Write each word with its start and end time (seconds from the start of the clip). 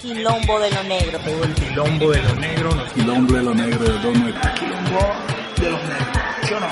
Quilombo 0.00 0.60
de 0.60 0.70
lo 0.70 0.82
negro. 0.84 1.18
Todo 1.18 1.44
el 1.44 1.54
quilombo 1.54 2.10
de 2.10 2.22
lo 2.22 2.34
negro. 2.36 2.70
Quilombo 2.94 3.34
de 3.34 3.42
lo 3.42 3.54
negro 3.54 3.84
de 3.84 3.98
dos 3.98 4.18
negros. 4.18 4.46
Quilombo 4.58 5.00
de 5.60 5.70
los 5.70 5.82
negros. 5.82 6.08
¿Sí 6.42 6.54
o 6.54 6.60
no? 6.60 6.68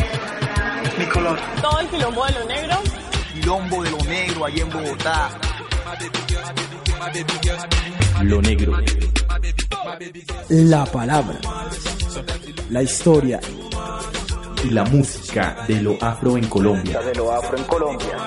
Mi 0.98 1.06
color. 1.06 1.38
Todo 1.60 1.80
el 1.80 1.88
quilombo 1.88 2.26
de 2.26 2.32
lo 2.32 2.44
negro. 2.46 2.76
Quilombo 3.34 3.82
de 3.82 3.90
lo 3.90 3.98
negro 3.98 4.44
ahí 4.46 4.60
en 4.60 4.70
Bogotá. 4.70 5.30
Lo 8.22 8.40
negro. 8.40 8.78
La 10.48 10.86
palabra. 10.86 11.38
La 12.70 12.82
historia. 12.82 13.40
Y 14.64 14.70
la 14.70 14.84
música 14.84 15.64
de 15.68 15.82
lo 15.82 15.98
afro 16.00 16.38
en 16.38 16.48
Colombia. 16.48 17.00
De 17.00 17.14
lo 17.14 17.30
afro 17.30 17.58
en 17.58 17.64
Colombia. 17.64 18.26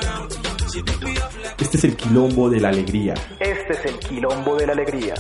Este 1.60 1.78
es 1.78 1.84
el 1.84 1.96
quilombo 1.96 2.50
de 2.50 2.60
la 2.60 2.70
alegría. 2.70 3.14
Este 3.40 3.74
es 3.74 3.86
el 3.86 4.00
quilombo 4.00 4.56
de 4.56 4.68
la 4.68 4.74
alegría. 4.74 5.16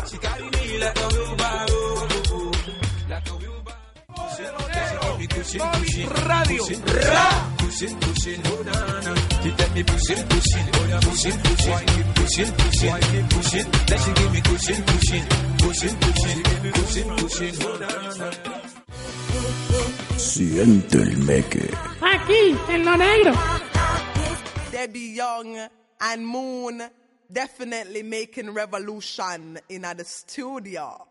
Radio. 6.25 6.63
Siente 20.17 20.97
el 20.97 21.17
meque. 21.20 21.70
Aquí, 22.01 22.57
en 22.70 22.85
lo 22.85 22.97
negro. 22.97 23.34
Debbie 24.71 25.15
Young 25.15 25.82
and 26.03 26.27
Moon 26.27 26.84
definitely 27.31 28.04
making 28.04 28.51
revolution 28.54 29.57
in 29.70 29.82
the 29.84 30.04
studio. 30.04 31.07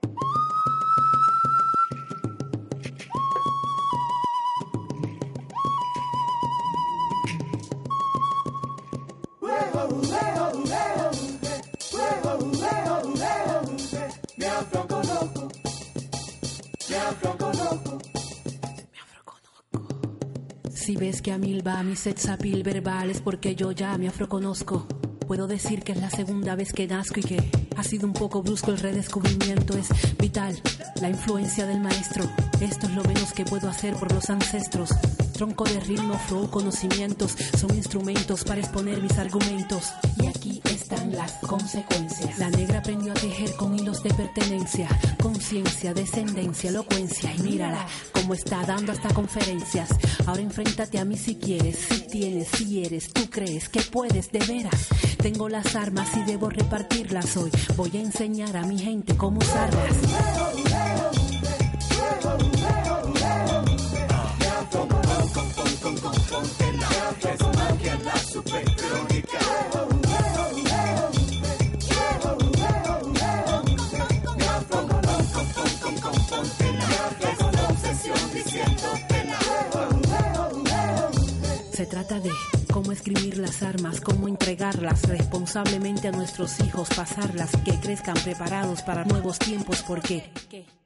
Si 20.93 20.98
ves 20.98 21.23
que 21.23 21.33
a 21.33 21.39
mil 21.39 21.67
va 21.67 21.83
mi 21.83 21.97
sexapil 21.97 22.62
verbal 22.62 23.09
es 23.09 23.23
porque 23.23 23.55
yo 23.55 23.73
ya 23.73 23.97
me 23.97 24.09
afroconozco. 24.09 24.87
Puedo 25.27 25.47
decir 25.47 25.83
que 25.83 25.93
es 25.93 25.98
la 25.98 26.11
segunda 26.11 26.55
vez 26.55 26.75
que 26.75 26.87
nazco 26.87 27.21
y 27.21 27.23
que 27.23 27.51
ha 27.79 27.83
sido 27.83 28.07
un 28.07 28.12
poco 28.12 28.43
brusco 28.43 28.73
el 28.73 28.79
redescubrimiento. 28.79 29.79
Es 29.79 29.89
vital 30.19 30.61
la 31.01 31.09
influencia 31.09 31.65
del 31.65 31.81
maestro. 31.81 32.29
Esto 32.61 32.89
es 32.89 32.95
lo 32.95 33.03
menos 33.05 33.33
que 33.33 33.47
puedo 33.47 33.70
hacer 33.70 33.95
por 33.95 34.13
los 34.13 34.29
ancestros. 34.29 34.91
Tronco 35.33 35.65
de 35.65 35.81
ritmo, 35.81 36.19
flow, 36.29 36.51
conocimientos 36.51 37.37
son 37.59 37.75
instrumentos 37.75 38.45
para 38.45 38.61
exponer 38.61 39.01
mis 39.01 39.17
argumentos. 39.17 39.95
Y 40.23 40.27
aquí 40.27 40.32
las 41.12 41.33
consecuencias. 41.39 42.39
La 42.39 42.51
negra 42.51 42.79
aprendió 42.79 43.12
a 43.12 43.15
tejer 43.15 43.55
con 43.57 43.75
hilos 43.79 44.03
de 44.03 44.12
pertenencia, 44.15 44.89
conciencia, 45.23 45.95
descendencia, 45.95 46.71
elocuencia. 46.71 47.35
Y 47.35 47.43
mírala 47.43 47.87
cómo 48.12 48.35
está 48.35 48.65
dando 48.65 48.93
hasta 48.93 49.13
conferencias. 49.15 49.91
Ahora 50.27 50.43
enfréntate 50.43 50.98
a 50.98 51.05
mí 51.05 51.17
si 51.17 51.37
quieres, 51.37 51.77
si 51.77 52.01
tienes, 52.07 52.48
si 52.48 52.85
eres, 52.85 53.13
tú 53.13 53.29
crees 53.31 53.69
que 53.69 53.81
puedes 53.81 54.31
de 54.33 54.41
veras. 54.41 54.89
Tengo 55.19 55.48
las 55.48 55.75
armas 55.77 56.09
y 56.17 56.23
debo 56.25 56.51
repartirlas 56.51 57.37
hoy. 57.37 57.51
Voy 57.77 57.91
a 57.97 58.01
enseñar 58.01 58.57
a 58.57 58.63
mi 58.63 58.79
gente 58.79 59.17
cómo 59.17 59.39
usarlas. 59.39 60.72
Se 81.83 81.89
trata 81.89 82.20
de 82.20 82.31
cómo 82.73 82.93
escribir 82.93 83.39
las 83.39 83.61
armas, 83.65 84.01
cómo 84.01 84.29
entregarlas 84.29 85.03
responsablemente 85.09 86.07
a 86.07 86.13
nuestros 86.13 86.61
hijos, 86.61 86.89
pasarlas, 86.95 87.51
que 87.65 87.81
crezcan 87.81 88.15
preparados 88.23 88.83
para 88.83 89.05
nuevos 89.05 89.41
tiempos, 89.41 89.83
porque 89.83 90.31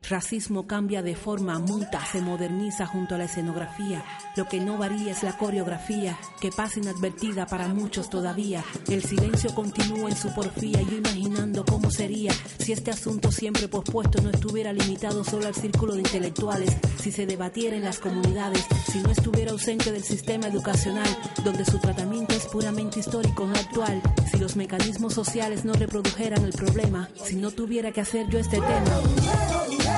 racismo 0.08 0.66
cambia 0.66 1.02
de 1.02 1.16
forma, 1.16 1.58
muta, 1.58 2.04
se 2.06 2.20
moderniza 2.20 2.86
junto 2.86 3.14
a 3.14 3.18
la 3.18 3.24
escenografía. 3.24 4.04
Lo 4.36 4.46
que 4.46 4.60
no 4.60 4.78
varía 4.78 5.12
es 5.12 5.22
la 5.22 5.36
coreografía, 5.36 6.18
que 6.40 6.50
pasa 6.50 6.78
inadvertida 6.78 7.46
para 7.46 7.68
muchos 7.68 8.08
todavía. 8.08 8.64
El 8.88 9.02
silencio 9.02 9.54
continúa 9.54 10.10
en 10.10 10.16
su 10.16 10.32
porfía, 10.32 10.80
yo 10.82 10.96
imaginando 10.96 11.64
cómo 11.64 11.90
sería 11.90 12.32
si 12.58 12.72
este 12.72 12.90
asunto 12.90 13.32
siempre 13.32 13.68
pospuesto 13.68 14.20
no 14.22 14.30
estuviera 14.30 14.72
limitado 14.72 15.24
solo 15.24 15.46
al 15.46 15.54
círculo 15.54 15.94
de 15.94 16.00
intelectuales, 16.00 16.76
si 17.00 17.10
se 17.10 17.26
debatiera 17.26 17.76
en 17.76 17.84
las 17.84 17.98
comunidades, 17.98 18.64
si 18.90 18.98
no 18.98 19.10
estuviera 19.10 19.52
ausente 19.52 19.92
del 19.92 20.04
sistema 20.04 20.46
educacional, 20.46 21.08
donde 21.44 21.64
su 21.64 21.78
tratamiento 21.78 22.34
es 22.34 22.46
puramente 22.46 23.00
histórico, 23.00 23.46
no 23.46 23.54
actual, 23.54 24.00
si 24.30 24.38
los 24.38 24.56
mecanismos 24.56 25.14
sociales 25.14 25.64
no 25.64 25.72
reprodujeran 25.72 26.44
el 26.44 26.52
problema, 26.52 27.08
si 27.24 27.36
no 27.36 27.50
tuviera 27.50 27.92
que 27.92 28.00
hacer 28.00 28.28
yo 28.28 28.38
este 28.38 28.56
tema. 28.56 29.95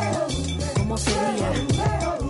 ¿Cómo 0.77 0.97
sería? 0.99 2.28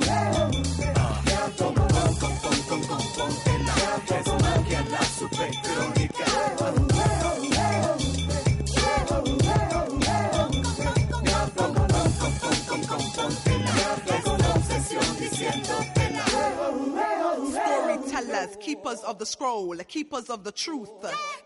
Keepers 18.88 19.04
of 19.04 19.18
the 19.18 19.26
scroll, 19.26 19.74
keepers 19.86 20.30
of 20.30 20.44
the 20.44 20.52
truth, 20.52 20.88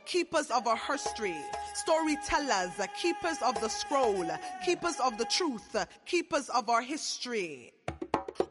keepers 0.06 0.48
of 0.53 0.69
our 0.69 0.76
history. 0.76 1.34
Storytellers, 1.75 2.70
keepers 3.00 3.38
of 3.44 3.60
the 3.60 3.69
scroll, 3.69 4.30
keepers 4.64 4.94
of 5.03 5.19
the 5.19 5.25
truth, 5.25 5.75
keepers 6.06 6.48
of 6.50 6.69
our 6.69 6.82
history. 6.82 7.72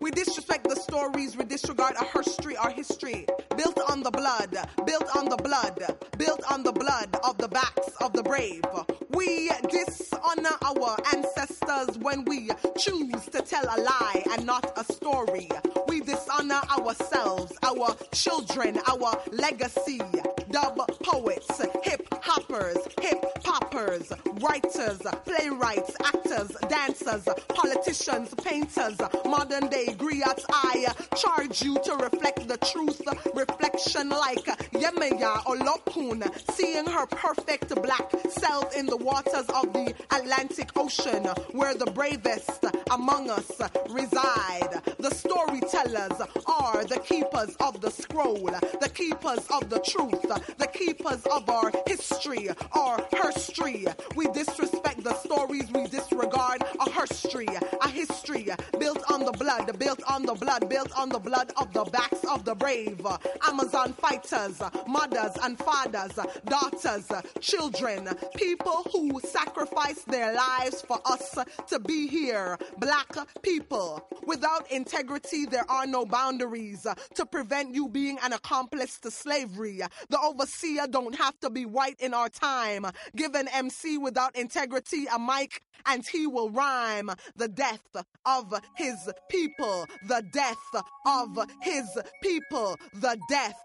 We 0.02 0.10
disrespect 0.10 0.68
the 0.68 0.76
stories, 0.76 1.38
we 1.38 1.46
disregard 1.46 1.96
our 1.96 2.24
history, 2.24 2.58
our 2.58 2.72
history. 2.72 3.28
Built 3.56 3.80
on 3.88 4.02
the 4.02 4.10
blood, 4.10 4.58
built 4.84 5.16
on 5.16 5.26
the 5.26 5.38
blood, 5.38 5.78
built 6.18 6.42
on 6.52 6.64
the 6.64 6.72
blood 6.72 7.16
of 7.24 7.38
the 7.38 7.48
backs 7.48 7.90
of 8.02 8.12
the 8.14 8.24
brave. 8.24 8.64
We 9.12 9.52
dishonor 9.70 10.58
our 10.66 10.98
ancestors 11.14 12.00
when 12.00 12.26
we 12.26 12.50
choose 12.80 13.26
to 13.28 13.44
tell 13.44 13.64
a 13.66 13.78
lie 13.80 14.24
and 14.32 14.44
not 14.48 14.74
a 14.76 14.84
story. 14.92 15.50
We 15.88 16.02
dishonor 16.02 16.62
ourselves, 16.76 17.54
our 17.62 17.96
children, 18.12 18.80
our 18.88 19.22
legacy. 19.32 20.02
Dub 20.50 20.78
poets, 21.04 21.62
hip 21.84 22.06
hoppers, 22.22 22.78
hip 23.00 23.24
poppers, 23.42 24.12
writers, 24.42 25.00
playwrights, 25.24 25.96
actors, 26.04 26.52
dancers, 26.68 27.24
politicians, 27.48 28.34
painters, 28.44 28.98
modern 29.26 29.68
day 29.70 29.91
griots. 29.94 30.44
I 30.50 30.86
uh, 30.90 31.16
charge 31.16 31.62
you 31.62 31.76
to 31.84 31.96
reflect 31.96 32.48
the 32.48 32.58
truth, 32.58 33.02
reflection 33.34 34.10
like 34.10 34.48
uh, 34.48 34.56
Yemaya 34.74 35.46
or 35.46 35.58
Lokun, 35.58 36.22
seeing 36.52 36.86
her 36.86 37.06
perfect 37.08 37.74
black 37.82 38.12
self 38.30 38.76
in 38.76 38.86
the 38.86 38.98
waters 38.98 39.48
of 39.50 39.74
the 39.74 39.94
Atlantic 40.12 40.70
Ocean, 40.76 41.26
where 41.52 41.74
the 41.76 41.90
bravest 41.92 42.66
among 42.92 43.30
us 43.30 43.52
reside. 43.90 44.82
The 45.00 45.14
storytellers 45.14 46.22
are 46.46 46.84
the 46.86 47.00
keepers 47.00 47.56
of 47.60 47.82
the 47.82 47.90
scroll, 47.90 48.50
the 48.82 48.90
keepers 48.94 49.46
of 49.50 49.70
the 49.70 49.80
truth, 49.80 50.22
the 50.58 50.68
keepers 50.68 51.24
of 51.26 51.50
our 51.50 51.72
history, 51.88 52.50
our 52.74 53.04
history. 53.12 53.86
We 54.16 54.28
disrespect 54.28 55.04
the 55.04 55.16
stories, 55.16 55.72
we 55.72 55.88
disregard 55.88 56.64
our 56.80 57.06
history, 57.08 57.48
a 57.82 57.90
history 57.90 58.48
built 58.80 59.04
on 59.12 59.26
the 59.26 59.32
blood, 59.32 59.78
built 59.82 60.04
on 60.08 60.22
the 60.22 60.36
blood, 60.36 60.70
built 60.70 60.92
on 60.96 61.10
the 61.10 61.18
blood 61.18 61.52
of 61.58 61.74
the 61.74 61.84
backs 61.86 62.24
of 62.30 62.46
the 62.46 62.54
brave. 62.54 63.04
I'm 63.42 63.60
a 63.60 63.72
on 63.76 63.94
fighters, 63.94 64.62
mothers 64.88 65.32
and 65.42 65.58
fathers, 65.58 66.12
daughters, 66.46 67.08
children, 67.40 68.08
people 68.36 68.86
who 68.92 69.20
sacrificed 69.22 70.06
their 70.08 70.36
lives 70.36 70.84
for 70.84 71.00
us 71.06 71.36
to 71.68 71.80
be 71.80 72.08
here. 72.08 72.60
Black 72.78 73.12
people. 73.42 74.08
Without 74.28 74.70
integrity, 74.72 75.48
there 75.48 75.66
are 75.68 75.88
no 75.88 76.06
boundaries 76.06 76.86
to 77.16 77.26
prevent 77.26 77.74
you 77.74 77.90
being 77.90 78.20
an 78.22 78.34
accomplice 78.34 79.00
to 79.00 79.10
slavery. 79.10 79.82
The 80.10 80.20
overseer 80.20 80.86
don't 80.86 81.16
have 81.16 81.40
to 81.40 81.50
be 81.50 81.66
white 81.66 82.00
in 82.00 82.14
our 82.14 82.30
time. 82.30 82.86
Give 83.16 83.34
an 83.34 83.48
MC 83.48 83.98
without 83.98 84.36
integrity 84.36 85.08
a 85.12 85.18
mic 85.18 85.64
and 85.86 86.06
he 86.06 86.28
will 86.28 86.50
rhyme 86.50 87.10
the 87.36 87.48
death 87.48 87.96
of 88.26 88.54
his 88.76 89.10
people, 89.30 89.71
the 90.08 90.22
death 90.32 90.84
of 91.06 91.30
his 91.62 91.88
people, 92.22 92.76
the 92.94 93.18
death 93.30 93.64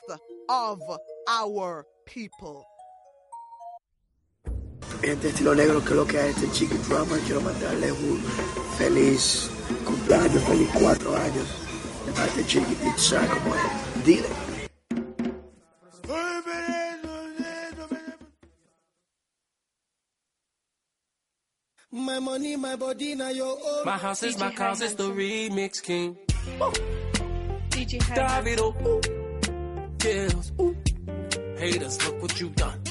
of 0.48 0.80
our 1.28 1.84
people. 2.06 2.64
Este 5.02 5.28
estilo 5.28 5.54
negro 5.54 5.84
que 5.84 5.94
lo 5.94 6.06
que 6.06 6.18
es 6.18 6.36
este 6.36 6.50
chiqui 6.52 6.78
drama, 6.88 7.16
quiero 7.26 7.40
mandarle 7.40 7.92
un 7.92 8.22
feliz 8.78 9.50
cumpleaños, 9.84 10.42
feliz 10.44 10.70
cuatro 10.72 11.14
años 11.16 11.46
de 12.06 12.12
parte 12.12 12.38
de 12.38 12.46
chiqui 12.46 12.74
pizza 12.76 13.20
como 13.28 13.54
es. 13.54 14.04
Dile. 14.04 14.46
My 21.96 22.18
money, 22.18 22.56
my 22.56 22.76
body, 22.76 23.14
now 23.14 23.30
your 23.30 23.56
own. 23.66 23.84
My 23.86 23.96
house 23.96 24.22
is 24.22 24.38
my 24.38 24.52
cause, 24.52 24.82
it's 24.82 24.92
the 24.96 25.10
remix 25.10 25.82
king. 25.82 26.14
DJ 27.70 27.98
Davido, 28.14 28.66
ooh. 28.86 29.00
Kills, 29.98 30.52
ooh. 30.60 30.76
Haters, 31.58 32.04
look 32.04 32.20
what 32.20 32.38
you 32.38 32.50
done. 32.50 32.82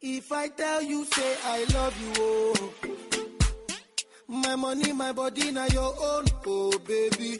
If 0.00 0.30
I 0.30 0.46
tell 0.48 0.82
you, 0.82 1.04
say 1.04 1.36
I 1.44 1.64
love 1.74 2.00
you, 2.00 2.12
oh. 2.18 2.72
My 4.28 4.54
money, 4.54 4.92
my 4.92 5.10
body, 5.10 5.50
now 5.50 5.66
your 5.66 5.92
own, 6.00 6.24
oh 6.46 6.78
baby. 6.86 7.38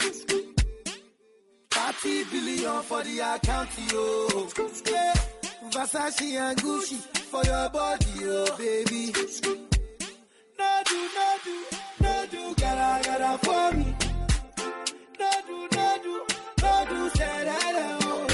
30 1.70 2.24
billion 2.24 2.82
for 2.82 3.04
the 3.04 3.20
account, 3.20 3.70
yo. 3.92 4.48
Yeah. 4.90 5.14
Versace 5.70 6.40
and 6.40 6.58
Gucci 6.58 6.96
for 7.30 7.44
your 7.44 7.68
body, 7.70 8.24
oh 8.24 8.56
baby. 8.58 9.71
Do, 10.92 10.98
no 11.16 11.28
do, 11.44 11.56
no 12.02 12.14
do, 12.30 12.54
gotta, 12.60 12.90
gotta 13.08 13.38
for 13.38 13.76
me. 13.78 13.88
No 15.18 15.30
do, 15.46 15.56
no 15.76 15.86
do, 16.04 16.14
no 16.62 16.72
do, 16.90 16.98
say 17.16 17.44
that, 17.48 17.74
oh. 18.02 18.26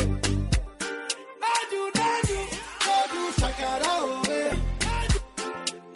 No 1.43 1.53
do, 1.71 1.81
no 1.99 2.09
do, 2.29 2.39
no 2.87 2.97
do, 3.13 3.23
shakara, 3.39 3.93
oh, 3.95 4.23
eh. 4.29 4.57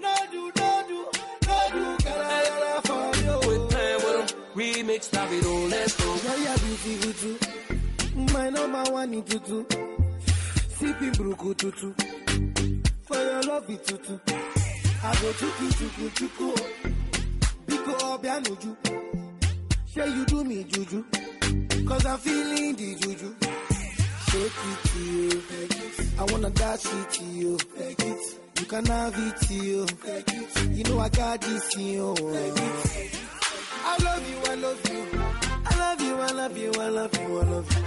No 0.04 0.14
do, 0.30 0.42
no 0.56 0.70
do, 0.86 0.98
no 1.48 1.58
do, 1.72 1.84
gotta, 2.04 2.38
gotta 2.48 2.72
for 2.86 3.04
me, 3.12 3.28
oh. 3.28 3.48
With. 3.48 3.62
Remix 4.54 5.10
Davido, 5.10 5.70
let's 5.70 5.94
go. 5.96 6.08
Yeah, 6.24 6.36
yeah, 6.44 6.56
beautiful 6.84 7.12
too. 7.14 8.32
My 8.34 8.50
number 8.50 8.84
one 8.92 9.14
in 9.14 9.22
tutu. 9.24 9.64
Sipping 10.76 11.12
bruku 11.12 11.56
tutu. 11.56 11.94
For 13.06 13.16
your 13.16 13.42
love 13.42 13.68
it 13.70 13.84
tutu. 13.84 14.18
I 15.04 15.12
go 15.20 15.32
chuku 15.32 15.66
chuku 15.78 16.04
chuku. 16.16 16.48
Biko 17.66 17.92
obianuju. 18.12 18.76
Say 19.86 20.08
you 20.14 20.24
do 20.26 20.44
me 20.44 20.64
juju. 20.64 21.04
Cause 21.88 22.06
I'm 22.06 22.18
feeling 22.18 22.76
the 22.76 22.94
juju. 23.00 23.34
Shake 24.28 24.60
it 24.70 24.78
to 24.88 24.98
you. 25.00 25.42
I 26.18 26.24
wanna 26.32 26.50
dash 26.50 26.86
it 26.86 27.10
to 27.10 27.24
you. 27.24 27.58
You 28.58 28.66
can 28.66 28.86
have 28.86 29.14
it 29.18 29.36
to 29.46 29.54
you. 29.54 29.86
You 30.70 30.84
know 30.84 31.00
I 31.00 31.08
got 31.08 31.40
this 31.40 31.76
in 31.76 31.86
you. 31.86 32.14
I 33.84 33.96
love 34.04 34.30
you, 34.30 34.38
I 34.50 34.54
love 34.54 34.90
you. 34.90 35.20
I 35.64 35.76
love 35.78 36.00
you, 36.00 36.14
I 36.16 36.30
love 36.30 36.56
you, 36.56 36.72
I 36.78 36.88
love 36.88 37.18
you, 37.18 37.40
I 37.40 37.44
love 37.44 37.72
you. 37.72 37.84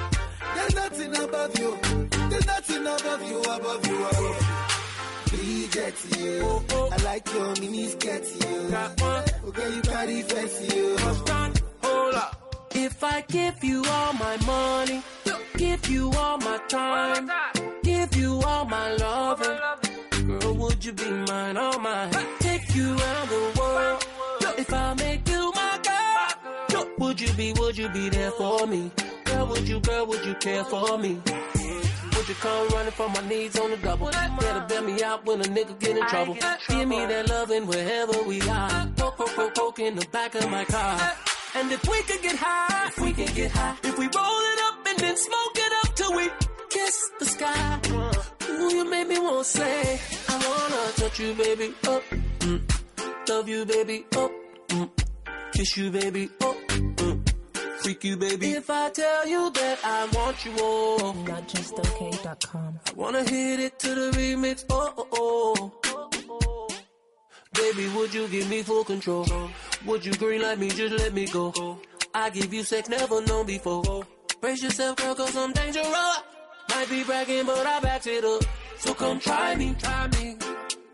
There's 0.56 0.76
nothing 0.76 1.16
above 1.24 1.58
you. 1.60 1.78
There's 2.30 2.46
nothing 2.46 2.82
above 2.86 3.30
you, 3.30 3.40
above 3.42 3.88
you, 3.88 4.06
above 4.06 4.20
you. 4.20 4.65
Bridget, 5.75 6.19
you. 6.22 6.63
I 6.72 7.04
like 7.04 7.33
your 7.33 7.54
mini 7.60 7.88
skirt, 7.89 8.24
you. 8.42 9.50
Okay, 9.50 9.75
you 9.75 9.81
carry 9.81 10.22
fancy, 10.22 10.75
you. 10.75 10.98
Hold 10.98 12.16
up. 12.16 12.69
If 12.74 13.04
I 13.04 13.22
give 13.27 13.62
you 13.62 13.83
all 13.86 14.13
my 14.13 14.38
money, 14.45 15.04
give 15.57 15.86
you 15.89 16.12
all 16.12 16.38
my 16.38 16.60
time, 16.69 17.30
give 17.83 18.16
you 18.16 18.42
all 18.45 18.63
my 18.63 18.94
loving, 18.94 20.39
girl, 20.39 20.54
would 20.54 20.86
you 20.86 20.94
be 20.94 21.10
mine, 21.10 21.57
all 21.57 21.77
mine? 21.80 22.12
Take 22.39 22.74
you 22.74 22.95
around 22.98 23.30
the 23.30 23.60
world. 23.60 24.07
If 24.57 24.74
I 24.74 24.94
make 24.94 25.27
you 25.27 25.51
my 25.54 25.80
girl, 26.69 26.88
would 27.00 27.19
you 27.19 27.33
be, 27.33 27.51
would 27.60 27.77
you 27.77 27.89
be 27.89 28.07
there 28.07 28.31
for 28.31 28.66
me? 28.66 28.92
Would 29.56 29.69
you, 29.69 29.80
girl, 29.80 30.06
would 30.07 30.25
you 30.25 30.36
care 30.36 30.63
for 30.66 30.98
me? 30.98 31.13
Would 31.16 32.30
you 32.30 32.36
come 32.36 32.68
running 32.69 32.92
for 32.92 33.07
my 33.10 33.28
needs 33.28 33.57
on 33.57 33.72
the 33.72 33.78
double? 33.78 34.07
Better 34.07 34.66
bail 34.68 34.81
me 34.84 35.02
out 35.02 35.25
when 35.25 35.40
a 35.40 35.46
nigga 35.46 35.80
get 35.80 35.98
in 35.98 36.06
trouble. 36.07 36.38
Give 36.68 36.88
me 36.88 37.06
that 37.06 37.30
loving 37.30 37.66
wherever 37.66 38.24
we 38.24 38.42
are. 38.42 38.88
Poke, 38.98 39.16
poke, 39.18 39.36
poke, 39.36 39.56
poke 39.56 39.80
in 39.80 39.96
the 39.96 40.06
back 40.12 40.36
of 40.36 40.50
my 40.50 40.66
car. 40.66 41.00
And 41.56 41.72
if 41.72 41.88
we 41.88 42.02
could 42.04 42.22
get 42.22 42.36
high, 42.36 42.90
if 42.90 43.00
we 43.00 43.13
could 43.13 43.34
get 43.34 43.52
high, 43.52 43.78
if 43.84 43.98
we 43.98 44.06
roll 44.06 44.40
it 44.52 44.60
up 44.68 44.88
and 44.88 45.00
then 45.00 45.16
smoke 45.16 45.56
it 45.56 45.74
up 45.84 45.96
till 45.96 46.16
we 46.18 46.30
kiss 46.69 47.12
the 47.19 47.25
sky. 47.25 47.80
Ooh, 48.50 48.75
you 48.75 48.90
made 48.90 49.08
me 49.08 49.19
want 49.19 49.46
to 49.46 49.51
say, 49.58 50.00
I 50.28 50.34
wanna 50.34 50.92
touch 50.98 51.19
you, 51.22 51.34
baby, 51.34 51.74
up. 51.88 52.04
Mm. 52.40 53.30
Love 53.30 53.48
you, 53.48 53.66
baby, 53.66 54.06
up. 54.18 54.31
Mm. 54.68 54.90
Kiss 55.54 55.78
you, 55.78 55.92
baby, 55.92 56.30
up. 56.42 56.56
Mm. 56.58 56.65
Freak 57.86 58.04
you, 58.04 58.18
baby. 58.18 58.54
If 58.54 58.68
I 58.72 58.90
tell 58.90 59.28
you 59.28 59.52
that 59.52 59.78
I 59.84 60.08
want 60.08 60.44
you 60.44 60.54
all, 60.60 61.14
NotJustOK.com. 61.14 62.80
I 62.84 62.94
wanna 62.94 63.24
hit 63.24 63.60
it 63.60 63.78
to 63.78 63.94
the 63.94 64.10
remix. 64.18 64.66
Oh, 64.72 65.08
oh, 65.12 65.72
oh. 66.42 66.68
Baby, 67.54 67.88
would 67.90 68.12
you 68.12 68.28
give 68.28 68.50
me 68.50 68.64
full 68.64 68.84
control? 68.86 69.28
Would 69.86 70.04
you 70.04 70.14
green 70.14 70.42
like 70.42 70.58
me? 70.58 70.70
Just 70.70 70.96
let 70.96 71.14
me 71.14 71.28
go. 71.28 71.80
I 72.12 72.32
give 72.32 72.52
you 72.52 72.64
sex 72.64 72.90
never 72.90 73.22
known 73.22 73.46
before. 73.46 74.04
Brace 74.42 74.64
yourself, 74.64 74.96
girl, 74.96 75.14
cause 75.14 75.38
I'm 75.38 75.52
dangerous. 75.52 76.24
Might 76.72 76.90
be 76.90 77.04
bragging, 77.04 77.46
but 77.46 77.68
I 77.68 77.80
back 77.82 78.08
it 78.08 78.26
up. 78.26 78.42
So 78.80 78.96
come 78.96 79.20
try 79.20 79.56
me, 79.58 79.76
try 79.78 80.08
me. 80.08 80.38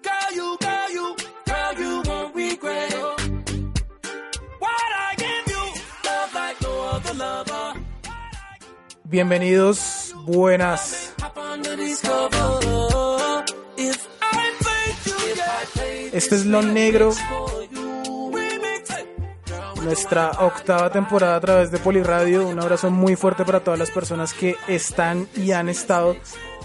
Girl, 0.01 0.35
you, 0.35 0.57
girl, 0.59 0.91
you, 0.91 1.15
girl, 1.45 1.73
you 1.79 2.01
won't 2.05 2.35
regret. 2.35 3.20
You, 9.11 9.25
yeah. 9.25 10.77
Este 16.13 16.35
es 16.35 16.45
Lo 16.45 16.61
Negro, 16.61 17.13
nuestra 19.81 20.31
octava 20.39 20.91
temporada 20.91 21.37
a 21.37 21.39
través 21.39 21.71
de 21.71 21.79
Poliradio. 21.79 22.47
Un 22.47 22.59
abrazo 22.59 22.91
muy 22.91 23.15
fuerte 23.15 23.45
para 23.45 23.61
todas 23.61 23.79
las 23.79 23.91
personas 23.91 24.33
que 24.33 24.55
están 24.67 25.27
y 25.35 25.53
han 25.53 25.69
estado 25.69 26.17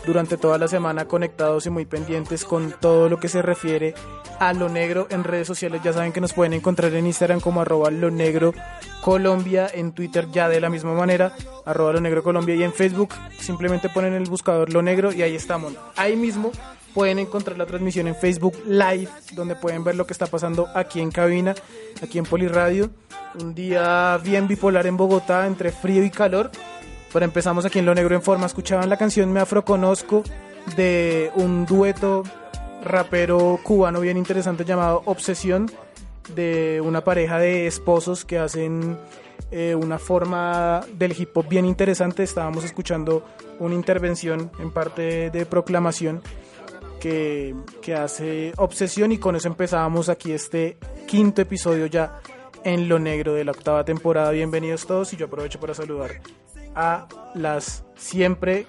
durante 0.07 0.37
toda 0.37 0.57
la 0.57 0.69
semana 0.69 1.07
conectados 1.07 1.67
y 1.67 1.71
muy 1.71 1.85
pendientes 1.85 2.45
con 2.45 2.73
todo 2.81 3.09
lo 3.09 3.19
que 3.19 3.29
se 3.29 3.43
refiere 3.43 3.95
a 4.39 4.53
Lo 4.53 4.69
Negro 4.69 5.07
en 5.11 5.25
redes 5.25 5.47
sociales. 5.47 5.83
Ya 5.83 5.93
saben 5.93 6.13
que 6.13 6.21
nos 6.21 6.33
pueden 6.33 6.53
encontrar 6.53 6.95
en 6.95 7.07
Instagram 7.07 7.41
como 7.41 7.61
arroba 7.61 7.91
Lo 7.91 8.11
Negro 8.11 8.55
Colombia, 9.03 9.69
en 9.73 9.93
Twitter 9.93 10.29
ya 10.31 10.49
de 10.49 10.61
la 10.61 10.71
misma 10.71 10.95
manera, 10.95 11.33
arroba 11.65 11.93
Lo 11.93 12.01
Negro 12.01 12.23
Colombia 12.23 12.55
y 12.55 12.63
en 12.63 12.73
Facebook 12.73 13.11
simplemente 13.39 13.89
ponen 13.89 14.15
el 14.15 14.31
buscador 14.31 14.73
Lo 14.73 14.83
Negro 14.83 15.13
y 15.13 15.23
ahí 15.23 15.35
estamos. 15.35 15.75
Ahí 15.97 16.17
mismo 16.17 16.53
pueden 16.95 17.19
encontrar 17.19 17.59
la 17.59 17.67
transmisión 17.67 18.07
en 18.07 18.15
Facebook 18.15 18.57
Live, 18.67 19.09
donde 19.33 19.55
pueden 19.55 19.85
ver 19.85 19.97
lo 19.97 20.07
que 20.07 20.15
está 20.15 20.27
pasando 20.27 20.67
aquí 20.75 21.01
en 21.01 21.11
cabina, 21.11 21.55
aquí 22.03 22.19
en 22.19 22.25
Poliradio. 22.25 22.91
Un 23.39 23.55
día 23.55 24.19
bien 24.23 24.49
bipolar 24.49 24.87
en 24.87 24.97
Bogotá, 24.97 25.47
entre 25.47 25.73
frío 25.73 26.03
y 26.03 26.11
calor. 26.11 26.51
Pero 27.17 27.25
empezamos 27.25 27.65
aquí 27.65 27.79
en 27.79 27.87
Lo 27.87 27.95
Negro 27.95 28.15
en 28.15 28.21
Forma. 28.21 28.45
Escuchaban 28.45 28.91
la 28.91 28.99
canción 28.99 29.33
Me 29.33 29.41
Afroconozco 29.41 30.23
de 30.77 31.31
un 31.35 31.65
dueto 31.65 32.25
rapero 32.85 33.59
cubano 33.63 34.01
bien 34.01 34.19
interesante 34.19 34.67
llamado 34.67 35.01
Obsesión, 35.07 35.71
de 36.35 36.83
una 36.85 37.01
pareja 37.01 37.39
de 37.39 37.67
esposos 37.67 38.27
que 38.27 38.39
hacen 38.39 38.99
eh, 39.51 39.75
una 39.75 39.99
forma 39.99 40.83
del 40.93 41.19
hip 41.19 41.35
hop 41.35 41.49
bien 41.49 41.65
interesante. 41.65 42.23
Estábamos 42.23 42.65
escuchando 42.65 43.25
una 43.61 43.75
intervención 43.75 44.51
en 44.59 44.71
parte 44.71 45.31
de 45.31 45.47
proclamación 45.47 46.21
que, 47.01 47.55
que 47.81 47.95
hace 47.95 48.53
Obsesión 48.59 49.11
y 49.11 49.17
con 49.17 49.37
eso 49.37 49.49
empezábamos 49.49 50.11
aquí 50.11 50.33
este 50.33 50.77
quinto 51.07 51.41
episodio 51.41 51.87
ya 51.87 52.21
en 52.63 52.91
Lo 52.91 52.99
Negro 52.99 53.33
de 53.33 53.47
la 53.47 53.53
octava 53.53 53.87
temporada. 53.87 54.33
Bienvenidos 54.33 54.87
todos 54.87 55.15
y 55.15 55.17
yo 55.17 55.25
aprovecho 55.25 55.59
para 55.59 55.73
saludar 55.73 56.21
a 56.77 57.09
las 57.35 57.85
siempre 57.97 58.67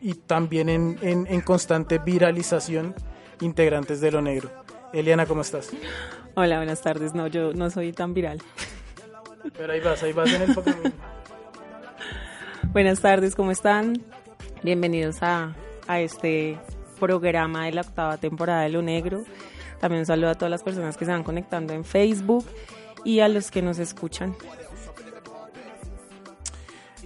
y 0.00 0.14
también 0.14 0.68
en, 0.68 0.98
en, 1.02 1.26
en 1.26 1.40
constante 1.40 1.98
viralización 1.98 2.94
integrantes 3.40 4.00
de 4.00 4.12
lo 4.12 4.22
negro. 4.22 4.50
Eliana, 4.92 5.26
¿cómo 5.26 5.40
estás? 5.40 5.70
Hola, 6.34 6.58
buenas 6.58 6.82
tardes. 6.82 7.14
No, 7.14 7.26
yo 7.26 7.52
no 7.52 7.70
soy 7.70 7.92
tan 7.92 8.14
viral. 8.14 8.40
Pero 9.56 9.72
ahí 9.72 9.80
vas, 9.80 10.02
ahí 10.02 10.12
vas 10.12 10.32
en 10.32 10.42
el 10.42 10.54
Pokémon. 10.54 10.92
buenas 12.72 13.00
tardes, 13.00 13.34
¿cómo 13.34 13.50
están? 13.50 14.02
Bienvenidos 14.62 15.22
a, 15.22 15.54
a 15.86 16.00
este 16.00 16.58
programa 17.00 17.66
de 17.66 17.72
la 17.72 17.80
octava 17.80 18.18
temporada 18.18 18.62
de 18.62 18.68
Lo 18.68 18.82
Negro. 18.82 19.24
También 19.80 20.00
un 20.00 20.06
saludo 20.06 20.30
a 20.30 20.34
todas 20.34 20.50
las 20.50 20.62
personas 20.62 20.96
que 20.96 21.04
se 21.04 21.10
van 21.10 21.22
conectando 21.22 21.72
en 21.72 21.84
Facebook 21.84 22.44
y 23.04 23.20
a 23.20 23.28
los 23.28 23.50
que 23.50 23.62
nos 23.62 23.78
escuchan. 23.78 24.34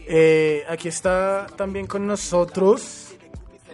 Eh, 0.07 0.65
aquí 0.69 0.89
está 0.89 1.47
también 1.57 1.87
con 1.87 2.07
nosotros 2.07 3.15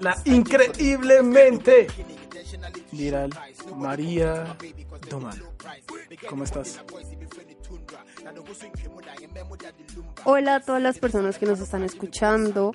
la 0.01 0.17
increíblemente 0.25 1.89
viral 2.93 3.31
María 3.77 4.57
Domán. 5.09 5.43
¿Cómo 6.29 6.45
estás? 6.45 6.81
Hola 10.25 10.57
a 10.57 10.61
todas 10.61 10.83
las 10.83 10.99
personas 10.99 11.39
que 11.39 11.47
nos 11.47 11.61
están 11.61 11.83
escuchando. 11.83 12.73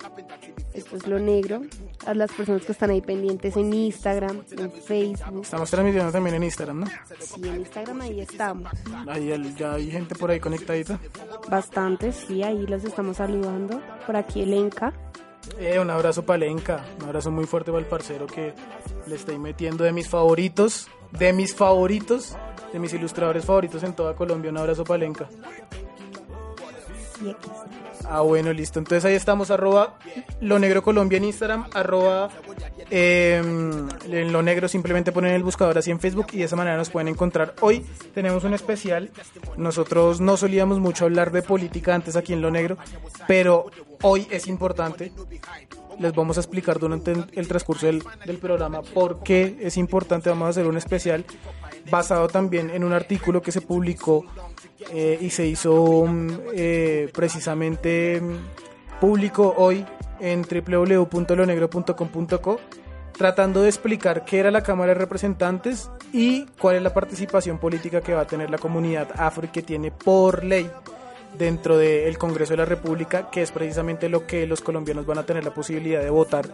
Esto 0.74 0.96
es 0.96 1.06
Lo 1.06 1.18
Negro. 1.18 1.62
A 2.06 2.14
las 2.14 2.32
personas 2.32 2.62
que 2.64 2.72
están 2.72 2.90
ahí 2.90 3.00
pendientes 3.00 3.56
en 3.56 3.72
Instagram, 3.72 4.42
en 4.50 4.72
Facebook. 4.72 5.42
Estamos 5.42 5.70
transmitiendo 5.70 6.10
también 6.12 6.36
en 6.36 6.42
Instagram, 6.42 6.80
¿no? 6.80 6.86
Sí, 7.20 7.40
en 7.48 7.60
Instagram 7.60 8.00
ahí 8.00 8.20
estamos. 8.20 8.72
Ahí 9.06 9.30
el- 9.30 9.54
ya 9.56 9.74
hay 9.74 9.90
gente 9.90 10.14
por 10.16 10.30
ahí 10.30 10.40
conectadita. 10.40 10.98
Bastantes, 11.48 12.24
sí, 12.26 12.42
ahí 12.42 12.66
los 12.66 12.82
estamos 12.84 13.16
saludando. 13.18 13.80
Por 14.06 14.16
aquí 14.16 14.42
el 14.42 14.52
Enca. 14.52 14.92
Eh, 15.58 15.78
un 15.78 15.90
abrazo 15.90 16.24
para 16.24 16.38
Lenka, 16.38 16.82
un 16.98 17.04
abrazo 17.04 17.30
muy 17.30 17.44
fuerte 17.44 17.70
para 17.70 17.82
el 17.82 17.88
parcero 17.88 18.26
que 18.26 18.54
le 19.06 19.14
estoy 19.14 19.38
metiendo 19.38 19.84
de 19.84 19.92
mis 19.92 20.08
favoritos, 20.08 20.88
de 21.12 21.34
mis 21.34 21.54
favoritos, 21.54 22.34
de 22.72 22.78
mis 22.78 22.94
ilustradores 22.94 23.44
favoritos 23.44 23.82
en 23.82 23.92
toda 23.94 24.14
Colombia. 24.16 24.50
Un 24.50 24.56
abrazo 24.56 24.84
para 24.84 24.98
Lenka. 24.98 25.28
Ah, 28.08 28.20
bueno, 28.20 28.52
listo. 28.52 28.78
Entonces 28.78 29.04
ahí 29.04 29.14
estamos, 29.14 29.50
arroba 29.50 29.94
lo 30.40 30.58
negro 30.58 30.82
Colombia 30.82 31.16
en 31.16 31.24
Instagram, 31.24 31.66
arroba 31.74 32.30
eh, 32.90 33.42
en 34.08 34.32
lo 34.32 34.42
negro 34.42 34.68
simplemente 34.68 35.12
ponen 35.12 35.32
el 35.32 35.42
buscador 35.42 35.78
así 35.78 35.90
en 35.90 36.00
Facebook 36.00 36.26
y 36.32 36.38
de 36.38 36.44
esa 36.44 36.56
manera 36.56 36.76
nos 36.76 36.90
pueden 36.90 37.08
encontrar. 37.08 37.54
Hoy 37.60 37.84
tenemos 38.14 38.44
un 38.44 38.54
especial. 38.54 39.10
Nosotros 39.56 40.20
no 40.20 40.36
solíamos 40.36 40.80
mucho 40.80 41.04
hablar 41.04 41.30
de 41.32 41.42
política 41.42 41.94
antes 41.94 42.16
aquí 42.16 42.32
en 42.32 42.42
lo 42.42 42.50
negro, 42.50 42.76
pero 43.26 43.70
hoy 44.02 44.26
es 44.30 44.46
importante. 44.46 45.12
Les 45.98 46.14
vamos 46.14 46.36
a 46.36 46.40
explicar 46.40 46.78
durante 46.78 47.12
el- 47.12 47.48
transcurso 47.48 47.86
del, 47.86 48.02
del 48.26 48.38
programa 48.38 48.82
por 48.82 49.22
qué 49.22 49.56
es 49.60 49.76
importante. 49.76 50.28
Vamos 50.30 50.46
a 50.46 50.50
hacer 50.50 50.66
un 50.66 50.76
especial 50.76 51.24
basado 51.90 52.28
también 52.28 52.70
en 52.70 52.84
un 52.84 52.92
artículo 52.92 53.42
que 53.42 53.52
se 53.52 53.60
publicó 53.60 54.24
eh, 54.92 55.18
y 55.20 55.30
se 55.30 55.46
hizo 55.46 56.04
mm, 56.06 56.28
eh, 56.54 57.10
precisamente 57.14 58.20
mm, 58.20 59.00
público 59.00 59.54
hoy 59.56 59.84
en 60.20 60.42
www.lonegro.com.co 60.42 62.60
tratando 63.16 63.62
de 63.62 63.68
explicar 63.68 64.24
qué 64.24 64.40
era 64.40 64.50
la 64.50 64.62
Cámara 64.62 64.88
de 64.92 64.98
Representantes 64.98 65.88
y 66.12 66.46
cuál 66.60 66.76
es 66.76 66.82
la 66.82 66.92
participación 66.92 67.58
política 67.58 68.00
que 68.00 68.12
va 68.14 68.22
a 68.22 68.26
tener 68.26 68.50
la 68.50 68.58
comunidad 68.58 69.08
afro 69.16 69.46
y 69.46 69.48
que 69.48 69.62
tiene 69.62 69.90
por 69.92 70.42
ley 70.44 70.68
dentro 71.38 71.76
del 71.76 72.16
Congreso 72.18 72.52
de 72.52 72.58
la 72.58 72.64
República, 72.64 73.30
que 73.30 73.42
es 73.42 73.50
precisamente 73.50 74.08
lo 74.08 74.26
que 74.26 74.46
los 74.46 74.60
colombianos 74.60 75.06
van 75.06 75.18
a 75.18 75.26
tener 75.26 75.44
la 75.44 75.52
posibilidad 75.52 76.02
de 76.02 76.10
votar 76.10 76.48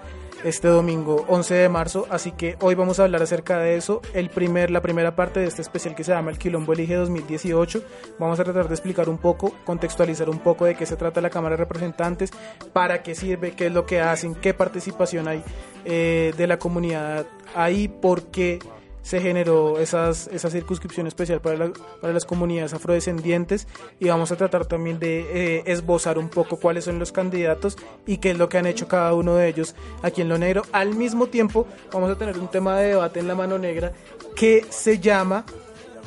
este 0.44 0.68
domingo 0.68 1.25
11 1.28 1.54
de 1.54 1.68
marzo. 1.68 2.06
Así 2.10 2.32
que 2.32 2.56
hoy 2.60 2.75
vamos 2.75 2.99
a 2.99 3.04
hablar 3.04 3.22
acerca 3.22 3.58
de 3.58 3.76
eso. 3.76 4.00
El 4.14 4.30
primer, 4.30 4.70
la 4.70 4.80
primera 4.80 5.14
parte 5.14 5.40
de 5.40 5.46
este 5.46 5.62
especial 5.62 5.94
que 5.94 6.04
se 6.04 6.12
llama 6.12 6.30
El 6.30 6.38
Quilombo 6.38 6.72
Elige 6.72 6.94
2018. 6.94 7.82
Vamos 8.18 8.40
a 8.40 8.44
tratar 8.44 8.68
de 8.68 8.75
explicar 8.75 9.08
un 9.08 9.18
poco, 9.18 9.54
contextualizar 9.64 10.28
un 10.30 10.38
poco 10.38 10.64
de 10.64 10.75
qué 10.75 10.87
se 10.87 10.96
trata 10.96 11.20
la 11.20 11.30
Cámara 11.30 11.56
de 11.56 11.64
Representantes, 11.64 12.30
para 12.72 13.02
qué 13.02 13.14
sirve, 13.14 13.52
qué 13.52 13.66
es 13.66 13.72
lo 13.72 13.87
que 13.87 14.00
hacen, 14.00 14.34
qué 14.34 14.54
participación 14.54 15.28
hay 15.28 15.42
eh, 15.84 16.32
de 16.37 16.46
la 16.46 16.58
comunidad 16.58 17.26
ahí, 17.54 17.88
por 17.88 18.25
qué 18.25 18.58
se 19.02 19.21
generó 19.21 19.78
esas, 19.78 20.26
esa 20.28 20.50
circunscripción 20.50 21.07
especial 21.07 21.40
para, 21.40 21.57
la- 21.57 21.73
para 22.00 22.12
las 22.12 22.25
comunidades 22.26 22.75
afrodescendientes 22.75 23.66
y 23.99 24.09
vamos 24.09 24.30
a 24.33 24.37
tratar 24.37 24.66
también 24.66 24.99
de 24.99 25.21
eh, 25.59 25.62
esbozar 25.66 26.19
un 26.19 26.28
poco 26.28 26.59
cuáles 26.59 26.85
son 26.85 26.99
los 26.99 27.11
candidatos 27.12 27.76
y 28.07 28.19
qué 28.19 28.33
es 28.33 28.38
lo 28.38 28.49
que 28.49 28.59
han 28.59 28.66
hecho 28.66 28.88
cada 28.88 29.14
uno 29.14 29.35
de 29.37 29.49
ellos 29.49 29.75
aquí 30.02 30.21
en 30.21 30.28
Lo 30.28 30.37
Negro. 30.38 30.62
Al 30.73 30.95
mismo 30.95 31.26
tiempo 31.28 31.66
vamos 31.92 32.11
a 32.11 32.16
tener 32.16 32.38
un 32.38 32.49
tema 32.49 32.78
de 32.78 32.88
debate 32.88 33.21
en 33.21 33.28
la 33.28 33.35
mano 33.35 33.59
negra 33.59 33.92
que 34.37 34.64
se 34.69 34.99
llama, 34.99 35.45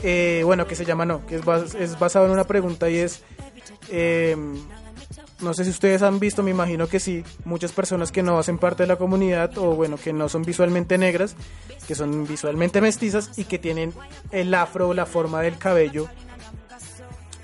eh, 0.03 0.41
bueno, 0.45 0.67
que 0.67 0.75
se 0.75 0.85
llama 0.85 1.05
no, 1.05 1.25
que 1.25 1.35
es, 1.35 1.43
bas- 1.43 1.75
es 1.75 1.97
basado 1.97 2.25
en 2.25 2.31
una 2.31 2.43
pregunta 2.45 2.89
y 2.89 2.97
es... 2.97 3.23
eh, 3.89 4.35
no 5.41 5.53
sé 5.53 5.63
si 5.65 5.71
ustedes 5.71 6.01
han 6.01 6.19
visto, 6.19 6.41
me 6.43 6.51
imagino 6.51 6.87
que 6.87 6.99
sí, 6.99 7.23
muchas 7.45 7.71
personas 7.71 8.11
que 8.11 8.23
no 8.23 8.37
hacen 8.39 8.57
parte 8.57 8.83
de 8.83 8.87
la 8.87 8.95
comunidad 8.95 9.57
o 9.57 9.75
bueno, 9.75 9.97
que 9.97 10.13
no 10.13 10.29
son 10.29 10.43
visualmente 10.43 10.97
negras, 10.97 11.35
que 11.87 11.95
son 11.95 12.25
visualmente 12.27 12.79
mestizas 12.81 13.31
y 13.37 13.43
que 13.45 13.59
tienen 13.59 13.93
el 14.31 14.53
afro 14.53 14.93
la 14.93 15.05
forma 15.05 15.41
del 15.41 15.57
cabello 15.57 16.07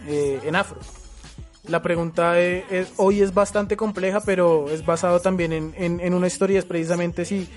eh, 0.07 0.39
en 0.43 0.55
afro. 0.55 0.79
La 1.67 1.81
pregunta 1.83 2.35
hoy 2.97 3.21
es 3.21 3.33
bastante 3.33 3.77
compleja, 3.77 4.21
pero 4.21 4.69
es 4.69 4.85
basado 4.85 5.19
también 5.19 5.51
en, 5.53 5.73
en- 5.77 5.99
una 6.13 6.27
historia, 6.27 6.57
es 6.59 6.65
precisamente 6.65 7.25
si 7.25 7.47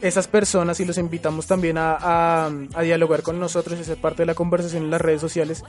esas 0.00 0.26
personas 0.26 0.80
y 0.80 0.84
los 0.84 0.98
invitamos 0.98 1.46
también 1.46 1.76
a, 1.78 1.96
a- 2.00 2.82
dialogar 2.82 3.22
con 3.22 3.38
nosotros 3.38 3.78
y 3.78 3.82
parte 3.98 4.22
de 4.22 4.26
la 4.26 4.34
conversación 4.34 4.84
en 4.84 4.90
las 4.90 5.00
redes 5.00 5.20
sociales. 5.20 5.62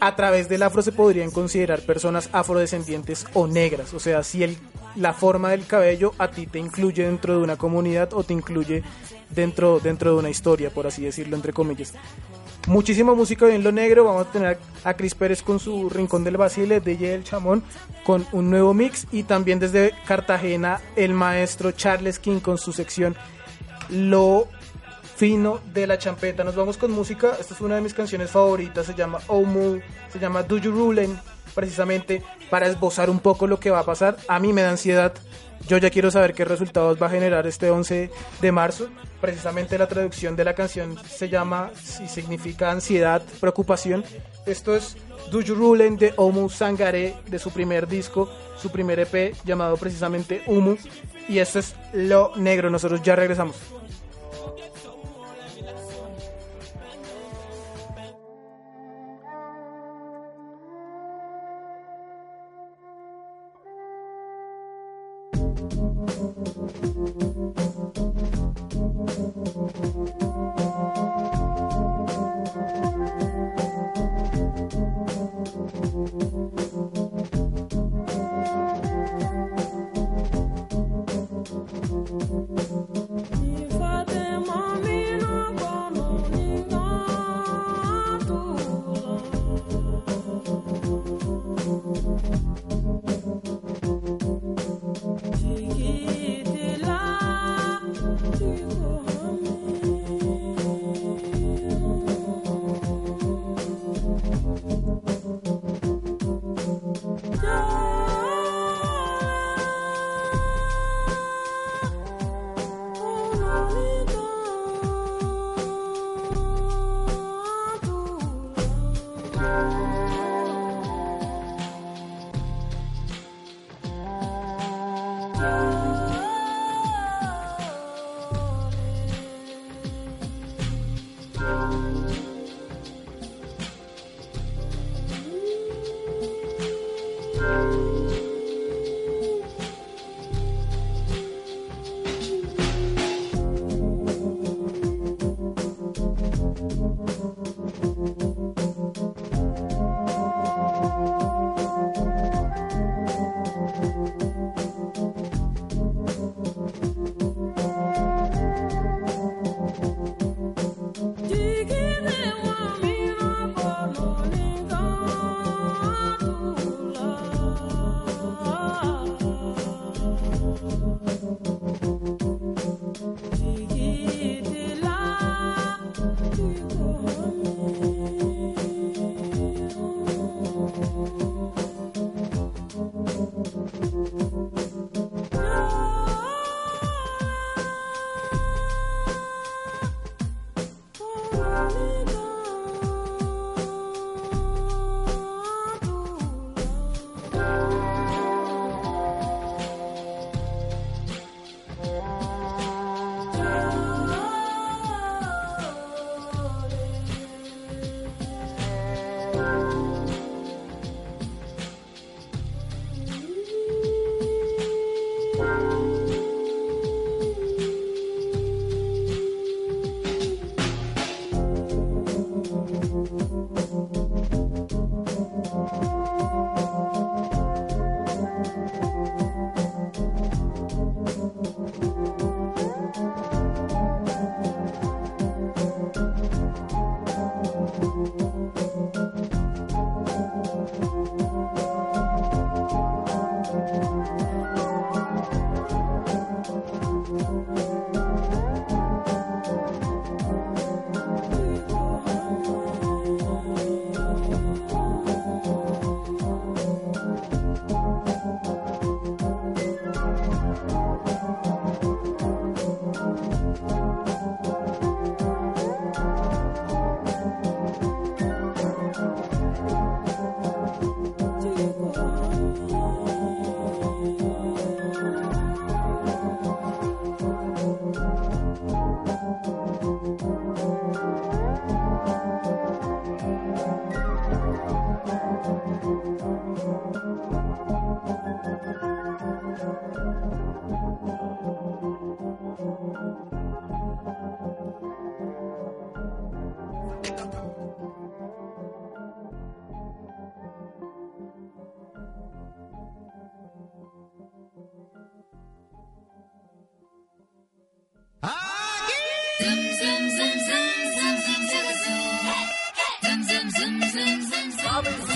A 0.00 0.16
través 0.16 0.48
del 0.48 0.62
afro 0.62 0.82
se 0.82 0.92
podrían 0.92 1.30
considerar 1.30 1.82
personas 1.82 2.30
afrodescendientes 2.32 3.26
o 3.34 3.46
negras, 3.46 3.92
o 3.92 4.00
sea, 4.00 4.22
si 4.22 4.42
el, 4.42 4.56
la 4.96 5.12
forma 5.12 5.50
del 5.50 5.66
cabello 5.66 6.14
a 6.18 6.30
ti 6.30 6.46
te 6.46 6.58
incluye 6.58 7.04
dentro 7.04 7.36
de 7.36 7.42
una 7.42 7.56
comunidad 7.56 8.14
o 8.14 8.24
te 8.24 8.32
incluye 8.32 8.82
dentro, 9.28 9.78
dentro 9.78 10.12
de 10.12 10.18
una 10.18 10.30
historia, 10.30 10.70
por 10.70 10.86
así 10.86 11.04
decirlo, 11.04 11.36
entre 11.36 11.52
comillas. 11.52 11.94
Muchísima 12.66 13.14
música 13.14 13.52
en 13.52 13.64
lo 13.64 13.72
negro. 13.72 14.04
Vamos 14.04 14.26
a 14.26 14.32
tener 14.32 14.58
a 14.84 14.94
Chris 14.94 15.14
Pérez 15.14 15.42
con 15.42 15.58
su 15.58 15.88
Rincón 15.88 16.24
del 16.24 16.36
Basile, 16.36 16.80
DJ 16.80 17.14
El 17.14 17.24
Chamón 17.24 17.62
con 18.04 18.26
un 18.32 18.50
nuevo 18.50 18.74
mix. 18.74 19.06
Y 19.12 19.22
también 19.22 19.58
desde 19.58 19.92
Cartagena, 20.06 20.80
el 20.94 21.14
maestro 21.14 21.72
Charles 21.72 22.18
King 22.18 22.40
con 22.40 22.58
su 22.58 22.72
sección 22.72 23.16
Lo 23.88 24.46
Fino 25.20 25.60
de 25.74 25.86
la 25.86 25.98
Champeta. 25.98 26.44
Nos 26.44 26.56
vamos 26.56 26.78
con 26.78 26.92
música. 26.92 27.36
Esta 27.38 27.52
es 27.52 27.60
una 27.60 27.74
de 27.74 27.82
mis 27.82 27.92
canciones 27.92 28.30
favoritas. 28.30 28.86
Se 28.86 28.94
llama 28.94 29.18
Omu, 29.26 29.78
se 30.10 30.18
llama 30.18 30.42
Do 30.44 30.56
You 30.56 30.72
Rulen. 30.72 31.20
Precisamente 31.54 32.22
para 32.48 32.68
esbozar 32.68 33.10
un 33.10 33.18
poco 33.18 33.46
lo 33.46 33.60
que 33.60 33.70
va 33.70 33.80
a 33.80 33.84
pasar. 33.84 34.16
A 34.28 34.38
mí 34.38 34.54
me 34.54 34.62
da 34.62 34.70
ansiedad. 34.70 35.12
Yo 35.68 35.76
ya 35.76 35.90
quiero 35.90 36.10
saber 36.10 36.32
qué 36.32 36.46
resultados 36.46 36.96
va 37.00 37.08
a 37.08 37.10
generar 37.10 37.46
este 37.46 37.68
11 37.68 38.10
de 38.40 38.50
marzo. 38.52 38.88
Precisamente 39.20 39.76
la 39.76 39.88
traducción 39.88 40.36
de 40.36 40.44
la 40.46 40.54
canción 40.54 40.96
se 41.06 41.28
llama 41.28 41.70
y 42.02 42.08
significa 42.08 42.70
ansiedad, 42.70 43.20
preocupación. 43.40 44.02
Esto 44.46 44.74
es 44.74 44.96
Do 45.30 45.42
You 45.42 45.54
Rulen 45.54 45.98
de 45.98 46.14
Omu 46.16 46.48
Sangare 46.48 47.16
de 47.26 47.38
su 47.38 47.50
primer 47.50 47.86
disco, 47.86 48.32
su 48.56 48.70
primer 48.70 48.98
EP 49.00 49.34
llamado 49.44 49.76
precisamente 49.76 50.42
Umu. 50.46 50.78
Y 51.28 51.40
esto 51.40 51.58
es 51.58 51.74
Lo 51.92 52.32
Negro. 52.36 52.70
Nosotros 52.70 53.02
ya 53.02 53.16
regresamos. 53.16 53.79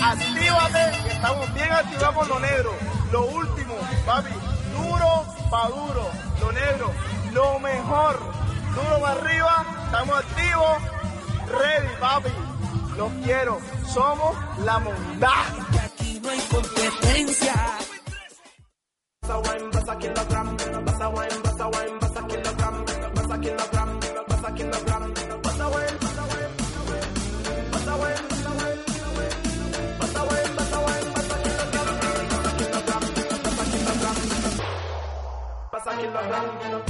Actívate, 0.01 1.11
estamos 1.11 1.53
bien 1.53 1.71
activados 1.71 2.27
lo 2.27 2.39
negro. 2.39 2.71
Lo 3.11 3.25
último, 3.25 3.75
papi, 4.05 4.29
duro 4.75 5.25
pa' 5.49 5.67
duro, 5.69 6.11
lo 6.41 6.51
negro, 6.51 6.91
lo 7.33 7.59
mejor. 7.59 8.19
Duro 8.75 8.99
para 9.01 9.13
arriba, 9.13 9.65
estamos 9.85 10.15
activos, 10.19 10.77
ready, 11.47 11.87
papi. 11.99 12.29
Los 12.97 13.11
quiero, 13.23 13.59
somos 13.91 14.35
la 14.63 14.79
mondá. 14.79 15.33
Aquí 15.83 16.19
no 16.21 16.29
hay 16.29 16.39
competencia. 16.51 17.53
Thank 36.27 36.73
you. 36.73 36.84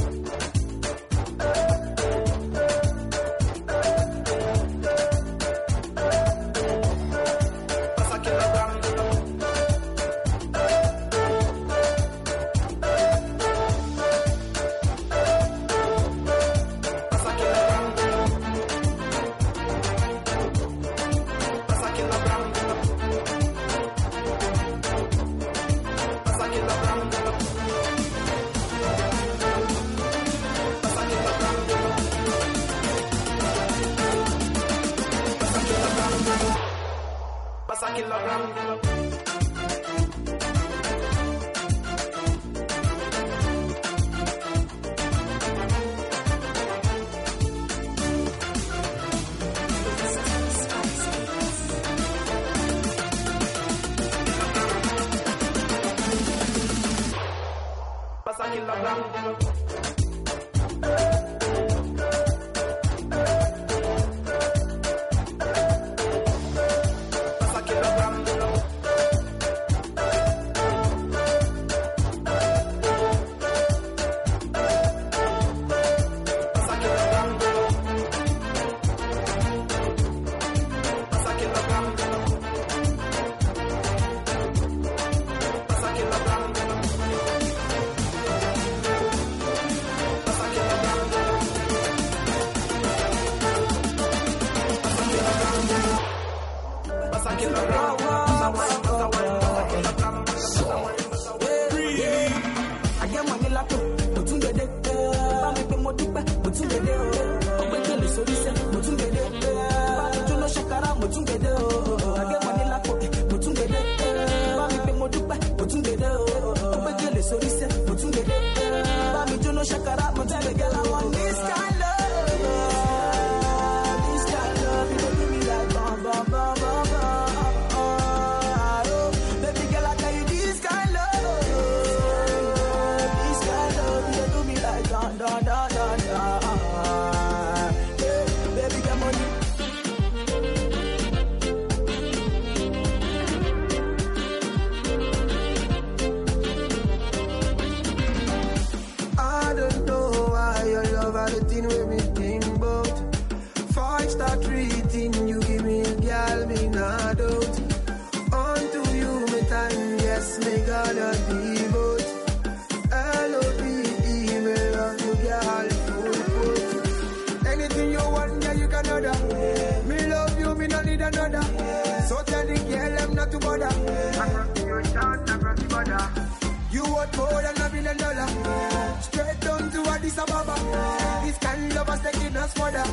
Addis 180.17 180.33
Ababa. 180.33 181.25
This 181.25 181.37
kind 181.37 181.71
of 181.71 181.75
love 181.75 181.87
lover's 181.87 182.01
taking 182.01 182.37
us 182.37 182.53
further. 182.53 182.83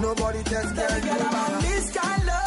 Nobody 0.00 0.42
tells 0.44 0.72
girl, 0.72 0.98
you 0.98 1.30
matter. 1.30 1.66
This 1.66 1.92
kind 1.92 2.22
of 2.22 2.26
love. 2.26 2.41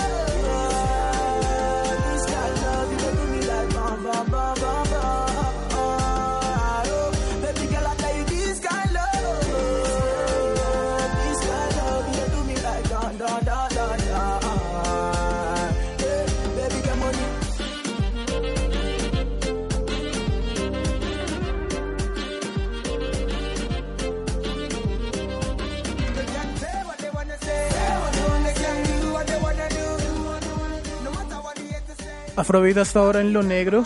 Afrobeat 32.46 32.78
hasta 32.78 33.00
ahora 33.00 33.22
en 33.22 33.34
lo 33.34 33.42
negro. 33.42 33.84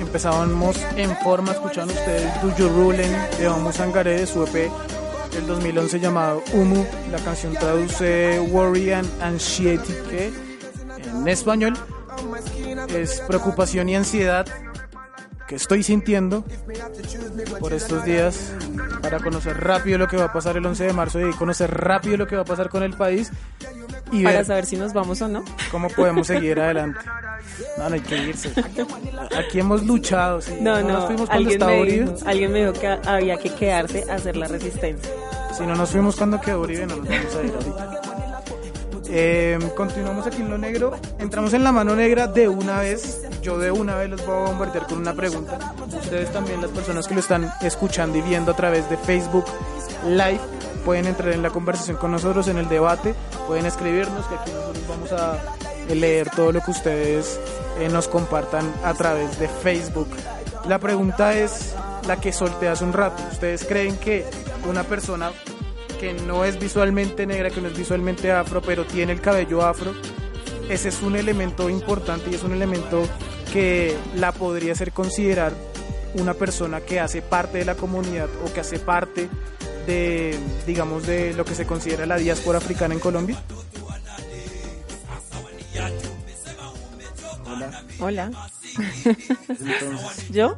Empezábamos 0.00 0.76
en 0.96 1.16
forma, 1.18 1.52
escuchando 1.52 1.94
ustedes 1.94 2.42
Do 2.42 2.52
You 2.56 2.68
Rulen 2.68 3.16
de 3.38 3.46
Homo 3.46 3.70
Sangaré 3.70 4.18
de 4.18 4.26
su 4.26 4.42
EP 4.42 4.68
del 5.30 5.46
2011 5.46 6.00
llamado 6.00 6.42
Humu. 6.52 6.84
La 7.12 7.18
canción 7.20 7.52
traduce 7.54 8.40
Worry 8.50 8.90
and 8.90 9.08
Anxiety, 9.22 9.94
que 10.10 10.32
en 11.20 11.28
español 11.28 11.74
es 12.88 13.20
preocupación 13.20 13.88
y 13.88 13.94
ansiedad 13.94 14.44
que 15.46 15.54
estoy 15.54 15.84
sintiendo 15.84 16.44
por 17.60 17.72
estos 17.72 18.04
días 18.04 18.54
para 19.00 19.20
conocer 19.20 19.56
rápido 19.56 19.98
lo 19.98 20.08
que 20.08 20.16
va 20.16 20.24
a 20.24 20.32
pasar 20.32 20.56
el 20.56 20.66
11 20.66 20.82
de 20.82 20.92
marzo 20.92 21.20
y 21.20 21.32
conocer 21.34 21.70
rápido 21.70 22.16
lo 22.16 22.26
que 22.26 22.34
va 22.34 22.42
a 22.42 22.44
pasar 22.44 22.70
con 22.70 22.82
el 22.82 22.94
país 22.94 23.30
y 24.10 24.24
para 24.24 24.38
ver 24.38 24.46
saber 24.46 24.66
si 24.66 24.76
nos 24.76 24.92
vamos 24.92 25.22
o 25.22 25.28
no. 25.28 25.44
¿Cómo 25.70 25.88
podemos 25.88 26.26
seguir 26.26 26.58
adelante? 26.60 26.98
No, 27.76 27.88
no 27.88 27.94
hay 27.94 28.00
que 28.00 28.16
irse. 28.16 28.52
Aquí 29.36 29.60
hemos 29.60 29.84
luchado. 29.84 30.40
No, 30.60 30.80
no, 30.80 30.88
no. 30.88 30.92
Nos 30.94 31.06
fuimos 31.06 31.28
cuando 31.28 31.34
alguien, 31.34 31.52
estaba 31.52 31.72
me 31.72 31.84
Dijo, 31.84 32.14
alguien 32.26 32.52
me 32.52 32.58
dijo 32.60 32.72
que 32.72 32.86
había 32.86 33.36
que 33.36 33.50
quedarse 33.50 34.04
a 34.10 34.14
hacer 34.14 34.36
la 34.36 34.48
resistencia. 34.48 35.12
Si 35.56 35.66
no 35.66 35.74
nos 35.74 35.90
fuimos 35.90 36.16
cuando 36.16 36.40
quedó 36.40 36.60
Uribe, 36.60 36.86
no 36.86 36.96
nos 36.96 37.08
vamos 37.08 37.36
a 37.36 37.42
ir 37.42 37.52
ahorita. 37.52 38.00
Em, 39.10 39.70
continuamos 39.70 40.26
aquí 40.26 40.42
en 40.42 40.50
lo 40.50 40.58
negro. 40.58 40.92
Entramos 41.18 41.54
en 41.54 41.64
la 41.64 41.72
mano 41.72 41.96
negra 41.96 42.26
de 42.26 42.48
una 42.48 42.80
vez. 42.80 43.22
Yo 43.42 43.58
de 43.58 43.70
una 43.70 43.94
vez 43.94 44.10
los 44.10 44.24
voy 44.26 44.36
a 44.36 44.50
bombardear 44.50 44.86
con 44.86 44.98
una 44.98 45.14
pregunta. 45.14 45.58
Ustedes 45.86 46.30
también, 46.30 46.60
las 46.60 46.70
personas 46.70 47.08
que 47.08 47.14
lo 47.14 47.20
están 47.20 47.50
escuchando 47.62 48.18
y 48.18 48.20
viendo 48.20 48.52
a 48.52 48.56
través 48.56 48.88
de 48.90 48.98
Facebook 48.98 49.46
Live, 50.06 50.40
pueden 50.84 51.06
entrar 51.06 51.32
en 51.32 51.42
la 51.42 51.50
conversación 51.50 51.96
con 51.96 52.10
nosotros, 52.10 52.48
en 52.48 52.58
el 52.58 52.68
debate, 52.68 53.14
pueden 53.46 53.66
escribirnos, 53.66 54.26
que 54.26 54.34
aquí 54.34 54.50
nosotros 54.52 54.84
vamos 54.88 55.12
a 55.12 55.38
leer 55.94 56.30
todo 56.30 56.52
lo 56.52 56.60
que 56.60 56.70
ustedes 56.70 57.38
eh, 57.78 57.88
nos 57.88 58.08
compartan 58.08 58.72
a 58.84 58.94
través 58.94 59.38
de 59.38 59.48
Facebook. 59.48 60.08
La 60.66 60.78
pregunta 60.78 61.34
es 61.34 61.74
la 62.06 62.20
que 62.20 62.32
solté 62.32 62.68
hace 62.68 62.84
un 62.84 62.92
rato. 62.92 63.22
¿Ustedes 63.32 63.64
creen 63.64 63.96
que 63.96 64.24
una 64.68 64.84
persona 64.84 65.30
que 65.98 66.12
no 66.12 66.44
es 66.44 66.58
visualmente 66.58 67.26
negra, 67.26 67.50
que 67.50 67.60
no 67.60 67.68
es 67.68 67.76
visualmente 67.76 68.30
afro, 68.32 68.62
pero 68.62 68.84
tiene 68.84 69.12
el 69.12 69.20
cabello 69.20 69.62
afro, 69.62 69.92
ese 70.68 70.90
es 70.90 71.02
un 71.02 71.16
elemento 71.16 71.68
importante 71.70 72.30
y 72.30 72.34
es 72.34 72.42
un 72.42 72.52
elemento 72.52 73.02
que 73.52 73.96
la 74.14 74.32
podría 74.32 74.72
hacer 74.72 74.92
considerar 74.92 75.52
una 76.14 76.34
persona 76.34 76.80
que 76.80 77.00
hace 77.00 77.22
parte 77.22 77.58
de 77.58 77.64
la 77.64 77.74
comunidad 77.74 78.28
o 78.44 78.52
que 78.52 78.60
hace 78.60 78.78
parte 78.78 79.28
de, 79.86 80.38
digamos, 80.66 81.06
de 81.06 81.32
lo 81.32 81.44
que 81.44 81.54
se 81.54 81.66
considera 81.66 82.06
la 82.06 82.16
diáspora 82.16 82.58
africana 82.58 82.94
en 82.94 83.00
Colombia? 83.00 83.38
Hola. 88.00 88.30
¿Yo? 90.30 90.56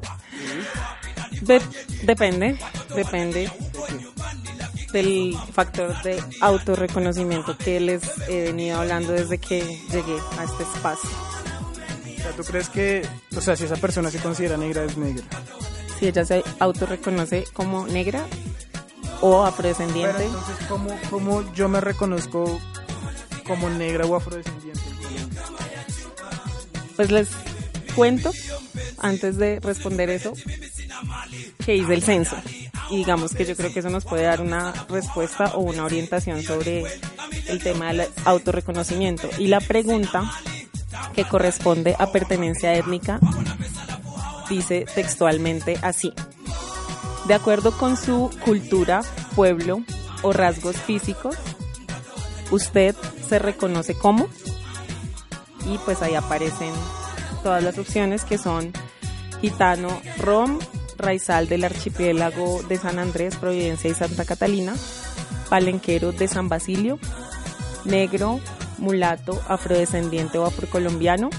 De- 1.43 1.63
depende, 2.03 2.59
depende 2.95 3.51
del 4.93 5.37
factor 5.53 6.01
de 6.03 6.23
autorreconocimiento 6.41 7.57
que 7.57 7.81
les 7.81 8.03
he 8.29 8.43
venido 8.43 8.79
hablando 8.81 9.13
desde 9.13 9.39
que 9.39 9.61
llegué 9.91 10.17
a 10.39 10.45
este 10.45 10.63
espacio. 10.65 11.11
O 12.19 12.23
sea, 12.23 12.33
¿tú 12.33 12.43
crees 12.45 12.69
que, 12.69 13.07
o 13.37 13.41
sea, 13.41 13.57
si 13.57 13.65
esa 13.65 13.77
persona 13.77 14.11
se 14.11 14.19
considera 14.19 14.57
negra, 14.57 14.85
es 14.85 14.97
negra? 14.97 15.25
Si 15.99 16.07
ella 16.09 16.25
se 16.25 16.43
autorreconoce 16.59 17.45
como 17.53 17.87
negra 17.87 18.25
o 19.21 19.45
afrodescendiente, 19.45 20.13
Pero 20.17 20.29
entonces, 20.29 20.57
¿cómo, 20.69 20.99
cómo 21.11 21.53
yo 21.55 21.69
me 21.69 21.81
reconozco 21.81 22.61
como 23.47 23.71
negra 23.71 24.05
o 24.07 24.17
afrodescendiente? 24.17 24.81
Pues 27.01 27.13
les 27.13 27.29
cuento, 27.95 28.31
antes 28.99 29.39
de 29.39 29.59
responder 29.61 30.11
eso, 30.11 30.35
que 31.65 31.75
hice 31.75 31.95
el 31.95 32.03
censo. 32.03 32.37
Y 32.91 32.99
digamos 32.99 33.33
que 33.33 33.47
yo 33.47 33.57
creo 33.57 33.73
que 33.73 33.79
eso 33.79 33.89
nos 33.89 34.05
puede 34.05 34.25
dar 34.25 34.43
una 34.43 34.75
respuesta 34.91 35.53
o 35.55 35.61
una 35.61 35.87
orientación 35.87 36.43
sobre 36.43 36.85
el 37.47 37.63
tema 37.63 37.91
del 37.95 38.07
autorreconocimiento. 38.27 39.31
Y 39.39 39.47
la 39.47 39.61
pregunta 39.61 40.31
que 41.15 41.25
corresponde 41.25 41.97
a 41.99 42.13
pertenencia 42.13 42.75
étnica 42.75 43.19
dice 44.51 44.85
textualmente 44.95 45.79
así. 45.81 46.13
De 47.29 47.33
acuerdo 47.33 47.73
con 47.79 47.97
su 47.97 48.29
cultura, 48.45 49.01
pueblo 49.35 49.83
o 50.21 50.35
rasgos 50.35 50.77
físicos, 50.77 51.35
usted 52.51 52.95
se 53.27 53.39
reconoce 53.39 53.95
como 53.95 54.29
y 55.67 55.79
pues 55.79 56.03
ahí 56.03 56.15
aparecen 56.15 56.73
todas 57.43 57.63
las 57.63 57.79
opciones 57.79 58.25
que 58.25 58.39
son 58.39 58.73
gitano 59.41 59.89
rom, 60.19 60.59
raizal 60.99 61.49
del 61.49 61.65
archipiélago 61.65 62.63
de 62.65 62.77
San 62.77 62.99
Andrés, 62.99 63.37
Providencia 63.37 63.91
y 63.91 63.95
Santa 63.95 64.25
Catalina, 64.25 64.75
palenquero 65.49 66.13
de 66.13 66.29
San 66.29 66.49
Basilio, 66.49 66.99
negro, 67.85 68.41
mulato, 68.79 69.41
afrodescendiente 69.49 70.39
o 70.39 70.47
afrocolombiano 70.47 71.31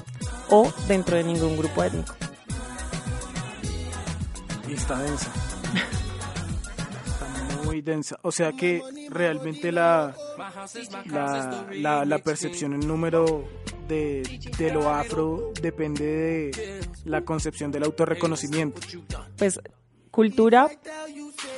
o 0.50 0.72
dentro 0.88 1.16
de 1.16 1.24
ningún 1.24 1.58
grupo 1.58 1.84
étnico. 1.84 2.16
Está 4.70 5.00
densa. 5.00 5.32
Está 7.06 7.66
muy 7.66 7.82
densa. 7.82 8.18
O 8.22 8.32
sea 8.32 8.54
que 8.54 8.82
realmente 9.10 9.72
la, 9.72 10.16
la, 11.06 11.66
la, 11.74 12.06
la 12.06 12.18
percepción 12.20 12.74
en 12.74 12.88
número 12.88 13.46
de, 13.88 14.40
de 14.58 14.72
lo 14.72 14.90
afro 14.90 15.52
depende 15.62 16.04
de 16.06 16.82
la 17.06 17.22
concepción 17.22 17.72
del 17.72 17.84
autorreconocimiento. 17.84 18.82
Pues 19.38 19.60
cultura, 20.12 20.70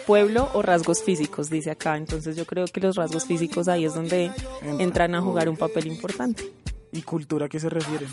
pueblo 0.06 0.50
o 0.54 0.62
rasgos 0.62 1.04
físicos, 1.04 1.50
dice 1.50 1.72
acá. 1.72 1.98
Entonces 1.98 2.36
yo 2.36 2.46
creo 2.46 2.66
que 2.66 2.80
los 2.80 2.96
rasgos 2.96 3.26
físicos 3.26 3.68
ahí 3.68 3.86
es 3.86 3.94
donde 3.94 4.32
entran 4.80 5.16
a 5.16 5.22
jugar 5.22 5.50
un 5.50 5.58
papel 5.58 5.88
importante. 5.88 6.52
¿Y 6.92 7.02
cultura 7.02 7.48
a 7.48 7.50
qué 7.50 7.60
se 7.60 7.70
refiere? 7.70 8.06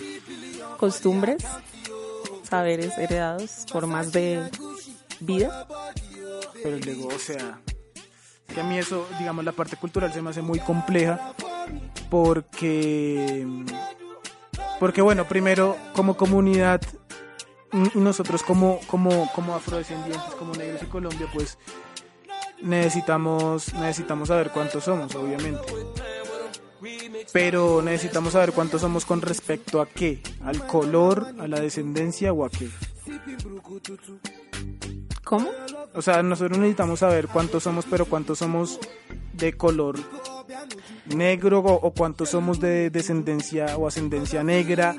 Costumbres, 0.79 1.45
saberes 2.43 2.97
heredados, 2.97 3.67
formas 3.71 4.13
de 4.13 4.49
vida. 5.21 5.67
Pero 6.63 6.79
luego, 6.79 7.09
o 7.09 7.19
sea, 7.19 7.61
que 8.53 8.61
a 8.61 8.65
mí 8.65 8.79
eso, 8.79 9.07
digamos, 9.19 9.45
la 9.45 9.53
parte 9.53 9.77
cultural 9.77 10.13
se 10.13 10.23
me 10.23 10.31
hace 10.31 10.43
muy 10.43 10.59
compleja 10.59 11.35
porque, 12.11 13.47
porque 14.81 15.03
bueno, 15.03 15.29
primero 15.29 15.77
como 15.93 16.17
comunidad 16.17 16.81
y 17.73 17.99
nosotros 17.99 18.43
como, 18.43 18.81
como, 18.87 19.31
como 19.33 19.55
afrodescendientes, 19.55 20.35
como 20.39 20.55
negros 20.55 20.81
de 20.81 20.89
Colombia, 20.89 21.29
pues 21.33 21.59
necesitamos, 22.63 23.73
necesitamos 23.75 24.29
saber 24.29 24.51
cuántos 24.51 24.85
somos, 24.85 25.15
obviamente. 25.15 25.63
Pero 27.33 27.83
necesitamos 27.83 28.33
saber 28.33 28.53
cuántos 28.53 28.81
somos 28.81 29.05
con 29.05 29.21
respecto 29.21 29.83
a 29.83 29.87
qué, 29.87 30.23
al 30.43 30.67
color, 30.67 31.27
a 31.39 31.47
la 31.47 31.61
descendencia 31.61 32.33
o 32.33 32.45
a 32.45 32.51
qué. 32.51 32.69
¿Cómo? 35.25 35.49
O 35.95 36.03
sea, 36.03 36.23
nosotros 36.23 36.59
necesitamos 36.59 37.01
saber 37.01 37.29
cuántos 37.29 37.63
somos, 37.63 37.85
pero 37.89 38.07
cuántos 38.07 38.39
somos 38.39 38.79
de 39.33 39.53
color 39.55 39.99
negro 41.07 41.61
o, 41.61 41.75
o 41.75 41.91
cuántos 41.93 42.31
somos 42.31 42.61
de 42.61 42.91
descendencia 42.91 43.77
o 43.77 43.87
ascendencia 43.87 44.43
negra 44.43 44.97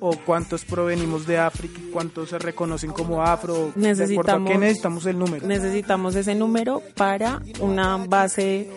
o 0.00 0.16
cuántos 0.26 0.64
provenimos 0.64 1.26
de 1.26 1.38
África, 1.38 1.80
cuántos 1.92 2.30
se 2.30 2.38
reconocen 2.38 2.90
como 2.90 3.22
afro. 3.22 3.54
¿De 3.54 3.60
acuerdo 3.70 3.78
a 3.78 3.88
Necesitamos, 3.88 4.50
qué 4.50 4.58
necesitamos 4.58 5.06
el 5.06 5.18
número? 5.18 5.46
Necesitamos 5.46 6.14
ese 6.14 6.34
número 6.34 6.82
para 6.94 7.40
una 7.60 7.96
base 7.96 8.68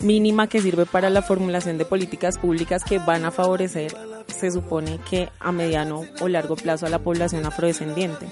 mínima 0.00 0.48
que 0.48 0.60
sirve 0.60 0.86
para 0.86 1.08
la 1.10 1.22
formulación 1.22 1.78
de 1.78 1.84
políticas 1.84 2.38
públicas 2.38 2.82
que 2.82 2.98
van 2.98 3.24
a 3.24 3.30
favorecer, 3.30 3.94
se 4.26 4.50
supone 4.50 4.98
que 5.08 5.28
a 5.38 5.52
mediano 5.52 6.02
o 6.20 6.28
largo 6.28 6.56
plazo, 6.56 6.86
a 6.86 6.88
la 6.88 6.98
población 6.98 7.46
afrodescendiente. 7.46 8.26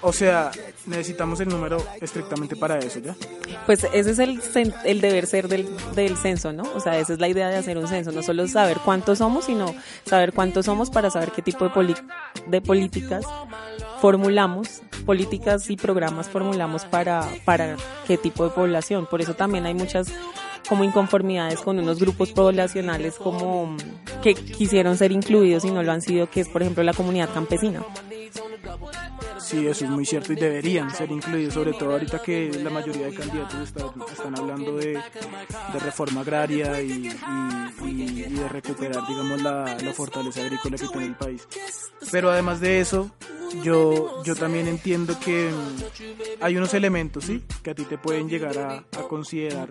O 0.00 0.12
sea, 0.12 0.52
necesitamos 0.86 1.40
el 1.40 1.48
número 1.48 1.84
estrictamente 2.00 2.54
para 2.54 2.78
eso, 2.78 3.00
¿ya? 3.00 3.16
Pues 3.66 3.84
ese 3.92 4.10
es 4.12 4.18
el, 4.20 4.40
el 4.84 5.00
deber 5.00 5.26
ser 5.26 5.48
del, 5.48 5.68
del 5.96 6.16
censo, 6.16 6.52
¿no? 6.52 6.62
O 6.74 6.80
sea, 6.80 6.98
esa 6.98 7.14
es 7.14 7.18
la 7.18 7.28
idea 7.28 7.48
de 7.48 7.56
hacer 7.56 7.76
un 7.78 7.88
censo, 7.88 8.12
no 8.12 8.22
solo 8.22 8.46
saber 8.46 8.78
cuántos 8.84 9.18
somos, 9.18 9.46
sino 9.46 9.74
saber 10.04 10.32
cuántos 10.32 10.66
somos 10.66 10.90
para 10.90 11.10
saber 11.10 11.32
qué 11.32 11.42
tipo 11.42 11.68
de, 12.46 12.60
políticas 12.60 13.24
formulamos, 14.00 14.82
políticas 15.04 15.68
y 15.68 15.76
programas 15.76 16.28
formulamos 16.28 16.84
para, 16.84 17.28
para 17.44 17.76
qué 18.06 18.16
tipo 18.16 18.44
de 18.44 18.50
población. 18.50 19.06
Por 19.06 19.20
eso 19.20 19.34
también 19.34 19.66
hay 19.66 19.74
muchas 19.74 20.12
como 20.68 20.84
inconformidades 20.84 21.60
con 21.60 21.78
unos 21.78 21.98
grupos 21.98 22.30
poblacionales 22.32 23.14
como 23.14 23.76
que 24.22 24.34
quisieron 24.34 24.96
ser 24.96 25.12
incluidos 25.12 25.64
y 25.64 25.70
no 25.70 25.82
lo 25.82 25.90
han 25.90 26.02
sido, 26.02 26.30
que 26.30 26.42
es 26.42 26.48
por 26.48 26.62
ejemplo 26.62 26.84
la 26.84 26.92
comunidad 26.92 27.30
campesina. 27.32 27.82
Sí, 29.40 29.66
eso 29.66 29.84
es 29.84 29.90
muy 29.90 30.04
cierto 30.04 30.32
y 30.32 30.36
deberían 30.36 30.90
ser 30.94 31.10
incluidos, 31.10 31.54
sobre 31.54 31.72
todo 31.72 31.92
ahorita 31.92 32.20
que 32.20 32.50
la 32.62 32.70
mayoría 32.70 33.06
de 33.06 33.14
candidatos 33.14 33.60
está- 33.68 33.86
están 34.12 34.36
hablando 34.38 34.76
de, 34.76 35.00
reforma 35.80 36.20
agraria 36.22 36.80
y, 36.82 37.08
de 37.08 38.48
recuperar, 38.48 39.06
digamos, 39.06 39.42
la, 39.42 39.76
fortaleza 39.94 40.40
agrícola 40.42 40.76
que 40.76 40.88
tiene 40.88 41.06
el 41.06 41.14
país. 41.16 41.46
Pero 42.10 42.30
además 42.30 42.60
de 42.60 42.80
eso, 42.80 43.10
yo, 43.62 44.22
yo 44.24 44.34
también 44.34 44.66
entiendo 44.68 45.18
que 45.20 45.50
hay 46.40 46.56
unos 46.56 46.74
elementos, 46.74 47.24
¿sí? 47.24 47.42
Que 47.62 47.70
a 47.70 47.74
ti 47.74 47.84
te 47.84 47.96
pueden 47.98 48.28
llegar 48.28 48.58
a 48.58 48.84
considerar 49.08 49.70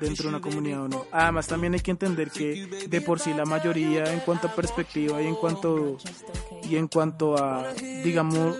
dentro 0.00 0.24
de 0.24 0.28
una 0.30 0.40
comunidad 0.40 0.82
o 0.82 0.88
no. 0.88 1.06
Además 1.12 1.46
también 1.46 1.74
hay 1.74 1.80
que 1.80 1.90
entender 1.90 2.30
que 2.30 2.86
de 2.88 3.00
por 3.00 3.20
sí 3.20 3.32
la 3.34 3.44
mayoría 3.44 4.12
en 4.12 4.20
cuanto 4.20 4.48
a 4.48 4.54
perspectiva 4.54 5.20
y 5.22 5.26
en 5.26 5.34
cuanto 5.34 5.98
y 6.68 6.76
en 6.76 6.88
cuanto 6.88 7.36
a 7.36 7.72
digamos 8.04 8.56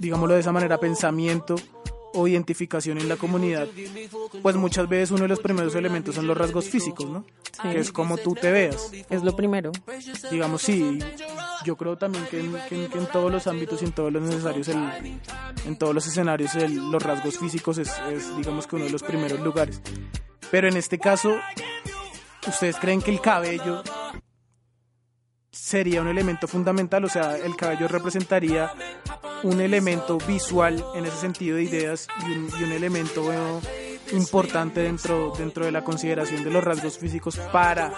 digámoslo 0.00 0.34
de 0.34 0.40
esa 0.40 0.52
manera 0.52 0.78
pensamiento 0.78 1.56
o 2.14 2.28
identificación 2.28 2.98
en 2.98 3.08
la 3.08 3.16
comunidad, 3.16 3.66
pues 4.42 4.56
muchas 4.56 4.88
veces 4.88 5.10
uno 5.10 5.22
de 5.22 5.28
los 5.28 5.40
primeros 5.40 5.74
elementos 5.74 6.14
son 6.14 6.26
los 6.26 6.36
rasgos 6.36 6.66
físicos, 6.68 7.08
¿no? 7.08 7.24
Sí. 7.52 7.68
Que 7.70 7.78
es 7.80 7.92
como 7.92 8.16
tú 8.18 8.34
te 8.34 8.50
veas. 8.50 8.90
Es 9.10 9.22
lo 9.22 9.34
primero. 9.36 9.72
Digamos, 10.30 10.62
sí, 10.62 10.98
yo 11.64 11.76
creo 11.76 11.96
también 11.96 12.24
que 12.26 12.40
en, 12.40 12.52
que 12.68 12.84
en- 12.84 12.90
que 12.90 12.98
en 12.98 13.06
todos 13.06 13.30
los 13.32 13.46
ámbitos 13.46 13.82
y 13.82 13.86
en 13.86 13.92
todos 13.92 14.12
los 14.12 14.22
necesarios, 14.22 14.68
el- 14.68 15.20
en 15.66 15.76
todos 15.78 15.94
los 15.94 16.06
escenarios, 16.06 16.54
el- 16.54 16.90
los 16.90 17.02
rasgos 17.02 17.38
físicos 17.38 17.78
es, 17.78 17.90
es, 18.10 18.36
digamos 18.36 18.66
que 18.66 18.76
uno 18.76 18.84
de 18.86 18.90
los 18.90 19.02
primeros 19.02 19.40
lugares. 19.40 19.80
Pero 20.50 20.68
en 20.68 20.76
este 20.76 20.98
caso, 20.98 21.36
¿ustedes 22.46 22.76
creen 22.76 23.00
que 23.00 23.10
el 23.10 23.20
cabello 23.20 23.82
sería 25.52 26.00
un 26.00 26.08
elemento 26.08 26.48
fundamental? 26.48 27.04
O 27.04 27.08
sea, 27.08 27.36
el 27.36 27.54
cabello 27.54 27.86
representaría 27.86 28.72
un 29.42 29.60
elemento 29.60 30.18
visual 30.26 30.84
en 30.94 31.04
ese 31.04 31.16
sentido 31.18 31.56
de 31.56 31.64
ideas 31.64 32.08
y 32.26 32.62
un, 32.62 32.72
elemento 32.72 33.22
importante 34.12 34.80
dentro, 34.80 35.32
dentro 35.36 35.64
de 35.64 35.72
la 35.72 35.84
consideración 35.84 36.42
de 36.42 36.50
los 36.50 36.64
rasgos 36.64 36.98
físicos 36.98 37.38
para, 37.52 37.92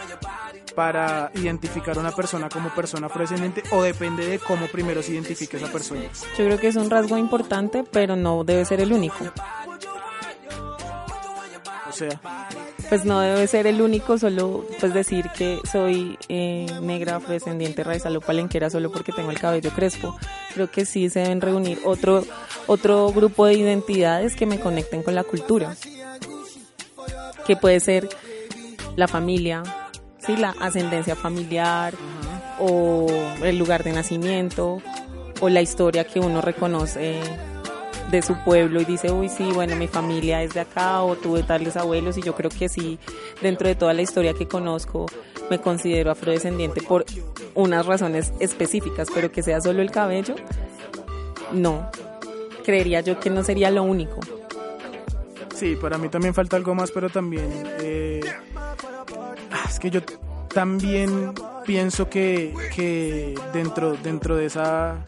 para 0.75 1.31
identificar 1.35 1.97
a 1.97 2.01
una 2.01 2.13
persona 2.13 2.49
como 2.49 2.71
persona 2.75 3.07
afrodescendiente 3.07 3.63
o 3.71 3.83
depende 3.83 4.27
de 4.27 4.39
cómo 4.39 4.67
primero 4.67 5.03
se 5.03 5.13
identifique 5.13 5.57
esa 5.57 5.71
persona. 5.71 6.03
Yo 6.37 6.45
creo 6.45 6.59
que 6.59 6.69
es 6.69 6.77
un 6.77 6.91
rasgo 6.91 7.17
importante, 7.19 7.85
pero 7.85 8.17
no 8.17 8.45
debe 8.45 8.65
ser 8.65 8.81
el 8.81 8.93
único. 8.93 9.17
Sea, 11.95 12.21
Pues 12.89 13.05
no 13.05 13.21
debe 13.21 13.47
ser 13.47 13.69
el 13.69 13.81
único, 13.81 14.19
solo 14.19 14.67
pues 14.81 14.93
decir 14.93 15.31
que 15.37 15.61
soy 15.71 16.19
eh, 16.29 16.67
negra, 16.83 17.17
afrodescendiente, 17.17 17.85
raizal 17.85 18.17
o 18.17 18.21
palenquera 18.21 18.69
solo 18.69 18.91
porque 18.91 19.13
tengo 19.13 19.31
el 19.31 19.39
cabello 19.39 19.71
crespo. 19.71 20.17
Creo 20.55 20.71
que 20.71 20.87
sí 20.87 21.09
se 21.09 21.21
deben 21.21 21.41
reunir 21.41 21.79
otro, 21.85 22.25
otro 22.67 23.13
grupo 23.13 23.47
de 23.47 23.55
identidades 23.55 24.35
que 24.35 24.47
me 24.47 24.59
conecten 24.59 25.03
con 25.03 25.15
la 25.15 25.23
cultura. 25.23 25.77
Que 27.47 27.57
puede 27.57 27.79
ser 27.79 28.09
la 28.97 29.07
familia, 29.07 29.63
sí, 30.19 30.37
la 30.37 30.55
ascendencia 30.61 31.15
familiar, 31.15 31.95
o 32.59 33.07
el 33.43 33.57
lugar 33.57 33.85
de 33.85 33.93
nacimiento, 33.93 34.83
o 35.41 35.49
la 35.49 35.63
historia 35.63 36.05
que 36.05 36.21
uno 36.21 36.41
reconoce 36.41 37.21
de 38.15 38.23
su 38.23 38.37
pueblo 38.45 38.81
y 38.81 38.85
dice, 38.85 39.11
uy, 39.11 39.29
sí, 39.29 39.51
bueno, 39.53 39.75
mi 39.77 39.89
familia 39.89 40.43
es 40.43 40.55
de 40.55 40.61
acá 40.61 41.03
o 41.03 41.17
tuve 41.17 41.43
tales 41.43 41.77
abuelos 41.77 42.17
y 42.17 42.23
yo 42.23 42.35
creo 42.35 42.51
que 42.51 42.69
sí, 42.69 42.99
dentro 43.43 43.67
de 43.69 43.75
toda 43.75 43.93
la 43.93 44.03
historia 44.03 44.35
que 44.35 44.47
conozco, 44.47 45.07
me 45.51 45.59
considero 45.59 46.11
afrodescendiente 46.11 46.81
por 46.81 47.05
unas 47.55 47.87
razones 47.87 48.33
específicas, 48.39 49.09
pero 49.13 49.33
que 49.33 49.43
sea 49.43 49.61
solo 49.61 49.83
el 49.83 49.91
cabello, 49.91 50.37
no. 51.53 51.91
Creería 52.65 53.01
yo 53.01 53.19
que 53.21 53.31
no 53.31 53.43
sería 53.43 53.71
lo 53.71 53.83
único. 53.83 54.21
Sí, 55.55 55.77
para 55.77 55.99
mí 55.99 56.09
también 56.09 56.35
falta 56.35 56.57
algo 56.57 56.75
más, 56.75 56.91
pero 56.91 57.11
también 57.11 57.49
eh, 57.81 58.21
ah, 59.51 59.65
es 59.69 59.79
que 59.79 59.91
yo 59.91 60.01
también 60.53 61.33
pienso 61.67 62.09
que, 62.09 62.55
que 62.75 63.35
dentro 63.53 63.95
dentro 63.95 64.37
de 64.37 64.47
esa 64.47 65.05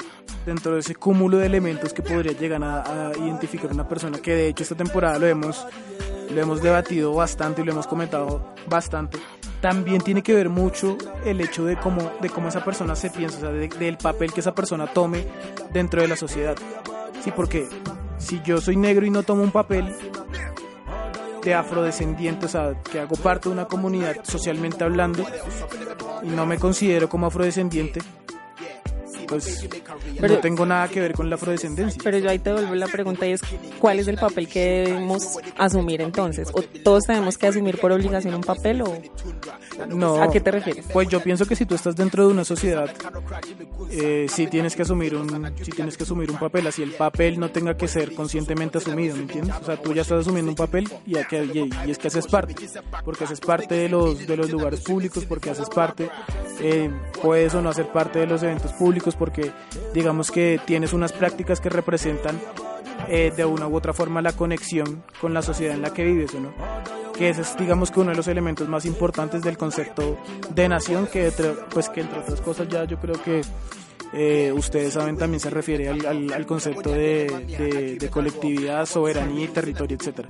dentro 0.46 0.74
de 0.74 0.80
ese 0.80 0.94
cúmulo 0.94 1.38
de 1.38 1.46
elementos 1.46 1.92
que 1.92 2.02
podría 2.02 2.32
llegar 2.32 2.62
a, 2.64 3.08
a 3.10 3.16
identificar 3.18 3.70
una 3.72 3.86
persona 3.88 4.18
que 4.18 4.32
de 4.34 4.48
hecho 4.48 4.62
esta 4.62 4.74
temporada 4.76 5.18
lo 5.18 5.26
hemos 5.26 5.66
lo 6.30 6.40
hemos 6.40 6.62
debatido 6.62 7.12
bastante 7.12 7.62
y 7.62 7.64
lo 7.64 7.72
hemos 7.72 7.86
comentado 7.86 8.54
bastante. 8.68 9.18
También 9.60 10.00
tiene 10.02 10.22
que 10.22 10.34
ver 10.34 10.48
mucho 10.48 10.96
el 11.24 11.40
hecho 11.40 11.64
de 11.64 11.76
cómo 11.76 12.10
de 12.20 12.30
cómo 12.30 12.48
esa 12.48 12.64
persona 12.64 12.96
se 12.96 13.10
piensa 13.10 13.38
o 13.38 13.40
sea 13.40 13.50
de- 13.50 13.68
del 13.68 13.96
papel 13.98 14.32
que 14.32 14.40
esa 14.40 14.54
persona 14.54 14.86
tome 14.86 15.26
dentro 15.72 16.00
de 16.00 16.08
la 16.08 16.16
sociedad. 16.16 16.56
Sí 17.22 17.32
porque 17.34 17.68
si 18.18 18.40
yo 18.44 18.60
soy 18.60 18.76
negro 18.76 19.04
y 19.06 19.10
no 19.10 19.22
tomo 19.24 19.42
un 19.42 19.50
papel 19.50 19.94
de 21.42 21.54
afrodescendiente, 21.54 22.46
o 22.46 22.48
sea, 22.48 22.74
que 22.82 22.98
hago 23.00 23.14
parte 23.14 23.48
de 23.48 23.52
una 23.54 23.66
comunidad 23.66 24.16
socialmente 24.24 24.82
hablando 24.82 25.24
y 26.24 26.28
no 26.28 26.44
me 26.44 26.58
considero 26.58 27.08
como 27.08 27.26
afrodescendiente, 27.26 28.00
pues 29.26 29.66
Pero- 30.20 30.34
no 30.34 30.40
tengo 30.40 30.66
nada 30.66 30.88
que 30.88 31.00
ver 31.00 31.12
con 31.12 31.28
la 31.28 31.36
afrodescendencia. 31.36 32.00
Pero 32.02 32.18
yo 32.18 32.30
ahí 32.30 32.38
te 32.38 32.50
devuelvo 32.50 32.74
la 32.74 32.86
pregunta 32.88 33.26
y 33.26 33.32
es, 33.32 33.40
¿cuál 33.78 33.98
es 33.98 34.08
el 34.08 34.16
papel 34.16 34.48
que 34.48 34.84
debemos 34.86 35.38
asumir 35.56 36.00
entonces? 36.00 36.48
¿O 36.52 36.62
todos 36.62 37.04
tenemos 37.04 37.36
que 37.38 37.46
asumir 37.48 37.78
por 37.78 37.92
obligación 37.92 38.34
un 38.34 38.42
papel 38.42 38.82
o 38.82 38.98
No, 39.88 40.22
a 40.22 40.30
qué 40.30 40.40
te 40.40 40.50
refieres? 40.50 40.84
Pues 40.92 41.08
yo 41.08 41.20
pienso 41.22 41.44
que 41.46 41.56
si 41.56 41.66
tú 41.66 41.74
estás 41.74 41.94
dentro 41.96 42.26
de 42.26 42.32
una 42.32 42.44
sociedad, 42.44 42.90
eh, 43.90 44.26
sí 44.28 44.46
tienes 44.46 44.74
que 44.76 44.82
asumir 44.82 45.14
un, 45.14 45.52
sí 45.62 45.70
tienes 45.72 45.96
que 45.96 46.04
asumir 46.04 46.30
un 46.30 46.38
papel, 46.38 46.66
así 46.66 46.82
el 46.82 46.92
papel 46.92 47.38
no 47.38 47.50
tenga 47.50 47.76
que 47.76 47.88
ser 47.88 48.14
conscientemente 48.14 48.78
asumido, 48.78 49.16
¿me 49.16 49.22
entiendes? 49.22 49.54
O 49.60 49.64
sea, 49.64 49.76
tú 49.80 49.92
ya 49.94 50.02
estás 50.02 50.20
asumiendo 50.20 50.50
un 50.50 50.56
papel 50.56 50.88
y, 51.06 51.16
a 51.18 51.24
que- 51.26 51.44
y- 51.44 51.70
y 51.86 51.90
es 51.90 51.98
que 51.98 52.08
haces 52.08 52.26
parte, 52.26 52.54
porque 53.04 53.24
haces 53.24 53.40
parte 53.40 53.74
de 53.74 53.88
los 53.88 54.26
de 54.26 54.36
los 54.36 54.50
lugares 54.50 54.80
públicos, 54.80 55.24
porque 55.24 55.50
haces 55.50 55.68
parte, 55.68 56.08
eh, 56.60 56.90
puedes 57.22 57.54
o 57.54 57.62
no 57.62 57.70
hacer 57.70 57.88
parte 57.92 58.18
de 58.20 58.26
los 58.26 58.42
eventos 58.42 58.72
públicos, 58.72 59.14
porque 59.18 59.52
digamos 59.94 60.30
que 60.30 60.60
tienes 60.64 60.92
unas 60.92 61.12
prácticas 61.12 61.60
que 61.60 61.68
representan 61.68 62.40
eh, 63.08 63.32
de 63.36 63.44
una 63.44 63.68
u 63.68 63.76
otra 63.76 63.92
forma 63.92 64.22
la 64.22 64.32
conexión 64.32 65.02
con 65.20 65.34
la 65.34 65.42
sociedad 65.42 65.74
en 65.74 65.82
la 65.82 65.92
que 65.92 66.04
vives, 66.04 66.34
¿o 66.34 66.40
no? 66.40 66.52
que 67.16 67.30
ese 67.30 67.40
es 67.40 67.56
digamos 67.56 67.90
que 67.90 68.00
uno 68.00 68.10
de 68.10 68.16
los 68.16 68.28
elementos 68.28 68.68
más 68.68 68.84
importantes 68.84 69.42
del 69.42 69.56
concepto 69.56 70.18
de 70.50 70.68
nación 70.68 71.06
que 71.06 71.32
pues 71.70 71.88
que 71.88 72.02
entre 72.02 72.20
otras 72.20 72.40
cosas 72.40 72.68
ya 72.68 72.84
yo 72.84 72.98
creo 72.98 73.20
que 73.22 73.40
eh, 74.12 74.52
ustedes 74.54 74.94
saben 74.94 75.16
también 75.16 75.40
se 75.40 75.50
refiere 75.50 75.88
al, 75.88 76.04
al- 76.32 76.46
concepto 76.46 76.90
de, 76.90 78.08
colectividad, 78.10 78.86
soberanía 78.86 79.48
territorio, 79.52 79.96
etcétera. 79.98 80.28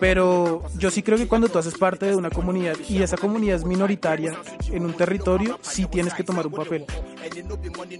Pero 0.00 0.62
yo 0.76 0.90
sí 0.90 1.02
creo 1.02 1.18
que 1.18 1.26
cuando 1.28 1.48
tú 1.48 1.58
haces 1.58 1.76
parte 1.78 2.06
de 2.06 2.16
una 2.16 2.30
comunidad 2.30 2.76
y 2.88 3.02
esa 3.02 3.16
comunidad 3.16 3.56
es 3.56 3.64
minoritaria 3.64 4.34
en 4.70 4.84
un 4.84 4.94
territorio, 4.94 5.58
sí 5.62 5.86
tienes 5.86 6.14
que 6.14 6.24
tomar 6.24 6.46
un 6.46 6.52
papel. 6.52 6.84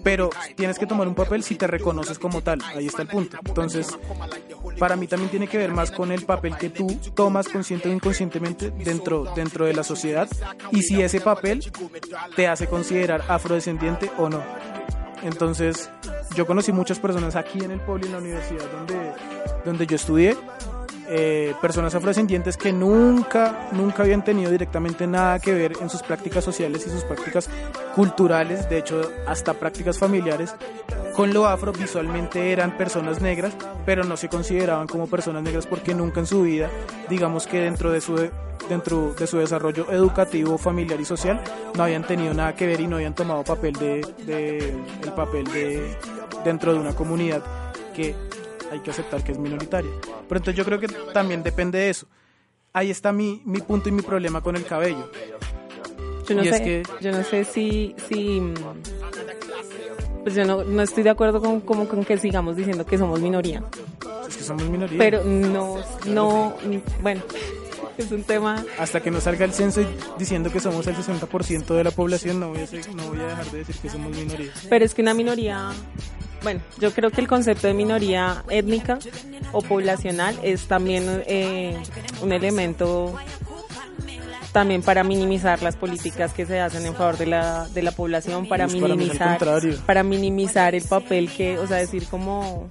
Pero 0.03 0.31
tienes 0.55 0.79
que 0.79 0.87
tomar 0.87 1.09
un 1.09 1.15
papel 1.15 1.43
si 1.43 1.55
te 1.57 1.67
reconoces 1.67 2.19
como 2.19 2.43
tal. 2.43 2.61
Ahí 2.75 2.87
está 2.87 3.03
el 3.03 3.09
punto. 3.09 3.39
Entonces, 3.45 3.89
para 4.79 4.97
mí 4.97 5.07
también 5.07 5.31
tiene 5.31 5.49
que 5.49 5.59
ver 5.59 5.73
más 5.73 5.91
con 5.91 6.13
el 6.13 6.25
papel 6.25 6.57
que 6.57 6.71
tú 6.71 6.87
tomas 7.15 7.49
consciente 7.49 7.89
o 7.89 7.93
inconscientemente 7.93 8.71
dentro, 8.71 9.25
dentro 9.35 9.65
de 9.65 9.75
la 9.75 9.83
sociedad 9.83 10.29
y 10.71 10.83
si 10.83 11.01
ese 11.03 11.21
papel 11.21 11.65
te 12.35 12.47
hace 12.47 12.67
considerar 12.67 13.23
afrodescendiente 13.29 14.11
o 14.19 14.29
no. 14.29 14.43
Entonces, 15.23 15.91
yo 16.35 16.47
conocí 16.47 16.73
muchas 16.73 16.99
personas 16.99 17.37
aquí 17.37 17.65
en 17.65 17.73
el 17.73 17.81
pueblo 17.81 18.05
y 18.05 18.07
en 18.07 18.13
la 18.13 18.19
universidad 18.19 18.65
donde, 18.71 19.13
donde 19.65 19.87
yo 19.87 19.97
estudié, 19.97 20.37
eh, 21.09 21.55
personas 21.61 21.95
afrodescendientes 21.95 22.57
que 22.57 22.73
nunca, 22.73 23.69
nunca 23.73 24.03
habían 24.03 24.25
tenido 24.25 24.51
directamente 24.51 25.07
nada 25.07 25.39
que 25.39 25.53
ver 25.55 25.73
en 25.81 25.89
sus 25.91 26.03
prácticas 26.03 26.45
sociales 26.45 26.85
y 26.87 26.91
sus 26.91 27.05
prácticas 27.05 27.49
culturales, 27.95 28.69
de 28.69 28.79
hecho 28.79 29.11
hasta 29.27 29.55
prácticas 29.55 29.99
familiares, 29.99 30.55
con 31.15 31.33
lo 31.33 31.47
afro 31.47 31.73
visualmente 31.73 32.53
eran 32.53 32.77
personas 32.77 33.21
negras, 33.23 33.55
pero 33.87 34.05
no 34.05 34.17
se 34.17 34.29
consideraban 34.29 34.87
como 34.87 35.07
personas 35.07 35.43
negras 35.43 35.67
porque 35.67 35.95
nunca 35.95 36.21
en 36.21 36.27
su 36.27 36.43
vida, 36.43 36.69
digamos 37.09 37.47
que 37.47 37.61
dentro 37.61 37.91
de 37.91 38.01
su 38.01 38.29
dentro 38.69 39.15
de 39.15 39.27
su 39.29 39.39
desarrollo 39.39 39.91
educativo, 39.93 40.59
familiar 40.59 41.01
y 41.01 41.05
social, 41.05 41.41
no 41.77 41.85
habían 41.85 42.05
tenido 42.05 42.35
nada 42.35 42.57
que 42.57 42.67
ver 42.67 42.81
y 42.81 42.89
no 42.89 42.97
habían 42.97 43.15
tomado 43.15 43.45
papel 43.45 43.75
de, 43.75 44.05
de- 44.27 44.75
el 45.05 45.13
papel 45.15 45.45
de 45.53 45.97
dentro 46.45 46.73
de 46.75 46.81
una 46.81 46.93
comunidad 46.93 47.43
que 47.95 48.17
hay 48.71 48.81
que 48.81 48.91
aceptar 48.91 49.23
que 49.25 49.33
es 49.33 49.39
minoritaria. 49.39 49.91
Pero 50.29 50.39
entonces 50.39 50.55
yo 50.57 50.65
creo 50.65 50.79
que 50.81 50.89
también 51.13 51.43
depende 51.43 51.79
de 51.79 51.91
eso. 51.91 52.07
Ahí 52.73 52.91
está 52.91 53.13
mi, 53.13 53.43
mi 53.45 53.61
punto 53.61 53.89
y 53.89 53.93
mi 53.93 54.03
problema 54.03 54.41
con 54.43 54.57
el 54.57 54.65
cabello. 54.65 55.11
Yo 56.29 56.35
no 56.35 56.45
Y 56.45 56.49
es 56.49 56.57
sé, 56.57 56.63
que- 56.65 56.83
yo 57.01 57.13
no 57.13 57.23
sé 57.25 57.45
si, 57.45 57.95
si 58.09 58.43
pues 60.23 60.35
yo 60.35 60.45
no, 60.45 60.65
no 60.65 60.83
estoy 60.83 61.05
de 61.05 61.11
acuerdo 61.11 61.41
con, 61.41 61.61
como 61.61 61.87
con 61.89 62.05
que 62.05 62.19
sigamos 62.19 62.57
diciendo 62.57 62.85
que 62.85 62.99
somos 62.99 63.21
minoría. 63.21 63.63
Es 64.29 64.37
que 64.37 64.43
somos 64.43 64.65
minoría. 64.65 64.99
Pero 64.99 65.23
no, 65.25 65.77
no, 66.07 66.57
bueno, 67.01 67.23
es 67.97 68.11
un 68.11 68.25
tema 68.25 68.65
Hasta 68.79 69.01
que 69.01 69.11
no 69.13 69.21
salga 69.21 69.45
el 69.45 69.53
censo 69.53 69.83
diciendo 70.19 70.51
que 70.51 70.59
somos 70.59 70.85
el 70.89 70.97
60% 70.97 71.75
de 71.75 71.85
la 71.85 71.93
población, 71.93 72.41
no 72.41 72.49
voy, 72.49 72.61
a 72.63 72.67
ser- 72.67 72.93
no 72.95 73.05
voy 73.05 73.21
a 73.21 73.27
dejar 73.29 73.47
de 73.53 73.59
decir 73.59 73.77
que 73.77 73.89
somos 73.89 74.11
minoría. 74.17 74.51
Pero 74.69 74.85
es 74.85 74.95
que 74.95 75.03
una 75.03 75.15
minoría, 75.15 75.71
bueno, 76.47 76.61
yo 76.79 76.93
creo 76.93 77.11
que 77.11 77.21
el 77.21 77.27
concepto 77.27 77.67
de 77.67 77.75
minoría 77.75 78.45
étnica 78.49 79.01
o 79.51 79.63
poblacional 79.63 80.39
es 80.45 80.69
también 80.69 81.25
eh, 81.27 81.77
un 82.23 82.31
elemento 82.33 83.17
también 84.53 84.81
para 84.81 85.03
minimizar 85.05 85.61
las 85.61 85.77
políticas 85.77 86.33
que 86.33 86.47
se 86.47 86.61
hacen 86.61 86.87
en 86.87 86.95
favor 86.95 87.19
de 87.19 87.27
la, 87.27 87.67
de 87.75 87.83
la 87.83 87.91
población, 87.91 88.49
para 88.49 88.65
Pues 88.67 88.81
minimizar, 88.81 89.39
para 89.85 90.03
minimizar 90.03 90.75
el 90.75 90.85
papel 90.85 91.31
que, 91.31 91.59
o 91.59 91.67
sea, 91.67 91.77
decir 91.77 92.07
como, 92.07 92.71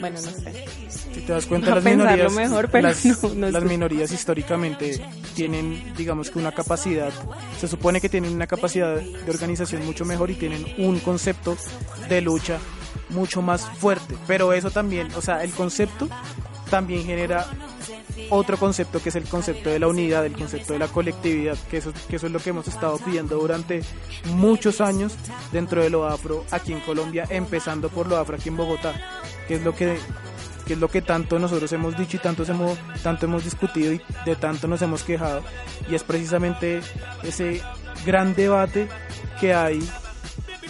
bueno, 0.00 0.20
no 0.20 0.30
sé. 0.30 0.66
Si 1.14 1.20
te 1.22 1.32
das 1.32 1.46
cuenta, 1.46 1.72
A 1.72 1.76
las 1.76 1.84
pensarlo 1.84 2.10
minorías, 2.18 2.32
mejor, 2.34 2.68
pero 2.68 2.88
las, 2.88 3.02
no- 3.06 3.34
no 3.36 3.50
las 3.50 3.64
minorías 3.64 4.12
históricamente 4.12 5.00
tienen, 5.34 5.94
digamos 5.96 6.28
que 6.30 6.38
una 6.38 6.52
capacidad, 6.52 7.10
se 7.58 7.68
supone 7.68 8.02
que 8.02 8.10
tienen 8.10 8.34
una 8.34 8.46
capacidad 8.46 8.96
de 8.96 9.30
organización 9.30 9.86
mucho 9.86 10.04
mejor 10.04 10.30
y 10.30 10.34
tienen 10.34 10.66
un 10.76 10.98
concepto 10.98 11.56
de 12.06 12.20
lucha 12.20 12.58
mucho 13.14 13.42
más 13.42 13.62
fuerte. 13.78 14.16
Pero 14.26 14.52
eso 14.52 14.70
también, 14.70 15.08
o 15.16 15.22
sea, 15.22 15.42
el 15.42 15.52
concepto 15.52 16.08
también 16.70 17.04
genera 17.04 17.46
otro 18.30 18.56
concepto 18.56 19.02
que 19.02 19.08
es 19.08 19.16
el 19.16 19.24
concepto 19.24 19.70
de 19.70 19.78
la 19.78 19.88
unidad, 19.88 20.24
el 20.24 20.32
concepto 20.32 20.72
de 20.72 20.78
la 20.78 20.88
colectividad, 20.88 21.56
que 21.70 21.78
eso, 21.78 21.92
es 22.10 22.22
lo 22.22 22.38
que 22.38 22.50
hemos 22.50 22.68
estado 22.68 22.98
pidiendo 22.98 23.36
durante 23.36 23.82
muchos 24.34 24.80
años 24.80 25.14
dentro 25.52 25.82
de 25.82 25.90
lo 25.90 26.06
afro 26.06 26.44
aquí 26.50 26.72
en 26.72 26.80
Colombia, 26.80 27.26
empezando 27.28 27.88
por 27.88 28.06
lo 28.06 28.16
afro 28.16 28.36
aquí 28.36 28.48
en 28.48 28.56
Bogotá, 28.56 28.94
que 29.46 29.56
es 29.56 29.62
lo 29.62 29.74
que 29.74 29.98
que 30.66 30.72
es 30.72 30.78
lo 30.78 30.88
que 30.88 31.02
tanto 31.02 31.38
nosotros 31.38 31.70
hemos 31.72 31.94
dicho 31.94 32.16
y 32.16 32.20
tanto 32.20 32.42
hemos, 32.44 32.78
tanto 33.02 33.26
hemos 33.26 33.44
discutido 33.44 33.92
y 33.92 34.00
de 34.24 34.34
tanto 34.34 34.66
nos 34.66 34.80
hemos 34.80 35.02
quejado, 35.02 35.42
y 35.90 35.94
es 35.94 36.02
precisamente 36.02 36.80
ese 37.22 37.60
gran 38.06 38.34
debate 38.34 38.88
que 39.40 39.52
hay 39.52 39.86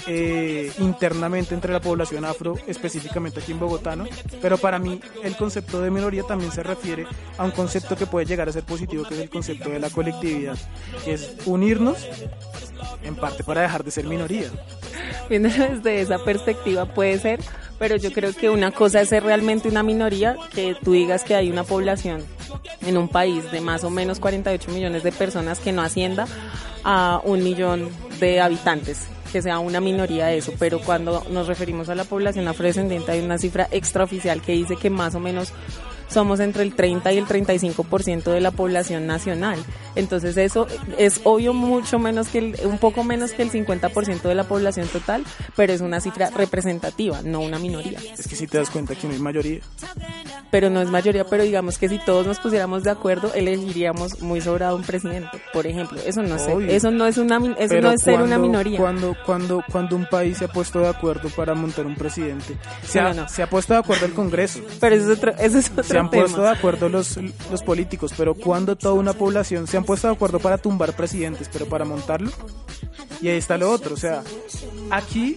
eh, 0.07 0.71
internamente 0.79 1.55
entre 1.55 1.73
la 1.73 1.81
población 1.81 2.25
afro, 2.25 2.57
específicamente 2.67 3.41
aquí 3.41 3.53
en 3.53 3.59
Bogotá, 3.59 3.97
¿no? 3.97 4.05
Pero 4.43 4.59
para 4.59 4.79
mí 4.79 5.01
el 5.23 5.37
concepto 5.37 5.81
de 5.81 5.91
minoría 5.91 6.23
también 6.25 6.53
se 6.53 6.63
refiere 6.63 7.07
a 7.39 7.45
un 7.45 7.51
concepto 7.51 7.97
que 7.97 8.07
puede 8.07 8.27
llegar 8.27 8.49
a 8.49 8.53
ser 8.53 8.65
positivo, 8.65 9.05
que 9.05 9.15
es 9.15 9.21
el 9.21 9.31
concepto 9.31 9.71
de 9.71 9.81
la 9.81 9.91
colectividad, 9.91 10.57
que 11.05 11.15
es 11.15 11.37
unirnos 11.47 12.07
en 13.03 13.17
parte 13.17 13.45
para 13.45 13.63
dejar 13.63 13.83
de 13.83 13.91
ser 13.91 14.05
minoría. 14.05 14.49
Viéndolo 15.29 15.55
desde 15.71 16.01
esa 16.01 16.19
perspectiva 16.19 16.87
puede 16.87 17.19
ser, 17.19 17.41
pero 17.79 17.97
yo 17.97 18.13
creo 18.13 18.35
que 18.35 18.51
una 18.51 18.73
cosa 18.73 19.01
es 19.01 19.09
ser 19.09 19.25
realmente 19.25 19.69
una 19.69 19.83
minoría, 19.83 20.37
que 20.55 20.77
tú 20.83 20.93
digas 20.93 21.25
que 21.25 21.35
hay 21.35 21.51
una 21.51 21.65
población 21.65 22.23
en 22.83 22.99
un 22.99 23.09
país 23.09 23.51
de 23.51 23.61
más 23.61 23.85
o 23.85 23.91
menos 23.91 24.21
48 24.21 24.71
millones 24.71 25.03
de 25.03 25.13
personas 25.13 25.61
que 25.61 25.73
no 25.73 25.83
ascienda 25.83 26.27
a 26.85 27.21
un 27.25 27.43
millón 27.43 27.89
de 28.21 28.41
habitantes 28.41 29.07
que 29.35 29.43
sea 29.43 29.59
una 29.59 29.81
minoría 29.81 30.27
de 30.27 30.39
eso, 30.39 30.53
pero 30.61 30.79
cuando 30.79 31.25
nos 31.29 31.49
referimos 31.49 31.89
a 31.89 31.97
la 31.97 32.05
población 32.05 32.47
afrodescendiente 32.47 33.11
hay 33.11 33.21
una 33.21 33.37
cifra 33.37 33.67
extraoficial 33.73 34.41
que 34.41 34.53
dice 34.53 34.77
que 34.77 34.91
más 34.91 35.17
o 35.17 35.19
menos 35.19 35.53
somos 36.09 36.41
entre 36.41 36.63
el 36.63 36.75
30 36.75 37.13
y 37.13 37.19
el 37.19 37.27
35% 37.27 38.25
de 38.25 38.41
la 38.41 38.51
población 38.51 39.07
nacional. 39.07 39.59
Entonces 39.97 40.37
eso 40.37 40.67
es 40.99 41.21
obvio 41.25 41.55
mucho 41.55 41.99
menos 41.99 42.29
que 42.29 42.39
el, 42.39 42.57
un 42.65 42.79
poco 42.79 43.05
menos 43.05 43.33
que 43.33 43.43
el 43.43 43.51
50% 43.51 44.23
de 44.23 44.35
la 44.35 44.45
población 44.45 44.89
total, 44.89 45.25
pero 45.57 45.73
es 45.73 45.81
una 45.81 46.01
cifra 46.01 46.31
representativa, 46.31 47.21
no 47.23 47.41
una 47.41 47.59
minoría. 47.59 47.99
Es 48.19 48.29
que 48.29 48.37
si 48.37 48.47
te 48.47 48.59
das 48.59 48.71
cuenta 48.71 48.95
que 48.95 49.07
no 49.07 49.15
es 49.15 49.21
mayoría. 49.21 49.61
Pero 50.51 50.71
no 50.71 50.81
es 50.81 50.91
mayoría, 50.91 51.25
pero 51.25 51.43
digamos 51.43 51.79
que 51.79 51.89
si 51.89 51.99
todos 51.99 52.27
nos 52.27 52.39
pusiéramos 52.39 52.85
de 52.85 52.91
acuerdo, 52.91 53.33
elegiríamos 53.35 54.21
muy 54.23 54.41
sobrado 54.41 54.77
un 54.77 54.83
presidente, 54.83 55.41
por 55.53 55.67
ejemplo. 55.67 55.99
Eso 56.05 56.23
no 56.23 56.39
sé, 56.39 56.75
eso 56.75 56.91
no 56.91 57.07
es 57.07 57.19
una 57.19 57.37
eso 57.37 57.69
pero 57.69 57.89
no 57.89 57.93
es 57.93 58.03
ser 58.03 58.23
una 58.23 58.39
minoría. 58.39 58.79
Cuando, 58.79 59.17
cuando, 59.25 59.65
cuando 59.71 59.97
un 59.97 60.07
país 60.07 60.39
se 60.39 60.47
ha 60.47 60.49
puesto 60.49 60.81
de 60.81 60.89
acuerdo 60.89 61.29
para 61.31 61.55
montar 61.55 61.87
un 61.87 61.95
presidente, 61.95 62.57
se, 62.87 63.01
ha, 63.01 63.13
No, 63.13 63.29
se 63.29 63.43
ha 63.43 63.49
puesto 63.49 63.73
de 63.73 63.81
acuerdo 63.81 64.07
el 64.07 64.15
Congreso. 64.15 64.61
Pero 64.81 64.95
eso 64.95 65.13
es 65.13 65.19
otro, 65.19 65.33
eso 65.39 65.59
es 65.59 65.71
otro 65.77 66.04
han 66.05 66.11
tema. 66.11 66.23
puesto 66.25 66.43
de 66.43 66.49
acuerdo 66.49 66.89
los, 66.89 67.19
los 67.51 67.63
políticos, 67.63 68.13
pero 68.17 68.35
cuando 68.35 68.77
toda 68.77 68.95
una 68.95 69.13
población 69.13 69.67
se 69.67 69.77
han 69.77 69.85
puesto 69.85 70.09
de 70.09 70.15
acuerdo 70.15 70.39
para 70.39 70.59
tumbar 70.59 70.95
presidentes, 70.95 71.49
pero 71.53 71.67
para 71.67 71.85
montarlo, 71.85 72.31
y 73.21 73.29
ahí 73.29 73.39
está 73.39 73.59
lo 73.59 73.71
otro, 73.71 73.95
o 73.95 73.99
sea, 73.99 74.23
aquí 74.91 75.37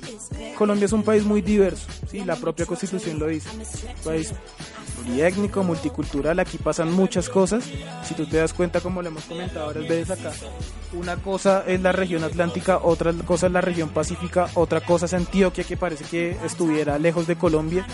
Colombia 0.57 0.85
es 0.85 0.93
un 0.93 1.03
país 1.03 1.23
muy 1.23 1.41
diverso, 1.41 1.87
¿sí? 2.09 2.23
la 2.23 2.35
propia 2.35 2.65
constitución 2.65 3.19
lo 3.19 3.27
dice, 3.27 3.49
un 3.49 4.03
país 4.03 4.33
pluriétnico, 5.07 5.63
multicultural, 5.63 6.39
aquí 6.39 6.57
pasan 6.57 6.91
muchas 6.91 7.29
cosas, 7.29 7.63
si 8.03 8.13
tú 8.13 8.25
te 8.25 8.37
das 8.37 8.53
cuenta 8.53 8.81
como 8.81 9.01
lo 9.01 9.07
hemos 9.07 9.23
comentado 9.23 9.67
varias 9.67 9.87
veces 9.87 10.11
acá, 10.19 10.31
una 10.93 11.15
cosa 11.17 11.63
es 11.65 11.81
la 11.81 11.91
región 11.91 12.23
atlántica, 12.23 12.79
otra 12.83 13.13
cosa 13.13 13.47
es 13.47 13.53
la 13.53 13.61
región 13.61 13.89
pacífica, 13.89 14.49
otra 14.55 14.81
cosa 14.81 15.05
es 15.05 15.13
Antioquia 15.13 15.63
que 15.63 15.77
parece 15.77 16.03
que 16.03 16.37
estuviera 16.45 16.99
lejos 16.99 17.25
de 17.27 17.35
Colombia 17.37 17.85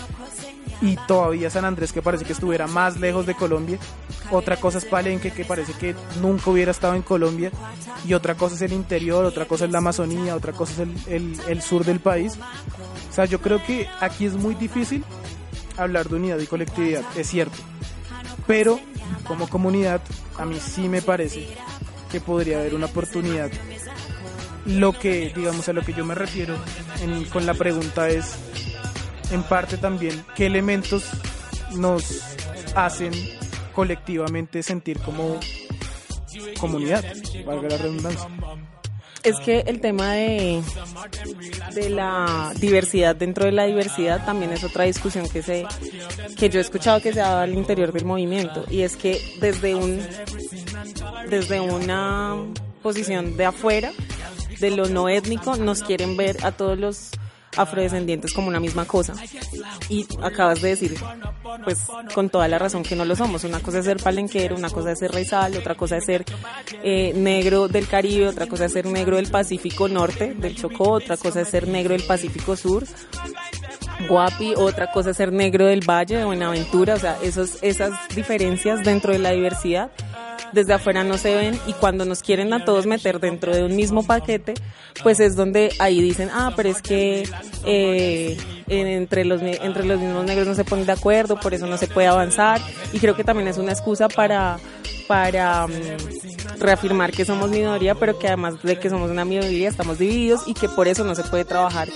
y 0.82 0.96
todavía 1.06 1.50
San 1.50 1.64
Andrés 1.64 1.92
que 1.92 2.02
parece 2.02 2.24
que 2.24 2.32
estuviera 2.32 2.66
más 2.66 2.98
lejos 2.98 3.26
de 3.26 3.34
Colombia, 3.34 3.78
otra 4.30 4.56
cosa 4.56 4.78
es 4.78 4.84
Palenque 4.84 5.30
que 5.30 5.44
parece 5.44 5.72
que 5.72 5.94
nunca 6.20 6.50
hubiera 6.50 6.72
estado 6.72 6.94
en 6.94 7.02
Colombia 7.02 7.50
y 8.06 8.12
otra 8.14 8.34
cosa 8.34 8.56
es 8.56 8.62
el 8.62 8.72
interior, 8.72 9.24
otra 9.24 9.46
cosa 9.46 9.64
es 9.66 9.70
la 9.70 9.78
Amazonía, 9.78 10.34
otra 10.34 10.52
cosa 10.52 10.72
es 10.72 10.78
el, 10.80 10.94
el- 11.06 11.40
el 11.48 11.62
sur 11.62 11.84
del 11.84 12.00
país. 12.00 12.34
O 13.10 13.12
sea, 13.14 13.24
yo 13.26 13.40
creo 13.40 13.62
que 13.64 13.86
aquí 14.00 14.26
es 14.26 14.34
muy 14.34 14.56
difícil 14.56 15.04
hablar 15.76 16.08
de 16.08 16.16
unidad 16.16 16.38
y 16.38 16.46
colectividad, 16.46 17.02
es 17.16 17.28
cierto, 17.28 17.56
pero 18.46 18.78
como 19.26 19.48
comunidad 19.48 20.00
a 20.38 20.44
mí 20.44 20.58
sí 20.60 20.88
me 20.88 21.02
parece 21.02 21.48
que 22.10 22.20
podría 22.20 22.58
haber 22.60 22.74
una 22.74 22.86
oportunidad. 22.86 23.50
Lo 24.66 24.92
que, 24.98 25.32
digamos, 25.34 25.68
a 25.68 25.72
lo 25.72 25.82
que 25.82 25.92
yo 25.92 26.04
me 26.04 26.14
refiero 26.14 26.56
en- 27.02 27.24
con 27.26 27.44
la 27.46 27.54
pregunta 27.54 28.08
es, 28.08 28.34
en 29.30 29.42
parte 29.42 29.76
también, 29.76 30.24
qué 30.34 30.46
elementos 30.46 31.04
nos 31.76 32.22
hacen 32.74 33.12
colectivamente 33.74 34.62
sentir 34.62 34.98
como 35.00 35.38
comunidad, 36.60 37.04
valga 37.44 37.68
la 37.68 37.76
redundancia. 37.78 38.28
Es 39.24 39.40
que 39.40 39.60
el 39.66 39.80
tema 39.80 40.12
de, 40.12 40.62
de 41.74 41.90
la 41.90 42.52
diversidad 42.60 43.16
dentro 43.16 43.46
de 43.46 43.52
la 43.52 43.64
diversidad 43.64 44.24
también 44.24 44.52
es 44.52 44.62
otra 44.64 44.84
discusión 44.84 45.28
que 45.28 45.42
se 45.42 45.66
que 46.36 46.50
yo 46.50 46.58
he 46.58 46.62
escuchado 46.62 47.00
que 47.00 47.12
se 47.12 47.20
ha 47.20 47.28
dado 47.28 47.40
al 47.40 47.54
interior 47.54 47.92
del 47.92 48.04
movimiento. 48.04 48.64
Y 48.70 48.82
es 48.82 48.96
que 48.96 49.18
desde 49.40 49.74
un 49.74 50.00
desde 51.30 51.60
una 51.60 52.36
posición 52.82 53.36
de 53.36 53.46
afuera 53.46 53.92
de 54.60 54.70
lo 54.70 54.88
no 54.88 55.08
étnico 55.08 55.56
nos 55.56 55.82
quieren 55.82 56.16
ver 56.16 56.44
a 56.44 56.52
todos 56.52 56.78
los 56.78 57.10
afrodescendientes 57.56 58.32
como 58.32 58.48
una 58.48 58.60
misma 58.60 58.84
cosa. 58.84 59.14
Y 59.88 60.06
acabas 60.22 60.60
de 60.62 60.68
decir 60.70 60.94
pues 61.64 61.78
con 62.14 62.30
toda 62.30 62.48
la 62.48 62.58
razón 62.58 62.82
que 62.82 62.96
no 62.96 63.04
lo 63.04 63.16
somos. 63.16 63.44
Una 63.44 63.60
cosa 63.60 63.78
es 63.78 63.84
ser 63.84 63.98
palenquero 64.02 64.56
una 64.56 64.70
cosa 64.70 64.92
es 64.92 64.98
ser 64.98 65.12
raizal 65.12 65.56
otra 65.56 65.74
cosa 65.74 65.96
es 65.96 66.04
ser 66.04 66.24
eh, 66.82 67.12
negro 67.14 67.68
del 67.68 67.86
Caribe 67.86 68.28
otra 68.28 68.46
cosa 68.46 68.66
es 68.66 68.72
ser 68.72 68.86
negro 68.86 69.16
del 69.16 69.30
Pacífico 69.30 69.88
Norte 69.88 70.34
del 70.34 70.56
Chocó 70.56 70.90
otra 70.90 71.16
cosa 71.16 71.42
es 71.42 71.48
ser 71.48 71.68
negro 71.68 71.94
del 71.94 72.04
Pacífico 72.04 72.56
Sur 72.56 72.84
Guapi, 74.08 74.54
otra 74.56 74.90
cosa 74.90 75.10
es 75.10 75.16
ser 75.16 75.32
negro 75.32 75.66
del 75.66 75.88
Valle 75.88 76.16
de 76.16 76.24
Buenaventura, 76.24 76.94
o 76.94 76.98
sea, 76.98 77.16
esos, 77.22 77.62
esas 77.62 77.92
diferencias 78.14 78.82
dentro 78.82 79.12
de 79.12 79.18
la 79.18 79.30
diversidad 79.30 79.90
desde 80.54 80.72
afuera 80.74 81.04
no 81.04 81.18
se 81.18 81.34
ven 81.34 81.58
y 81.66 81.72
cuando 81.74 82.04
nos 82.04 82.22
quieren 82.22 82.52
a 82.52 82.64
todos 82.64 82.86
meter 82.86 83.20
dentro 83.20 83.54
de 83.54 83.64
un 83.64 83.74
mismo 83.76 84.04
paquete, 84.06 84.54
pues 85.02 85.20
es 85.20 85.36
donde 85.36 85.72
ahí 85.78 86.00
dicen, 86.00 86.30
ah, 86.32 86.52
pero 86.56 86.68
es 86.70 86.80
que 86.80 87.28
eh, 87.66 88.36
en- 88.68 88.86
entre, 88.86 89.24
los, 89.24 89.42
entre 89.42 89.84
los 89.84 90.00
mismos 90.00 90.24
negros 90.24 90.46
no 90.46 90.54
se 90.54 90.64
ponen 90.64 90.86
de 90.86 90.92
acuerdo, 90.92 91.38
por 91.40 91.52
eso 91.54 91.66
no 91.66 91.76
se 91.76 91.86
puede 91.88 92.06
avanzar 92.06 92.60
y 92.92 92.98
creo 92.98 93.14
que 93.16 93.24
también 93.24 93.48
es 93.48 93.58
una 93.58 93.72
excusa 93.72 94.08
para 94.08 94.58
para 95.06 95.66
mm, 95.66 95.72
reafirmar 96.60 97.12
que 97.12 97.26
somos 97.26 97.50
minoría, 97.50 97.94
pero 97.94 98.18
que 98.18 98.26
además 98.28 98.62
de 98.62 98.78
que 98.78 98.88
somos 98.88 99.10
una 99.10 99.26
minoría 99.26 99.68
estamos 99.68 99.98
divididos 99.98 100.40
y 100.46 100.54
que 100.54 100.66
por 100.66 100.88
eso 100.88 101.04
no 101.04 101.14
se 101.14 101.24
puede 101.24 101.44
trabajar 101.44 101.88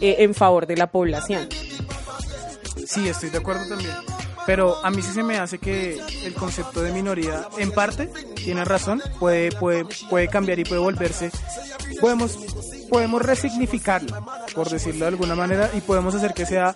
eh, 0.00 0.16
en 0.20 0.32
favor 0.34 0.66
de 0.66 0.76
la 0.78 0.86
población. 0.86 1.46
Sí, 2.86 3.08
estoy 3.08 3.28
de 3.28 3.38
acuerdo 3.38 3.68
también. 3.68 3.92
Pero 4.46 4.84
a 4.84 4.90
mí 4.90 5.02
sí 5.02 5.12
se 5.12 5.22
me 5.22 5.38
hace 5.38 5.58
que 5.58 6.00
el 6.24 6.34
concepto 6.34 6.80
de 6.82 6.92
minoría, 6.92 7.48
en 7.58 7.72
parte, 7.72 8.06
tiene 8.34 8.64
razón, 8.64 9.02
puede, 9.18 9.50
puede, 9.52 9.84
puede 10.08 10.28
cambiar 10.28 10.58
y 10.58 10.64
puede 10.64 10.80
volverse. 10.80 11.30
Podemos, 12.00 12.38
podemos 12.88 13.22
resignificarlo, 13.22 14.24
por 14.54 14.70
decirlo 14.70 15.00
de 15.00 15.08
alguna 15.08 15.34
manera, 15.34 15.70
y 15.74 15.80
podemos 15.80 16.14
hacer 16.14 16.32
que 16.32 16.46
sea 16.46 16.72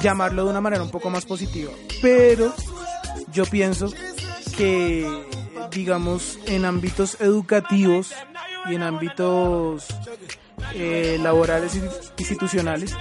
llamarlo 0.00 0.44
de 0.44 0.50
una 0.50 0.60
manera 0.60 0.82
un 0.82 0.90
poco 0.90 1.10
más 1.10 1.26
positiva. 1.26 1.72
Pero 2.00 2.54
yo 3.32 3.44
pienso 3.44 3.92
que, 4.56 5.06
digamos, 5.70 6.38
en 6.46 6.64
ámbitos 6.64 7.20
educativos 7.20 8.14
y 8.68 8.74
en 8.74 8.82
ámbitos 8.82 9.86
eh, 10.74 11.18
laborales 11.22 11.76
y 11.76 11.82
institucionales, 12.20 12.94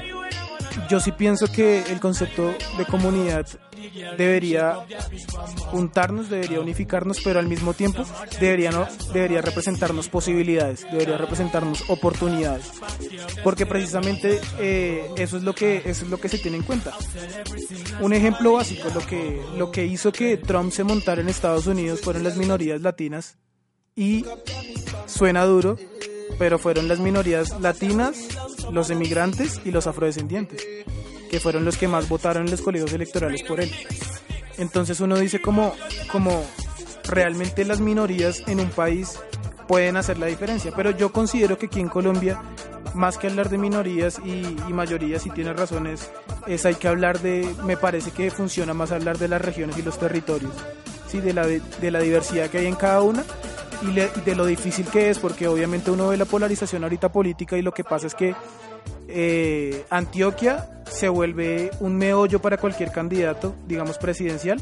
yo 0.90 1.00
sí 1.00 1.12
pienso 1.12 1.48
que 1.48 1.84
el 1.92 2.00
concepto 2.00 2.54
de 2.78 2.86
comunidad 2.86 3.48
debería 4.18 4.78
juntarnos, 5.72 6.30
debería 6.30 6.60
unificarnos, 6.60 7.20
pero 7.24 7.40
al 7.40 7.48
mismo 7.48 7.74
tiempo 7.74 8.04
debería, 8.40 8.72
no, 8.72 8.88
debería 9.14 9.42
representarnos 9.42 10.10
posibilidades, 10.10 10.86
debería 10.92 11.18
representarnos 11.18 11.90
oportunidades, 11.90 12.72
porque 13.44 13.66
precisamente 13.66 14.40
eh, 14.60 15.10
eso 15.18 15.38
es 15.38 15.44
lo 15.44 15.54
que 15.54 15.82
eso 15.86 16.06
es 16.06 16.12
lo 16.12 16.20
que 16.20 16.30
se 16.30 16.38
tiene 16.38 16.58
en 16.58 16.64
cuenta. 16.64 16.94
Un 18.02 18.14
ejemplo 18.14 18.54
básico, 18.54 18.90
lo 18.94 19.06
que 19.06 19.42
lo 19.58 19.72
que 19.72 19.86
hizo 19.86 20.12
que 20.12 20.38
Trump 20.38 20.72
se 20.72 20.84
montara 20.84 21.22
en 21.22 21.30
Estados 21.30 21.68
Unidos 21.68 22.02
fueron 22.02 22.24
las 22.24 22.38
minorías 22.38 22.82
latinas 22.82 23.38
y 23.96 24.26
suena 25.06 25.46
duro, 25.46 25.78
pero 26.38 26.60
fueron 26.60 26.88
las 26.88 27.00
minorías 27.00 27.60
latinas, 27.60 28.18
los 28.72 28.90
emigrantes 28.90 29.62
y 29.64 29.72
los 29.72 29.88
afrodescendientes, 29.88 30.66
que 31.30 31.40
fueron 31.40 31.66
los 31.66 31.78
que 31.78 31.88
más 31.88 32.10
votaron 32.10 32.46
en 32.46 32.52
los 32.52 32.62
colegios 32.62 32.94
electorales 32.94 33.44
por 33.44 33.60
él. 33.60 33.72
Entonces 34.58 35.00
uno 35.00 35.18
dice 35.18 35.42
como, 35.42 35.74
como 36.12 36.46
realmente 37.04 37.66
las 37.66 37.82
minorías 37.82 38.44
en 38.48 38.60
un 38.60 38.70
país 38.70 39.20
pueden 39.68 39.98
hacer 39.98 40.18
la 40.18 40.28
diferencia, 40.28 40.72
pero 40.76 40.92
yo 40.92 41.12
considero 41.12 41.58
que 41.58 41.66
aquí 41.68 41.80
en 41.80 41.90
Colombia 41.90 42.42
más 42.94 43.18
que 43.18 43.28
hablar 43.28 43.50
de 43.50 43.58
minorías 43.58 44.22
y, 44.24 44.56
y 44.70 44.74
mayorías, 44.74 45.26
y 45.26 45.30
tiene 45.30 45.54
razones, 45.54 46.10
es 46.48 46.66
hay 46.66 46.76
que 46.76 46.88
hablar 46.88 47.20
de, 47.20 47.54
me 47.66 47.76
parece 47.76 48.12
que 48.12 48.32
funciona 48.32 48.74
más 48.74 48.92
hablar 48.92 49.18
de 49.18 49.28
las 49.28 49.42
regiones 49.42 49.78
y 49.78 49.82
los 49.82 50.00
territorios, 50.00 50.54
¿sí? 51.08 51.20
de, 51.20 51.34
la, 51.34 51.46
de 51.46 51.92
la 51.92 52.00
diversidad 52.00 52.50
que 52.50 52.60
hay 52.60 52.68
en 52.68 52.76
cada 52.76 53.02
una 53.02 53.26
y, 53.82 53.88
le- 53.88 54.10
y 54.16 54.22
de 54.22 54.36
lo 54.36 54.46
difícil 54.46 54.86
que 54.88 55.10
es, 55.10 55.20
porque 55.20 55.48
obviamente 55.48 55.92
uno 55.92 56.08
ve 56.10 56.18
la 56.18 56.26
polarización 56.26 56.84
ahorita 56.84 57.12
política 57.12 57.58
y 57.58 57.62
lo 57.62 57.74
que 57.74 57.84
pasa 57.84 58.08
es 58.08 58.16
que 58.16 58.36
eh, 59.08 59.84
Antioquia 59.90 60.70
se 60.90 61.10
vuelve 61.10 61.72
un 61.80 61.96
meollo 61.98 62.40
para 62.42 62.58
cualquier 62.58 62.92
candidato, 62.92 63.56
digamos 63.68 63.98
presidencial, 63.98 64.60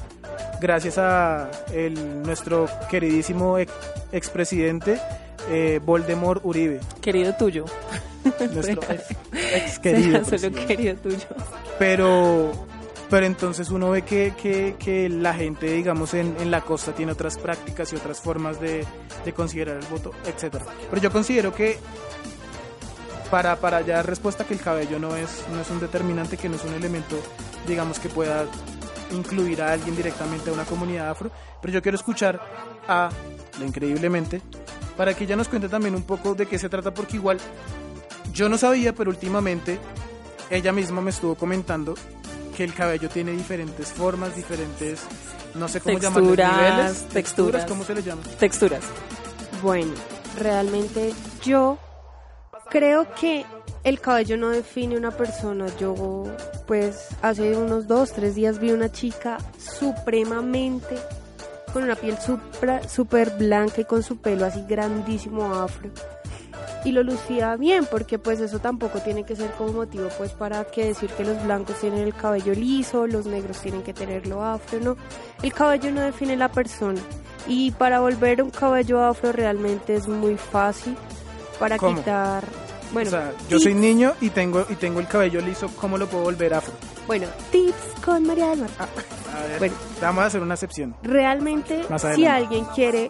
gracias 0.61 0.97
a 0.97 1.49
el, 1.73 2.21
nuestro 2.23 2.67
queridísimo 2.89 3.57
ex- 3.57 3.71
expresidente 4.11 4.99
eh, 5.49 5.79
Voldemort 5.83 6.41
Uribe. 6.45 6.79
Querido 7.01 7.33
tuyo. 7.35 7.65
Nuestro 8.53 8.81
ex, 8.89 9.03
ex 9.53 9.79
querido. 9.79 10.23
Solo 10.37 10.51
querido 10.67 10.95
tuyo. 10.97 11.17
Pero, 11.79 12.51
pero 13.13 13.27
entonces 13.27 13.69
uno 13.69 13.91
ve 13.91 14.01
que, 14.01 14.33
que, 14.79 15.07
la 15.07 15.35
gente, 15.35 15.71
digamos, 15.71 16.15
en, 16.15 16.35
en 16.39 16.49
la 16.49 16.61
costa 16.61 16.95
tiene 16.95 17.11
otras 17.11 17.37
prácticas 17.37 17.93
y 17.93 17.95
otras 17.95 18.19
formas 18.19 18.59
de, 18.59 18.87
de 19.23 19.33
considerar 19.33 19.77
el 19.77 19.85
voto, 19.85 20.09
etcétera. 20.25 20.65
Pero 20.89 20.99
yo 20.99 21.11
considero 21.11 21.53
que 21.53 21.77
para, 23.29 23.55
para 23.57 23.81
ya 23.81 23.97
dar 23.97 24.07
respuesta 24.07 24.45
que 24.45 24.55
el 24.55 24.61
cabello 24.61 24.97
no 24.97 25.15
es, 25.15 25.45
no 25.53 25.61
es 25.61 25.69
un 25.69 25.79
determinante, 25.79 26.37
que 26.37 26.49
no 26.49 26.55
es 26.55 26.63
un 26.63 26.73
elemento, 26.73 27.15
digamos, 27.67 27.99
que 27.99 28.09
pueda 28.09 28.47
incluir 29.11 29.61
a 29.61 29.73
alguien 29.73 29.95
directamente 29.95 30.49
a 30.49 30.53
una 30.53 30.65
comunidad 30.65 31.11
afro. 31.11 31.29
Pero 31.61 31.71
yo 31.71 31.83
quiero 31.83 31.97
escuchar 31.97 32.41
a 32.87 33.11
la 33.59 33.65
increíblemente 33.67 34.41
para 34.97 35.13
que 35.13 35.25
ella 35.25 35.35
nos 35.35 35.49
cuente 35.49 35.69
también 35.69 35.93
un 35.93 36.01
poco 36.01 36.33
de 36.33 36.47
qué 36.47 36.57
se 36.57 36.67
trata, 36.67 36.91
porque 36.91 37.17
igual 37.17 37.37
yo 38.33 38.49
no 38.49 38.57
sabía, 38.57 38.95
pero 38.95 39.11
últimamente 39.11 39.77
ella 40.49 40.71
misma 40.71 40.99
me 40.99 41.11
estuvo 41.11 41.35
comentando 41.35 41.93
que 42.55 42.63
el 42.63 42.73
cabello 42.73 43.09
tiene 43.09 43.31
diferentes 43.31 43.87
formas, 43.91 44.35
diferentes, 44.35 45.01
no 45.55 45.67
sé 45.67 45.79
cómo 45.81 45.97
llamarles, 45.99 46.27
Texturas, 46.37 46.57
niveles, 46.57 47.03
texturas. 47.13 47.65
¿cómo 47.65 47.83
se 47.83 47.95
le 47.95 48.03
llama? 48.03 48.21
Texturas. 48.39 48.83
Bueno, 49.61 49.91
realmente 50.39 51.13
yo 51.43 51.77
creo 52.69 53.07
que 53.15 53.45
el 53.83 53.99
cabello 53.99 54.37
no 54.37 54.49
define 54.49 54.97
una 54.97 55.11
persona. 55.11 55.65
Yo, 55.79 56.23
pues, 56.67 57.07
hace 57.21 57.55
unos 57.57 57.87
dos, 57.87 58.11
tres 58.13 58.35
días 58.35 58.59
vi 58.59 58.71
una 58.71 58.91
chica 58.91 59.37
supremamente 59.57 60.95
con 61.71 61.83
una 61.83 61.95
piel 61.95 62.17
supra- 62.19 62.87
súper 62.87 63.31
blanca 63.31 63.81
y 63.81 63.85
con 63.85 64.03
su 64.03 64.17
pelo 64.17 64.45
así 64.45 64.63
grandísimo 64.67 65.53
afro. 65.55 65.89
Y 66.85 66.91
lo 66.91 67.01
lucía 67.03 67.55
bien, 67.55 67.85
porque 67.89 68.19
pues 68.19 68.39
eso 68.41 68.59
tampoco 68.59 68.99
tiene 68.99 69.23
que 69.23 69.35
ser 69.35 69.51
como 69.51 69.71
motivo 69.73 70.09
pues 70.17 70.31
para 70.31 70.65
que 70.65 70.85
decir 70.87 71.09
que 71.11 71.23
los 71.23 71.41
blancos 71.43 71.79
tienen 71.79 71.99
el 72.01 72.13
cabello 72.13 72.53
liso, 72.53 73.07
los 73.07 73.25
negros 73.25 73.59
tienen 73.61 73.83
que 73.83 73.93
tenerlo 73.93 74.43
afro, 74.43 74.79
no. 74.81 74.97
El 75.41 75.53
cabello 75.53 75.91
no 75.91 76.01
define 76.01 76.35
la 76.35 76.49
persona. 76.49 76.99
Y 77.47 77.71
para 77.71 77.99
volver 78.01 78.41
un 78.43 78.49
cabello 78.49 79.01
afro 79.03 79.31
realmente 79.31 79.95
es 79.95 80.07
muy 80.07 80.35
fácil 80.37 80.95
para 81.59 81.77
¿Cómo? 81.77 81.97
quitar... 81.97 82.43
Bueno, 82.91 83.07
o 83.07 83.11
sea, 83.11 83.31
yo 83.49 83.57
tips- 83.57 83.63
soy 83.63 83.73
niño 83.73 84.13
y 84.21 84.29
tengo 84.29 84.65
y 84.69 84.75
tengo 84.75 84.99
el 84.99 85.07
cabello 85.07 85.41
liso, 85.41 85.67
¿cómo 85.81 85.97
lo 85.97 86.07
puedo 86.07 86.25
volver 86.25 86.53
afro? 86.53 86.73
Bueno, 87.07 87.25
tips 87.51 87.73
con 88.05 88.27
María 88.27 88.49
del 88.49 88.59
Mar. 88.59 88.69
Ah, 88.77 88.87
A 89.35 89.47
ver, 89.47 89.59
Bueno. 89.59 89.75
vamos 90.01 90.23
a 90.23 90.27
hacer 90.27 90.41
una 90.41 90.53
excepción. 90.53 90.95
realmente 91.01 91.81
si 92.15 92.25
alguien 92.27 92.65
quiere 92.75 93.09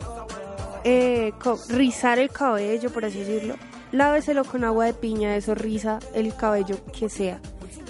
eh, 0.84 1.34
rizar 1.70 2.20
el 2.20 2.30
cabello, 2.30 2.90
por 2.92 3.06
así 3.06 3.20
decirlo, 3.20 3.56
láveselo 3.92 4.44
con 4.44 4.64
agua 4.64 4.86
de 4.86 4.94
piña, 4.94 5.36
eso 5.36 5.56
riza 5.56 6.00
el 6.14 6.36
cabello 6.36 6.78
que 6.98 7.10
sea. 7.10 7.40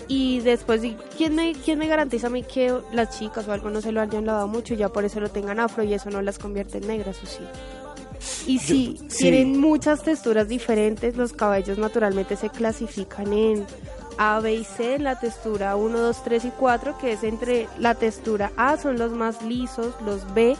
Y 0.08 0.42
después, 0.42 0.82
¿quién 1.18 1.36
me, 1.36 1.54
¿quién 1.54 1.80
me 1.80 1.88
garantiza 1.88 2.28
a 2.28 2.30
mí 2.30 2.44
que 2.44 2.74
las 2.92 3.18
chicas 3.18 3.48
o 3.48 3.54
algo 3.54 3.70
no 3.70 3.82
se 3.82 3.92
lo 3.92 4.02
hayan 4.02 4.26
lavado 4.26 4.48
mucho 4.48 4.74
y 4.74 4.78
ya 4.78 4.90
por 4.90 5.06
eso 5.06 5.20
lo 5.20 5.30
tengan 5.30 5.60
afro 5.60 5.84
y 5.84 5.94
eso 5.94 6.10
no 6.10 6.22
las 6.22 6.40
convierte 6.40 6.80
en 6.80 6.88
negras 6.88 7.24
o 7.24 7.26
sí? 7.26 7.44
Y 8.46 8.60
si 8.60 8.98
sí. 9.08 9.18
tienen 9.18 9.60
muchas 9.60 10.04
texturas 10.04 10.48
diferentes, 10.48 11.16
los 11.16 11.34
cabellos 11.34 11.78
naturalmente 11.78 12.36
se 12.36 12.50
clasifican 12.50 13.32
en 13.34 13.66
A, 14.18 14.40
B 14.40 14.54
y 14.54 14.64
C, 14.64 14.96
en 14.96 15.04
la 15.04 15.20
textura 15.20 15.76
1, 15.76 15.98
2, 15.98 16.24
3 16.24 16.46
y 16.46 16.52
4, 16.52 16.98
que 16.98 17.14
es 17.14 17.24
entre 17.24 17.68
la 17.80 17.96
textura 17.96 18.52
A 18.58 18.78
son 18.78 18.98
los 18.98 19.12
más 19.12 19.42
lisos, 19.42 19.96
los 20.06 20.34
B 20.34 20.56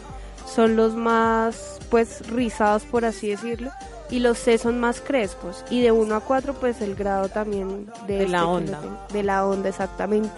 son 0.46 0.76
los 0.76 0.94
más 0.94 1.78
pues 1.90 2.28
rizados 2.28 2.82
por 2.84 3.04
así 3.04 3.28
decirlo 3.28 3.70
y 4.10 4.18
los 4.20 4.38
C 4.38 4.58
son 4.58 4.78
más 4.80 5.00
crespos. 5.00 5.64
Y 5.70 5.80
de 5.82 5.90
1 5.92 6.14
a 6.14 6.20
4 6.20 6.54
pues 6.54 6.80
el 6.80 6.94
grado 6.94 7.28
también 7.28 7.86
de, 8.06 8.18
De 8.18 8.28
la 8.28 8.38
este 8.38 8.48
onda. 8.50 8.80
tengo- 8.80 8.98
de 9.12 9.22
la 9.22 9.46
onda 9.46 9.68
exactamente. 9.70 10.30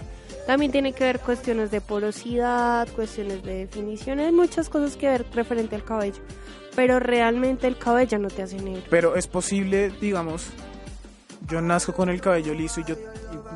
También 0.45 0.71
tiene 0.71 0.93
que 0.93 1.03
ver 1.03 1.19
cuestiones 1.19 1.71
de 1.71 1.81
porosidad 1.81 2.87
cuestiones 2.95 3.43
de 3.43 3.65
definición 3.65 4.19
hay 4.19 4.31
muchas 4.31 4.69
cosas 4.69 4.95
que 4.95 5.07
ver 5.09 5.25
referente 5.33 5.75
al 5.75 5.83
cabello 5.83 6.21
pero 6.75 6.99
realmente 6.99 7.65
el 7.67 7.75
cabello 7.77 8.19
no 8.19 8.27
te 8.29 8.43
hace 8.43 8.57
negro. 8.61 8.83
Pero 8.91 9.15
es 9.15 9.25
posible, 9.27 9.91
digamos, 9.99 10.45
yo 11.49 11.61
nazco 11.61 11.93
con 11.93 12.09
el 12.09 12.19
cabello 12.21 12.53
liso 12.53 12.81
y 12.81 12.83
yo, 12.85 12.95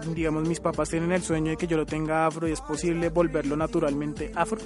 y, 0.06 0.14
digamos, 0.14 0.48
mis 0.48 0.60
papás 0.60 0.90
tienen 0.90 1.12
el 1.12 1.22
sueño 1.24 1.52
de 1.52 1.58
que 1.58 1.68
yo 1.68 1.78
lo 1.78 1.86
tenga 1.86 2.26
afro 2.26 2.48
y 2.48 2.52
es 2.52 2.62
posible 2.62 3.10
volverlo 3.10 3.56
naturalmente 3.58 4.32
afro. 4.36 4.58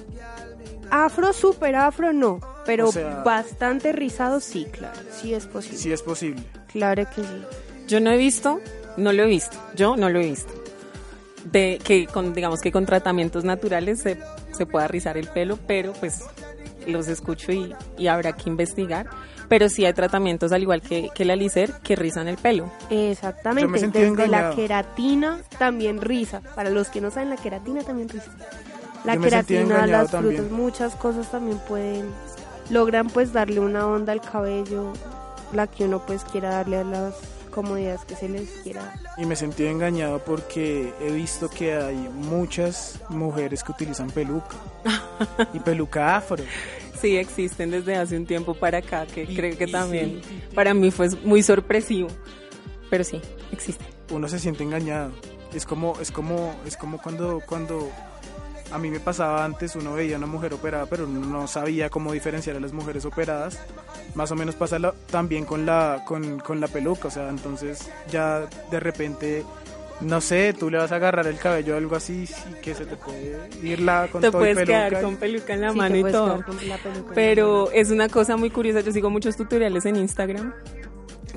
afro 0.90 1.32
super 1.32 1.74
afro 1.76 2.12
no 2.12 2.40
pero 2.64 2.88
O 2.88 2.92
sea- 2.92 3.22
bastante 3.24 3.92
rizado 3.92 4.40
sí 4.40 4.66
claro 4.70 4.98
sí 5.10 5.34
es 5.34 5.46
posible 5.46 5.78
Sí 5.78 5.92
es 5.92 6.02
posible. 6.02 6.42
claro 6.68 7.04
que 7.14 7.22
sí 7.22 7.42
Yo 7.88 8.00
no 8.00 8.10
he 8.10 8.16
visto, 8.16 8.60
no 8.96 9.12
lo 9.12 9.22
he 9.24 9.26
visto, 9.26 9.56
yo 9.76 9.96
no 9.96 10.08
lo 10.10 10.18
he 10.20 10.24
visto. 10.30 10.52
De 11.44 11.78
que 11.84 12.06
con, 12.08 12.34
digamos 12.34 12.60
que 12.60 12.72
con 12.72 12.84
tratamientos 12.86 13.44
naturales 13.44 14.00
se, 14.00 14.18
se 14.52 14.66
pueda 14.66 14.88
rizar 14.88 15.16
el 15.16 15.28
pelo, 15.28 15.56
pero 15.68 15.92
pues 15.92 16.24
los 16.88 17.06
escucho 17.06 17.52
y, 17.52 17.72
y 17.96 18.08
habrá 18.08 18.32
que 18.32 18.48
investigar. 18.50 19.06
Pero 19.48 19.68
sí 19.68 19.84
hay 19.84 19.92
tratamientos 19.92 20.52
al 20.52 20.62
igual 20.62 20.82
que, 20.82 21.10
que 21.14 21.24
la 21.24 21.36
licer 21.36 21.72
que 21.82 21.96
rizan 21.96 22.28
el 22.28 22.36
pelo. 22.36 22.70
Yo 22.90 22.96
me 22.96 23.10
Exactamente, 23.10 23.88
desde 23.88 24.28
la 24.28 24.50
queratina 24.54 25.38
también 25.58 26.00
riza. 26.00 26.40
Para 26.54 26.70
los 26.70 26.88
que 26.88 27.00
no 27.00 27.10
saben, 27.10 27.30
la 27.30 27.36
queratina 27.36 27.82
también 27.82 28.08
riza. 28.08 28.30
La 29.04 29.14
Yo 29.14 29.20
queratina, 29.22 29.86
las 29.86 30.10
también. 30.10 30.36
frutas, 30.36 30.52
muchas 30.52 30.94
cosas 30.96 31.30
también 31.30 31.58
pueden, 31.68 32.10
logran 32.70 33.08
pues 33.08 33.32
darle 33.32 33.60
una 33.60 33.86
onda 33.86 34.12
al 34.12 34.20
cabello, 34.20 34.92
la 35.52 35.68
que 35.68 35.84
uno 35.84 36.04
pues 36.04 36.24
quiera 36.24 36.50
darle 36.50 36.78
a 36.78 36.84
las 36.84 37.14
comodidades 37.52 38.04
que 38.04 38.16
se 38.16 38.28
les 38.28 38.50
quiera. 38.64 38.82
dar. 38.82 38.94
Y 39.16 39.24
me 39.24 39.36
sentí 39.36 39.64
engañado 39.64 40.18
porque 40.18 40.92
he 41.00 41.10
visto 41.12 41.48
que 41.48 41.74
hay 41.74 41.96
muchas 42.14 42.98
mujeres 43.08 43.62
que 43.62 43.72
utilizan 43.72 44.10
peluca. 44.10 44.56
y 45.54 45.60
peluca 45.60 46.16
afro. 46.16 46.42
Sí, 47.00 47.16
existen 47.16 47.70
desde 47.70 47.96
hace 47.96 48.16
un 48.16 48.26
tiempo 48.26 48.54
para 48.54 48.78
acá, 48.78 49.06
que 49.06 49.26
creo 49.26 49.56
que 49.56 49.66
también 49.66 50.20
para 50.54 50.74
mí 50.74 50.90
fue 50.90 51.08
muy 51.24 51.42
sorpresivo. 51.42 52.08
Pero 52.90 53.04
sí, 53.04 53.20
existe. 53.52 53.84
uno 54.10 54.28
se 54.28 54.38
siente 54.38 54.62
engañado. 54.62 55.10
Es 55.54 55.64
como, 55.64 55.98
es 56.00 56.10
como, 56.10 56.54
es 56.66 56.76
como 56.76 57.00
cuando, 57.00 57.40
cuando 57.46 57.90
a 58.70 58.78
mí 58.78 58.90
me 58.90 59.00
pasaba 59.00 59.44
antes, 59.44 59.76
uno 59.76 59.94
veía 59.94 60.16
a 60.16 60.18
una 60.18 60.26
mujer 60.26 60.52
operada, 60.54 60.86
pero 60.86 61.04
uno 61.04 61.20
no 61.20 61.46
sabía 61.46 61.88
cómo 61.88 62.12
diferenciar 62.12 62.56
a 62.56 62.60
las 62.60 62.72
mujeres 62.72 63.04
operadas. 63.04 63.58
Más 64.14 64.30
o 64.30 64.36
menos 64.36 64.54
pasa 64.54 64.78
también 65.10 65.44
con 65.44 65.66
la, 65.66 66.02
con, 66.06 66.40
con 66.40 66.60
la 66.60 66.68
peluca, 66.68 67.08
o 67.08 67.10
sea, 67.10 67.28
entonces 67.28 67.90
ya 68.10 68.46
de 68.70 68.80
repente, 68.80 69.44
no 70.00 70.20
sé, 70.20 70.52
tú 70.52 70.70
le 70.70 70.78
vas 70.78 70.92
a 70.92 70.96
agarrar 70.96 71.26
el 71.26 71.38
cabello 71.38 71.74
o 71.74 71.78
algo 71.78 71.96
así 71.96 72.28
y 72.50 72.60
que 72.60 72.74
se 72.74 72.84
te 72.84 72.96
puede 72.96 73.48
ir 73.62 73.80
la 73.80 74.08
con 74.08 74.20
Te 74.20 74.30
todo 74.30 74.40
puedes 74.40 74.58
quedar 74.66 75.00
con 75.00 75.16
peluca 75.16 75.54
en 75.54 75.62
la 75.62 75.72
Sí, 75.72 75.78
mano 75.78 75.96
y 75.96 76.04
todo. 76.04 76.44
Pero 77.14 77.70
es 77.72 77.90
una 77.90 78.08
cosa 78.08 78.36
muy 78.36 78.50
curiosa. 78.50 78.80
Yo 78.80 78.92
sigo 78.92 79.10
muchos 79.10 79.36
tutoriales 79.36 79.86
en 79.86 79.96
Instagram 79.96 80.52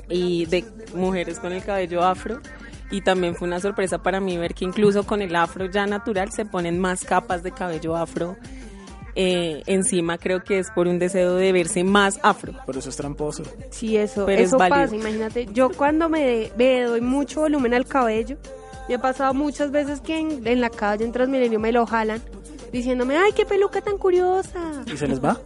y 0.08 0.46
de 0.46 0.64
mujeres 0.94 1.38
con 1.38 1.52
el 1.52 1.64
cabello 1.64 2.02
afro. 2.02 2.40
Y 2.90 3.02
también 3.02 3.36
fue 3.36 3.46
una 3.46 3.60
sorpresa 3.60 4.02
para 4.02 4.18
mí 4.18 4.36
ver 4.36 4.52
que 4.52 4.64
incluso 4.64 5.04
con 5.04 5.22
el 5.22 5.36
afro 5.36 5.66
ya 5.66 5.86
natural 5.86 6.32
se 6.32 6.44
ponen 6.44 6.80
más 6.80 7.04
capas 7.04 7.42
de 7.44 7.52
cabello 7.52 7.96
afro 7.96 8.36
eh, 9.22 9.62
encima. 9.66 10.18
Creo 10.18 10.42
que 10.42 10.58
es 10.58 10.70
por 10.70 10.86
un 10.88 10.98
deseo 10.98 11.34
de 11.36 11.52
verse 11.52 11.84
más 11.84 12.18
afro. 12.22 12.54
Por 12.66 12.76
eso 12.76 12.88
es 12.88 12.96
tramposo. 12.96 13.42
Sí, 13.70 13.96
eso, 13.96 14.26
Pero 14.26 14.40
es 14.42 14.48
eso 14.48 14.58
válido. 14.58 14.80
pasa, 14.80 14.96
imagínate, 14.96 15.46
yo 15.52 15.70
cuando 15.70 16.08
me, 16.08 16.50
me 16.56 16.82
doy 16.82 17.00
mucho 17.00 17.40
volumen 17.40 17.74
al 17.74 17.86
cabello, 17.86 18.36
me 18.88 18.94
ha 18.94 18.98
pasado 19.00 19.34
muchas 19.34 19.70
veces 19.70 20.00
que 20.00 20.18
en, 20.18 20.46
en 20.46 20.60
la 20.60 20.70
calle 20.70 21.04
en 21.04 21.12
Transmilenio 21.12 21.60
me 21.60 21.70
lo 21.72 21.86
jalan 21.86 22.20
diciéndome, 22.72 23.16
ay, 23.16 23.32
qué 23.32 23.44
peluca 23.44 23.80
tan 23.80 23.98
curiosa. 23.98 24.58
¿Y 24.86 24.96
se 24.96 25.06
les 25.08 25.22
va? 25.22 25.38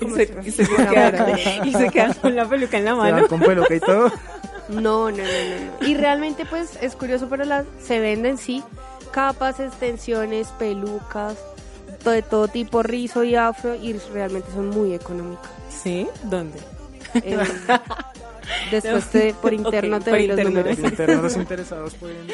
Y 0.00 0.08
se, 0.10 0.22
y 0.44 0.50
se 0.50 0.66
quedan, 0.66 1.66
y 1.66 1.72
se 1.72 1.88
quedan 1.90 2.14
con 2.14 2.34
la 2.34 2.48
peluca 2.48 2.78
en 2.78 2.84
la 2.86 2.90
Se 2.92 2.96
mano. 2.96 3.28
con 3.28 3.40
peluca 3.40 3.74
y 3.74 3.80
todo. 3.80 4.10
No, 4.68 5.10
no, 5.10 5.10
no, 5.10 5.16
no, 5.18 5.80
no. 5.80 5.86
Y 5.86 5.94
realmente 5.96 6.46
pues 6.46 6.78
es 6.80 6.96
curioso, 6.96 7.26
pero 7.28 7.44
las, 7.44 7.66
se 7.82 7.98
venden 8.00 8.38
sí 8.38 8.62
capas, 9.10 9.60
extensiones, 9.60 10.48
pelucas, 10.58 11.36
de 12.10 12.22
todo 12.22 12.48
tipo, 12.48 12.82
rizo 12.82 13.22
y 13.24 13.34
afro, 13.36 13.74
y 13.74 13.92
realmente 14.12 14.50
son 14.52 14.68
muy 14.70 14.94
económicas. 14.94 15.50
¿Sí? 15.70 16.06
¿Dónde? 16.24 16.58
En, 17.14 17.38
Después 18.70 19.06
te- 19.10 19.34
por 19.34 19.52
interno 19.52 19.98
te 20.00 20.10
por 20.10 20.18
doy 20.18 20.26
los 20.28 20.38
números. 20.38 20.76
Por 20.76 20.90
interno, 20.90 21.22
los 21.22 21.36
interesados 21.36 21.94
pueden, 21.94 22.26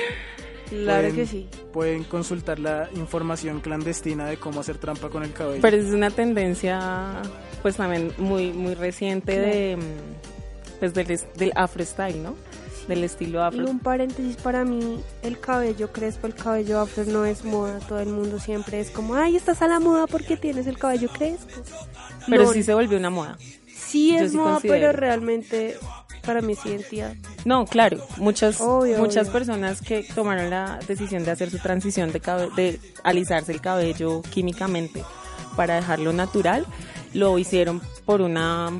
Claro 0.70 1.08
pueden- 1.08 1.14
que 1.16 1.26
sí. 1.26 1.48
pueden 1.72 2.04
consultar 2.04 2.58
la 2.58 2.88
información 2.94 3.60
clandestina 3.60 4.26
de 4.26 4.36
cómo 4.36 4.60
hacer 4.60 4.78
trampa 4.78 5.08
con 5.10 5.22
el 5.22 5.32
cabello. 5.32 5.60
Pero 5.62 5.76
es 5.76 5.86
una 5.92 6.10
tendencia, 6.10 7.22
pues 7.62 7.76
también 7.76 8.12
muy 8.18 8.52
muy 8.52 8.74
reciente 8.74 9.38
de, 9.38 9.76
mm, 9.76 10.78
pues 10.80 10.94
del, 10.94 11.06
del 11.36 11.52
afro 11.54 11.84
style, 11.84 12.22
¿no? 12.22 12.34
Del 12.88 13.04
estilo 13.04 13.38
Y 13.40 13.42
afro. 13.42 13.70
un 13.70 13.78
paréntesis 13.80 14.36
para 14.36 14.64
mí, 14.64 14.98
el 15.22 15.38
cabello 15.38 15.92
crespo, 15.92 16.26
el 16.26 16.34
cabello 16.34 16.80
afro 16.80 17.04
no 17.04 17.24
es 17.26 17.44
moda. 17.44 17.78
Todo 17.80 18.00
el 18.00 18.08
mundo 18.08 18.40
siempre 18.40 18.80
es 18.80 18.90
como, 18.90 19.14
ay, 19.14 19.36
estás 19.36 19.60
a 19.62 19.68
la 19.68 19.78
moda 19.78 20.06
porque 20.06 20.36
tienes 20.38 20.66
el 20.66 20.78
cabello 20.78 21.08
crespo. 21.10 21.60
Pero 22.26 22.44
No, 22.44 22.52
sí 22.52 22.62
se 22.62 22.72
volvió 22.74 22.96
una 22.98 23.10
moda. 23.10 23.36
sí 23.76 24.16
es 24.16 24.30
sí 24.32 24.36
moda, 24.38 24.54
considero. 24.54 24.74
pero 24.88 24.92
realmente 24.92 25.76
para 26.24 26.40
es 26.40 26.64
identidad. 26.66 27.14
No, 27.44 27.64
claro, 27.66 27.98
muchas 28.18 28.60
Obvio, 28.60 28.98
muchas 28.98 29.28
obvio. 29.28 29.32
personas 29.32 29.80
que 29.82 30.02
tomaron 30.14 30.50
la 30.50 30.78
decisión 30.86 31.24
de 31.24 31.30
hacer 31.30 31.50
su 31.50 31.58
transición 31.58 32.10
de 32.12 32.20
de 32.56 32.80
alisarse 33.04 33.52
el 33.52 33.60
cabello 33.62 34.20
químicamente 34.22 35.02
para 35.56 35.76
dejarlo 35.76 36.12
natural, 36.12 36.66
lo 37.14 37.38
hicieron 37.38 37.80
por 38.04 38.20
una 38.20 38.70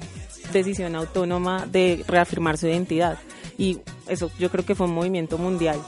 decisión 0.53 0.95
autónoma 0.95 1.67
de 1.67 2.05
reafirmar 2.07 2.57
su 2.59 2.67
identidad 2.67 3.19
y 3.59 3.81
eso 4.07 4.31
yo 4.39 4.51
creo 4.51 4.65
que 4.65 4.75
fue 4.75 4.87
un 4.87 4.95
movimiento 4.95 5.37
mundial. 5.37 5.79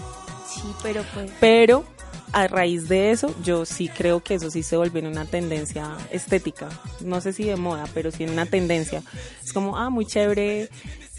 Sí, 0.47 0.63
pero 0.83 1.03
pues... 1.15 1.31
Pero 1.41 1.85
a 2.33 2.47
raíz 2.47 2.89
de 2.89 3.11
eso, 3.11 3.35
yo 3.43 3.65
sí 3.65 3.89
creo 3.89 4.23
que 4.23 4.35
eso 4.35 4.51
sí 4.51 4.63
se 4.63 4.77
volvió 4.77 5.01
en 5.01 5.07
una 5.07 5.25
tendencia 5.25 5.97
estética. 6.11 6.69
No 7.01 7.21
sé 7.21 7.33
si 7.33 7.45
de 7.45 7.57
moda, 7.57 7.87
pero 7.95 8.11
sí 8.11 8.25
en 8.25 8.31
una 8.31 8.47
tendencia. 8.47 9.03
Es 9.43 9.53
como, 9.53 9.77
ah, 9.77 9.91
muy 9.91 10.05
chévere, 10.05 10.69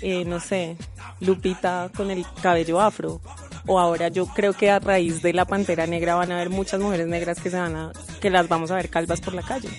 eh, 0.01 0.25
no 0.25 0.39
sé, 0.39 0.77
Lupita 1.19 1.89
con 1.95 2.11
el 2.11 2.25
cabello 2.41 2.81
afro. 2.81 3.21
O 3.67 3.79
ahora 3.79 4.07
yo 4.07 4.25
creo 4.25 4.53
que 4.53 4.71
a 4.71 4.79
raíz 4.79 5.21
de 5.21 5.33
la 5.33 5.45
pantera 5.45 5.85
negra 5.85 6.15
van 6.15 6.31
a 6.31 6.35
haber 6.35 6.49
muchas 6.49 6.79
mujeres 6.79 7.07
negras 7.07 7.39
que 7.39 7.49
se 7.49 7.57
van 7.57 7.75
a, 7.75 7.91
que 8.19 8.29
las 8.29 8.47
vamos 8.47 8.71
a 8.71 8.75
ver 8.75 8.89
calvas 8.89 9.21
por 9.21 9.33
la 9.33 9.43
calle. 9.43 9.69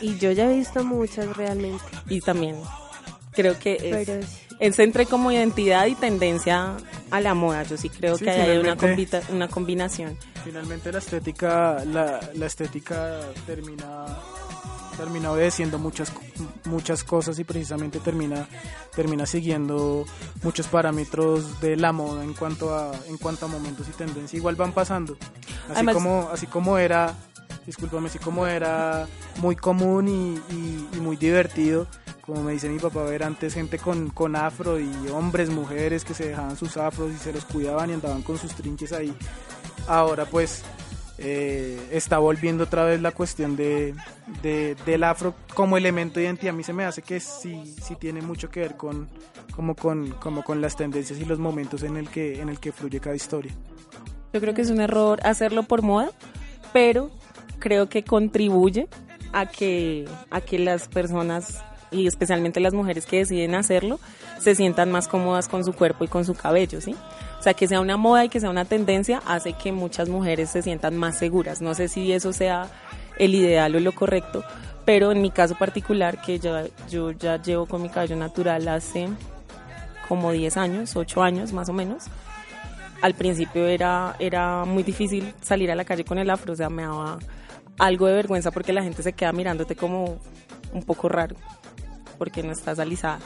Y 0.00 0.16
yo 0.18 0.32
ya 0.32 0.50
he 0.50 0.56
visto 0.56 0.84
muchas 0.84 1.36
realmente. 1.36 1.84
Y 2.08 2.20
también 2.20 2.56
creo 3.32 3.58
que 3.58 3.74
es, 3.74 4.06
Pero. 4.06 4.20
Es 4.60 4.78
entre 4.78 5.06
como 5.06 5.30
identidad 5.32 5.86
y 5.86 5.94
tendencia 5.94 6.76
a 7.10 7.20
la 7.20 7.34
moda. 7.34 7.62
Yo 7.62 7.76
sí 7.76 7.88
creo 7.88 8.16
Sí, 8.18 8.24
que 8.24 8.30
hay 8.30 8.58
una, 8.58 8.76
una 9.30 9.48
combinación. 9.48 10.16
Finalmente 10.44 10.90
la 10.92 10.98
estética, 10.98 11.84
la, 11.84 12.20
la 12.34 12.46
estética 12.46 13.20
termina, 13.46 14.06
termina 14.96 15.30
obedeciendo 15.32 15.78
muchas, 15.78 16.12
muchas 16.64 17.04
cosas 17.04 17.38
y 17.38 17.44
precisamente 17.44 18.00
termina, 18.00 18.46
termina 18.94 19.26
siguiendo 19.26 20.04
muchos 20.42 20.66
parámetros 20.68 21.60
de 21.60 21.76
la 21.76 21.92
moda 21.92 22.24
en 22.24 22.34
cuanto 22.34 22.74
a, 22.74 22.92
en 23.08 23.16
cuanto 23.18 23.46
a 23.46 23.48
momentos 23.48 23.86
y 23.88 23.92
tendencias. 23.92 24.34
Igual 24.34 24.56
van 24.56 24.72
pasando. 24.72 25.16
Así 25.64 25.72
Además- 25.74 25.94
como, 25.94 26.28
así 26.32 26.46
como 26.46 26.78
era, 26.78 27.14
discúlpame, 27.66 28.08
así 28.08 28.18
como 28.18 28.46
era 28.46 29.06
muy 29.36 29.54
común 29.56 30.08
y, 30.08 30.54
y- 30.54 30.88
y 30.94 31.00
muy 31.00 31.16
divertido. 31.16 31.86
Como 32.28 32.42
me 32.42 32.52
dice 32.52 32.68
mi 32.68 32.78
papá, 32.78 33.04
ver 33.04 33.22
antes 33.22 33.54
gente 33.54 33.78
con, 33.78 34.10
con 34.10 34.36
afro 34.36 34.78
y 34.78 34.90
hombres, 35.10 35.48
mujeres 35.48 36.04
que 36.04 36.12
se 36.12 36.28
dejaban 36.28 36.56
sus 36.58 36.76
afros 36.76 37.10
y 37.10 37.16
se 37.16 37.32
los 37.32 37.46
cuidaban 37.46 37.88
y 37.88 37.94
andaban 37.94 38.20
con 38.20 38.36
sus 38.36 38.54
trinches 38.54 38.92
ahí 38.92 39.14
ahora 39.86 40.26
pues 40.26 40.62
eh, 41.16 41.80
está 41.90 42.18
volviendo 42.18 42.64
otra 42.64 42.84
vez 42.84 43.00
la 43.00 43.12
cuestión 43.12 43.56
de, 43.56 43.94
de- 44.42 44.76
del 44.84 45.02
afro 45.04 45.34
como 45.54 45.78
elemento 45.78 46.20
de 46.20 46.26
identidad. 46.26 46.52
A 46.52 46.56
mí 46.56 46.62
se 46.62 46.74
me 46.74 46.84
hace 46.84 47.00
que 47.00 47.18
sí, 47.18 47.74
sí 47.82 47.96
tiene 47.96 48.20
mucho 48.20 48.50
que 48.50 48.60
ver 48.60 48.76
con, 48.76 49.08
como 49.56 49.74
con, 49.74 50.10
como 50.20 50.44
con 50.44 50.60
las 50.60 50.76
tendencias 50.76 51.18
y 51.18 51.24
los 51.24 51.38
momentos 51.38 51.82
en 51.82 51.96
el 51.96 52.10
que, 52.10 52.40
en 52.42 52.50
el 52.50 52.60
que 52.60 52.70
fluye 52.72 53.00
cada 53.00 53.16
historia. 53.16 53.52
Yo 54.34 54.40
creo 54.42 54.52
que 54.52 54.60
es 54.60 54.68
un 54.70 54.80
error 54.82 55.18
hacerlo 55.24 55.62
por 55.62 55.80
moda, 55.80 56.10
pero 56.74 57.10
creo 57.58 57.88
que 57.88 58.04
contribuye 58.04 58.86
a 59.32 59.46
que, 59.46 60.06
a 60.30 60.42
que 60.42 60.58
las 60.58 60.86
personas 60.88 61.64
y 61.90 62.06
especialmente 62.06 62.60
las 62.60 62.74
mujeres 62.74 63.06
que 63.06 63.18
deciden 63.18 63.54
hacerlo 63.54 63.98
se 64.38 64.54
sientan 64.54 64.90
más 64.90 65.08
cómodas 65.08 65.48
con 65.48 65.64
su 65.64 65.72
cuerpo 65.72 66.04
y 66.04 66.08
con 66.08 66.24
su 66.24 66.34
cabello, 66.34 66.80
¿sí? 66.80 66.94
O 67.38 67.42
sea, 67.42 67.54
que 67.54 67.68
sea 67.68 67.80
una 67.80 67.96
moda 67.96 68.24
y 68.24 68.28
que 68.28 68.40
sea 68.40 68.50
una 68.50 68.64
tendencia 68.64 69.22
hace 69.26 69.52
que 69.52 69.72
muchas 69.72 70.08
mujeres 70.08 70.50
se 70.50 70.62
sientan 70.62 70.96
más 70.96 71.18
seguras. 71.18 71.60
No 71.60 71.74
sé 71.74 71.88
si 71.88 72.12
eso 72.12 72.32
sea 72.32 72.68
el 73.18 73.34
ideal 73.34 73.74
o 73.76 73.80
lo 73.80 73.92
correcto, 73.92 74.44
pero 74.84 75.12
en 75.12 75.22
mi 75.22 75.30
caso 75.30 75.54
particular, 75.54 76.20
que 76.22 76.38
yo, 76.38 76.66
yo 76.88 77.10
ya 77.12 77.40
llevo 77.40 77.66
con 77.66 77.82
mi 77.82 77.88
cabello 77.90 78.16
natural 78.16 78.66
hace 78.68 79.08
como 80.08 80.32
10 80.32 80.56
años, 80.56 80.96
8 80.96 81.22
años 81.22 81.52
más 81.52 81.68
o 81.68 81.72
menos, 81.72 82.04
al 83.02 83.14
principio 83.14 83.66
era, 83.66 84.16
era 84.18 84.64
muy 84.64 84.82
difícil 84.82 85.34
salir 85.40 85.70
a 85.70 85.74
la 85.74 85.84
calle 85.84 86.04
con 86.04 86.18
el 86.18 86.30
afro, 86.30 86.54
o 86.54 86.56
sea, 86.56 86.70
me 86.70 86.82
daba 86.82 87.18
algo 87.78 88.06
de 88.06 88.14
vergüenza 88.14 88.50
porque 88.50 88.72
la 88.72 88.82
gente 88.82 89.02
se 89.02 89.12
queda 89.12 89.32
mirándote 89.32 89.76
como 89.76 90.18
un 90.72 90.82
poco 90.82 91.08
raro, 91.08 91.36
porque 92.18 92.42
no 92.42 92.52
estás 92.52 92.78
alisada. 92.78 93.20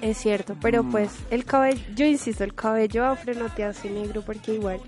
Es 0.00 0.18
cierto, 0.18 0.56
pero 0.60 0.84
pues 0.84 1.10
el 1.30 1.44
cabello, 1.44 1.80
yo 1.94 2.04
insisto, 2.04 2.44
el 2.44 2.54
cabello 2.54 3.06
afro 3.06 3.34
no 3.34 3.48
te 3.48 3.64
hace 3.64 3.90
negro 3.90 4.22
porque 4.22 4.54
igual 4.54 4.80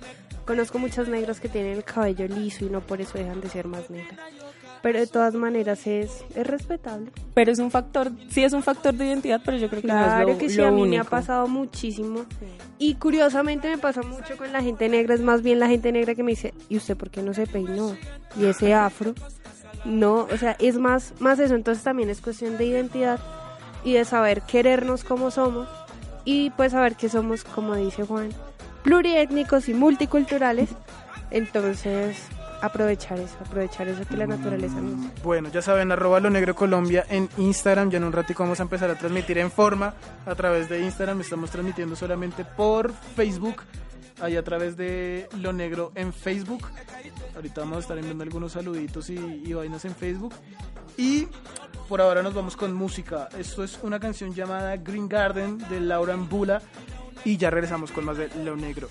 conozco 0.44 0.78
muchos 0.78 1.08
negros 1.08 1.40
que 1.40 1.48
tienen 1.48 1.76
el 1.76 1.84
cabello 1.84 2.26
liso 2.26 2.64
y 2.64 2.70
no 2.70 2.80
por 2.80 3.00
eso 3.00 3.16
dejan 3.16 3.40
de 3.40 3.48
ser 3.48 3.66
más 3.68 3.90
negros. 3.90 4.18
Pero 4.82 5.00
de 5.00 5.06
todas 5.06 5.34
maneras 5.34 5.86
es, 5.86 6.24
es 6.34 6.46
respetable. 6.46 7.10
Pero 7.34 7.52
es 7.52 7.58
un 7.58 7.70
factor, 7.70 8.12
sí 8.30 8.44
es 8.44 8.52
un 8.52 8.62
factor 8.62 8.94
de 8.94 9.06
identidad, 9.06 9.40
pero 9.44 9.56
yo 9.56 9.68
creo 9.68 9.82
que 9.82 9.88
Claro 9.88 10.06
no 10.06 10.20
es 10.20 10.34
lo, 10.34 10.38
que 10.38 10.48
sí, 10.48 10.56
lo 10.56 10.68
a 10.68 10.70
mí 10.70 10.86
me 10.86 10.98
ha 10.98 11.04
pasado 11.04 11.48
muchísimo. 11.48 12.24
Y 12.78 12.94
curiosamente 12.94 13.68
me 13.68 13.78
pasa 13.78 14.02
mucho 14.02 14.36
con 14.36 14.52
la 14.52 14.62
gente 14.62 14.88
negra, 14.88 15.14
es 15.14 15.20
más 15.20 15.42
bien 15.42 15.58
la 15.58 15.68
gente 15.68 15.90
negra 15.90 16.14
que 16.14 16.22
me 16.22 16.32
dice, 16.32 16.54
¿y 16.68 16.76
usted 16.76 16.96
por 16.96 17.10
qué 17.10 17.22
no 17.22 17.34
se 17.34 17.46
peinó? 17.46 17.96
Y 18.38 18.44
ese 18.44 18.72
afro, 18.72 19.14
no, 19.84 20.26
o 20.30 20.36
sea, 20.36 20.56
es 20.58 20.78
más, 20.78 21.14
más 21.18 21.38
eso, 21.38 21.54
entonces 21.54 21.84
también 21.84 22.10
es 22.10 22.20
cuestión 22.20 22.56
de 22.56 22.64
identidad 22.64 23.20
y 23.84 23.94
de 23.94 24.04
saber 24.04 24.42
querernos 24.42 25.04
como 25.04 25.30
somos 25.30 25.68
y 26.24 26.50
pues 26.50 26.72
saber 26.72 26.96
que 26.96 27.08
somos, 27.08 27.44
como 27.44 27.74
dice 27.74 28.04
Juan, 28.04 28.30
pluriétnicos 28.82 29.68
y 29.68 29.74
multiculturales. 29.74 30.70
Entonces, 31.30 32.16
aprovechar 32.60 33.18
eso, 33.18 33.36
aprovechar 33.40 33.88
eso 33.88 34.04
que 34.06 34.16
la 34.16 34.26
naturaleza 34.26 34.80
nos 34.80 35.22
Bueno, 35.22 35.48
ya 35.50 35.62
saben, 35.62 35.92
arroba 35.92 36.20
lo 36.20 36.30
negro 36.30 36.54
Colombia 36.54 37.04
en 37.08 37.28
Instagram. 37.36 37.90
Ya 37.90 37.98
en 37.98 38.04
un 38.04 38.12
ratico 38.12 38.42
vamos 38.42 38.60
a 38.60 38.64
empezar 38.64 38.90
a 38.90 38.96
transmitir 38.96 39.38
en 39.38 39.50
forma 39.50 39.94
a 40.26 40.34
través 40.34 40.68
de 40.68 40.80
Instagram. 40.80 41.20
Estamos 41.20 41.50
transmitiendo 41.50 41.96
solamente 41.96 42.44
por 42.44 42.92
Facebook. 43.14 43.62
Ahí 44.20 44.36
a 44.36 44.42
través 44.42 44.76
de 44.76 45.28
lo 45.40 45.52
negro 45.52 45.92
en 45.94 46.12
Facebook. 46.12 46.66
Ahorita 47.36 47.60
vamos 47.60 47.78
a 47.78 47.80
estar 47.80 47.98
enviando 47.98 48.24
algunos 48.24 48.52
saluditos 48.52 49.10
y, 49.10 49.14
y 49.16 49.52
vainas 49.52 49.84
en 49.84 49.94
Facebook. 49.94 50.34
Y 50.96 51.28
por 51.88 52.00
ahora 52.00 52.22
nos 52.22 52.34
vamos 52.34 52.56
con 52.56 52.74
música. 52.74 53.28
Esto 53.38 53.64
es 53.64 53.78
una 53.82 54.00
canción 54.00 54.34
llamada 54.34 54.76
Green 54.76 55.08
Garden 55.08 55.58
de 55.68 55.80
Laura 55.80 56.16
Mbula. 56.16 56.60
Y 57.24 57.36
ya 57.36 57.50
regresamos 57.50 57.92
con 57.92 58.04
más 58.04 58.16
de 58.16 58.28
lo 58.44 58.56
negro. 58.56 58.88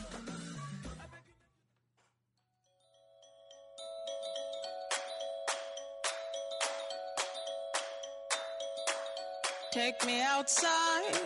Take 9.78 10.08
me 10.08 10.24
outside, 10.24 11.20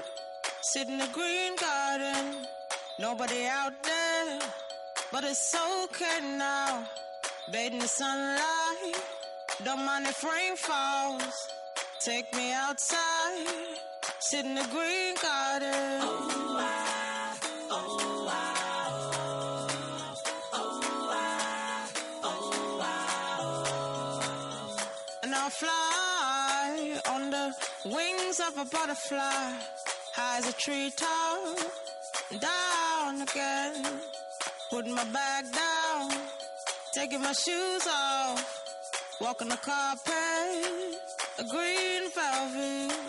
sit 0.61 0.89
in 0.89 0.97
the 0.97 1.07
green 1.13 1.55
garden. 1.55 2.60
Nobody 3.01 3.47
out 3.47 3.73
there, 3.81 4.39
but 5.11 5.23
it's 5.23 5.55
okay 5.55 6.19
now. 6.37 6.87
Bathe 7.51 7.73
in 7.73 7.79
the 7.79 7.87
sunlight, 7.87 8.95
don't 9.63 9.83
mind 9.83 10.05
if 10.05 10.23
rain 10.23 10.55
falls. 10.55 11.49
Take 11.99 12.31
me 12.35 12.53
outside, 12.53 13.47
sit 14.19 14.45
in 14.45 14.53
the 14.53 14.67
green 14.71 15.15
garden. 15.15 16.01
Oh, 16.03 16.57
I, 16.59 17.37
oh, 17.71 18.11
I'll 25.43 25.49
fly 25.49 27.01
on 27.09 27.31
the 27.31 27.51
wings 27.83 28.39
of 28.39 28.59
a 28.59 28.65
butterfly, 28.65 29.53
high 30.13 30.37
as 30.37 30.47
a 30.47 30.53
treetop, 30.53 31.57
down 32.39 33.21
again. 33.21 33.85
Put 34.69 34.87
my 34.87 35.03
bag 35.05 35.45
down, 35.51 36.11
taking 36.93 37.21
my 37.21 37.33
shoes 37.33 37.87
off, 37.87 38.63
walking 39.19 39.49
the 39.49 39.57
carpet, 39.57 40.95
a 41.39 41.43
green 41.43 42.09
velvet. 42.15 43.00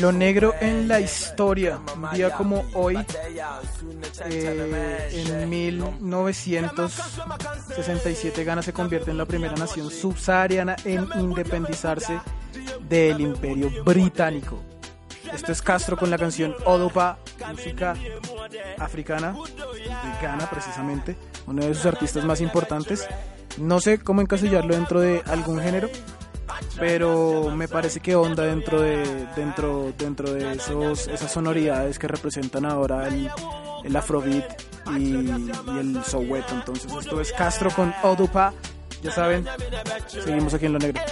Lo 0.00 0.12
Negro, 0.12 0.54
en 0.60 0.88
la 0.88 1.00
historia. 1.00 1.80
Un 1.94 2.10
día 2.12 2.30
como 2.32 2.64
hoy, 2.74 2.96
eh, 4.24 5.08
en 5.12 5.50
1967, 7.76 8.44
Ghana 8.44 8.62
se 8.62 8.72
convierte 8.72 9.10
en 9.10 9.18
la 9.18 9.26
primera 9.26 9.54
nación 9.54 9.90
subsahariana 9.90 10.76
en 10.86 11.06
independizarse 11.20 12.18
del 12.88 13.20
imperio 13.20 13.70
británico. 13.84 14.62
Esto 15.30 15.52
es 15.52 15.60
Castro 15.60 15.98
con 15.98 16.08
la 16.08 16.16
canción 16.16 16.54
Odopa, 16.64 17.18
música 17.50 17.94
africana 18.78 19.32
de 19.32 20.22
Ghana 20.22 20.48
precisamente, 20.48 21.16
uno 21.46 21.66
de 21.66 21.74
sus 21.74 21.84
artistas 21.84 22.24
más 22.24 22.40
importantes. 22.40 23.06
No 23.58 23.78
sé 23.78 23.98
cómo 23.98 24.22
encasillarlo 24.22 24.74
dentro 24.74 25.00
de 25.00 25.22
algún 25.26 25.60
género, 25.60 25.90
pero 26.78 27.50
me 27.54 27.68
parece 27.68 28.00
que 28.00 28.14
onda 28.14 28.44
dentro 28.44 28.80
de 28.80 29.26
dentro 29.36 29.92
dentro 29.96 30.32
de 30.32 30.52
esos 30.52 31.08
esas 31.08 31.32
sonoridades 31.32 31.98
que 31.98 32.08
representan 32.08 32.66
ahora 32.66 33.08
el, 33.08 33.30
el 33.84 33.96
afrobeat 33.96 34.62
y, 34.96 35.14
el 35.14 36.02
soweto. 36.04 36.54
Entonces 36.54 36.92
esto 36.92 37.20
es 37.20 37.32
Castro 37.32 37.70
con 37.70 37.94
Odupa. 38.02 38.52
Ya 39.02 39.10
saben, 39.10 39.46
seguimos 40.08 40.54
aquí 40.54 40.66
en 40.66 40.72
lo 40.72 40.78
negro. 40.78 41.02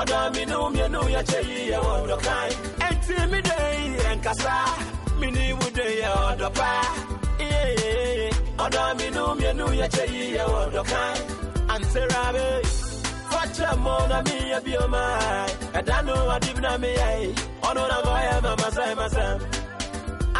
Oda 0.00 0.30
minu 0.30 0.70
mienu 0.70 1.08
ya 1.10 1.22
cheli 1.24 1.70
ya 1.70 1.80
odokai 1.80 2.52
Enti 2.88 3.16
mi 3.30 3.40
dey 3.42 4.12
enkasa 4.12 4.54
Mini 5.20 5.52
wude 5.58 5.98
ya 6.00 6.12
odopa 6.28 6.70
Oda 8.64 8.94
minu 8.94 9.34
mienu 9.34 9.74
ya 9.74 9.88
cheli 9.88 10.36
ya 10.36 10.46
odokai 10.46 11.18
Anserabe 11.68 12.46
Facha 13.30 13.76
mona 13.76 14.22
mi 14.22 14.50
ya 14.50 14.60
biomai 14.60 15.50
Edanu 15.78 16.14
adivna 16.34 16.78
mi 16.78 16.88
yai 17.00 17.34
Ono 17.68 17.82
na 17.88 17.98
goya 18.04 18.40
mama 18.42 18.68
sai 18.76 18.94
masam 18.94 19.38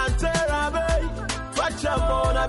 Anserabe 0.04 0.86
Facha 1.56 1.92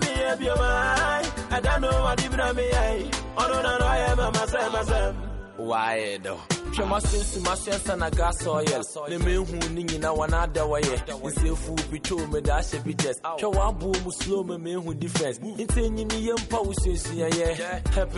mi 0.01 0.11
ya 0.23 0.35
biomai 0.35 1.25
Edanu 1.57 1.89
adivna 2.11 2.53
mi 2.57 2.65
yai 2.75 3.09
Ono 3.43 3.57
na 3.65 3.73
goya 3.81 4.15
mama 4.15 4.43
sai 4.51 5.28
wide. 5.59 6.29
Pema 6.75 7.01
sinsu 7.01 7.41
masiansa 7.41 7.95
na 7.97 8.09
gas 8.09 8.47
oil. 8.47 8.83
Ne 9.09 9.17
mehu 9.17 9.69
ni 9.73 9.83
nyina 9.83 10.11
wana 10.13 10.41
ada. 10.41 10.63
Nsefu 11.23 11.75
bi 11.91 11.99
cho 11.99 12.15
me 12.27 12.41
da 12.41 12.61
she 12.61 12.79
bi 12.79 12.93
mu 14.03 14.11
slow 14.11 14.43
me 14.43 14.57
mehu 14.57 14.93
difference. 14.99 15.39
Nti 15.39 15.89
nyi 15.89 16.05
mi 16.05 16.27
yem 16.27 16.37
wo 16.59 16.73
sinsu 16.73 17.13
ya 17.15 17.27
ye. 17.27 17.55
Help 17.93 18.13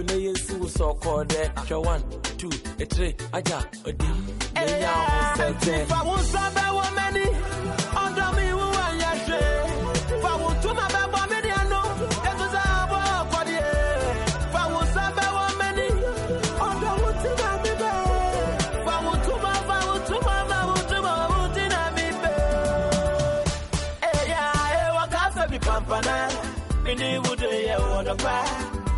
wo 0.60 0.68
so 0.68 0.94
call 0.96 1.26
there. 1.26 1.50
Twa 1.68 1.78
1 1.78 2.02
2 2.38 2.50
3 2.86 3.16
aja 3.34 3.64
odi. 3.86 4.06
Enya 4.56 4.92
wo 4.92 5.38
sente. 5.38 5.86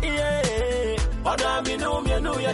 Iye 0.02 0.28
mi 1.64 1.74
mienu 2.04 2.32
yɛ 2.44 2.52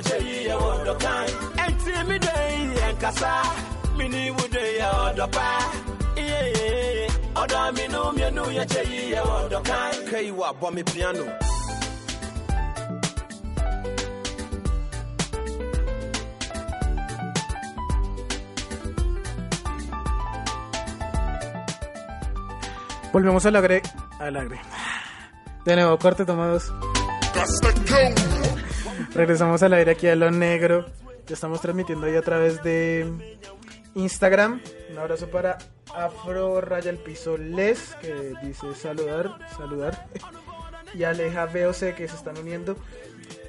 ɛnti 1.64 1.93
mi 2.09 2.16
de 2.18 2.35
yɛ 2.79 2.89
nkasa 2.95 3.33
yɛ 3.97 4.05
iye 6.16 7.09
mi 7.77 7.85
mienu 8.16 8.43
yɛ 8.57 8.64
bɔ 10.61 10.68
mi 10.75 10.83
piano. 10.83 11.27
Volvemos 23.12 23.45
al 23.45 23.57
agre. 23.57 23.83
Al 24.21 24.37
agre. 24.37 24.61
De 25.65 25.77
nuevo, 25.77 25.99
corte 25.99 26.25
tomados. 26.25 26.73
Regresamos 29.15 29.63
al 29.63 29.75
aire 29.75 29.93
aquí 29.93 30.07
a 30.07 30.17
lo 30.17 30.31
negro. 30.31 30.87
Ya 31.27 31.35
estamos 31.35 31.61
transmitiendo 31.61 32.07
ahí 32.07 32.17
a 32.17 32.23
través 32.23 32.63
de 32.63 33.37
Instagram. 33.95 34.61
Un 34.91 34.99
abrazo 34.99 35.29
para 35.29 35.59
Afro 35.95 36.61
Raya 36.61 36.91
el 36.91 36.99
Piso 36.99 37.37
Les, 37.37 37.95
que 38.01 38.33
dice 38.43 38.75
saludar, 38.75 39.37
saludar. 39.57 40.07
Y 40.93 41.05
Aleja 41.05 41.47
VOC 41.47 41.95
que 41.95 42.09
se 42.09 42.17
están 42.17 42.37
uniendo. 42.37 42.75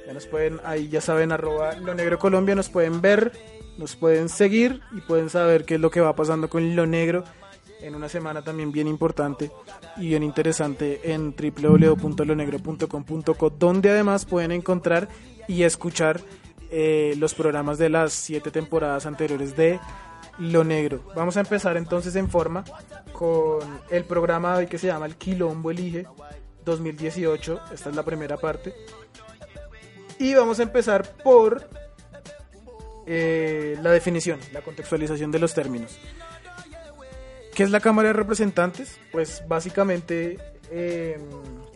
Ya 0.06 0.12
nos 0.12 0.26
pueden, 0.26 0.60
ahí 0.64 0.88
ya 0.88 1.00
saben, 1.00 1.32
arroba 1.32 1.74
lo 1.74 1.92
negro 1.92 2.16
Colombia, 2.20 2.54
nos 2.54 2.68
pueden 2.68 3.00
ver, 3.00 3.32
nos 3.78 3.96
pueden 3.96 4.28
seguir 4.28 4.80
y 4.92 5.00
pueden 5.00 5.28
saber 5.28 5.64
qué 5.64 5.74
es 5.74 5.80
lo 5.80 5.90
que 5.90 6.00
va 6.00 6.14
pasando 6.14 6.48
con 6.48 6.76
lo 6.76 6.86
negro 6.86 7.24
en 7.82 7.94
una 7.94 8.08
semana 8.08 8.42
también 8.42 8.72
bien 8.72 8.88
importante 8.88 9.50
y 9.96 10.08
bien 10.08 10.22
interesante 10.22 11.12
en 11.12 11.34
www.lonegro.com.co 11.34 13.50
donde 13.50 13.90
además 13.90 14.24
pueden 14.24 14.52
encontrar 14.52 15.08
y 15.48 15.64
escuchar 15.64 16.20
eh, 16.70 17.14
los 17.18 17.34
programas 17.34 17.76
de 17.78 17.90
las 17.90 18.12
siete 18.12 18.50
temporadas 18.50 19.06
anteriores 19.06 19.56
de 19.56 19.80
Lo 20.38 20.64
Negro. 20.64 21.02
Vamos 21.14 21.36
a 21.36 21.40
empezar 21.40 21.76
entonces 21.76 22.16
en 22.16 22.30
forma 22.30 22.64
con 23.12 23.60
el 23.90 24.04
programa 24.04 24.52
de 24.52 24.58
hoy 24.60 24.66
que 24.66 24.78
se 24.78 24.86
llama 24.86 25.04
El 25.06 25.16
Quilombo 25.16 25.70
Elige 25.70 26.06
2018. 26.64 27.60
Esta 27.74 27.90
es 27.90 27.96
la 27.96 28.04
primera 28.04 28.36
parte. 28.36 28.72
Y 30.18 30.34
vamos 30.34 30.60
a 30.60 30.62
empezar 30.62 31.16
por 31.22 31.68
eh, 33.06 33.76
la 33.82 33.90
definición, 33.90 34.38
la 34.52 34.62
contextualización 34.62 35.30
de 35.30 35.40
los 35.40 35.54
términos. 35.54 35.98
¿Qué 37.54 37.62
es 37.64 37.70
la 37.70 37.80
Cámara 37.80 38.08
de 38.08 38.14
Representantes? 38.14 38.98
Pues 39.10 39.44
básicamente, 39.46 40.38
eh, 40.70 41.18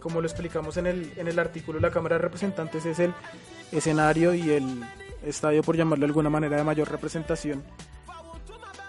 como 0.00 0.22
lo 0.22 0.26
explicamos 0.26 0.78
en 0.78 0.86
el, 0.86 1.12
en 1.16 1.28
el 1.28 1.38
artículo, 1.38 1.80
la 1.80 1.90
Cámara 1.90 2.16
de 2.16 2.22
Representantes 2.22 2.86
es 2.86 2.98
el 2.98 3.12
escenario 3.72 4.32
y 4.32 4.50
el 4.50 4.82
estadio, 5.22 5.62
por 5.62 5.76
llamarlo 5.76 6.06
de 6.06 6.10
alguna 6.10 6.30
manera, 6.30 6.56
de 6.56 6.64
mayor 6.64 6.90
representación 6.90 7.62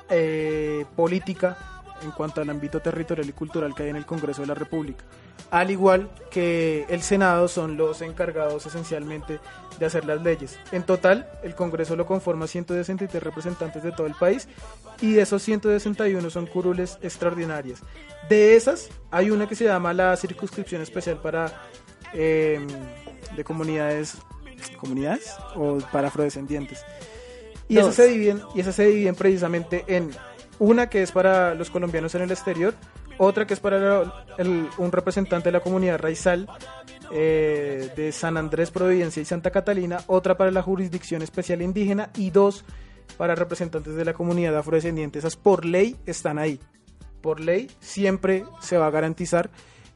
eh, 0.09 0.85
política 0.95 1.57
en 2.03 2.11
cuanto 2.11 2.39
al 2.39 2.49
ámbito 2.49 2.79
territorial 2.79 3.27
y 3.27 3.33
cultural 3.33 3.75
que 3.75 3.83
hay 3.83 3.89
en 3.89 3.97
el 3.97 4.05
Congreso 4.05 4.41
de 4.41 4.47
la 4.47 4.55
República. 4.55 5.03
Al 5.51 5.71
igual 5.71 6.09
que 6.29 6.85
el 6.89 7.01
Senado 7.01 7.47
son 7.47 7.77
los 7.77 8.01
encargados 8.01 8.65
esencialmente 8.65 9.39
de 9.79 9.85
hacer 9.85 10.05
las 10.05 10.21
leyes. 10.21 10.57
En 10.71 10.83
total, 10.83 11.29
el 11.43 11.55
Congreso 11.55 11.95
lo 11.95 12.05
conforma 12.05 12.47
163 12.47 13.21
representantes 13.21 13.83
de 13.83 13.91
todo 13.91 14.07
el 14.07 14.15
país 14.15 14.47
y 15.01 15.13
de 15.13 15.21
esos 15.21 15.41
161 15.43 16.29
son 16.29 16.47
curules 16.47 16.97
extraordinarias. 17.01 17.81
De 18.29 18.55
esas, 18.55 18.89
hay 19.11 19.31
una 19.31 19.47
que 19.47 19.55
se 19.55 19.65
llama 19.65 19.93
la 19.93 20.15
circunscripción 20.17 20.81
especial 20.81 21.21
para 21.21 21.51
eh, 22.13 22.65
de 23.35 23.43
comunidades 23.43 24.17
comunidades 24.79 25.35
o 25.55 25.77
para 25.91 26.07
afrodescendientes. 26.07 26.85
Y 27.67 27.77
esas, 27.77 27.95
se 27.95 28.07
dividen, 28.07 28.41
y 28.55 28.61
esas 28.61 28.75
se 28.75 28.85
dividen 28.85 29.15
precisamente 29.15 29.83
en 29.87 30.11
una 30.59 30.89
que 30.89 31.03
es 31.03 31.11
para 31.11 31.53
los 31.53 31.69
colombianos 31.69 32.15
en 32.15 32.21
el 32.21 32.31
exterior, 32.31 32.73
otra 33.17 33.47
que 33.47 33.53
es 33.53 33.59
para 33.59 34.25
un 34.77 34.91
representante 34.91 35.49
de 35.49 35.53
la 35.53 35.59
comunidad 35.59 35.99
raizal 35.99 36.47
eh, 37.11 37.89
de 37.95 38.11
San 38.11 38.37
Andrés, 38.37 38.71
Providencia 38.71 39.21
y 39.21 39.25
Santa 39.25 39.51
Catalina, 39.51 39.99
otra 40.07 40.37
para 40.37 40.51
la 40.51 40.61
jurisdicción 40.61 41.21
especial 41.21 41.61
indígena 41.61 42.09
y 42.15 42.31
dos 42.31 42.65
para 43.17 43.35
representantes 43.35 43.95
de 43.95 44.05
la 44.05 44.13
comunidad 44.13 44.57
afrodescendiente. 44.57 45.19
Esas 45.19 45.35
por 45.35 45.65
ley 45.65 45.95
están 46.05 46.37
ahí. 46.37 46.59
Por 47.21 47.39
ley 47.39 47.71
siempre 47.79 48.45
se 48.61 48.77
va 48.77 48.87
a 48.87 48.91
garantizar, 48.91 49.49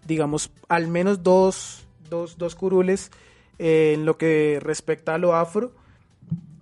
digamos, 0.06 0.52
al 0.70 0.88
menos 0.88 1.22
dos, 1.22 1.86
dos, 2.10 2.38
dos 2.38 2.56
curules 2.56 3.12
eh, 3.60 3.94
en 3.94 4.06
lo 4.06 4.18
que 4.18 4.60
respecta 4.62 5.14
a 5.14 5.18
lo 5.18 5.36
afro 5.36 5.74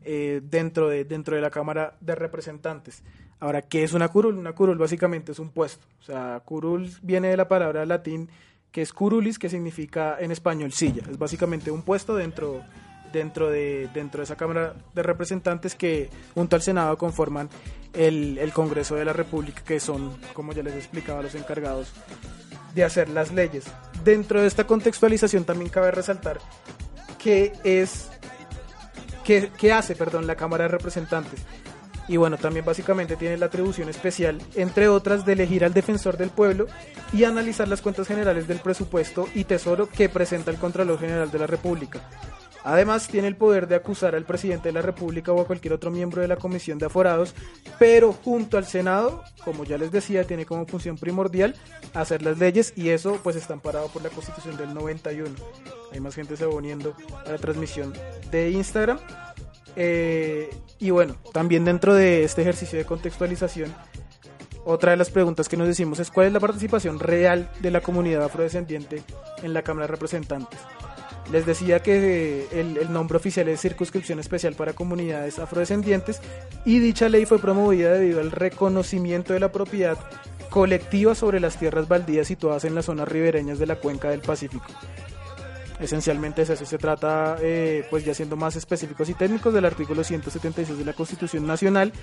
eh, 0.04 0.42
dentro, 0.44 0.90
de, 0.90 1.06
dentro 1.06 1.36
de 1.36 1.42
la 1.42 1.52
Cámara 1.52 1.96
de 2.02 2.16
Representantes. 2.16 3.04
Ahora, 3.40 3.62
¿qué 3.62 3.84
es 3.84 3.94
una 3.94 4.10
curul? 4.10 4.38
Una 4.38 4.54
curul 4.54 4.78
básicamente 4.78 5.32
es 5.32 5.40
un 5.40 5.50
puesto. 5.50 5.86
O 6.02 6.04
sea, 6.04 6.42
curul 6.44 6.92
viene 7.02 7.30
de 7.30 7.38
la 7.38 7.48
palabra 7.48 7.86
latín 7.86 8.30
que 8.72 8.82
es 8.82 8.94
curulis, 8.94 9.40
que 9.40 9.50
significa 9.50 10.18
en 10.20 10.32
español 10.32 10.72
silla. 10.72 11.02
Es 11.10 11.18
básicamente 11.18 11.72
un 11.72 11.82
puesto 11.82 12.16
dentro, 12.16 12.62
dentro, 13.12 13.50
de, 13.50 13.90
dentro 13.94 14.20
de 14.20 14.26
esa 14.26 14.36
Cámara 14.36 14.76
de 14.94 15.02
Representantes 15.02 15.74
que 15.74 16.10
junto 16.36 16.56
al 16.56 16.62
Senado 16.62 16.96
conforman 16.98 17.50
el, 17.94 18.38
el 18.38 18.54
Congreso 18.54 18.96
de 18.96 19.06
la 19.06 19.14
República, 19.14 19.64
que 19.64 19.80
son, 19.80 20.18
como 20.34 20.54
ya 20.54 20.62
les 20.62 20.76
explicaba, 20.76 21.24
los 21.24 21.34
encargados 21.34 21.92
de 22.76 22.84
hacer 22.84 23.10
las 23.10 23.32
leyes. 23.32 23.66
Dentro 24.04 24.42
de 24.42 24.48
esta 24.48 24.68
contextualización 24.68 25.46
también 25.46 25.72
cabe 25.72 25.90
resaltar 25.90 26.40
que 27.18 27.54
es 27.64 28.10
hace, 29.72 29.96
perdón, 29.96 30.26
la 30.26 30.36
Cámara 30.36 30.64
de 30.64 30.70
Representantes. 30.70 31.42
Y 32.10 32.18
bueno, 32.18 32.38
también 32.38 32.66
básicamente 32.66 33.16
tiene 33.16 33.38
la 33.38 33.46
atribución 33.46 33.88
especial, 33.88 34.42
entre 34.56 34.88
otras, 34.88 35.26
de 35.28 35.34
elegir 35.34 35.64
al 35.64 35.76
defensor 35.76 36.18
del 36.18 36.32
pueblo 36.32 36.66
y 37.14 37.24
analizar 37.24 37.68
las 37.68 37.82
cuentas 37.82 38.08
generales 38.08 38.48
del 38.48 38.60
presupuesto 38.60 39.28
y 39.36 39.44
tesoro 39.44 39.88
que 39.88 40.10
presenta 40.10 40.50
el 40.50 40.58
Contralor 40.58 41.00
General 41.00 41.30
de 41.30 41.40
la 41.40 41.46
República. 41.46 42.02
Además, 42.64 43.08
tiene 43.08 43.28
el 43.28 43.36
poder 43.36 43.68
de 43.68 43.76
acusar 43.76 44.16
al 44.16 44.26
presidente 44.26 44.70
de 44.70 44.74
la 44.74 44.82
República 44.82 45.32
o 45.32 45.40
a 45.40 45.46
cualquier 45.46 45.74
otro 45.74 45.92
miembro 45.92 46.22
de 46.22 46.28
la 46.28 46.36
Comisión 46.36 46.80
de 46.80 46.88
Aforados, 46.88 47.34
pero 47.78 48.12
junto 48.12 48.58
al 48.58 48.66
Senado, 48.66 49.24
como 49.46 49.64
ya 49.64 49.78
les 49.78 49.92
decía, 49.92 50.26
tiene 50.26 50.48
como 50.48 50.66
función 50.66 50.98
primordial 50.98 51.56
hacer 51.94 52.22
las 52.24 52.40
leyes 52.40 52.74
y 52.76 52.90
eso 52.90 53.20
pues 53.24 53.36
está 53.36 53.54
amparado 53.54 53.88
por 53.90 54.02
la 54.02 54.10
Constitución 54.10 54.58
del 54.58 54.74
91. 54.74 55.30
Hay 55.94 56.00
más 56.00 56.16
gente 56.16 56.36
se 56.36 56.46
va 56.46 56.54
uniendo 56.54 56.96
a 57.26 57.32
la 57.32 57.38
transmisión 57.38 57.94
de 58.32 58.50
Instagram. 58.50 59.00
Eh, 59.76 60.50
y 60.80 60.90
bueno, 60.90 61.18
también 61.34 61.66
dentro 61.66 61.94
de 61.94 62.24
este 62.24 62.42
ejercicio 62.42 62.78
de 62.78 62.86
contextualización, 62.86 63.74
otra 64.66 64.92
de 64.92 64.98
las 64.98 65.10
preguntas 65.10 65.50
que 65.50 65.58
nos 65.58 65.68
decimos 65.68 66.00
es 66.00 66.12
cuál 66.12 66.28
es 66.28 66.34
la 66.34 66.40
participación 66.40 67.00
real 67.00 67.50
de 67.60 67.72
la 67.72 67.82
comunidad 67.82 68.24
afrodescendiente 68.24 69.04
en 69.42 69.54
la 69.54 69.62
Cámara 69.64 69.88
de 69.88 69.92
Representantes. 69.92 70.60
Les 71.32 71.46
decía 71.46 71.82
que 71.82 72.42
eh, 72.42 72.48
el, 72.52 72.78
el, 72.78 72.92
nombre 72.92 73.18
oficial 73.18 73.48
es 73.50 73.62
Circunscripción 73.62 74.20
Especial 74.20 74.56
para 74.56 74.74
Comunidades 74.74 75.38
Afrodescendientes 75.38 76.22
y 76.66 76.80
dicha 76.80 77.08
ley 77.08 77.26
fue 77.26 77.40
promovida 77.40 77.94
debido 77.94 78.20
al 78.20 78.32
reconocimiento 78.32 79.34
de 79.34 79.40
la 79.40 79.52
propiedad 79.52 79.98
colectiva 80.50 81.14
sobre 81.16 81.40
las 81.40 81.58
tierras 81.58 81.88
baldías 81.88 82.28
situadas 82.28 82.66
en 82.66 82.76
las 82.76 82.86
zonas 82.86 83.08
ribereñas 83.08 83.60
de 83.60 83.68
la 83.68 83.76
cuenca 83.76 84.10
del 84.10 84.22
Pacífico. 84.22 84.66
Esencialmente 85.80 86.42
es 86.42 86.50
eso, 86.50 86.66
se 86.66 86.78
trata, 86.78 87.38
eh, 87.42 87.86
pues 87.90 88.04
ya 88.04 88.14
siendo 88.14 88.36
más 88.36 88.56
específicos 88.56 89.08
y 89.10 89.14
técnicos, 89.14 89.54
del 89.54 89.66
artículo 89.66 90.04
176 90.04 90.78
de 90.78 90.86
la 90.86 90.94
Constitución 90.94 91.48
Nacional, 91.48 91.94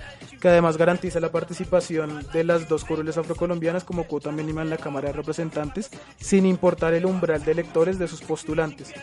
que 0.41 0.49
además 0.49 0.77
garantiza 0.77 1.19
la 1.19 1.31
participación 1.31 2.25
de 2.33 2.43
las 2.43 2.67
dos 2.67 2.83
curules 2.83 3.17
afrocolombianas 3.17 3.83
como 3.83 4.05
cuota 4.05 4.31
mínima 4.31 4.63
en 4.63 4.71
la 4.71 4.77
Cámara 4.77 5.09
de 5.09 5.13
Representantes, 5.13 5.91
sin 6.19 6.45
importar 6.45 6.95
el 6.95 7.05
umbral 7.05 7.43
de 7.43 7.51
electores 7.51 7.99
de 7.99 8.07
sus 8.07 8.21
postulantes. 8.21 8.93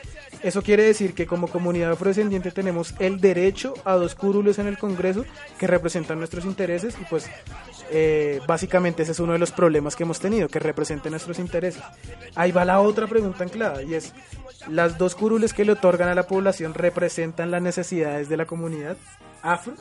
Eso 0.43 0.63
quiere 0.63 0.83
decir 0.83 1.15
que 1.15 1.27
como 1.27 1.49
comunidad 1.49 1.93
afrodescendiente 1.93 2.51
tenemos 2.51 2.95
el 2.99 3.21
derecho 3.21 3.75
a 3.85 3.95
dos 3.95 4.15
curules 4.15 4.59
en 4.59 4.67
el 4.67 4.77
Congreso 4.77 5.25
que 5.59 5.67
representan 5.67 6.19
nuestros 6.19 6.45
intereses 6.45 6.97
y 7.01 7.05
pues 7.05 7.31
eh, 7.91 8.41
básicamente 8.47 9.03
ese 9.03 9.13
es 9.13 9.21
uno 9.21 9.33
de 9.33 9.39
los 9.39 9.53
problemas 9.53 9.97
que 9.97 10.03
hemos 10.03 10.21
tenido, 10.21 10.49
que 10.49 10.59
representen 10.59 11.13
nuestros 11.13 11.39
intereses. 11.39 11.83
Ahí 12.35 12.53
va 12.53 12.65
la 12.65 12.81
otra 12.81 13.07
pregunta 13.07 13.45
anclada 13.45 13.83
y 13.83 13.95
es, 13.95 14.13
¿las 14.69 14.99
dos 14.99 15.15
curules 15.15 15.53
que 15.53 15.65
le 15.65 15.73
otorgan 15.73 16.09
a 16.09 16.15
la 16.15 16.27
población 16.27 16.75
representan 16.75 17.51
las 17.51 17.63
necesidades 17.63 18.29
de 18.29 18.37
la 18.37 18.47
comunidad 18.47 18.97
afro? 19.43 19.75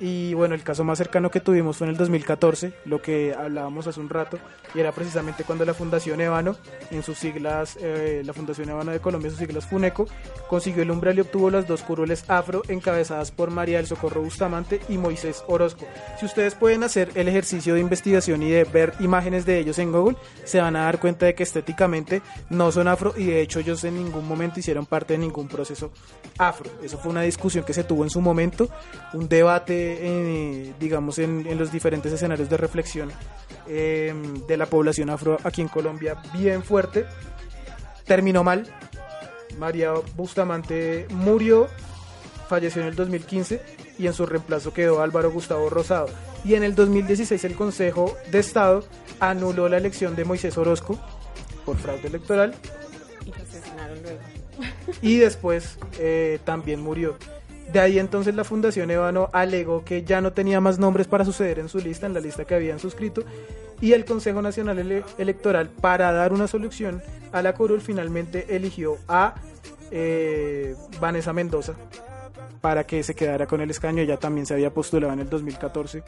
Y 0.00 0.32
bueno, 0.32 0.54
el 0.54 0.62
caso 0.62 0.82
más 0.82 0.96
cercano 0.96 1.30
que 1.30 1.40
tuvimos 1.40 1.76
fue 1.76 1.86
en 1.86 1.90
el 1.90 1.98
2014, 1.98 2.72
lo 2.86 3.02
que 3.02 3.34
hablábamos 3.34 3.86
hace 3.86 4.00
un 4.00 4.08
rato, 4.08 4.38
y 4.74 4.80
era 4.80 4.92
precisamente 4.92 5.44
cuando 5.44 5.66
la 5.66 5.74
Fundación 5.74 6.22
Evano, 6.22 6.56
en 6.90 7.02
sus 7.02 7.18
siglas, 7.18 7.76
eh, 7.78 8.22
la 8.24 8.32
Fundación 8.32 8.70
Evano 8.70 8.92
de 8.92 9.00
Colombia, 9.00 9.30
sus 9.30 9.38
siglas 9.38 9.66
FUNECO, 9.66 10.06
consiguió 10.48 10.82
el 10.82 10.90
umbral 10.90 11.18
y 11.18 11.20
obtuvo 11.20 11.50
las 11.50 11.68
dos 11.68 11.82
curules 11.82 12.24
afro 12.28 12.62
encabezadas 12.68 13.30
por 13.30 13.50
María 13.50 13.76
del 13.76 13.86
Socorro 13.86 14.22
Bustamante 14.22 14.80
y 14.88 14.96
Moisés 14.96 15.44
Orozco. 15.46 15.84
Si 16.18 16.24
ustedes 16.24 16.54
pueden 16.54 16.82
hacer 16.82 17.10
el 17.14 17.28
ejercicio 17.28 17.74
de 17.74 17.80
investigación 17.80 18.42
y 18.42 18.50
de 18.50 18.64
ver 18.64 18.94
imágenes 19.00 19.44
de 19.44 19.58
ellos 19.58 19.78
en 19.78 19.92
Google, 19.92 20.16
se 20.44 20.60
van 20.60 20.76
a 20.76 20.84
dar 20.84 20.98
cuenta 20.98 21.26
de 21.26 21.34
que 21.34 21.42
estéticamente 21.42 22.22
no 22.48 22.72
son 22.72 22.88
afro 22.88 23.12
y 23.16 23.26
de 23.26 23.42
hecho 23.42 23.60
ellos 23.60 23.84
en 23.84 23.96
ningún 23.96 24.26
momento 24.26 24.60
hicieron 24.60 24.86
parte 24.86 25.12
de 25.12 25.18
ningún 25.18 25.46
proceso 25.46 25.92
afro. 26.38 26.70
Eso 26.82 26.96
fue 26.96 27.10
una 27.10 27.22
discusión 27.22 27.64
que 27.64 27.74
se 27.74 27.84
tuvo 27.84 28.04
en 28.04 28.10
su 28.10 28.22
momento, 28.22 28.68
un 29.12 29.28
debate 29.28 29.89
eh, 30.00 30.74
digamos, 30.78 31.18
en, 31.18 31.46
en, 31.46 31.58
los 31.58 31.72
diferentes 31.72 32.12
escenarios 32.12 32.48
de 32.48 32.56
reflexión 32.56 33.10
eh, 33.66 34.14
de 34.48 34.56
la 34.56 34.66
población 34.66 35.10
afro 35.10 35.38
aquí 35.44 35.60
en 35.60 35.68
Colombia 35.68 36.20
bien 36.34 36.62
fuerte. 36.62 37.06
Terminó 38.04 38.42
mal. 38.44 38.66
María 39.58 39.92
Bustamante 40.16 41.06
murió, 41.10 41.68
falleció 42.48 42.82
en 42.82 42.88
el 42.88 42.96
2015 42.96 43.60
y 43.98 44.06
en 44.06 44.14
su 44.14 44.26
reemplazo 44.26 44.72
quedó 44.72 45.02
Álvaro 45.02 45.30
Gustavo 45.30 45.68
Rosado. 45.70 46.08
Y 46.44 46.54
en 46.54 46.64
el 46.64 46.74
2016 46.74 47.44
el 47.44 47.54
Consejo 47.54 48.16
de 48.30 48.38
Estado 48.38 48.84
anuló 49.18 49.68
la 49.68 49.76
elección 49.76 50.16
de 50.16 50.24
Moisés 50.24 50.56
Orozco 50.56 50.98
por 51.64 51.76
fraude 51.76 52.08
electoral. 52.08 52.54
Luego. 54.02 54.40
Y 55.02 55.18
después 55.18 55.78
eh, 55.98 56.38
también 56.44 56.80
murió. 56.80 57.16
De 57.72 57.78
ahí 57.78 57.98
entonces 57.98 58.34
la 58.34 58.44
Fundación 58.44 58.90
Evano 58.90 59.28
alegó 59.32 59.84
que 59.84 60.02
ya 60.02 60.20
no 60.20 60.32
tenía 60.32 60.60
más 60.60 60.78
nombres 60.78 61.06
para 61.06 61.24
suceder 61.24 61.58
en 61.58 61.68
su 61.68 61.78
lista, 61.78 62.06
en 62.06 62.14
la 62.14 62.20
lista 62.20 62.44
que 62.44 62.54
habían 62.54 62.80
suscrito, 62.80 63.22
y 63.80 63.92
el 63.92 64.04
Consejo 64.04 64.42
Nacional 64.42 64.78
Ele 64.78 65.04
Electoral, 65.18 65.68
para 65.68 66.12
dar 66.12 66.32
una 66.32 66.48
solución 66.48 67.02
a 67.32 67.42
la 67.42 67.54
curul, 67.54 67.80
finalmente 67.80 68.56
eligió 68.56 68.98
a 69.08 69.34
eh, 69.90 70.74
Vanessa 71.00 71.32
Mendoza 71.32 71.74
para 72.60 72.84
que 72.84 73.02
se 73.02 73.14
quedara 73.14 73.46
con 73.46 73.60
el 73.60 73.70
escaño. 73.70 74.02
Ella 74.02 74.18
también 74.18 74.46
se 74.46 74.54
había 74.54 74.72
postulado 74.72 75.12
en 75.12 75.20
el 75.20 75.28
2014 75.28 76.02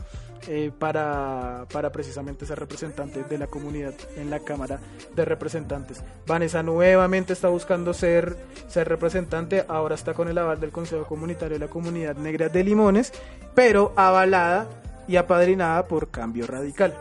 eh, 0.49 0.71
para, 0.79 1.67
para 1.73 1.91
precisamente 1.91 2.47
ser 2.47 2.59
representante 2.59 3.25
de 3.25 3.39
la 3.39 3.47
comunidad 3.47 3.95
en 4.17 4.31
la 4.31 4.41
Cámara 4.41 4.81
de 5.15 5.25
Representantes. 5.25 6.03
Vanessa 6.27 6.63
nuevamente 6.63 7.33
está 7.33 7.49
buscando 7.49 7.95
ser, 7.95 8.37
ser 8.69 8.89
representante, 8.89 9.65
ahora 9.69 9.95
está 9.95 10.15
con 10.15 10.29
el 10.29 10.39
aval 10.39 10.61
del 10.61 10.71
Consejo 10.71 11.05
Comunitario 11.07 11.59
de 11.59 11.67
la 11.67 11.71
Comunidad 11.71 12.17
Negra 12.17 12.49
de 12.49 12.65
Limones, 12.65 13.13
pero 13.55 13.93
avalada 13.97 14.69
y 15.09 15.17
apadrinada 15.17 15.87
por 15.87 16.11
Cambio 16.11 16.47
Radical. 16.47 16.95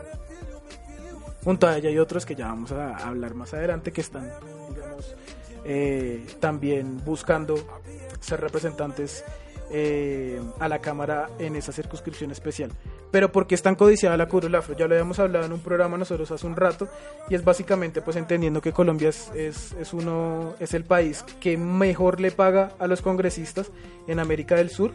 Junto 1.44 1.66
a 1.66 1.76
ella 1.76 1.88
hay 1.88 1.98
otros 1.98 2.24
que 2.24 2.36
ya 2.36 2.46
vamos 2.46 2.70
a 2.72 2.96
hablar 2.96 3.34
más 3.34 3.52
adelante 3.52 3.92
que 3.92 4.00
están, 4.00 4.30
eh, 5.64 6.24
también 6.38 7.04
buscando 7.04 7.56
ser 8.20 8.40
representantes 8.40 9.24
eh, 9.72 10.40
a 10.58 10.68
la 10.68 10.80
Cámara 10.80 11.30
en 11.38 11.56
esa 11.56 11.72
circunscripción 11.72 12.30
especial. 12.30 12.70
Pero 13.10 13.32
porque 13.32 13.54
es 13.54 13.62
tan 13.62 13.74
codiciada 13.74 14.16
la 14.16 14.28
curul 14.28 14.54
afro, 14.54 14.76
ya 14.76 14.86
lo 14.86 14.94
habíamos 14.94 15.18
hablado 15.18 15.46
en 15.46 15.52
un 15.52 15.60
programa 15.60 15.96
nosotros 15.96 16.30
hace 16.30 16.46
un 16.46 16.56
rato, 16.56 16.88
y 17.28 17.34
es 17.34 17.44
básicamente 17.44 18.02
pues 18.02 18.16
entendiendo 18.16 18.60
que 18.60 18.72
Colombia 18.72 19.08
es, 19.08 19.30
es, 19.34 19.72
es, 19.72 19.92
uno, 19.92 20.54
es 20.60 20.74
el 20.74 20.84
país 20.84 21.24
que 21.40 21.56
mejor 21.56 22.20
le 22.20 22.30
paga 22.30 22.72
a 22.78 22.86
los 22.86 23.02
congresistas 23.02 23.70
en 24.06 24.18
América 24.18 24.56
del 24.56 24.70
Sur. 24.70 24.92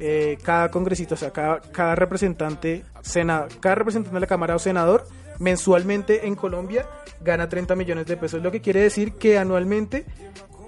Eh, 0.00 0.38
cada 0.42 0.70
congresista, 0.70 1.14
o 1.14 1.18
sea, 1.18 1.32
cada, 1.32 1.60
cada 1.60 1.94
representante, 1.94 2.84
sena, 3.02 3.46
cada 3.60 3.74
representante 3.74 4.14
de 4.14 4.20
la 4.20 4.26
Cámara 4.26 4.54
o 4.54 4.58
senador 4.58 5.04
mensualmente 5.38 6.26
en 6.26 6.34
Colombia 6.34 6.86
gana 7.20 7.48
30 7.48 7.74
millones 7.74 8.06
de 8.06 8.16
pesos, 8.16 8.42
lo 8.42 8.50
que 8.50 8.60
quiere 8.60 8.80
decir 8.80 9.14
que 9.14 9.38
anualmente 9.38 10.04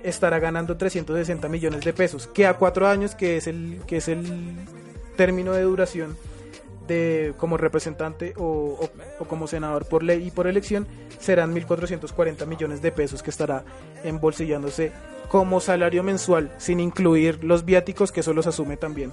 estará 0.03 0.39
ganando 0.39 0.77
360 0.77 1.49
millones 1.49 1.85
de 1.85 1.93
pesos, 1.93 2.27
que 2.27 2.47
a 2.47 2.55
cuatro 2.55 2.87
años, 2.87 3.15
que 3.15 3.37
es 3.37 3.47
el, 3.47 3.81
que 3.87 3.99
es 3.99 4.09
el 4.09 4.57
término 5.17 5.53
de 5.53 5.63
duración 5.63 6.17
de 6.87 7.35
como 7.37 7.57
representante 7.57 8.35
o, 8.37 8.45
o, 8.45 8.91
o 9.21 9.25
como 9.27 9.47
senador 9.47 9.87
por 9.87 10.03
ley 10.03 10.27
y 10.27 10.31
por 10.31 10.47
elección, 10.47 10.87
serán 11.19 11.55
1.440 11.55 12.47
millones 12.47 12.83
de 12.83 12.91
pesos 12.91 13.23
que 13.23 13.31
estará 13.31 13.65
embolsillándose 14.03 14.93
como 15.29 15.61
salario 15.61 16.03
mensual, 16.03 16.53
sin 16.59 16.81
incluir 16.81 17.45
los 17.45 17.65
viáticos 17.65 18.11
que 18.11 18.21
eso 18.21 18.35
los 18.35 18.49
asume 18.49 18.77
también 18.77 19.13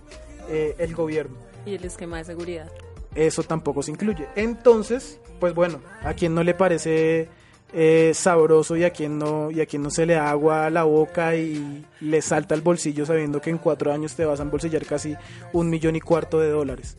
eh, 0.50 0.76
el 0.80 0.96
gobierno. 0.96 1.38
Y 1.66 1.76
el 1.76 1.84
esquema 1.84 2.18
de 2.18 2.24
seguridad. 2.24 2.72
Eso 3.14 3.44
tampoco 3.44 3.84
se 3.84 3.92
incluye. 3.92 4.28
Entonces, 4.36 5.20
pues 5.40 5.54
bueno, 5.54 5.80
a 6.04 6.14
quien 6.14 6.34
no 6.34 6.44
le 6.44 6.54
parece 6.54 7.30
eh, 7.74 8.12
sabroso 8.14 8.76
y 8.78 8.84
a 8.84 8.92
quien 8.92 9.20
no 9.20 9.52
y 9.52 9.60
a 9.62 9.66
quien 9.66 9.82
no 9.84 9.90
se 9.90 10.06
le 10.06 10.16
agua 10.16 10.70
la 10.70 10.84
boca 10.84 11.36
y 11.36 11.86
le 12.02 12.22
salta 12.22 12.56
el 12.56 12.62
bolsillo 12.62 13.06
sabiendo 13.06 13.42
que 13.42 13.50
en 13.50 13.58
cuatro 13.58 13.92
años 13.92 14.16
te 14.16 14.26
vas 14.26 14.40
a 14.40 14.44
embolsillar 14.44 14.86
casi 14.86 15.16
un 15.54 15.70
millón 15.70 15.96
y 15.96 16.02
cuarto 16.02 16.40
de 16.40 16.50
dólares. 16.50 16.98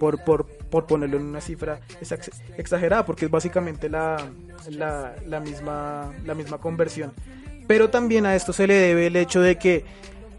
Por, 0.00 0.22
por, 0.24 0.44
por 0.44 0.86
ponerlo 0.86 1.16
en 1.16 1.22
una 1.24 1.40
cifra 1.40 1.80
exa- 2.02 2.30
exagerada 2.58 3.06
porque 3.06 3.26
es 3.26 3.30
básicamente 3.30 3.88
la, 3.88 4.16
la, 4.68 5.14
la 5.26 5.40
misma 5.40 6.12
la 6.24 6.34
misma 6.34 6.58
conversión. 6.58 7.12
Pero 7.66 7.88
también 7.88 8.26
a 8.26 8.34
esto 8.36 8.52
se 8.52 8.66
le 8.66 8.74
debe 8.74 9.06
el 9.06 9.16
hecho 9.16 9.40
de 9.40 9.56
que 9.56 9.84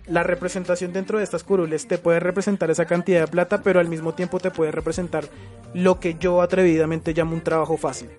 la 0.05 0.21
representación 0.23 0.93
dentro 0.93 1.17
de 1.17 1.23
estas 1.23 1.43
curules 1.43 1.87
te 1.87 1.97
puede 1.97 2.19
representar 2.19 2.69
esa 2.69 2.85
cantidad 2.85 3.21
de 3.21 3.27
plata, 3.27 3.63
pero 3.63 3.79
al 3.79 3.89
mismo 3.89 4.13
tiempo 4.13 4.39
te 4.39 4.51
puede 4.51 4.71
representar 4.71 5.25
lo 5.73 5.99
que 5.99 6.15
yo 6.19 6.41
atrevidamente 6.41 7.13
llamo 7.13 7.33
un 7.33 7.41
trabajo 7.41 7.77
fácil, 7.77 8.09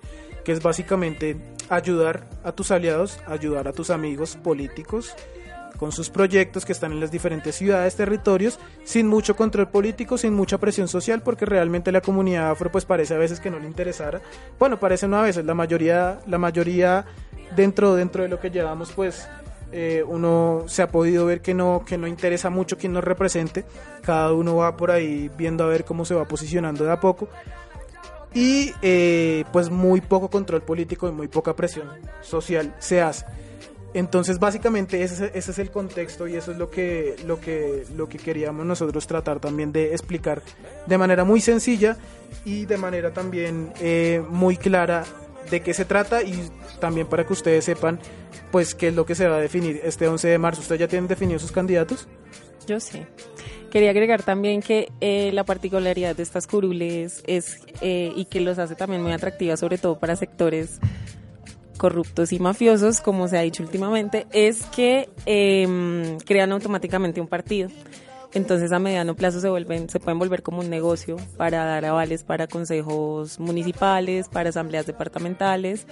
que 0.49 0.53
es 0.53 0.63
básicamente 0.63 1.37
ayudar 1.69 2.23
a 2.43 2.53
tus 2.53 2.71
aliados, 2.71 3.19
ayudar 3.27 3.67
a 3.67 3.71
tus 3.71 3.91
amigos 3.91 4.35
políticos 4.35 5.13
con 5.77 5.91
sus 5.91 6.09
proyectos 6.09 6.65
que 6.65 6.71
están 6.71 6.91
en 6.91 6.99
las 6.99 7.11
diferentes 7.11 7.53
ciudades, 7.53 7.95
territorios, 7.95 8.57
sin 8.83 9.05
mucho 9.05 9.35
control 9.35 9.67
político, 9.67 10.17
sin 10.17 10.33
mucha 10.33 10.57
presión 10.57 10.87
social, 10.87 11.21
porque 11.21 11.45
realmente 11.45 11.91
la 11.91 12.01
comunidad 12.01 12.49
afro 12.49 12.71
pues 12.71 12.83
parece 12.83 13.13
a 13.13 13.19
veces 13.19 13.39
que 13.39 13.51
no 13.51 13.59
le 13.59 13.67
interesara. 13.67 14.21
Bueno, 14.57 14.79
parece 14.79 15.07
no 15.07 15.17
a 15.17 15.21
veces, 15.21 15.45
la 15.45 15.53
mayoría, 15.53 16.17
la 16.25 16.39
mayoría 16.39 17.05
dentro, 17.55 17.93
dentro 17.93 18.23
de 18.23 18.29
lo 18.29 18.39
que 18.39 18.49
llevamos 18.49 18.91
pues 18.91 19.29
eh, 19.71 20.03
uno 20.07 20.63
se 20.65 20.81
ha 20.81 20.87
podido 20.87 21.27
ver 21.27 21.41
que 21.41 21.53
no, 21.53 21.83
que 21.85 21.99
no 21.99 22.07
interesa 22.07 22.49
mucho 22.49 22.75
quien 22.75 22.93
nos 22.93 23.03
represente, 23.03 23.65
cada 24.01 24.33
uno 24.33 24.55
va 24.55 24.75
por 24.75 24.89
ahí 24.89 25.29
viendo 25.37 25.63
a 25.63 25.67
ver 25.67 25.85
cómo 25.85 26.05
se 26.05 26.15
va 26.15 26.25
posicionando 26.25 26.85
de 26.85 26.91
a 26.91 26.99
poco 26.99 27.29
y 28.33 28.73
eh, 28.81 29.43
pues 29.51 29.69
muy 29.69 30.01
poco 30.01 30.29
control 30.29 30.61
político 30.61 31.07
y 31.07 31.11
muy 31.11 31.27
poca 31.27 31.55
presión 31.55 31.89
social 32.21 32.75
se 32.79 33.01
hace. 33.01 33.25
Entonces 33.93 34.37
básicamente 34.39 35.01
ese, 35.01 35.31
ese 35.33 35.51
es 35.51 35.59
el 35.59 35.71
contexto 35.71 36.27
y 36.27 36.35
eso 36.35 36.51
es 36.51 36.57
lo 36.57 36.69
que, 36.69 37.15
lo, 37.25 37.39
que, 37.39 37.85
lo 37.95 38.07
que 38.07 38.19
queríamos 38.19 38.65
nosotros 38.65 39.07
tratar 39.07 39.39
también 39.39 39.71
de 39.71 39.93
explicar 39.93 40.43
de 40.85 40.97
manera 40.97 41.23
muy 41.23 41.41
sencilla 41.41 41.97
y 42.45 42.65
de 42.65 42.77
manera 42.77 43.13
también 43.13 43.73
eh, 43.79 44.23
muy 44.29 44.57
clara 44.57 45.05
de 45.49 45.61
qué 45.61 45.73
se 45.73 45.85
trata 45.85 46.21
y 46.21 46.51
también 46.79 47.07
para 47.07 47.25
que 47.25 47.33
ustedes 47.33 47.65
sepan 47.65 47.99
pues 48.51 48.75
qué 48.75 48.89
es 48.89 48.95
lo 48.95 49.05
que 49.05 49.15
se 49.15 49.27
va 49.27 49.37
a 49.37 49.39
definir 49.39 49.81
este 49.83 50.07
11 50.07 50.27
de 50.27 50.37
marzo. 50.37 50.61
¿Ustedes 50.61 50.81
ya 50.81 50.87
tienen 50.87 51.07
definidos 51.07 51.41
sus 51.41 51.51
candidatos? 51.51 52.07
Yo 52.67 52.79
sí. 52.79 53.03
Quería 53.69 53.91
agregar 53.91 54.23
también 54.23 54.61
que 54.61 54.91
eh, 54.99 55.31
la 55.33 55.43
particularidad 55.43 56.15
de 56.15 56.23
estas 56.23 56.47
curules 56.47 57.23
es, 57.27 57.61
eh, 57.81 58.11
y 58.15 58.25
que 58.25 58.39
los 58.39 58.57
hace 58.57 58.75
también 58.75 59.01
muy 59.01 59.11
atractivas, 59.11 59.59
sobre 59.59 59.77
todo 59.77 59.99
para 59.99 60.15
sectores 60.15 60.79
corruptos 61.77 62.33
y 62.33 62.39
mafiosos, 62.39 62.99
como 62.99 63.27
se 63.27 63.37
ha 63.37 63.41
dicho 63.41 63.63
últimamente, 63.63 64.27
es 64.33 64.65
que 64.65 65.09
eh, 65.25 66.17
crean 66.25 66.51
automáticamente 66.51 67.21
un 67.21 67.27
partido. 67.27 67.69
Entonces 68.33 68.71
a 68.71 68.79
mediano 68.79 69.15
plazo 69.15 69.39
se 69.39 69.49
vuelven, 69.49 69.89
se 69.89 69.99
pueden 69.99 70.19
volver 70.19 70.43
como 70.43 70.59
un 70.59 70.69
negocio 70.69 71.17
para 71.37 71.65
dar 71.65 71.85
avales 71.85 72.23
para 72.23 72.47
consejos 72.47 73.39
municipales, 73.39 74.27
para 74.29 74.49
asambleas 74.49 74.85
departamentales 74.85 75.87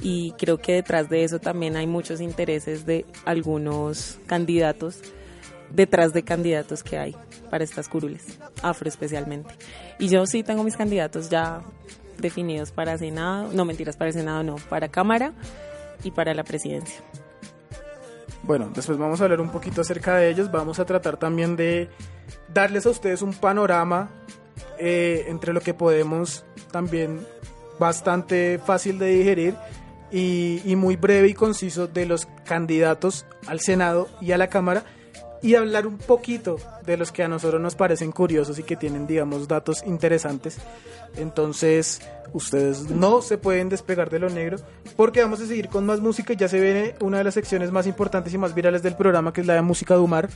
y 0.00 0.32
creo 0.32 0.58
que 0.58 0.74
detrás 0.74 1.08
de 1.08 1.24
eso 1.24 1.40
también 1.40 1.76
hay 1.76 1.86
muchos 1.86 2.20
intereses 2.20 2.86
de 2.86 3.04
algunos 3.24 4.18
candidatos, 4.26 5.00
detrás 5.70 6.12
de 6.12 6.22
candidatos 6.22 6.82
que 6.82 6.98
hay 6.98 7.16
para 7.50 7.64
estas 7.64 7.88
curules, 7.88 8.38
afro 8.62 8.88
especialmente. 8.88 9.54
Y 9.98 10.08
yo 10.08 10.26
sí 10.26 10.42
tengo 10.42 10.64
mis 10.64 10.76
candidatos 10.76 11.28
ya 11.28 11.62
definidos 12.18 12.72
para 12.72 12.98
Senado, 12.98 13.50
no 13.52 13.64
mentiras, 13.64 13.96
para 13.96 14.08
el 14.08 14.14
Senado 14.14 14.42
no, 14.42 14.56
para 14.68 14.88
Cámara 14.88 15.32
y 16.02 16.10
para 16.10 16.34
la 16.34 16.44
presidencia. 16.44 17.02
Bueno, 18.42 18.70
después 18.74 18.98
vamos 18.98 19.20
a 19.20 19.24
hablar 19.24 19.40
un 19.40 19.50
poquito 19.50 19.80
acerca 19.80 20.16
de 20.16 20.30
ellos. 20.30 20.50
Vamos 20.50 20.78
a 20.78 20.84
tratar 20.84 21.16
también 21.16 21.56
de 21.56 21.88
darles 22.52 22.86
a 22.86 22.90
ustedes 22.90 23.22
un 23.22 23.34
panorama 23.34 24.10
eh, 24.78 25.26
entre 25.28 25.52
lo 25.52 25.60
que 25.60 25.74
podemos 25.74 26.44
también 26.70 27.26
bastante 27.78 28.58
fácil 28.64 28.98
de 28.98 29.06
digerir 29.08 29.54
y, 30.10 30.62
y 30.64 30.76
muy 30.76 30.96
breve 30.96 31.28
y 31.28 31.34
conciso 31.34 31.86
de 31.86 32.06
los 32.06 32.26
candidatos 32.44 33.26
al 33.46 33.60
Senado 33.60 34.08
y 34.20 34.32
a 34.32 34.38
la 34.38 34.48
Cámara 34.48 34.84
y 35.42 35.54
hablar 35.54 35.86
un 35.86 35.98
poquito 35.98 36.56
de 36.84 36.96
los 36.96 37.12
que 37.12 37.22
a 37.22 37.28
nosotros 37.28 37.60
nos 37.60 37.74
parecen 37.74 38.12
curiosos 38.12 38.58
y 38.58 38.62
que 38.62 38.76
tienen, 38.76 39.06
digamos, 39.06 39.46
datos 39.48 39.82
interesantes. 39.86 40.58
Entonces, 41.16 42.00
ustedes 42.32 42.90
no 42.90 43.22
se 43.22 43.38
pueden 43.38 43.68
despegar 43.68 44.10
de 44.10 44.18
lo 44.18 44.28
negro 44.28 44.58
porque 44.96 45.22
vamos 45.22 45.40
a 45.40 45.46
seguir 45.46 45.68
con 45.68 45.86
más 45.86 46.00
música. 46.00 46.34
Ya 46.34 46.48
se 46.48 46.60
viene 46.60 46.94
una 47.00 47.18
de 47.18 47.24
las 47.24 47.34
secciones 47.34 47.70
más 47.72 47.86
importantes 47.86 48.32
y 48.34 48.38
más 48.38 48.54
virales 48.54 48.82
del 48.82 48.94
programa, 48.96 49.32
que 49.32 49.40
es 49.40 49.46
la 49.46 49.54
de 49.54 49.62
música 49.62 49.96
de 49.96 50.06
Mar. 50.06 50.28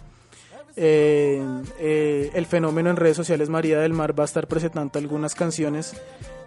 Eh, 0.74 1.42
eh, 1.78 2.30
el 2.34 2.46
fenómeno 2.46 2.88
en 2.88 2.96
redes 2.96 3.16
sociales 3.16 3.50
María 3.50 3.78
del 3.78 3.92
Mar 3.92 4.18
va 4.18 4.24
a 4.24 4.26
estar 4.26 4.46
presentando 4.46 4.98
algunas 4.98 5.34
canciones 5.34 5.94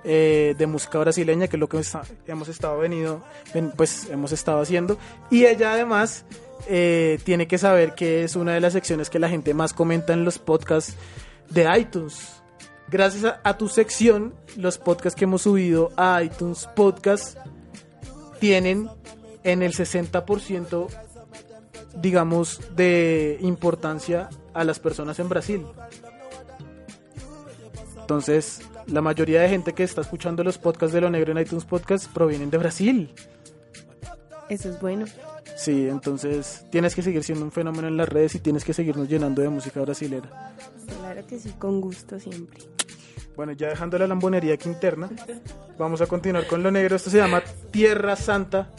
eh, 0.03 0.55
de 0.57 0.65
música 0.67 0.97
brasileña, 0.97 1.47
que 1.47 1.57
es 1.57 1.59
lo 1.59 1.69
que 1.69 1.79
hemos 2.25 2.47
estado 2.47 2.79
venido, 2.79 3.21
ven- 3.53 3.71
pues 3.75 4.09
hemos 4.09 4.31
estado 4.31 4.61
haciendo. 4.61 4.97
Y 5.29 5.45
ella 5.45 5.73
además 5.73 6.25
eh, 6.67 7.19
tiene 7.23 7.47
que 7.47 7.57
saber 7.57 7.93
que 7.93 8.23
es 8.23 8.35
una 8.35 8.53
de 8.53 8.59
las 8.59 8.73
secciones 8.73 9.09
que 9.09 9.19
la 9.19 9.29
gente 9.29 9.53
más 9.53 9.73
comenta 9.73 10.13
en 10.13 10.25
los 10.25 10.39
podcasts 10.39 10.95
de 11.49 11.67
iTunes. 11.77 12.41
Gracias 12.87 13.39
a, 13.43 13.57
tu 13.57 13.67
sección, 13.67 14.33
los 14.57 14.77
podcasts 14.77 15.17
que 15.17 15.25
hemos 15.25 15.41
subido 15.41 15.91
a 15.97 16.21
iTunes 16.21 16.67
Podcast 16.75 17.37
tienen 18.39 18.89
en 19.43 19.63
el 19.63 19.73
60% 19.73 20.87
digamos, 21.95 22.59
de 22.75 23.37
importancia 23.41 24.29
a 24.53 24.63
las 24.63 24.79
personas 24.79 25.19
en 25.19 25.29
Brasil. 25.29 25.65
Entonces, 27.99 28.61
la 28.87 29.01
mayoría 29.01 29.41
de 29.41 29.49
gente 29.49 29.73
que 29.73 29.83
está 29.83 30.01
escuchando 30.01 30.43
los 30.43 30.57
podcasts 30.57 30.93
de 30.93 31.01
Lo 31.01 31.09
Negro 31.09 31.31
en 31.31 31.39
iTunes 31.39 31.65
Podcast 31.65 32.11
provienen 32.11 32.49
de 32.49 32.57
Brasil. 32.57 33.13
Eso 34.49 34.69
es 34.69 34.79
bueno. 34.79 35.05
Sí, 35.55 35.87
entonces 35.87 36.65
tienes 36.69 36.95
que 36.95 37.01
seguir 37.01 37.23
siendo 37.23 37.45
un 37.45 37.51
fenómeno 37.51 37.87
en 37.87 37.97
las 37.97 38.09
redes 38.09 38.35
y 38.35 38.39
tienes 38.39 38.63
que 38.63 38.73
seguirnos 38.73 39.07
llenando 39.07 39.41
de 39.41 39.49
música 39.49 39.81
brasilera. 39.81 40.53
Claro 40.99 41.25
que 41.25 41.39
sí, 41.39 41.51
con 41.57 41.81
gusto 41.81 42.19
siempre. 42.19 42.59
Bueno, 43.35 43.53
ya 43.53 43.69
dejando 43.69 43.97
la 43.97 44.07
lambonería 44.07 44.53
aquí 44.53 44.69
interna, 44.69 45.09
vamos 45.77 46.01
a 46.01 46.07
continuar 46.07 46.47
con 46.47 46.63
lo 46.63 46.71
negro. 46.71 46.95
Esto 46.95 47.09
se 47.09 47.17
llama 47.17 47.41
Tierra 47.71 48.15
Santa 48.15 48.69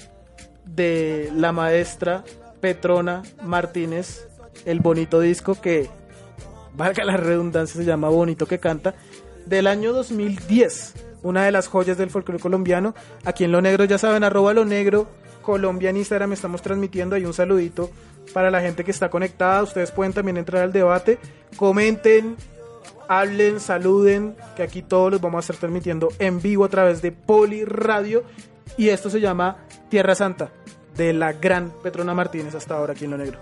de 0.64 1.30
la 1.34 1.52
maestra 1.52 2.24
Petrona 2.60 3.22
Martínez, 3.42 4.28
el 4.64 4.80
bonito 4.80 5.20
disco 5.20 5.60
que, 5.60 5.88
valga 6.74 7.04
la 7.04 7.16
redundancia, 7.16 7.80
se 7.80 7.86
llama 7.86 8.08
Bonito 8.08 8.46
que 8.46 8.58
canta, 8.58 8.94
del 9.46 9.66
año 9.66 9.92
2010. 9.92 10.94
Una 11.22 11.44
de 11.44 11.52
las 11.52 11.66
joyas 11.66 11.98
del 11.98 12.10
folclore 12.10 12.40
colombiano. 12.40 12.94
Aquí 13.24 13.44
en 13.44 13.52
Lo 13.52 13.60
Negro, 13.60 13.84
ya 13.84 13.98
saben, 13.98 14.22
arroba 14.22 14.54
Lo 14.54 14.64
Negro, 14.64 15.08
Colombia 15.47 15.90
en 15.90 15.97
Instagram 15.97 16.32
estamos 16.32 16.61
transmitiendo. 16.61 17.14
Hay 17.14 17.24
un 17.24 17.32
saludito 17.32 17.88
para 18.34 18.51
la 18.51 18.61
gente 18.61 18.82
que 18.82 18.90
está 18.90 19.09
conectada. 19.09 19.62
Ustedes 19.62 19.92
pueden 19.92 20.12
también 20.12 20.38
entrar 20.38 20.64
al 20.64 20.72
debate. 20.72 21.20
Comenten, 21.57 22.34
hablen, 23.09 23.61
saluden, 23.61 24.34
que 24.57 24.64
aquí 24.64 24.82
todos 24.82 25.12
los 25.12 25.20
vamos 25.20 25.38
a 25.38 25.40
estar 25.42 25.57
transmitiendo 25.57 26.09
en 26.18 26.42
vivo 26.42 26.64
a 26.64 26.68
través 26.68 27.01
de 27.01 27.12
Poli 27.12 27.64
Radio. 27.64 28.24
Y 28.76 28.88
esto 28.88 29.09
se 29.09 29.20
llama 29.20 29.59
Tierra 29.88 30.16
Santa, 30.16 30.51
de 30.97 31.12
la 31.12 31.32
gran 31.32 31.70
Petrona 31.80 32.12
Martínez 32.12 32.57
hasta 32.57 32.76
ahora 32.76 32.94
aquí 32.94 33.05
en 33.05 33.12
Lo 33.12 33.18
Negro. 33.18 33.38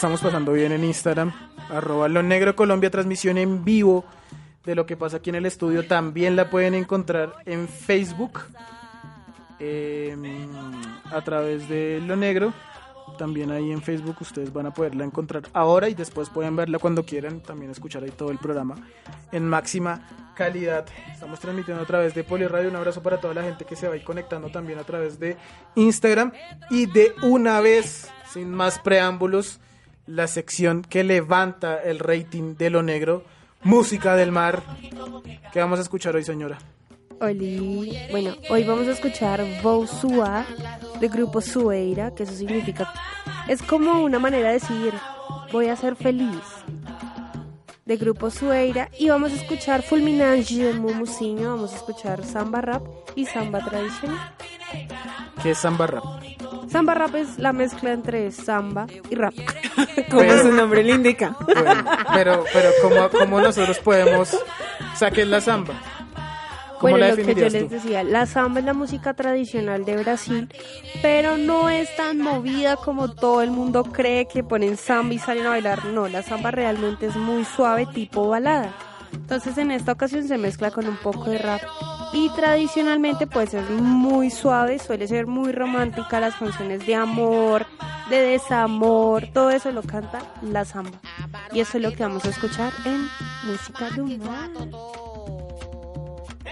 Estamos 0.00 0.22
pasando 0.22 0.54
bien 0.54 0.72
en 0.72 0.82
Instagram. 0.82 1.30
Arroba 1.68 2.08
Lo 2.08 2.22
Negro 2.22 2.56
Colombia, 2.56 2.88
transmisión 2.88 3.36
en 3.36 3.66
vivo 3.66 4.06
de 4.64 4.74
lo 4.74 4.86
que 4.86 4.96
pasa 4.96 5.18
aquí 5.18 5.28
en 5.28 5.36
el 5.36 5.44
estudio. 5.44 5.86
También 5.86 6.36
la 6.36 6.48
pueden 6.48 6.72
encontrar 6.72 7.34
en 7.44 7.68
Facebook 7.68 8.40
eh, 9.58 10.16
a 11.04 11.20
través 11.20 11.68
de 11.68 12.00
Lo 12.00 12.16
Negro. 12.16 12.54
También 13.18 13.50
ahí 13.50 13.70
en 13.70 13.82
Facebook 13.82 14.16
ustedes 14.22 14.50
van 14.50 14.64
a 14.64 14.72
poderla 14.72 15.04
encontrar 15.04 15.42
ahora 15.52 15.90
y 15.90 15.92
después 15.92 16.30
pueden 16.30 16.56
verla 16.56 16.78
cuando 16.78 17.04
quieran. 17.04 17.40
También 17.40 17.70
escuchar 17.70 18.02
ahí 18.02 18.10
todo 18.10 18.30
el 18.30 18.38
programa 18.38 18.76
en 19.32 19.46
máxima 19.46 20.32
calidad. 20.34 20.86
Estamos 21.12 21.38
transmitiendo 21.40 21.82
a 21.82 21.86
través 21.86 22.14
de 22.14 22.24
Poliradio. 22.24 22.70
Un 22.70 22.76
abrazo 22.76 23.02
para 23.02 23.20
toda 23.20 23.34
la 23.34 23.42
gente 23.42 23.66
que 23.66 23.76
se 23.76 23.86
va 23.86 23.92
a 23.92 23.96
ir 23.98 24.04
conectando 24.04 24.48
también 24.48 24.78
a 24.78 24.84
través 24.84 25.20
de 25.20 25.36
Instagram. 25.74 26.32
Y 26.70 26.86
de 26.86 27.12
una 27.22 27.60
vez, 27.60 28.10
sin 28.32 28.50
más 28.50 28.78
preámbulos, 28.78 29.60
la 30.06 30.26
sección 30.26 30.82
que 30.82 31.04
levanta 31.04 31.82
el 31.82 31.98
rating 31.98 32.56
de 32.56 32.70
lo 32.70 32.82
negro, 32.82 33.24
música 33.62 34.16
del 34.16 34.32
mar. 34.32 34.62
¿Qué 35.52 35.60
vamos 35.60 35.78
a 35.78 35.82
escuchar 35.82 36.16
hoy, 36.16 36.24
señora? 36.24 36.58
Oli. 37.20 37.92
Bueno, 38.10 38.34
hoy 38.48 38.64
vamos 38.64 38.88
a 38.88 38.92
escuchar 38.92 39.44
Bousua 39.62 40.46
del 41.00 41.10
grupo 41.10 41.40
Sueira, 41.40 42.14
que 42.14 42.22
eso 42.22 42.34
significa. 42.34 42.92
Es 43.46 43.62
como 43.62 44.02
una 44.02 44.18
manera 44.18 44.48
de 44.48 44.54
decir, 44.54 44.94
voy 45.52 45.66
a 45.66 45.76
ser 45.76 45.96
feliz. 45.96 46.40
De 47.90 47.96
grupo 47.96 48.30
Sueira. 48.30 48.88
Y 49.00 49.08
vamos 49.08 49.32
a 49.32 49.34
escuchar 49.34 49.82
Fulminante 49.82 50.54
de 50.54 50.74
Mumusinho, 50.74 51.50
vamos 51.50 51.72
a 51.72 51.76
escuchar 51.78 52.24
samba 52.24 52.60
rap 52.60 52.82
y 53.16 53.26
samba 53.26 53.64
tradicional. 53.64 54.32
¿Qué 55.42 55.50
es 55.50 55.58
samba 55.58 55.88
rap? 55.88 56.04
Samba 56.70 56.94
rap 56.94 57.16
es 57.16 57.36
la 57.40 57.52
mezcla 57.52 57.90
entre 57.90 58.30
samba 58.30 58.86
y 59.10 59.16
rap. 59.16 59.34
Como 60.08 60.20
Pero- 60.20 60.40
su 60.40 60.52
nombre 60.52 60.84
le 60.84 60.92
indica. 60.92 61.36
Bueno, 61.44 61.84
pero, 62.14 62.44
pero 62.52 62.70
¿cómo, 62.80 63.08
cómo 63.10 63.40
nosotros 63.40 63.80
podemos 63.80 64.38
sacar 64.94 65.26
la 65.26 65.40
samba? 65.40 65.74
¿Cómo 66.80 66.96
Bueno, 66.96 66.98
la 66.98 67.08
lo 67.08 67.18
que 67.22 67.34
yo 67.34 67.46
definirías 67.46 67.52
les 67.52 67.68
tú? 67.68 67.68
decía, 67.68 68.02
la 68.04 68.24
samba 68.26 68.60
es 68.60 68.66
la 68.66 68.72
música 68.72 69.12
tradicional 69.14 69.84
de 69.84 69.98
Brasil, 69.98 70.48
pero 71.02 71.36
no 71.36 71.68
es 71.68 71.94
tan 71.94 72.18
movida 72.18 72.76
como 72.76 73.12
todo 73.14 73.42
el 73.42 73.50
mundo 73.50 73.84
cree 73.84 74.26
que 74.26 74.42
ponen 74.42 74.76
samba 74.78 75.14
y 75.14 75.18
salen 75.18 75.46
a 75.46 75.50
bailar. 75.50 75.84
No, 75.86 76.08
la 76.08 76.22
samba 76.22 76.50
realmente 76.50 77.06
es 77.06 77.16
muy 77.16 77.44
suave, 77.44 77.86
tipo 77.86 78.28
balada. 78.28 78.74
Entonces 79.12 79.58
en 79.58 79.72
esta 79.72 79.92
ocasión 79.92 80.26
se 80.26 80.38
mezcla 80.38 80.70
con 80.70 80.86
un 80.88 80.96
poco 80.96 81.30
de 81.30 81.38
rap 81.38 81.60
Y 82.12 82.30
tradicionalmente 82.30 83.26
pues 83.26 83.52
es 83.54 83.68
muy 83.70 84.30
suave, 84.30 84.78
suele 84.78 85.06
ser 85.08 85.26
muy 85.26 85.52
romántica 85.52 86.20
las 86.20 86.36
canciones 86.36 86.86
de 86.86 86.94
amor, 86.94 87.66
de 88.08 88.22
desamor, 88.22 89.26
todo 89.34 89.50
eso 89.50 89.70
lo 89.72 89.82
canta 89.82 90.20
la 90.42 90.64
samba. 90.64 90.98
Y 91.52 91.60
eso 91.60 91.76
es 91.78 91.82
lo 91.84 91.92
que 91.92 92.04
vamos 92.04 92.24
a 92.24 92.28
escuchar 92.30 92.72
en 92.84 93.08
Música 93.46 93.90
de 93.90 94.00
Humor. 94.02 95.09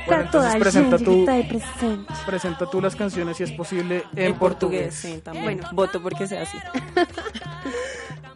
Bueno, 0.09 0.23
entonces 0.25 0.57
presenta 0.57 0.99
tú, 0.99 1.21
Está 1.21 1.33
ahí 1.33 1.43
presente. 1.45 2.13
presenta 2.27 2.67
tú 2.71 2.81
las 2.81 2.97
canciones 2.97 3.37
si 3.37 3.45
es 3.45 3.53
posible 3.53 4.05
en, 4.17 4.35
portugués. 4.35 4.95
sí, 4.95 5.21
también. 5.23 5.45
Bueno. 5.45 5.69
voto 5.73 6.03
porque 6.03 6.27
sea 6.27 6.43
así. 6.43 6.59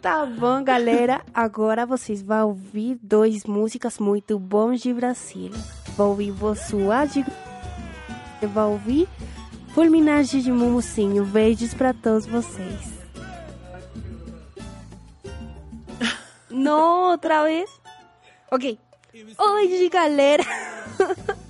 Tá 0.01 0.25
bom, 0.25 0.63
galera. 0.63 1.23
Agora 1.33 1.85
vocês 1.85 2.21
vão 2.21 2.49
ouvir 2.49 2.99
duas 3.01 3.43
músicas 3.45 3.99
muito 3.99 4.37
bons 4.37 4.81
de 4.81 4.93
Brasil. 4.93 5.51
Vão 5.95 6.09
ouvir 6.09 6.31
Boçuá 6.31 7.05
de... 7.05 7.25
Vão 8.41 8.73
ouvir 8.73 9.07
Fulminagem 9.73 10.41
de 10.41 10.51
Mumucinho. 10.51 11.23
Beijos 11.25 11.73
pra 11.73 11.93
todos 11.93 12.25
vocês. 12.25 12.93
Não, 16.51 17.11
outra 17.11 17.43
vez? 17.43 17.69
Ok. 18.51 18.77
Hoje, 19.37 19.89
galera. 19.89 20.43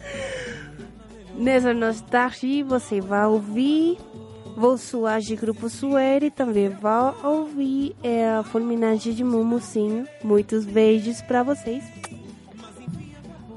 Nessa 1.36 1.74
nostalgia, 1.74 2.66
você 2.66 3.00
vai 3.00 3.26
ouvir 3.26 3.98
Vou 4.56 4.78
suar 4.78 5.20
de 5.20 5.36
Grupo 5.36 5.68
Suere 5.68 6.28
e 6.28 6.32
também 6.32 6.70
vai 6.70 7.14
ouvir 7.24 7.96
é, 8.04 8.30
a 8.30 8.44
Fulminagem 8.44 9.14
de 9.14 9.24
Mumucinho. 9.24 10.08
Muitos 10.24 10.64
beijos 10.64 11.22
pra 11.22 11.42
vocês. 11.42 11.84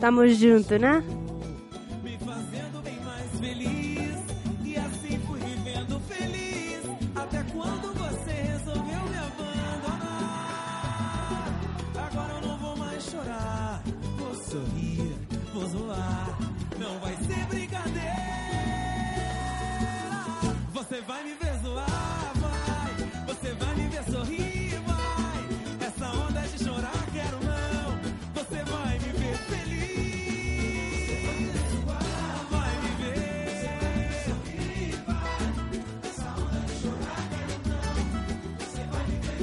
Tamo 0.00 0.26
junto, 0.28 0.78
né? 0.78 1.04
Não 15.86 16.98
vai 16.98 17.14
ser 17.16 17.46
brincadeira. 17.46 18.10
Você 20.72 21.00
vai 21.02 21.22
me 21.22 21.34
ver 21.34 21.56
zoar, 21.62 22.32
vai. 22.40 22.92
Você 23.28 23.52
vai 23.54 23.72
me 23.76 23.86
ver 23.86 24.02
sorrir, 24.10 24.80
vai. 24.80 25.86
Essa 25.86 26.10
onda 26.10 26.40
de 26.40 26.58
chorar, 26.64 27.06
quero 27.12 27.38
não. 27.44 28.00
Você 28.34 28.64
vai 28.64 28.98
me 28.98 29.12
ver 29.12 29.36
feliz. 29.36 29.84
Vai 32.50 32.76
me 32.82 32.90
ver. 33.00 34.26
Essa 36.02 36.28
onda 36.30 36.60
de 36.66 36.74
chorar, 36.82 37.28
quero 37.30 37.58
não. 37.70 37.94
Você 38.58 38.82
vai 38.90 39.06
me 39.06 39.18
ver 39.20 39.38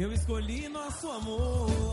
Eu 0.00 0.10
escolhi 0.10 0.70
nosso 0.70 1.10
amor 1.10 1.83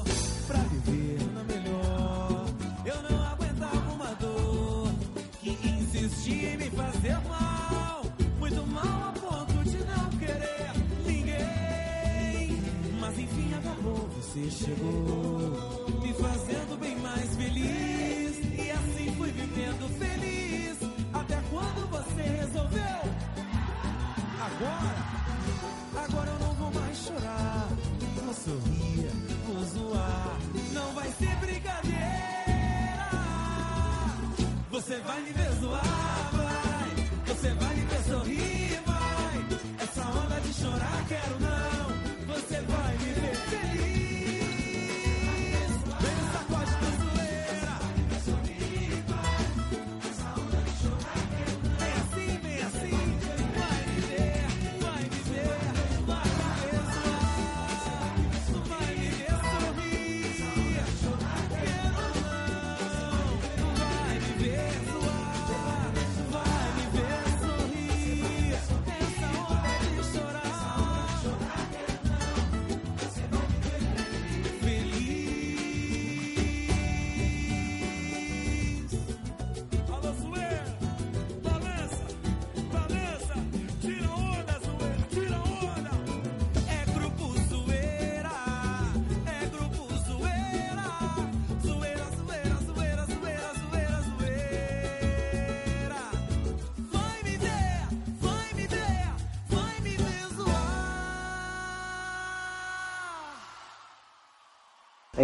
você 13.80 14.50
chegou, 14.50 16.02
me 16.02 16.14
fazendo 16.14 16.80
bem 16.80 16.96
mais 16.98 17.36
feliz. 17.36 18.38
E 18.58 18.72
assim 18.72 19.16
fui 19.16 19.32
vivendo 19.32 19.90
feliz. 19.98 20.78
Até 21.14 21.42
quando 21.50 21.90
você 21.90 22.22
resolveu? 22.22 23.02
Agora, 24.42 26.06
agora 26.06 26.30
eu 26.30 26.40
não 26.40 26.54
vou 26.56 26.72
mais 26.74 26.98
chorar. 26.98 27.68
Vou 28.24 28.34
sorrir, 28.34 29.10
vou 29.46 29.64
zoar. 29.66 30.38
Não 30.74 30.94
vai 30.94 31.10
ser 31.12 31.36
brincadeira. 31.38 32.02
Você 34.72 34.98
vai 35.00 35.22
me 35.22 35.32
ver 35.34 35.52
zoar, 35.60 36.01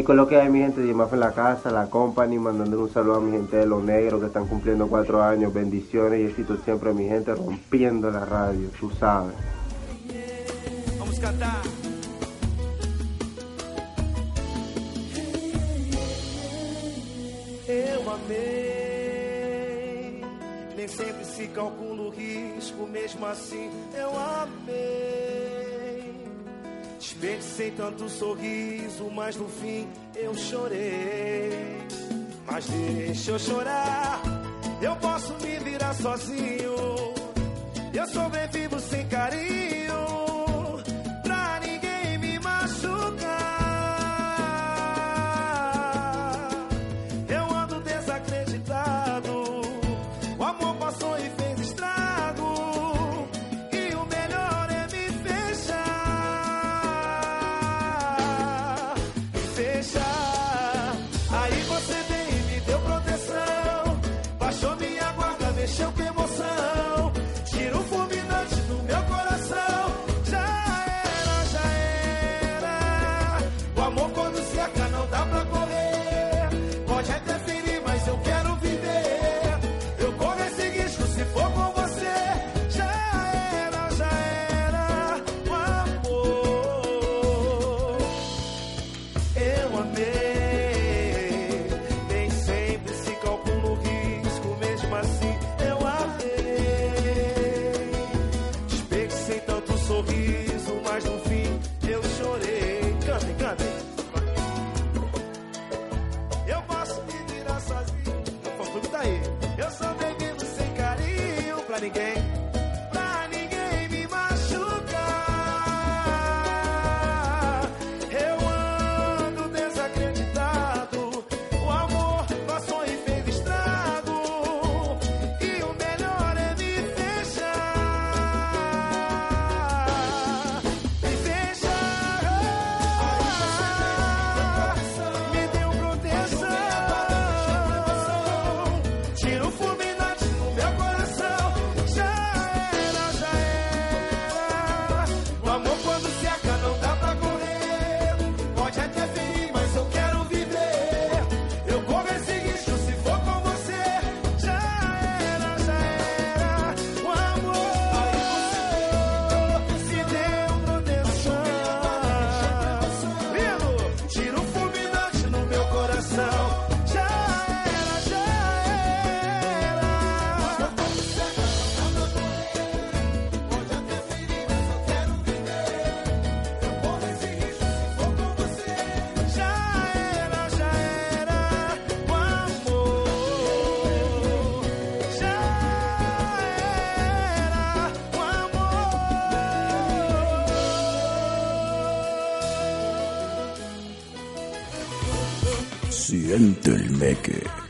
Con 0.07 0.25
que 0.25 0.37
hay 0.37 0.49
mi 0.49 0.59
gente 0.59 0.79
de 0.79 0.87
Yemaf 0.87 1.11
en 1.11 1.19
la 1.19 1.33
casa, 1.33 1.69
la 1.69 1.89
company, 1.89 2.39
mandando 2.39 2.81
un 2.81 2.89
saludo 2.89 3.15
a 3.15 3.19
mi 3.19 3.29
gente 3.29 3.57
de 3.57 3.65
Los 3.65 3.83
Negros 3.83 4.21
que 4.21 4.27
están 4.27 4.47
cumpliendo 4.47 4.87
cuatro 4.87 5.21
años, 5.21 5.53
bendiciones 5.53 6.21
y 6.21 6.23
éxito 6.27 6.55
siempre 6.63 6.91
a 6.91 6.93
mi 6.93 7.09
gente 7.09 7.35
rompiendo 7.35 8.09
la 8.09 8.23
radio, 8.23 8.69
tú 8.79 8.89
sabes. 8.91 9.35
Vamos 10.97 11.19
cantar. 11.19 11.61
Eu 17.67 18.09
amei, 18.09 18.31
nem 20.77 20.87
sempre 20.87 21.25
se 21.25 21.47
calcula 21.47 22.03
o 22.03 22.11
risco, 22.11 22.87
mesmo 22.87 23.25
assim 23.25 23.69
eu 23.93 24.11
amei. 24.17 25.16
Desperdicei 27.19 27.71
tanto 27.71 28.07
sorriso, 28.07 29.09
mas 29.09 29.35
no 29.35 29.49
fim 29.49 29.87
eu 30.15 30.35
chorei. 30.35 31.79
Mas 32.45 32.67
deixa 32.67 33.31
eu 33.31 33.39
chorar, 33.39 34.21
eu 34.79 34.95
posso 34.97 35.33
me 35.41 35.57
virar 35.57 35.95
sozinho. 35.95 36.75
Eu 37.91 38.07
sobrevivo 38.07 38.79
sem 38.79 39.07
carinho, 39.07 39.76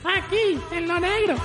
Aquí, 0.03 0.59
en 0.71 0.87
lo 0.87 0.99
negro. 0.99 1.35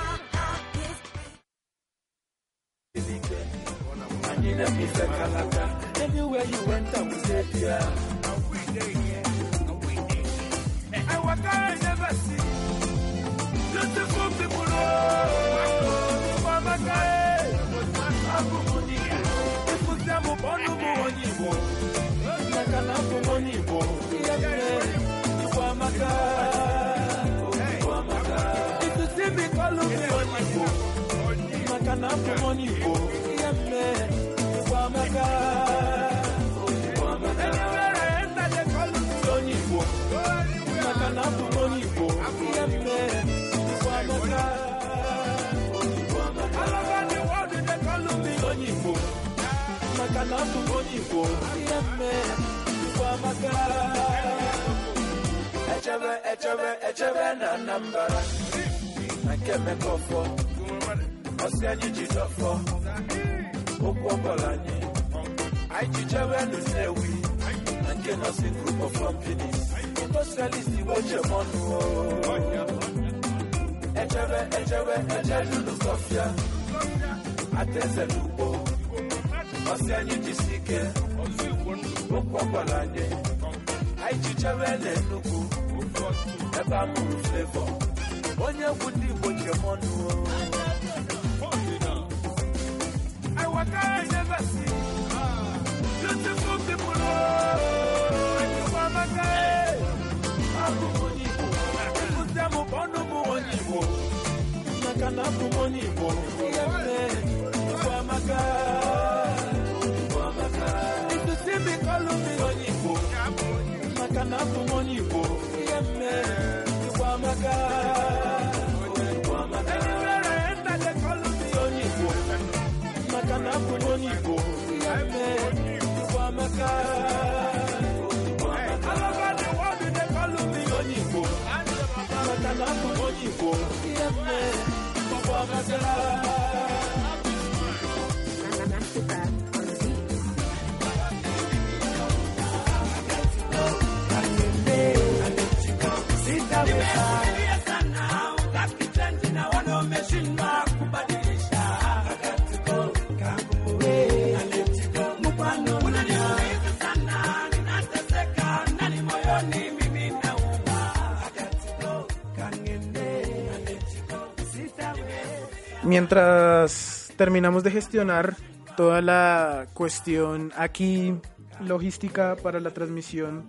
Mientras 165.85 167.11
terminamos 167.17 167.63
de 167.63 167.71
gestionar 167.71 168.35
toda 168.77 169.01
la 169.01 169.67
cuestión 169.73 170.51
aquí 170.57 171.13
logística 171.59 172.35
para 172.41 172.59
la 172.59 172.71
transmisión 172.71 173.45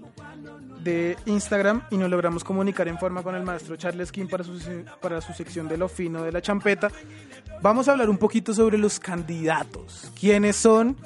de 0.83 1.17
Instagram 1.27 1.83
y 1.91 1.97
nos 1.97 2.11
logramos 2.11 2.45
comunicar 2.45 2.89
en 2.89 2.99
forma 2.99 3.23
con 3.23 3.35
el 3.35 3.43
maestro 3.43 3.77
Charles 3.77 4.13
Kim 4.13 4.29
para 4.29 4.45
su, 4.45 4.59
para 5.01 5.21
su 5.21 5.33
sección 5.33 5.69
de 5.69 5.79
lo 5.79 5.89
fino 5.89 6.23
de 6.23 6.33
la 6.33 6.43
champeta. 6.43 6.91
Vamos 7.63 7.89
a 7.89 7.93
hablar 7.93 8.11
un 8.11 8.19
poquito 8.19 8.53
sobre 8.53 8.79
los 8.79 9.01
candidatos, 9.01 10.13
quiénes 10.19 10.57
son. 10.57 10.97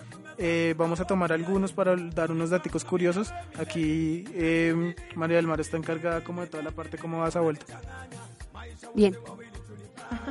Eh, 0.40 0.74
vamos 0.78 1.00
a 1.00 1.04
tomar 1.04 1.32
algunos 1.32 1.72
para 1.72 1.96
dar 1.96 2.30
unos 2.30 2.50
datos 2.50 2.84
curiosos. 2.84 3.32
Aquí 3.58 4.24
eh, 4.34 4.94
María 5.14 5.36
del 5.36 5.46
Mar 5.46 5.60
está 5.60 5.76
encargada 5.76 6.22
como 6.22 6.42
de 6.42 6.46
toda 6.46 6.62
la 6.62 6.70
parte 6.70 6.96
cómo 6.96 7.20
vas 7.20 7.36
a 7.36 7.40
vuelta. 7.40 7.80
Bien, 8.94 9.16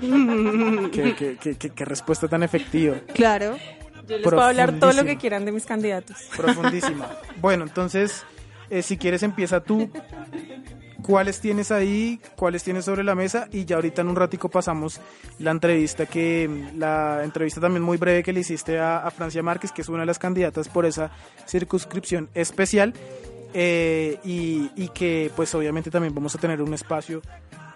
qué, 0.92 1.86
respuesta 1.86 2.28
tan 2.28 2.44
efectiva. 2.44 2.98
Claro. 3.14 3.58
Yo 4.08 4.18
les 4.18 4.24
puedo 4.24 4.42
hablar 4.42 4.80
todo 4.80 4.94
lo 4.94 5.04
que 5.04 5.18
quieran 5.18 5.46
de 5.46 5.52
mis 5.52 5.66
candidatos. 5.66 6.18
Profundísima. 6.36 7.10
Bueno, 7.42 7.66
entonces, 7.66 8.24
eh, 8.70 8.82
si 8.82 8.98
quieres 8.98 9.24
empieza 9.24 9.62
tú. 9.62 9.90
¿Cuáles 11.02 11.40
tienes 11.40 11.72
ahí? 11.72 12.20
¿Cuáles 12.36 12.64
tienes 12.64 12.84
sobre 12.84 13.04
la 13.04 13.16
mesa? 13.16 13.48
Y 13.52 13.64
ya 13.64 13.78
ahorita 13.78 14.02
en 14.02 14.10
un 14.10 14.16
ratico 14.18 14.50
pasamos 14.50 15.00
la 15.40 15.52
entrevista 15.52 16.06
que 16.06 16.50
la 16.76 17.22
entrevista 17.24 17.62
también 17.62 17.82
muy 17.82 17.98
breve 17.98 18.24
que 18.24 18.34
le 18.34 18.42
hiciste 18.42 18.78
a, 18.78 18.98
a 18.98 19.12
Francia 19.12 19.42
Márquez, 19.42 19.72
que 19.72 19.84
es 19.84 19.90
una 19.90 20.02
de 20.02 20.06
las 20.06 20.20
candidatas 20.20 20.68
por 20.68 20.86
esa 20.86 21.12
circunscripción 21.48 22.30
especial. 22.34 22.94
Eh, 23.54 24.20
y, 24.26 24.70
y, 24.76 24.90
que 24.90 25.32
pues 25.36 25.56
obviamente 25.56 25.90
también 25.90 26.14
vamos 26.14 26.36
a 26.36 26.38
tener 26.38 26.62
un 26.62 26.74
espacio 26.74 27.22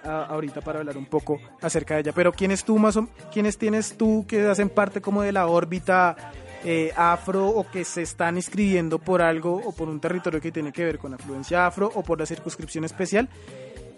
a- 0.04 0.26
ahorita 0.26 0.62
para 0.62 0.80
hablar 0.80 0.98
un 0.98 1.06
poco 1.06 1.40
acerca 1.62 1.96
de 1.96 2.02
ella. 2.02 2.12
Pero 2.14 2.32
¿quiénes 2.32 2.64
tú 2.64 2.78
más 2.78 2.98
o- 2.98 3.08
quiénes 3.34 3.58
tienes 3.58 3.98
tú 3.98 4.26
que 4.28 4.48
hacen 4.48 4.70
parte 4.70 5.02
como 5.02 5.22
de 5.22 5.32
la 5.32 5.48
órbita 5.48 6.16
eh, 6.64 6.94
afro 6.96 7.48
o 7.48 7.70
que 7.72 7.84
se 7.84 8.04
están 8.04 8.36
inscribiendo 8.38 9.00
por 9.00 9.22
algo 9.24 9.56
o 9.56 9.74
por 9.74 9.90
un 9.90 10.00
territorio 10.00 10.40
que 10.40 10.52
tiene 10.52 10.72
que 10.72 10.86
ver 10.86 11.00
con 11.00 11.10
la 11.12 11.18
afluencia 11.18 11.66
afro 11.66 11.92
o 11.96 12.04
por 12.04 12.20
la 12.20 12.26
circunscripción 12.26 12.84
especial? 12.86 13.30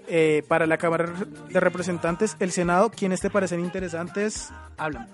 Eh, 0.08 0.44
para 0.50 0.66
la 0.68 0.78
Cámara 0.78 1.10
de 1.50 1.60
Representantes, 1.60 2.36
el 2.40 2.52
Senado, 2.52 2.90
¿quiénes 2.90 3.22
te 3.22 3.30
parecen 3.30 3.60
interesantes? 3.62 4.50
Hablan. 4.78 5.08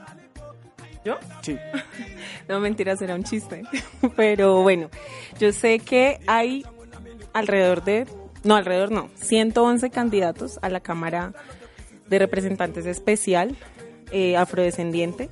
¿Yo? 1.06 1.18
Sí. 1.42 1.58
No, 2.48 2.60
mentira, 2.60 2.96
será 2.98 3.14
un 3.14 3.24
chiste. 3.24 3.62
Pero 4.16 4.64
bueno, 4.64 4.90
yo 5.40 5.52
sé 5.54 5.78
que 5.80 6.20
hay 6.26 6.66
alrededor 7.34 7.84
de, 7.84 8.08
no, 8.44 8.56
alrededor 8.56 8.92
no, 8.92 9.10
111 9.16 9.90
candidatos 9.90 10.60
a 10.62 10.70
la 10.70 10.80
Cámara 10.80 11.34
de 12.08 12.20
Representantes 12.20 12.86
Especial 12.86 13.56
eh, 14.12 14.38
Afrodescendiente. 14.38 15.30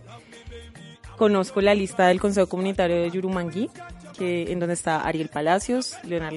Conozco 1.18 1.62
la 1.62 1.74
lista 1.74 2.08
del 2.08 2.20
Consejo 2.20 2.48
Comunitario 2.48 3.02
de 3.02 3.10
Yurumangui, 3.10 3.70
que, 4.18 4.52
en 4.52 4.60
donde 4.60 4.76
está 4.76 5.02
Ariel 5.02 5.30
Palacios, 5.30 5.96
Leonard, 6.04 6.36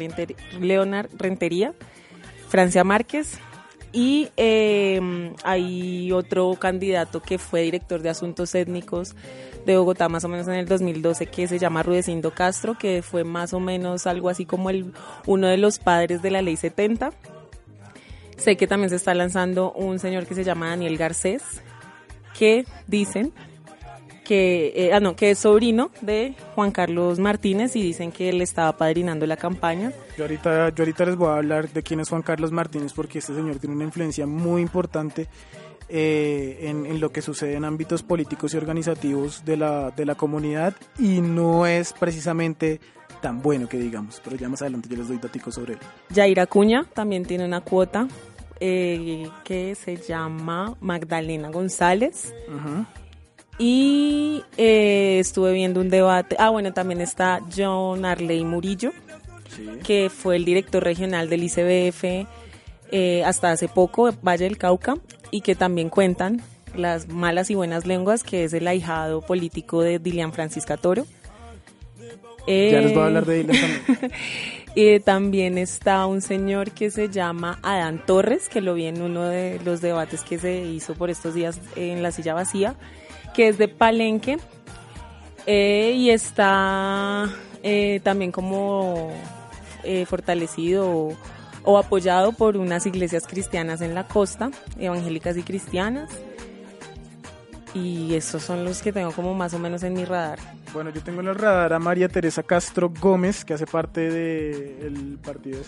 Leonard 0.58 1.10
Rentería, 1.18 1.74
Francia 2.48 2.82
Márquez, 2.82 3.38
y 3.92 4.28
eh, 4.36 5.32
hay 5.42 6.12
otro 6.12 6.54
candidato 6.54 7.20
que 7.20 7.38
fue 7.38 7.62
director 7.62 8.02
de 8.02 8.10
asuntos 8.10 8.54
étnicos 8.54 9.16
de 9.66 9.76
Bogotá 9.76 10.08
más 10.08 10.24
o 10.24 10.28
menos 10.28 10.46
en 10.48 10.54
el 10.54 10.66
2012 10.66 11.26
que 11.26 11.48
se 11.48 11.58
llama 11.58 11.82
Rudecindo 11.82 12.32
Castro, 12.32 12.78
que 12.78 13.02
fue 13.02 13.24
más 13.24 13.52
o 13.52 13.60
menos 13.60 14.06
algo 14.06 14.28
así 14.28 14.46
como 14.46 14.70
el, 14.70 14.92
uno 15.26 15.48
de 15.48 15.56
los 15.56 15.78
padres 15.78 16.22
de 16.22 16.30
la 16.30 16.42
ley 16.42 16.56
70. 16.56 17.10
Sé 18.36 18.56
que 18.56 18.66
también 18.66 18.90
se 18.90 18.96
está 18.96 19.12
lanzando 19.12 19.72
un 19.72 19.98
señor 19.98 20.26
que 20.26 20.34
se 20.34 20.44
llama 20.44 20.70
Daniel 20.70 20.96
Garcés, 20.96 21.42
que 22.38 22.64
dicen 22.86 23.32
que, 24.30 24.72
eh, 24.76 24.92
ah, 24.92 25.00
no, 25.00 25.16
que 25.16 25.32
es 25.32 25.40
sobrino 25.40 25.90
de 26.02 26.36
Juan 26.54 26.70
Carlos 26.70 27.18
Martínez 27.18 27.74
y 27.74 27.82
dicen 27.82 28.12
que 28.12 28.28
él 28.28 28.40
estaba 28.42 28.76
padrinando 28.76 29.26
la 29.26 29.36
campaña. 29.36 29.92
Yo 30.16 30.22
ahorita, 30.22 30.68
yo 30.68 30.84
ahorita 30.84 31.04
les 31.06 31.16
voy 31.16 31.30
a 31.30 31.34
hablar 31.38 31.68
de 31.68 31.82
quién 31.82 31.98
es 31.98 32.10
Juan 32.10 32.22
Carlos 32.22 32.52
Martínez 32.52 32.92
porque 32.92 33.18
este 33.18 33.34
señor 33.34 33.56
tiene 33.56 33.74
una 33.74 33.82
influencia 33.82 34.28
muy 34.28 34.62
importante 34.62 35.26
eh, 35.88 36.58
en, 36.60 36.86
en 36.86 37.00
lo 37.00 37.10
que 37.10 37.22
sucede 37.22 37.54
en 37.54 37.64
ámbitos 37.64 38.04
políticos 38.04 38.54
y 38.54 38.56
organizativos 38.56 39.44
de 39.44 39.56
la, 39.56 39.90
de 39.90 40.04
la 40.06 40.14
comunidad 40.14 40.76
y 40.96 41.20
no 41.20 41.66
es 41.66 41.92
precisamente 41.92 42.80
tan 43.20 43.42
bueno 43.42 43.68
que 43.68 43.78
digamos, 43.78 44.22
pero 44.22 44.36
ya 44.36 44.48
más 44.48 44.62
adelante 44.62 44.88
yo 44.88 44.96
les 44.96 45.08
doy 45.08 45.18
datos 45.18 45.52
sobre 45.52 45.72
él. 45.72 45.80
Yair 46.10 46.38
Acuña 46.38 46.84
también 46.94 47.24
tiene 47.24 47.44
una 47.44 47.62
cuota 47.62 48.06
eh, 48.60 49.28
que 49.42 49.74
se 49.74 49.96
llama 49.96 50.76
Magdalena 50.80 51.50
González. 51.50 52.32
Y 53.58 54.42
eh, 54.56 55.18
estuve 55.20 55.52
viendo 55.52 55.80
un 55.80 55.90
debate. 55.90 56.36
Ah, 56.38 56.50
bueno, 56.50 56.72
también 56.72 57.00
está 57.00 57.40
John 57.54 58.04
Arley 58.04 58.44
Murillo, 58.44 58.92
que 59.84 60.08
fue 60.10 60.36
el 60.36 60.44
director 60.44 60.82
regional 60.82 61.28
del 61.28 61.42
ICBF 61.44 62.26
eh, 62.92 63.22
hasta 63.24 63.50
hace 63.52 63.68
poco, 63.68 64.10
Valle 64.22 64.44
del 64.44 64.56
Cauca, 64.58 64.96
y 65.30 65.42
que 65.42 65.54
también 65.54 65.90
cuentan 65.90 66.40
las 66.74 67.08
malas 67.08 67.50
y 67.50 67.54
buenas 67.54 67.86
lenguas, 67.86 68.22
que 68.24 68.44
es 68.44 68.52
el 68.54 68.66
ahijado 68.66 69.20
político 69.20 69.82
de 69.82 69.98
Dilian 69.98 70.32
Francisca 70.32 70.76
Toro. 70.76 71.06
Ya 72.46 72.80
les 72.80 72.94
voy 72.94 73.02
a 73.02 73.04
Eh, 73.04 73.06
hablar 73.06 73.26
de 73.26 73.42
Dylan 73.42 73.56
también. 73.56 74.12
y 74.74 75.00
también 75.04 75.58
está 75.58 76.06
un 76.06 76.22
señor 76.22 76.70
que 76.70 76.90
se 76.90 77.10
llama 77.10 77.58
Adán 77.62 78.02
Torres, 78.06 78.48
que 78.48 78.60
lo 78.60 78.74
vi 78.74 78.86
en 78.86 79.02
uno 79.02 79.28
de 79.28 79.60
los 79.64 79.80
debates 79.82 80.22
que 80.22 80.38
se 80.38 80.64
hizo 80.64 80.94
por 80.94 81.10
estos 81.10 81.34
días 81.34 81.60
en 81.76 82.02
la 82.02 82.10
silla 82.12 82.34
vacía, 82.34 82.74
que 83.34 83.48
es 83.48 83.58
de 83.58 83.68
Palenque 83.68 84.38
eh, 85.46 85.94
y 85.96 86.10
está 86.10 87.28
eh, 87.62 88.00
también 88.02 88.32
como 88.32 89.12
eh, 89.82 90.06
fortalecido 90.06 91.16
o, 91.64 91.78
apoyado 91.78 92.32
por 92.32 92.56
unas 92.56 92.86
iglesias 92.86 93.26
cristianas 93.26 93.80
en 93.80 93.94
la 93.94 94.06
costa, 94.06 94.50
evangélicas 94.78 95.36
y 95.36 95.42
cristianas. 95.42 96.10
Y 97.72 98.14
esos 98.14 98.42
son 98.42 98.64
los 98.64 98.82
que 98.82 98.92
tengo 98.92 99.12
como 99.12 99.34
más 99.34 99.54
o 99.54 99.58
menos 99.58 99.82
en 99.84 99.94
mi 99.94 100.04
radar. 100.04 100.38
Bueno, 100.72 100.90
yo 100.90 101.02
tengo 101.02 101.20
en 101.20 101.28
el 101.28 101.36
radar 101.36 101.72
a 101.72 101.78
María 101.78 102.08
Teresa 102.08 102.42
Castro 102.42 102.92
Gómez, 103.00 103.44
que 103.44 103.54
hace 103.54 103.66
parte 103.66 104.10
del 104.10 105.18
partido 105.22 105.60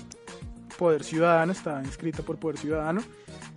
Poder 0.79 1.05
Ciudadano, 1.05 1.53
está 1.53 1.81
inscrita 1.85 2.23
por 2.23 2.39
Poder 2.39 2.59
Ciudadano. 2.59 3.03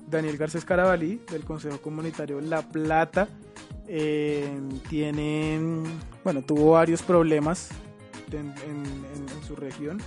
Daniel 0.08 0.38
Garcés 0.38 0.66
Carabalí, 0.66 1.22
del 1.32 1.44
Consejo 1.44 1.82
Comunitario 1.82 2.40
La 2.42 2.62
Plata. 2.62 3.28
Eh, 3.88 4.50
bueno, 6.24 6.42
tuvo 6.42 6.72
varios 6.72 7.02
problemas 7.02 7.70
en, 8.32 8.54
su 9.48 9.56
región, 9.56 10.00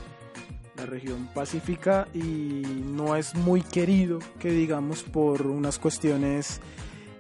la 0.77 0.87
región 0.87 1.29
pacífica, 1.35 2.09
y 2.13 2.63
no 2.85 3.15
es 3.17 3.35
muy 3.35 3.63
querido, 3.63 4.19
que 4.41 4.51
digamos, 4.51 5.03
por 5.03 5.47
unas 5.47 5.79
cuestiones, 5.79 6.61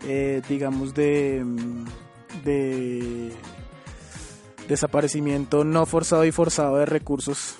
eh, 0.06 0.42
digamos, 0.48 0.94
de, 0.94 1.44
de 2.44 3.32
desaparecimiento 4.68 5.64
no 5.64 5.86
forzado 5.86 6.24
y 6.24 6.32
forzado 6.32 6.76
de 6.76 6.86
recursos 6.86 7.56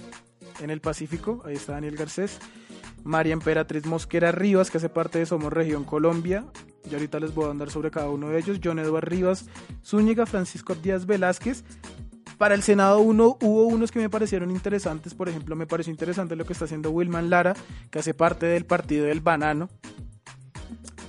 en 0.61 0.71
el 0.71 0.81
Pacífico. 0.81 1.43
Ahí 1.45 1.55
está 1.55 1.73
Daniel 1.73 1.97
Garcés. 1.97 2.39
María 3.05 3.33
Emperatriz 3.33 3.87
Mosquera 3.87 4.33
Rivas, 4.33 4.71
que 4.71 4.79
hace 4.79 4.89
parte 4.89 5.19
de 5.19 5.27
Somos 5.27 5.53
Región 5.53 5.85
Colombia. 5.85 6.45
Y 6.91 6.95
ahorita 6.95 7.21
les 7.21 7.35
voy 7.35 7.47
a 7.47 7.51
andar 7.51 7.71
sobre 7.71 7.91
cada 7.91 8.11
uno 8.11 8.29
de 8.29 8.39
ellos. 8.39 8.61
John 8.63 8.79
Eduardo 8.79 9.11
Rivas 9.11 9.47
Zúñiga, 9.85 10.27
Francisco 10.27 10.75
Díaz 10.75 11.07
Velázquez. 11.07 11.65
Para 12.39 12.55
el 12.55 12.63
Senado 12.63 13.01
uno, 13.01 13.37
hubo 13.43 13.67
unos 13.67 13.91
que 13.91 13.99
me 13.99 14.09
parecieron 14.09 14.51
interesantes. 14.51 15.15
Por 15.15 15.29
ejemplo, 15.29 15.57
me 15.57 15.67
pareció 15.67 15.91
interesante 15.91 16.37
lo 16.37 16.45
que 16.45 16.53
está 16.53 16.67
haciendo 16.67 16.91
Wilman 16.91 17.31
Lara, 17.31 17.55
que 17.91 17.99
hace 17.99 18.15
parte 18.15 18.47
del 18.47 18.65
Partido 18.65 19.07
del 19.07 19.21
Banano. 19.21 19.69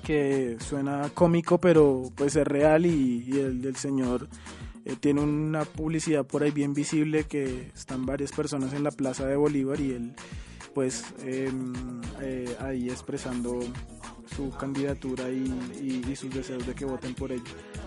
Que 0.03 0.57
suena 0.59 1.11
cómico, 1.13 1.59
pero 1.59 2.11
pues 2.15 2.35
es 2.35 2.47
real. 2.47 2.87
Y, 2.87 3.39
el 3.39 3.75
señor 3.75 4.27
eh, 4.85 4.95
tiene 4.99 5.21
una 5.21 5.65
publicidad 5.65 6.25
por 6.25 6.41
ahí 6.41 6.49
bien 6.49 6.73
visible 6.73 7.25
que 7.25 7.71
están 7.75 8.07
varias 8.07 8.31
personas 8.31 8.73
en 8.73 8.83
la 8.83 8.91
Plaza 8.91 9.27
de 9.27 9.35
Bolívar 9.35 9.79
y 9.79 9.91
él 9.91 10.15
pues 10.73 11.03
eh, 11.23 11.51
eh, 12.21 12.55
ahí 12.59 12.89
expresando 12.89 13.59
su 14.35 14.49
candidatura 14.51 15.29
y, 15.29 15.43
y- 15.81 16.11
y 16.11 16.15
sus 16.15 16.33
deseos 16.33 16.65
de 16.65 16.73
que 16.75 16.85
voten 16.85 17.13
por 17.15 17.31
ella. 17.31 17.43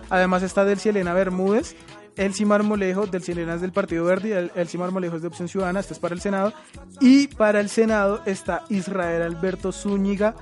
Además 0.09 0.43
está 0.43 0.65
Delcy 0.65 0.89
Elena 0.89 1.13
Bermúdez, 1.13 1.75
Elsie 2.15 2.45
Marmolejo, 2.45 3.07
Delcy 3.07 3.31
Elena 3.31 3.55
es 3.55 3.61
del 3.61 3.71
Partido 3.71 4.05
Verde 4.05 4.51
Elsie 4.55 4.79
Marmolejo 4.79 5.15
es 5.15 5.21
de 5.23 5.27
Opción 5.29 5.47
Ciudadana, 5.47 5.79
este 5.79 5.93
es 5.93 5.99
para 5.99 6.13
el 6.15 6.21
Senado. 6.21 6.53
Y 7.01 7.27
para 7.27 7.59
el 7.59 7.69
Senado 7.69 8.21
está 8.25 8.63
Israel 8.69 9.21
Alberto 9.23 9.71
Zúñiga 9.71 10.35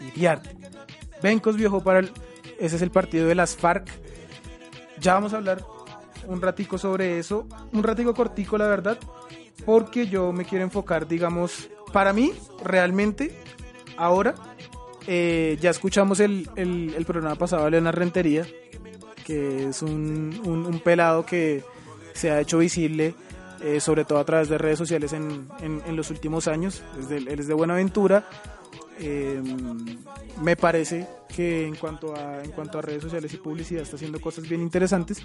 Iriarte. 0.00 0.56
Bencos 1.22 1.56
viajó 1.56 1.82
para 1.82 2.00
el, 2.00 2.12
ese 2.60 2.76
es 2.76 2.82
el 2.82 2.90
partido 2.90 3.26
de 3.26 3.34
las 3.34 3.56
FARC. 3.56 3.88
Ya 5.00 5.14
vamos 5.14 5.32
a 5.32 5.38
hablar 5.38 5.64
un 6.28 6.40
ratico 6.42 6.76
sobre 6.78 7.18
eso, 7.18 7.46
un 7.72 7.82
ratico 7.82 8.12
cortico 8.14 8.58
la 8.58 8.66
verdad, 8.66 8.98
porque 9.64 10.06
yo 10.06 10.32
me 10.32 10.44
quiero 10.44 10.64
enfocar, 10.64 11.06
digamos, 11.08 11.68
para 11.92 12.12
mí, 12.12 12.32
realmente, 12.62 13.36
ahora, 13.96 14.34
eh, 15.06 15.56
ya 15.60 15.70
escuchamos 15.70 16.20
el, 16.20 16.48
el- 16.56 16.94
el 16.96 17.04
programa 17.04 17.36
pasado 17.36 17.64
de 17.64 17.70
Leonard 17.72 17.96
Rentería, 17.96 18.46
que 19.24 19.68
es 19.68 19.82
un, 19.82 20.40
un- 20.44 20.80
pelado 20.80 21.24
que 21.26 21.62
se 22.14 22.30
ha 22.30 22.40
hecho 22.40 22.58
visible, 22.58 23.14
eh, 23.62 23.80
sobre 23.80 24.04
todo 24.04 24.18
a 24.18 24.24
través 24.24 24.48
de 24.48 24.58
redes 24.58 24.78
sociales 24.78 25.12
en, 25.12 25.48
en- 25.60 25.82
en 25.86 25.96
los 25.96 26.10
últimos 26.10 26.46
años, 26.48 26.82
es 26.98 27.08
de- 27.08 27.16
él 27.18 27.28
es 27.40 27.46
de 27.48 27.54
Buenaventura, 27.54 28.28
eh, 28.98 29.42
me 30.42 30.56
parece 30.56 31.06
que 31.34 31.66
en 31.66 31.74
cuanto 31.76 32.14
a 32.14 32.42
en 32.42 32.50
cuanto 32.52 32.78
a 32.78 32.82
redes 32.82 33.02
sociales 33.02 33.32
y 33.34 33.36
publicidad 33.36 33.82
está 33.82 33.96
haciendo 33.96 34.20
cosas 34.20 34.48
bien 34.48 34.62
interesantes 34.62 35.22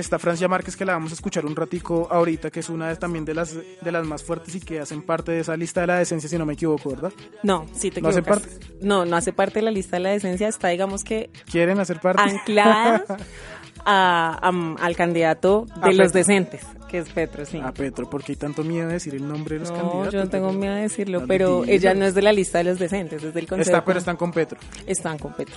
está 0.00 0.18
Francia 0.18 0.48
Márquez 0.48 0.76
que 0.76 0.84
la 0.84 0.92
vamos 0.92 1.12
a 1.12 1.14
escuchar 1.14 1.46
un 1.46 1.56
ratico 1.56 2.08
ahorita 2.10 2.50
que 2.50 2.60
es 2.60 2.68
una 2.68 2.88
de, 2.88 2.96
también 2.96 3.24
de 3.24 3.34
las 3.34 3.54
de 3.54 3.92
las 3.92 4.06
más 4.06 4.22
fuertes 4.22 4.54
y 4.54 4.60
que 4.60 4.80
hacen 4.80 5.02
parte 5.02 5.32
de 5.32 5.40
esa 5.40 5.56
lista 5.56 5.80
de 5.80 5.86
la 5.86 5.98
decencia 5.98 6.28
si 6.28 6.38
no 6.38 6.46
me 6.46 6.54
equivoco 6.54 6.90
verdad 6.90 7.12
No, 7.42 7.66
sí 7.72 7.90
te 7.90 8.00
¿No 8.00 8.08
hace 8.08 8.20
equivocas. 8.20 8.60
No, 8.80 9.04
no 9.04 9.16
hace 9.16 9.32
parte 9.32 9.60
de 9.60 9.62
la 9.62 9.70
lista 9.70 9.96
de 9.96 10.00
la 10.00 10.10
decencia, 10.10 10.48
está 10.48 10.68
digamos 10.68 11.04
que 11.04 11.30
quieren 11.50 11.80
hacer 11.80 12.00
parte 12.00 12.22
anclada 12.22 13.04
a- 13.84 14.50
al 14.80 14.96
candidato 14.96 15.66
de 15.84 15.94
los 15.94 16.12
decentes. 16.12 16.62
Que 16.88 16.98
es 16.98 17.08
Petro, 17.08 17.44
sí. 17.44 17.58
A 17.58 17.72
Petro, 17.72 18.08
porque 18.08 18.32
hay 18.32 18.36
tanto 18.36 18.62
miedo 18.62 18.86
de 18.86 18.94
decir 18.94 19.14
el 19.16 19.26
nombre 19.26 19.54
de 19.56 19.60
los 19.60 19.70
No, 19.72 19.76
candidatos. 19.76 20.12
yo 20.14 20.20
no 20.24 20.28
tengo 20.30 20.52
miedo 20.52 20.74
de 20.76 20.82
decirlo, 20.82 21.24
pero 21.26 21.64
ella 21.64 21.94
no 21.94 22.04
es 22.04 22.14
de 22.14 22.22
la 22.22 22.32
lista 22.32 22.58
de 22.58 22.64
los 22.64 22.78
decentes, 22.78 23.22
es 23.24 23.34
del 23.34 23.46
consejo. 23.48 23.68
Está, 23.70 23.84
pero 23.84 23.98
están 23.98 24.16
con 24.16 24.30
Petro. 24.32 24.58
Están 24.86 25.18
con 25.18 25.32
Petro. 25.34 25.56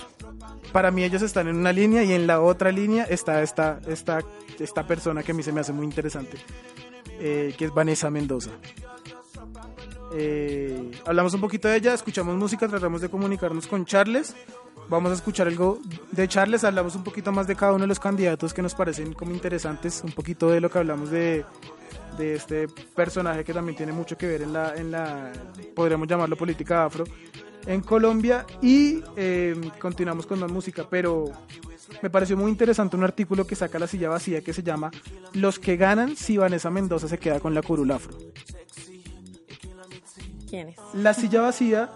Para 0.72 0.90
mí 0.90 1.04
ellos 1.04 1.22
están 1.22 1.46
en 1.48 1.56
una 1.56 1.72
línea 1.72 2.02
y 2.02 2.12
en 2.12 2.26
la 2.26 2.40
otra 2.40 2.72
línea 2.72 3.04
está 3.04 3.42
esta, 3.42 3.78
esta, 3.88 4.20
esta 4.58 4.86
persona 4.86 5.22
que 5.22 5.30
a 5.32 5.34
mí 5.34 5.42
se 5.44 5.52
me 5.52 5.60
hace 5.60 5.72
muy 5.72 5.84
interesante, 5.86 6.36
eh, 7.20 7.54
que 7.56 7.66
es 7.66 7.74
Vanessa 7.74 8.10
Mendoza. 8.10 8.50
Eh, 10.12 10.90
hablamos 11.06 11.34
un 11.34 11.40
poquito 11.40 11.68
de 11.68 11.76
ella, 11.76 11.94
escuchamos 11.94 12.36
música, 12.36 12.68
tratamos 12.68 13.00
de 13.00 13.08
comunicarnos 13.08 13.66
con 13.66 13.84
Charles. 13.84 14.34
Vamos 14.88 15.12
a 15.12 15.14
escuchar 15.14 15.46
algo 15.46 15.78
de 16.10 16.26
Charles, 16.26 16.64
hablamos 16.64 16.96
un 16.96 17.04
poquito 17.04 17.30
más 17.30 17.46
de 17.46 17.54
cada 17.54 17.72
uno 17.72 17.82
de 17.82 17.88
los 17.88 18.00
candidatos 18.00 18.52
que 18.52 18.60
nos 18.60 18.74
parecen 18.74 19.12
como 19.12 19.30
interesantes, 19.30 20.02
un 20.04 20.10
poquito 20.10 20.50
de 20.50 20.60
lo 20.60 20.68
que 20.68 20.78
hablamos 20.78 21.10
de, 21.10 21.44
este 22.18 22.66
personaje 22.68 23.44
que 23.44 23.54
también 23.54 23.76
tiene 23.76 23.92
mucho 23.92 24.18
que 24.18 24.26
ver 24.26 24.42
en 24.42 24.52
la, 24.52 24.74
en 24.74 24.90
la 24.90 25.32
podríamos 25.74 26.06
llamarlo 26.06 26.36
política 26.36 26.84
afro 26.84 27.04
en 27.66 27.80
Colombia 27.80 28.44
y 28.60 29.02
eh, 29.16 29.54
continuamos 29.78 30.26
con 30.26 30.40
más 30.40 30.50
música, 30.50 30.86
pero 30.88 31.30
me 32.02 32.10
pareció 32.10 32.36
muy 32.36 32.50
interesante 32.50 32.96
un 32.96 33.04
artículo 33.04 33.46
que 33.46 33.54
saca 33.54 33.78
la 33.78 33.86
silla 33.86 34.08
vacía 34.08 34.40
que 34.42 34.52
se 34.52 34.62
llama 34.62 34.90
Los 35.34 35.58
que 35.58 35.76
ganan 35.76 36.16
si 36.16 36.36
Vanessa 36.36 36.70
Mendoza 36.70 37.08
se 37.08 37.18
queda 37.18 37.40
con 37.40 37.54
la 37.54 37.62
curul 37.62 37.90
afro. 37.90 38.16
La 40.94 41.14
silla 41.14 41.42
vacía 41.42 41.88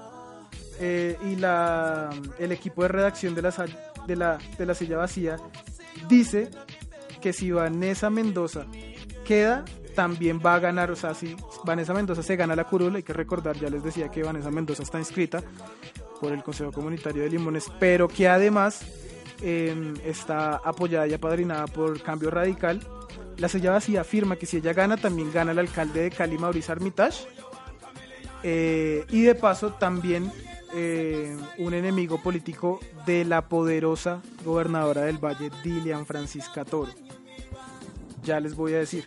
eh, 0.81 1.17
y 1.25 2.43
el 2.43 2.53
equipo 2.53 2.83
de 2.83 2.89
redacción 2.89 3.35
de 3.35 3.43
la, 3.43 4.75
silla 4.75 4.99
vacía 4.99 5.37
dice 6.09 6.51
que 7.21 7.33
si 7.33 7.51
Vanessa 7.51 8.11
Mendoza 8.11 8.67
queda, 9.25 9.65
también 9.95 10.41
va 10.45 10.57
a 10.57 10.59
ganar, 10.59 10.91
o 10.91 10.97
sea, 10.97 11.15
si 11.15 11.37
Vanessa 11.65 11.95
Mendoza 11.95 12.23
se 12.23 12.37
gana 12.37 12.57
la 12.57 12.65
curul, 12.65 12.97
hay 12.97 13.03
que 13.03 13.13
recordar, 13.13 13.57
ya 13.57 13.71
les 13.71 13.83
decía 13.83 14.09
que 14.09 14.23
Vanessa 14.23 14.51
Mendoza 14.51 14.83
está 14.83 14.99
inscrita 14.99 15.43
por 16.21 16.33
el 16.33 16.43
Consejo 16.43 16.73
Comunitario 16.73 17.23
de 17.23 17.31
Limones, 17.31 17.71
pero 17.79 18.09
que 18.09 18.29
además 18.29 18.83
eh, 19.41 19.95
está 20.05 20.57
apoyada 20.57 21.07
y 21.07 21.15
apadrinada 21.15 21.67
por 21.67 22.01
Cambio 22.03 22.31
Radical. 22.31 22.81
La 23.37 23.49
silla 23.49 23.73
vacía 23.73 24.03
afirma 24.03 24.37
que 24.37 24.47
si 24.47 24.59
ella 24.59 24.73
gana, 24.73 24.97
también 24.97 25.33
gana 25.33 25.53
el 25.53 25.59
alcalde 25.59 26.03
de 26.03 26.11
Cali, 26.11 26.39
Mauricio 26.39 26.73
Armitage. 26.73 27.27
Eh, 28.47 29.07
y 29.09 29.23
de 29.23 29.35
paso 29.35 29.73
también 29.73 30.31
eh, 30.75 31.35
un 31.57 31.73
enemigo 31.73 32.23
político 32.23 32.79
de 33.07 33.25
la 33.25 33.49
poderosa 33.49 34.21
gobernadora 34.45 35.03
del 35.03 35.17
Valle, 35.17 35.51
Dilian 35.63 36.05
Francisca 36.05 36.63
Toro. 36.65 36.93
Ya 38.23 38.39
les 38.41 38.55
voy 38.55 38.75
a 38.75 38.79
decir. 38.81 39.07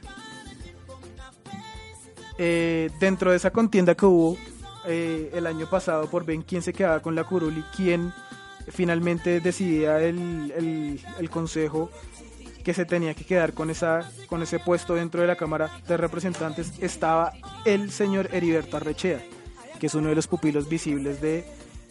Eh, 2.39 2.89
dentro 2.99 3.29
de 3.31 3.37
esa 3.37 3.51
contienda 3.51 3.95
que 3.95 4.05
hubo 4.05 4.37
el 4.87 5.45
año 5.45 5.69
pasado 5.69 6.09
por 6.09 6.23
ver 6.25 6.39
quién 6.45 6.61
se 6.61 6.71
quedaba 6.71 7.01
con 7.01 7.13
la 7.13 7.25
curul 7.25 7.57
y 7.57 7.61
quién 7.75 8.13
finalmente 8.69 9.41
decidía 9.41 10.01
el- 10.01 11.01
el 11.19 11.29
consejo 11.29 11.91
que 12.67 12.73
se 12.73 12.83
tenía 12.83 13.13
que 13.13 13.23
quedar 13.23 13.53
con 13.53 13.69
esa 13.69 14.11
con 14.27 14.43
ese 14.43 14.59
puesto 14.59 14.93
dentro 14.95 15.21
de 15.21 15.27
la 15.27 15.37
Cámara 15.37 15.71
de 15.87 15.95
Representantes 15.95 16.73
estaba 16.81 17.31
el 17.63 17.91
señor 17.91 18.27
Heriberto 18.33 18.75
Arrechea, 18.75 19.21
que 19.79 19.87
es 19.87 19.95
uno 19.95 20.09
de 20.09 20.15
los 20.15 20.27
pupilos 20.27 20.67
visibles 20.67 21.21
de 21.21 21.45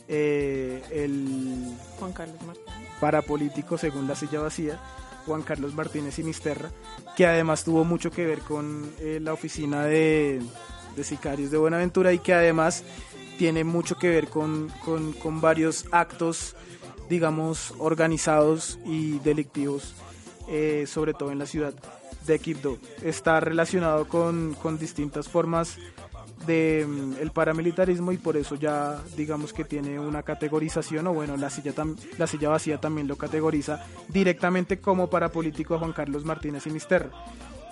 eh, 0.07 0.83
el 0.93 1.73
Juan 1.99 2.13
Carlos 2.13 2.37
Martínez. 2.47 2.91
parapolítico 3.01 3.79
según 3.79 4.07
la 4.07 4.15
silla 4.17 4.41
vacía, 4.43 4.79
Juan 5.25 5.41
Carlos 5.41 5.73
Martínez 5.75 6.17
Sinisterra, 6.17 6.69
que 7.17 7.25
además 7.27 7.65
tuvo 7.65 7.83
mucho 7.87 8.11
que 8.11 8.27
ver 8.27 8.41
con 8.41 8.93
eh, 9.01 9.19
la 9.23 9.33
oficina 9.33 9.85
de, 9.87 10.43
de 10.95 11.05
sicarios 11.05 11.51
de 11.51 11.57
Buenaventura 11.57 12.13
y 12.13 12.19
que 12.19 12.35
además 12.35 12.85
tiene 13.39 13.65
mucho 13.65 13.97
que 13.97 14.11
ver 14.11 14.29
con, 14.29 14.71
con- 14.85 15.15
con 15.15 15.41
varios 15.41 15.87
actos, 15.91 16.55
digamos, 17.09 17.73
organizados 17.79 18.79
y 18.85 19.21
delictivos, 19.21 19.95
eh, 20.49 20.85
sobre 20.87 21.15
todo 21.15 21.31
en 21.33 21.39
la 21.39 21.47
ciudad 21.47 21.75
de 22.27 22.39
Quibdó. 22.39 22.79
Está 23.03 23.41
relacionado 23.41 24.09
con, 24.09 24.55
con 24.61 24.79
distintas 24.79 25.29
formas 25.29 25.79
de 26.47 26.85
mm, 26.89 27.29
paramilitarismo 27.31 28.13
y 28.13 28.19
por 28.19 28.37
eso 28.37 28.55
ya 28.57 29.01
digamos 29.17 29.53
que 29.53 29.65
tiene 29.65 29.99
una 29.99 30.23
categorización 30.23 31.07
o 31.07 31.15
bueno 31.15 31.37
la 31.37 31.51
silla 31.51 31.73
tam- 31.75 31.97
la 32.19 32.27
silla 32.27 32.49
vacía 32.51 32.79
también 32.79 33.09
lo 33.09 33.17
categoriza 33.17 33.85
directamente 34.09 34.79
como 34.79 35.09
parapolítico 35.09 35.75
a 35.75 35.79
Juan 35.79 35.93
Carlos 35.93 36.25
Martínez 36.25 36.65
Sinisterra 36.65 37.09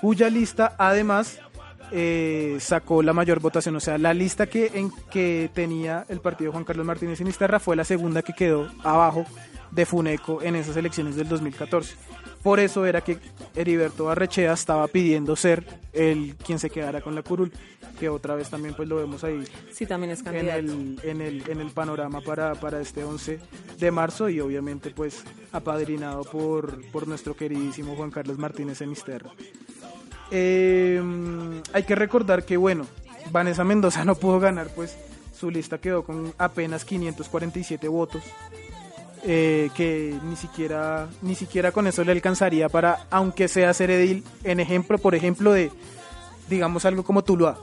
cuya 0.00 0.28
lista 0.30 0.74
además 0.78 1.38
eh, 1.92 2.56
sacó 2.58 3.02
la 3.02 3.12
mayor 3.12 3.40
votación 3.40 3.76
o 3.76 3.80
sea 3.80 3.98
la 3.98 4.14
lista 4.14 4.46
que 4.46 4.72
en 4.74 4.90
que 5.10 5.50
tenía 5.52 6.06
el 6.08 6.20
partido 6.20 6.50
Juan 6.50 6.64
Carlos 6.64 6.86
Martínez 6.86 7.18
Sinisterra 7.18 7.60
fue 7.60 7.76
la 7.76 7.84
segunda 7.84 8.22
que 8.22 8.32
quedó 8.32 8.68
abajo 8.82 9.24
de 9.70 9.84
Funeco 9.86 10.42
en 10.42 10.56
esas 10.56 10.76
elecciones 10.76 11.16
del 11.16 11.28
2014 11.28 11.94
por 12.44 12.60
eso 12.60 12.84
era 12.84 13.00
que 13.00 13.18
Heriberto 13.56 14.04
Barrechea 14.04 14.52
estaba 14.52 14.86
pidiendo 14.86 15.34
ser 15.34 15.64
el 15.94 16.36
quien 16.36 16.58
se 16.58 16.68
quedara 16.68 17.00
con 17.00 17.14
la 17.14 17.22
curul, 17.22 17.50
que 17.98 18.10
otra 18.10 18.34
vez 18.34 18.50
también 18.50 18.74
pues 18.74 18.86
lo 18.86 18.96
vemos 18.96 19.24
ahí 19.24 19.42
Sí, 19.72 19.86
también 19.86 20.12
es 20.12 20.24
en 20.26 20.48
el, 20.50 21.00
en 21.02 21.20
el, 21.22 21.50
en 21.50 21.60
el 21.62 21.70
panorama 21.70 22.20
para, 22.20 22.54
para 22.54 22.82
este 22.82 23.02
11 23.02 23.40
de 23.78 23.90
marzo 23.90 24.28
y 24.28 24.40
obviamente 24.40 24.90
pues 24.90 25.24
apadrinado 25.52 26.22
por, 26.24 26.84
por 26.90 27.08
nuestro 27.08 27.34
queridísimo 27.34 27.96
Juan 27.96 28.10
Carlos 28.10 28.36
Martínez 28.36 28.82
Enisterra. 28.82 29.30
Eh, 30.30 31.02
hay 31.72 31.82
que 31.84 31.94
recordar 31.94 32.44
que 32.44 32.58
bueno, 32.58 32.86
Vanessa 33.32 33.64
Mendoza 33.64 34.04
no 34.04 34.16
pudo 34.16 34.38
ganar 34.38 34.68
pues 34.74 34.98
su 35.34 35.50
lista 35.50 35.78
quedó 35.78 36.04
con 36.04 36.34
apenas 36.36 36.84
547 36.84 37.88
votos. 37.88 38.22
Eh, 39.26 39.70
que 39.74 40.18
ni 40.22 40.36
siquiera 40.36 41.08
ni 41.22 41.34
siquiera 41.34 41.72
con 41.72 41.86
eso 41.86 42.04
le 42.04 42.12
alcanzaría 42.12 42.68
para 42.68 43.06
aunque 43.10 43.48
sea 43.48 43.72
ser 43.72 43.90
edil 43.90 44.22
en 44.42 44.60
ejemplo 44.60 44.98
por 44.98 45.14
ejemplo 45.14 45.52
de 45.52 45.70
digamos 46.48 46.84
algo 46.84 47.04
como 47.04 47.24
Tuluá 47.24 47.58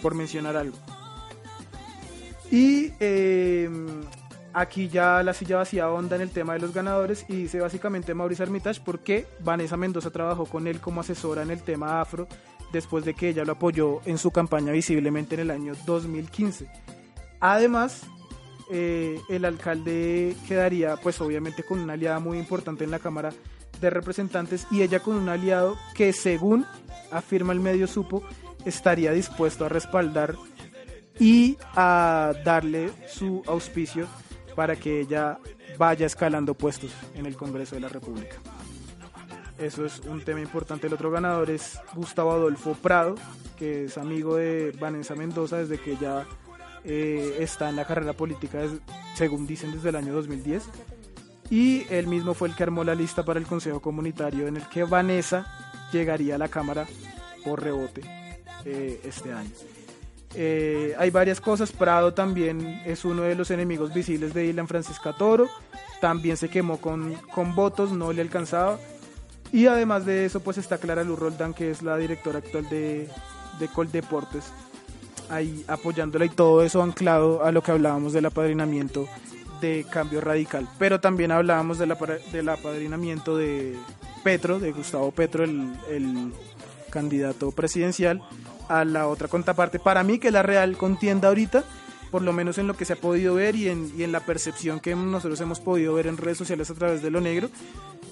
por 0.00 0.14
mencionar 0.14 0.56
algo 0.56 0.76
y 2.50 2.92
eh, 3.00 3.68
aquí 4.52 4.88
ya 4.88 5.22
la 5.22 5.34
silla 5.34 5.56
vacía 5.56 5.90
onda 5.90 6.16
en 6.16 6.22
el 6.22 6.30
tema 6.30 6.52
de 6.52 6.60
los 6.60 6.72
ganadores 6.72 7.24
y 7.28 7.34
dice 7.34 7.60
básicamente 7.60 8.14
Mauricio 8.14 8.44
Armitage 8.44 8.80
porque 8.84 9.26
Vanessa 9.40 9.76
Mendoza 9.76 10.10
trabajó 10.10 10.46
con 10.46 10.66
él 10.66 10.80
como 10.80 11.00
asesora 11.00 11.42
en 11.42 11.50
el 11.50 11.62
tema 11.62 12.00
afro 12.00 12.28
después 12.72 13.04
de 13.04 13.14
que 13.14 13.30
ella 13.30 13.44
lo 13.44 13.52
apoyó 13.52 14.00
en 14.04 14.18
su 14.18 14.30
campaña 14.30 14.72
visiblemente 14.72 15.34
en 15.34 15.40
el 15.42 15.50
año 15.50 15.74
2015. 15.84 16.68
Además, 17.40 18.02
eh, 18.70 19.20
el 19.28 19.44
alcalde 19.44 20.36
quedaría 20.48 20.96
pues 20.96 21.20
obviamente 21.20 21.62
con 21.62 21.78
una 21.78 21.92
aliada 21.94 22.18
muy 22.18 22.38
importante 22.38 22.84
en 22.84 22.90
la 22.90 22.98
Cámara 22.98 23.32
de 23.80 23.90
Representantes 23.90 24.66
y 24.70 24.82
ella 24.82 25.00
con 25.00 25.16
un 25.16 25.28
aliado 25.28 25.76
que 25.94 26.12
según 26.12 26.66
afirma 27.10 27.52
el 27.52 27.60
medio 27.60 27.86
supo 27.86 28.22
estaría 28.64 29.12
dispuesto 29.12 29.64
a 29.64 29.68
respaldar 29.68 30.34
y 31.18 31.56
a 31.74 32.32
darle 32.44 32.90
su 33.08 33.42
auspicio 33.46 34.06
para 34.54 34.76
que 34.76 35.00
ella 35.00 35.38
vaya 35.78 36.06
escalando 36.06 36.54
puestos 36.54 36.90
en 37.14 37.26
el 37.26 37.36
Congreso 37.36 37.74
de 37.74 37.82
la 37.82 37.88
República. 37.88 38.36
Eso 39.58 39.86
es 39.86 40.00
un 40.00 40.22
tema 40.22 40.40
importante. 40.40 40.86
El 40.86 40.94
otro 40.94 41.10
ganador 41.10 41.50
es 41.50 41.78
Gustavo 41.94 42.32
Adolfo 42.32 42.74
Prado, 42.74 43.14
que 43.56 43.84
es 43.84 43.96
amigo 43.96 44.36
de 44.36 44.72
Vanessa 44.78 45.14
Mendoza 45.14 45.58
desde 45.58 45.78
que 45.78 45.96
ya 45.96 46.26
eh, 46.86 47.38
está 47.40 47.68
en 47.68 47.76
la 47.76 47.84
carrera 47.84 48.12
política, 48.12 48.60
según 49.14 49.46
dicen, 49.46 49.72
desde 49.72 49.88
el 49.88 49.96
año 49.96 50.14
2010. 50.14 50.62
Y 51.50 51.84
él 51.90 52.06
mismo 52.06 52.34
fue 52.34 52.48
el 52.48 52.54
que 52.54 52.62
armó 52.62 52.84
la 52.84 52.94
lista 52.94 53.24
para 53.24 53.40
el 53.40 53.46
Consejo 53.46 53.80
Comunitario 53.80 54.46
en 54.46 54.56
el 54.56 54.68
que 54.68 54.84
Vanessa 54.84 55.46
llegaría 55.92 56.36
a 56.36 56.38
la 56.38 56.48
Cámara 56.48 56.86
por 57.44 57.62
rebote 57.62 58.02
eh, 58.64 59.00
este 59.04 59.32
año. 59.32 59.50
Eh, 60.34 60.94
hay 60.98 61.10
varias 61.10 61.40
cosas. 61.40 61.72
Prado 61.72 62.14
también 62.14 62.82
es 62.84 63.04
uno 63.04 63.22
de 63.22 63.34
los 63.34 63.50
enemigos 63.50 63.92
visibles 63.92 64.32
de 64.32 64.46
Ilan 64.46 64.68
Francisca 64.68 65.12
Toro. 65.12 65.48
También 66.00 66.36
se 66.36 66.48
quemó 66.48 66.78
con, 66.78 67.14
con 67.34 67.54
votos, 67.54 67.92
no 67.92 68.12
le 68.12 68.22
alcanzaba. 68.22 68.78
Y 69.52 69.66
además 69.66 70.04
de 70.06 70.24
eso, 70.24 70.40
pues 70.40 70.58
está 70.58 70.78
Clara 70.78 71.04
Luz 71.04 71.18
Roldán, 71.18 71.54
que 71.54 71.70
es 71.70 71.82
la 71.82 71.96
directora 71.96 72.38
actual 72.38 72.68
de, 72.68 73.08
de 73.58 73.68
Coldeportes, 73.68 74.52
ahí 75.30 75.64
apoyándola 75.68 76.24
y 76.24 76.28
todo 76.28 76.62
eso 76.62 76.82
anclado 76.82 77.44
a 77.44 77.52
lo 77.52 77.62
que 77.62 77.72
hablábamos 77.72 78.12
del 78.12 78.26
apadrinamiento 78.26 79.08
de 79.60 79.86
Cambio 79.90 80.20
Radical. 80.20 80.68
Pero 80.78 81.00
también 81.00 81.32
hablábamos 81.32 81.78
del, 81.78 81.92
apadrinamiento 82.48 83.36
de 83.36 83.76
Petro, 84.22 84.58
de 84.58 84.72
Gustavo 84.72 85.10
Petro, 85.10 85.44
el, 85.44 85.72
el 85.90 86.32
candidato 86.90 87.52
presidencial, 87.52 88.22
a 88.68 88.84
la 88.84 89.08
otra 89.08 89.28
contraparte. 89.28 89.78
Para 89.78 90.02
mí, 90.02 90.18
que 90.18 90.30
la 90.30 90.42
real 90.42 90.76
contienda 90.76 91.28
ahorita, 91.28 91.64
por 92.16 92.22
lo 92.22 92.32
menos 92.32 92.56
en 92.56 92.66
lo 92.66 92.72
que 92.72 92.86
se 92.86 92.94
ha 92.94 92.96
podido 92.96 93.34
ver 93.34 93.56
y 93.56 93.68
en, 93.68 93.92
y 93.94 94.02
en 94.02 94.10
la 94.10 94.20
percepción 94.20 94.80
que 94.80 94.96
nosotros 94.96 95.38
hemos 95.42 95.60
podido 95.60 95.92
ver 95.92 96.06
en 96.06 96.16
redes 96.16 96.38
sociales 96.38 96.70
a 96.70 96.74
través 96.74 97.02
de 97.02 97.10
lo 97.10 97.20
negro, 97.20 97.50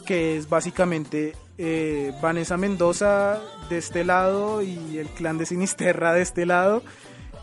que 0.05 0.37
es 0.37 0.47
básicamente 0.47 1.33
eh, 1.57 2.13
Vanessa 2.21 2.59
Mendoza 2.59 3.41
de 3.71 3.79
este 3.79 4.05
lado 4.05 4.61
y 4.61 4.99
el 4.99 5.09
clan 5.09 5.39
de 5.39 5.47
Sinisterra 5.47 6.13
de 6.13 6.21
este 6.21 6.45
lado 6.45 6.83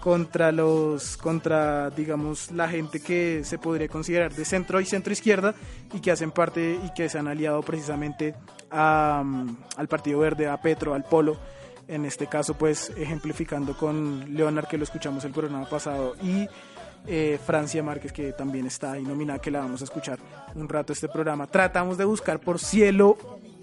contra 0.02 0.52
los 0.52 1.18
contra 1.18 1.90
digamos 1.90 2.52
la 2.52 2.70
gente 2.70 3.00
que 3.00 3.42
se 3.44 3.58
podría 3.58 3.88
considerar 3.88 4.32
de 4.32 4.46
centro 4.46 4.80
y 4.82 4.86
centro 4.86 5.12
izquierda 5.12 5.56
y 5.96 6.00
que 6.00 6.12
hacen 6.12 6.30
parte 6.30 6.78
y 6.86 6.94
que 6.94 7.10
se 7.10 7.18
han 7.18 7.28
aliado 7.28 7.64
precisamente 7.64 8.36
a, 8.70 9.24
mm, 9.26 9.58
al 9.78 9.88
Partido 9.88 10.20
Verde, 10.20 10.48
a 10.48 10.62
Petro, 10.62 10.94
al 10.94 11.06
Polo 11.06 11.40
en 11.92 12.06
este 12.06 12.26
caso 12.28 12.54
pues 12.56 12.92
ejemplificando 12.96 13.78
con 13.78 14.34
Leonard 14.34 14.68
que 14.68 14.78
lo 14.78 14.86
escuchamos 14.86 15.26
el 15.26 15.32
programa 15.32 15.70
pasado 15.70 16.16
y 16.24 16.48
eh, 17.06 17.38
Francia 17.46 17.84
Márquez 17.84 18.14
que 18.14 18.32
también 18.32 18.66
está 18.66 18.94
ahí 18.94 19.04
nominada 19.04 19.40
que 19.40 19.52
la 19.52 19.60
vamos 19.60 19.82
a 19.82 19.84
escuchar 19.84 20.18
un 20.56 20.70
rato 20.70 20.94
este 20.94 21.10
programa. 21.10 21.48
Tratamos 21.48 21.98
de 21.98 22.06
buscar 22.06 22.40
por 22.40 22.60
cielo 22.60 23.18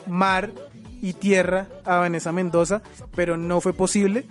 mar 0.06 0.50
y 1.00 1.14
tierra 1.14 1.68
a 1.84 1.96
Vanessa 1.96 2.30
Mendoza 2.30 2.82
pero 3.16 3.36
no 3.36 3.60
fue 3.60 3.72
posible. 3.72 4.26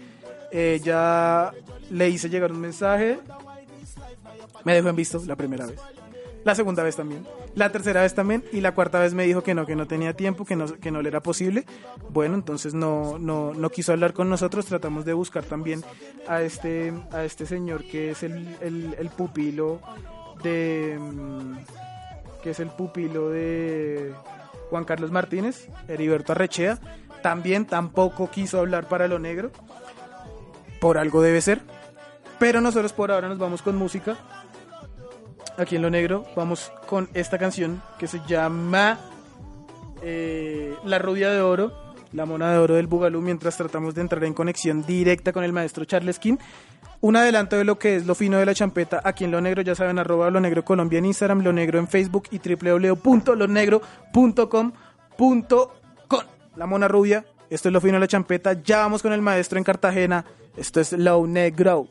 Eh, 0.51 0.79
ya 0.83 1.51
le 1.89 2.09
hice 2.09 2.29
llegar 2.29 2.51
un 2.51 2.61
mensaje. 2.61 3.19
Me 4.63 4.73
dejó 4.75 4.89
en 4.89 4.95
visto 4.95 5.21
la 5.25 5.35
primera 5.35 5.65
vez 5.65 5.79
la 6.47 6.55
segunda 6.55 6.81
vez 6.81 6.95
también, 6.95 7.27
la 7.55 7.73
tercera 7.73 8.03
vez 8.03 8.15
también 8.15 8.41
y 8.53 8.61
la 8.61 8.73
cuarta 8.73 8.99
vez 8.99 9.13
me 9.13 9.25
dijo 9.25 9.43
que 9.43 9.53
no, 9.53 9.65
que 9.65 9.75
no 9.75 9.85
tenía 9.85 10.13
tiempo, 10.13 10.45
que 10.45 10.55
no, 10.55 10.65
que 10.65 10.91
no 10.91 11.01
le 11.01 11.09
era 11.09 11.19
posible. 11.19 11.65
Bueno, 12.09 12.35
entonces 12.35 12.73
no, 12.73 13.19
no, 13.19 13.53
no 13.53 13.69
quiso 13.69 13.91
hablar 13.91 14.13
con 14.13 14.29
nosotros, 14.29 14.65
tratamos 14.65 15.03
de 15.03 15.11
buscar 15.11 15.43
también 15.43 15.83
a 16.25 16.41
este, 16.41 16.93
a 17.11 17.25
este 17.25 17.45
señor 17.45 17.83
que 17.83 18.11
es 18.11 18.23
el, 18.23 18.55
el, 18.61 18.95
el 18.97 19.09
pupilo 19.09 19.81
de... 20.41 20.97
mm, 20.97 21.57
que 22.41 22.51
es 22.51 22.61
el 22.61 22.69
pupilo 22.69 23.29
de 23.29 24.13
Juan 24.69 24.85
Carlos 24.85 25.11
Martínez, 25.11 25.67
Heriberto 25.89 26.31
Arrechea, 26.31 26.79
también 27.21 27.65
tampoco 27.65 28.31
quiso 28.31 28.59
hablar 28.59 28.87
para 28.87 29.09
lo 29.09 29.19
negro, 29.19 29.51
por 30.79 30.97
algo 30.97 31.21
debe 31.21 31.41
ser, 31.41 31.59
pero 32.39 32.61
nosotros 32.61 32.93
por 32.93 33.11
ahora 33.11 33.27
nos 33.27 33.37
vamos 33.37 33.61
con 33.61 33.75
música 33.75 34.17
aquí 35.57 35.75
en 35.75 35.81
lo 35.81 35.89
negro 35.89 36.25
vamos 36.35 36.71
con 36.85 37.09
esta 37.13 37.37
canción 37.37 37.81
que 37.97 38.07
se 38.07 38.21
llama 38.27 38.99
eh, 40.01 40.75
La 40.85 40.99
rubia 40.99 41.31
de 41.31 41.41
oro, 41.41 41.73
la 42.13 42.25
mona 42.25 42.51
de 42.51 42.57
oro 42.57 42.75
del 42.75 42.87
Bugalú, 42.87 43.21
mientras 43.21 43.57
tratamos 43.57 43.95
de 43.95 44.01
entrar 44.01 44.23
en 44.23 44.33
conexión 44.33 44.85
directa 44.85 45.33
con 45.33 45.43
el 45.43 45.53
maestro 45.53 45.85
Charles 45.85 46.19
King. 46.19 46.37
Un 46.99 47.15
adelanto 47.15 47.57
de 47.57 47.63
lo 47.63 47.77
que 47.77 47.95
es 47.95 48.07
lo 48.07 48.15
fino 48.15 48.37
de 48.37 48.45
la 48.45 48.55
champeta 48.55 49.01
aquí 49.03 49.23
en 49.23 49.29
Lo 49.31 49.39
Negro, 49.39 49.61
ya 49.61 49.75
saben, 49.75 49.99
arroba 49.99 50.31
Lo 50.31 50.39
Negro 50.39 50.65
Colombia 50.65 50.97
en 50.97 51.05
Instagram, 51.05 51.41
Lo 51.41 51.53
Negro 51.53 51.77
en 51.77 51.87
Facebook 51.87 52.23
y 52.31 52.39
www.lonegro.com.com. 52.39 54.71
La 56.55 56.65
mona 56.65 56.87
rubia, 56.87 57.23
esto 57.51 57.69
es 57.69 57.73
lo 57.73 57.79
fino 57.79 57.93
de 57.93 57.99
la 57.99 58.07
champeta, 58.07 58.53
ya 58.53 58.79
vamos 58.79 59.03
con 59.03 59.13
el 59.13 59.21
maestro 59.21 59.59
en 59.59 59.63
Cartagena, 59.63 60.25
esto 60.55 60.81
es 60.81 60.91
Lo 60.93 61.27
Negro. 61.27 61.87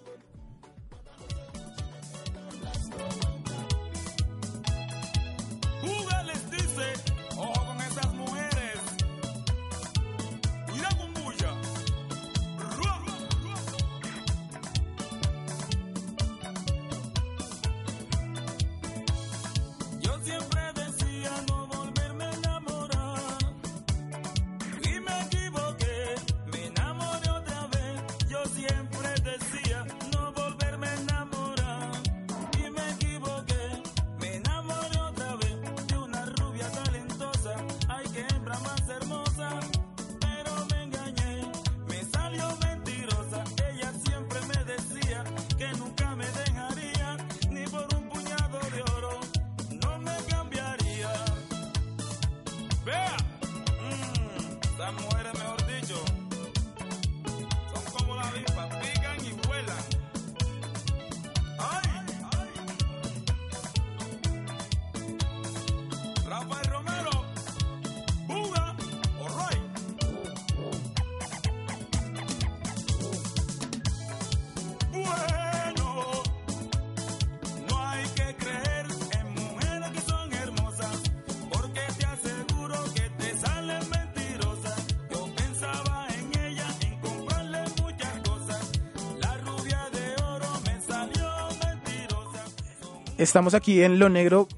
Estamos 93.37 93.53
aquí 93.53 93.85
en 93.85 93.99
Lo 93.99 94.09
Negro, 94.09 94.49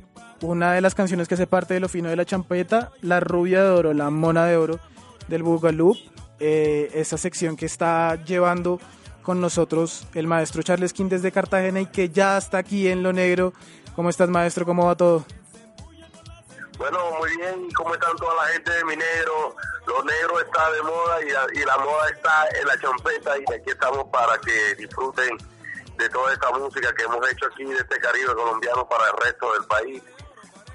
una 0.40 0.72
de 0.72 0.80
las 0.80 0.94
canciones 0.94 1.26
que 1.26 1.34
hace 1.34 1.48
parte 1.48 1.74
de 1.74 1.80
lo 1.80 1.88
fino 1.88 2.10
de 2.10 2.14
la 2.14 2.24
champeta, 2.24 2.92
La 3.02 3.18
rubia 3.18 3.64
de 3.64 3.70
oro, 3.70 3.92
la 3.92 4.08
mona 4.08 4.46
de 4.46 4.56
oro 4.56 4.78
del 5.26 5.42
Boogaloo, 5.42 5.96
eh, 6.38 6.88
esa 6.94 7.18
sección 7.18 7.56
que 7.56 7.66
está 7.66 8.14
llevando 8.22 8.78
con 9.24 9.40
nosotros 9.40 10.06
el 10.14 10.28
maestro 10.28 10.62
Charles 10.62 10.92
King 10.92 11.08
desde 11.08 11.32
Cartagena 11.32 11.80
y 11.80 11.86
que 11.86 12.10
ya 12.10 12.38
está 12.38 12.58
aquí 12.58 12.86
en 12.86 13.02
Lo 13.02 13.12
Negro. 13.12 13.52
¿Cómo 13.96 14.10
estás, 14.10 14.28
maestro? 14.28 14.64
¿Cómo 14.64 14.86
va 14.86 14.94
todo? 14.94 15.26
Bueno, 16.78 16.98
muy 17.18 17.36
bien. 17.36 17.68
¿Cómo 17.76 17.94
están 17.94 18.14
toda 18.14 18.32
la 18.36 18.52
gente 18.52 18.70
de 18.70 18.84
Minero? 18.84 19.56
Lo 19.88 20.04
negro 20.04 20.38
está 20.38 20.70
de 20.70 20.82
moda 20.82 21.48
y 21.52 21.64
la 21.64 21.78
moda 21.78 22.10
está 22.14 22.46
en 22.60 22.68
la 22.68 22.80
champeta 22.80 23.38
y 23.38 23.54
aquí 23.54 23.70
estamos 23.70 24.04
para 24.12 24.38
que 24.38 24.76
disfruten 24.76 25.36
de 25.98 26.08
toda 26.08 26.32
esta 26.32 26.50
música 26.52 26.94
que 26.94 27.02
hemos 27.04 27.30
hecho 27.30 27.46
aquí 27.46 27.64
de 27.64 27.76
este 27.76 28.00
Caribe 28.00 28.34
colombiano 28.34 28.88
para 28.88 29.06
el 29.10 29.16
resto 29.18 29.52
del 29.52 29.64
país, 29.66 30.02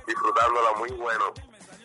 disfrutándola 0.05 0.73
muy 0.77 0.91
bueno. 0.91 1.33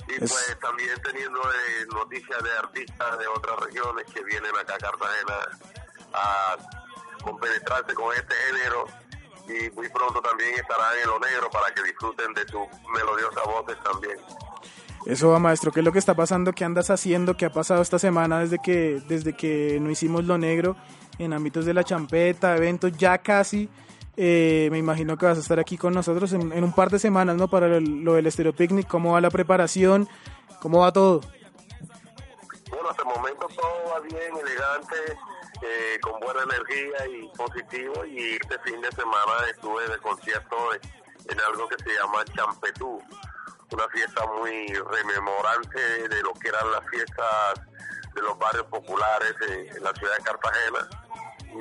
Y 0.08 0.14
Es- 0.24 0.30
pues 0.30 0.58
también 0.60 1.00
teniendo 1.02 1.40
eh, 1.40 1.86
noticias 1.94 2.42
de 2.42 2.50
artistas 2.58 3.18
de 3.18 3.26
otras 3.28 3.58
regiones 3.60 4.04
que 4.12 4.22
vienen 4.24 4.56
acá 4.56 4.74
a 4.74 4.78
Cartagena 4.78 5.48
a 6.14 6.56
compenetrarse 7.22 7.94
con 7.94 8.14
este 8.14 8.34
género 8.34 8.86
y 9.46 9.70
muy 9.70 9.88
pronto 9.90 10.20
también 10.20 10.54
estarán 10.58 10.98
en 10.98 11.08
lo 11.08 11.18
negro 11.20 11.50
para 11.50 11.72
que 11.74 11.82
disfruten 11.82 12.32
de 12.34 12.46
sus 12.48 12.66
melodiosas 12.92 13.44
voces 13.44 13.76
también. 13.82 14.18
Eso 15.08 15.30
va, 15.30 15.38
maestro. 15.38 15.72
¿Qué 15.72 15.80
es 15.80 15.84
lo 15.86 15.90
que 15.92 15.98
está 15.98 16.14
pasando? 16.14 16.52
¿Qué 16.52 16.64
andas 16.64 16.90
haciendo? 16.90 17.34
¿Qué 17.36 17.46
ha 17.46 17.50
pasado 17.52 17.80
esta 17.80 17.98
semana 17.98 18.40
desde 18.40 18.58
que, 18.58 19.00
desde 19.08 19.32
que 19.32 19.78
no 19.80 19.90
hicimos 19.90 20.24
lo 20.24 20.36
negro 20.36 20.76
en 21.18 21.32
ámbitos 21.32 21.64
de 21.64 21.72
la 21.72 21.82
champeta, 21.82 22.54
eventos 22.56 22.92
ya 22.96 23.18
casi? 23.18 23.68
eh, 24.20 24.66
me 24.72 24.78
imagino 24.78 25.16
que 25.16 25.26
vas 25.26 25.38
a 25.38 25.40
estar 25.40 25.60
aquí 25.60 25.78
con 25.78 25.94
nosotros 25.94 26.32
en, 26.32 26.52
un 26.64 26.72
par 26.74 26.90
de 26.90 26.98
semanas, 26.98 27.36
¿no? 27.36 27.46
Para 27.46 27.68
el- 27.76 28.02
lo 28.02 28.14
del 28.14 28.26
Estéreo 28.26 28.52
Picnic. 28.52 28.88
¿Cómo 28.88 29.12
va 29.12 29.20
la 29.20 29.30
preparación? 29.30 30.08
¿Cómo 30.60 30.80
va 30.80 30.92
todo? 30.92 31.20
Bueno, 32.68 32.90
hasta 32.90 33.02
el 33.02 33.08
momento 33.08 33.46
todo 33.54 33.94
va 33.94 34.00
bien, 34.00 34.32
elegante, 34.44 34.96
eh, 35.62 35.98
con 36.02 36.18
buena 36.18 36.40
energía 36.42 37.06
y 37.06 37.28
positivo. 37.36 38.04
Y 38.06 38.18
este 38.42 38.58
fin 38.64 38.80
de 38.82 38.90
semana 38.90 39.32
estuve 39.54 39.88
de 39.88 39.98
concierto 39.98 40.56
en 40.74 41.38
algo 41.48 41.68
que 41.68 41.76
se 41.84 41.90
llama 42.00 42.24
Champetú, 42.34 42.98
una 43.72 43.88
fiesta 43.88 44.26
muy 44.26 44.66
rememorante 44.68 46.08
de 46.08 46.22
lo 46.22 46.32
que 46.34 46.48
eran 46.48 46.70
las 46.70 46.88
fiestas 46.88 47.60
de 48.14 48.22
los 48.22 48.38
barrios 48.38 48.66
populares 48.66 49.34
en, 49.48 49.82
la 49.82 49.92
ciudad 49.92 50.16
de 50.16 50.22
Cartagena. 50.22 50.88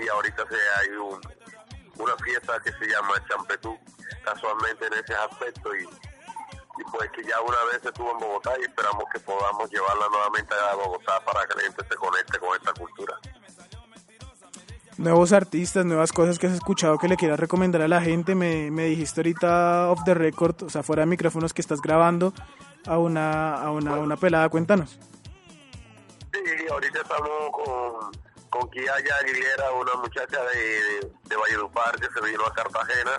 Y 0.01 0.07
ahorita 0.07 0.45
se 0.47 0.55
hay 0.79 0.89
un, 0.95 1.19
una 1.97 2.15
fiesta 2.17 2.59
que 2.61 2.71
se 2.71 2.87
llama 2.87 3.21
Champetú, 3.27 3.77
casualmente 4.23 4.87
en 4.87 4.93
ese 4.93 5.15
aspecto. 5.15 5.75
Y, 5.75 5.83
y 5.83 6.83
pues 6.91 7.09
que 7.11 7.23
ya 7.23 7.41
una 7.41 7.63
vez 7.71 7.83
estuvo 7.83 8.11
en 8.11 8.19
Bogotá 8.19 8.53
y 8.59 8.63
esperamos 8.63 9.03
que 9.11 9.19
podamos 9.19 9.69
llevarla 9.69 10.07
nuevamente 10.09 10.53
a 10.53 10.75
Bogotá 10.75 11.19
para 11.25 11.45
que 11.47 11.55
la 11.55 11.61
gente 11.63 11.85
se 11.89 11.95
conecte 11.95 12.39
con 12.39 12.55
esta 12.55 12.73
cultura. 12.73 13.19
Nuevos 14.97 15.31
artistas, 15.31 15.85
nuevas 15.85 16.11
cosas 16.11 16.39
que 16.39 16.47
has 16.47 16.53
escuchado 16.53 16.97
que 16.97 17.07
le 17.07 17.17
quieras 17.17 17.39
recomendar 17.39 17.83
a 17.83 17.87
la 17.87 18.01
gente. 18.01 18.33
Me, 18.33 18.71
me 18.71 18.85
dijiste 18.85 19.21
ahorita 19.21 19.91
off 19.91 20.03
the 20.05 20.15
record, 20.15 20.63
o 20.63 20.69
sea, 20.69 20.81
fuera 20.81 21.01
de 21.01 21.05
micrófonos 21.05 21.53
que 21.53 21.61
estás 21.61 21.81
grabando 21.81 22.33
a 22.87 22.97
una, 22.97 23.53
a 23.55 23.69
una, 23.71 23.97
una 23.97 24.17
pelada. 24.17 24.49
Cuéntanos. 24.49 24.97
Sí, 26.33 26.41
ahorita 26.71 27.01
estamos 27.01 27.29
con, 27.51 28.11
con 28.49 28.69
Kiaya 28.71 29.15
Aguilera, 29.21 29.71
una 29.71 29.93
muchacha 29.95 30.43
de, 30.43 30.59
de, 30.59 31.11
de 31.25 31.35
Valledupar 31.35 31.95
que 31.99 32.07
se 32.07 32.25
vino 32.25 32.43
a 32.45 32.53
Cartagena 32.53 33.11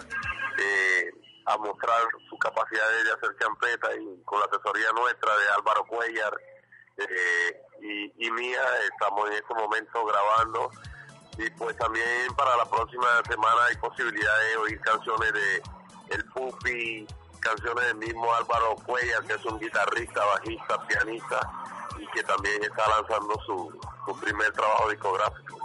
eh, 0.58 1.12
a 1.46 1.56
mostrar 1.58 2.02
su 2.28 2.36
capacidad 2.38 2.84
de 3.04 3.12
hacer 3.12 3.36
champeta 3.40 3.88
y 3.94 4.20
con 4.24 4.40
la 4.40 4.46
asesoría 4.46 4.90
nuestra 4.92 5.30
de 5.36 5.48
Álvaro 5.56 5.84
Cuellar 5.86 6.36
eh, 6.96 7.62
y, 7.80 8.26
y 8.26 8.30
mía 8.32 8.60
estamos 8.92 9.30
en 9.30 9.34
este 9.34 9.54
momento 9.54 10.04
grabando 10.04 10.70
y 11.38 11.50
pues 11.50 11.76
también 11.76 12.34
para 12.36 12.56
la 12.56 12.64
próxima 12.64 13.06
semana 13.28 13.64
hay 13.68 13.76
posibilidad 13.76 14.32
de 14.50 14.56
oír 14.56 14.80
canciones 14.80 15.32
de 15.32 15.62
El 16.14 16.24
Pupi, 16.26 17.06
canciones 17.38 17.86
del 17.86 17.96
mismo 17.96 18.32
Álvaro 18.34 18.74
Cuellar 18.84 19.24
que 19.24 19.34
es 19.34 19.44
un 19.44 19.58
guitarrista, 19.58 20.20
bajista, 20.24 20.86
pianista 20.88 21.40
y 21.98 22.06
que 22.08 22.22
también 22.24 22.62
está 22.62 22.82
lanzando 22.88 23.40
su, 23.46 23.80
su 24.06 24.20
primer 24.20 24.52
trabajo 24.52 24.90
discográfico. 24.90 25.58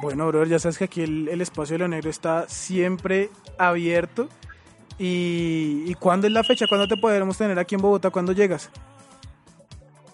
Bueno, 0.00 0.28
brother, 0.28 0.48
ya 0.48 0.58
sabes 0.58 0.78
que 0.78 0.84
aquí 0.84 1.02
el, 1.02 1.28
el 1.28 1.40
espacio 1.40 1.76
de 1.76 1.88
lo 1.88 1.96
está 2.08 2.48
siempre 2.48 3.30
abierto. 3.58 4.28
¿Y, 4.98 5.84
y 5.86 5.94
cuándo 5.94 6.26
es 6.26 6.32
la 6.32 6.44
fecha? 6.44 6.66
¿Cuándo 6.68 6.86
te 6.86 6.96
podremos 6.96 7.36
tener 7.36 7.58
aquí 7.58 7.74
en 7.74 7.82
Bogotá? 7.82 8.10
¿Cuándo 8.10 8.32
llegas? 8.32 8.70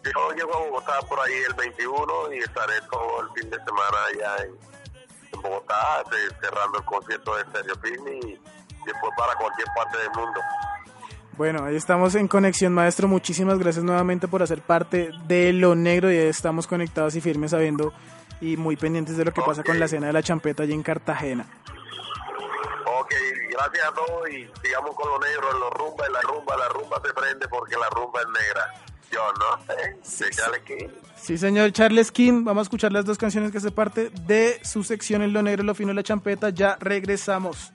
Yo 0.04 0.32
llego 0.32 0.56
a 0.56 0.60
Bogotá 0.60 1.00
por 1.08 1.20
ahí 1.20 1.34
el 1.48 1.54
21 1.54 2.32
y 2.32 2.38
estaré 2.38 2.80
todo 2.90 3.20
el 3.22 3.28
fin 3.40 3.50
de 3.50 3.56
semana 3.58 3.98
allá 4.08 4.44
en, 4.44 4.50
en 5.32 5.42
Bogotá, 5.42 6.02
eh, 6.12 6.34
cerrando 6.40 6.78
el 6.78 6.84
concierto 6.84 7.36
de 7.36 7.44
Stereo 7.44 7.76
Film 7.76 8.08
y 8.08 8.40
después 8.86 9.12
para 9.16 9.34
cualquier 9.34 9.68
parte 9.74 9.98
del 9.98 10.10
mundo. 10.10 10.40
Bueno, 11.38 11.64
ahí 11.64 11.76
estamos 11.76 12.16
en 12.16 12.26
conexión, 12.26 12.74
maestro. 12.74 13.06
Muchísimas 13.06 13.58
gracias 13.58 13.84
nuevamente 13.84 14.26
por 14.26 14.42
hacer 14.42 14.60
parte 14.60 15.12
de 15.26 15.52
Lo 15.52 15.76
Negro 15.76 16.10
y 16.10 16.16
estamos 16.16 16.66
conectados 16.66 17.14
y 17.14 17.20
firmes 17.20 17.52
sabiendo 17.52 17.92
y 18.40 18.56
muy 18.56 18.76
pendientes 18.76 19.16
de 19.16 19.24
lo 19.24 19.32
que 19.32 19.42
pasa 19.42 19.62
con 19.62 19.78
la 19.78 19.84
escena 19.84 20.08
de 20.08 20.12
la 20.12 20.22
champeta 20.22 20.64
allí 20.64 20.72
en 20.72 20.82
Cartagena. 20.82 21.46
Ok, 22.86 23.14
gracias 23.50 23.86
a 23.86 23.92
todos 23.92 24.28
y 24.30 24.50
sigamos 24.62 24.96
con 24.96 25.08
lo 25.10 25.18
negro 25.20 25.50
en 25.52 25.60
los 25.60 25.70
rumba, 25.74 26.06
en 26.06 26.12
la 26.12 26.20
rumba, 26.22 26.56
la 26.56 26.68
rumba 26.70 27.00
se 27.04 27.12
prende 27.12 27.46
porque 27.48 27.76
la 27.76 27.88
rumba 27.90 28.20
es 28.20 28.26
negra. 28.28 28.74
Yo 29.10 29.20
no 29.32 29.64
sé, 29.66 30.24
de 30.24 30.30
Charles 30.30 30.62
King. 30.66 30.88
Sí, 31.16 31.38
señor 31.38 31.72
Charles 31.72 32.12
King. 32.12 32.44
Vamos 32.44 32.62
a 32.62 32.66
escuchar 32.66 32.92
las 32.92 33.04
dos 33.04 33.18
canciones 33.18 33.50
que 33.50 33.58
hace 33.58 33.70
parte 33.70 34.10
de 34.26 34.60
su 34.62 34.84
sección 34.84 35.22
en 35.22 35.32
Lo 35.32 35.42
Negro, 35.42 35.62
Lo 35.64 35.74
Fino 35.74 35.92
y 35.92 35.94
la 35.94 36.02
Champeta. 36.02 36.50
Ya 36.50 36.76
regresamos. 36.80 37.72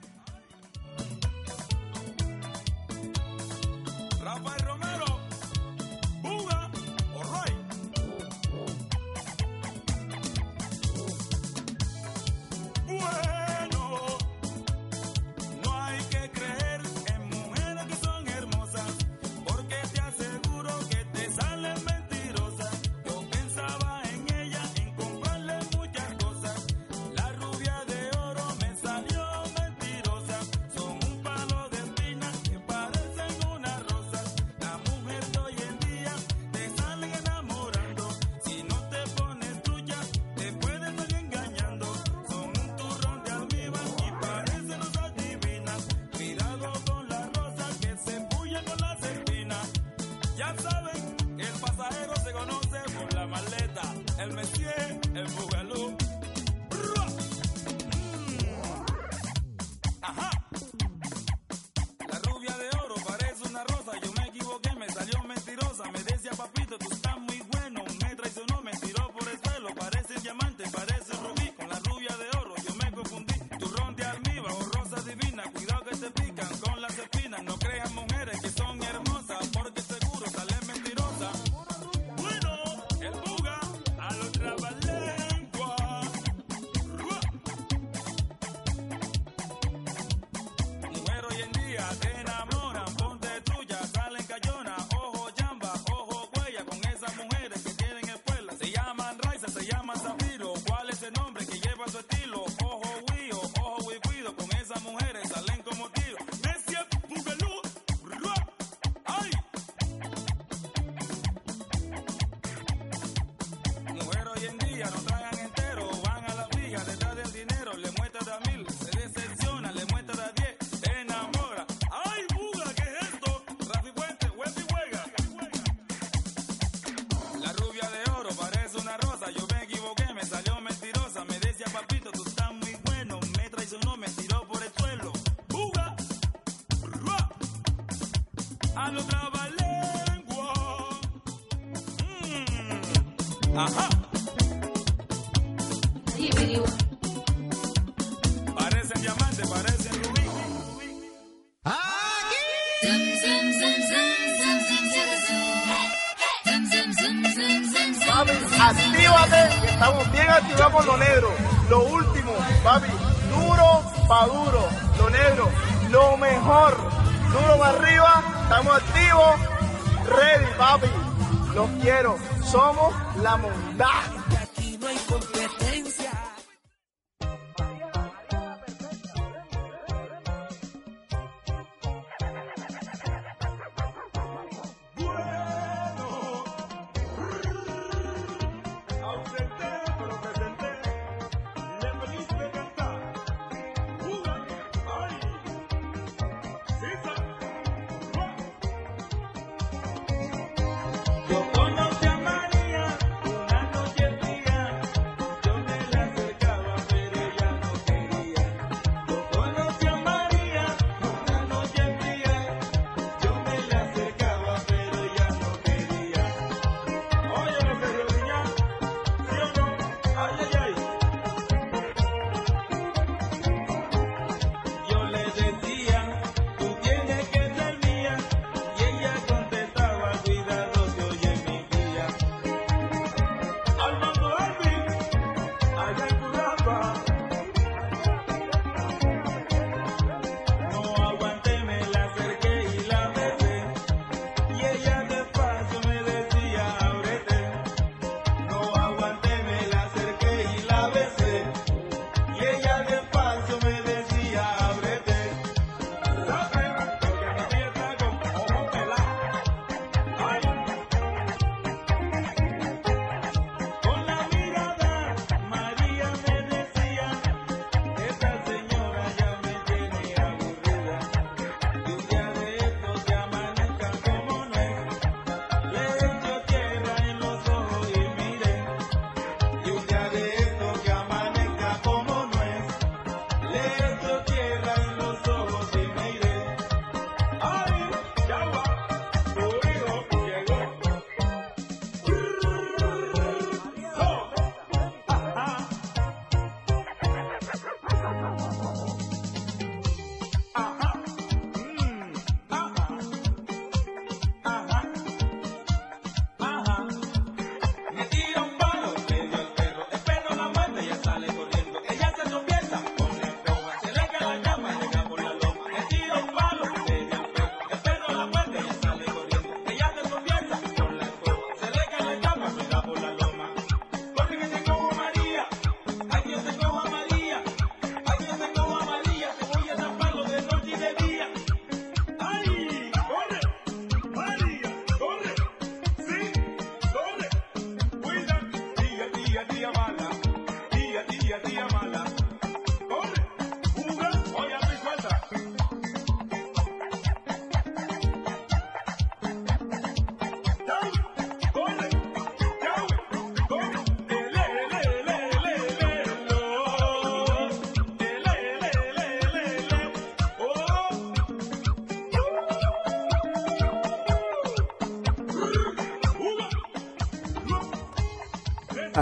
Uh-huh. 143.66 143.93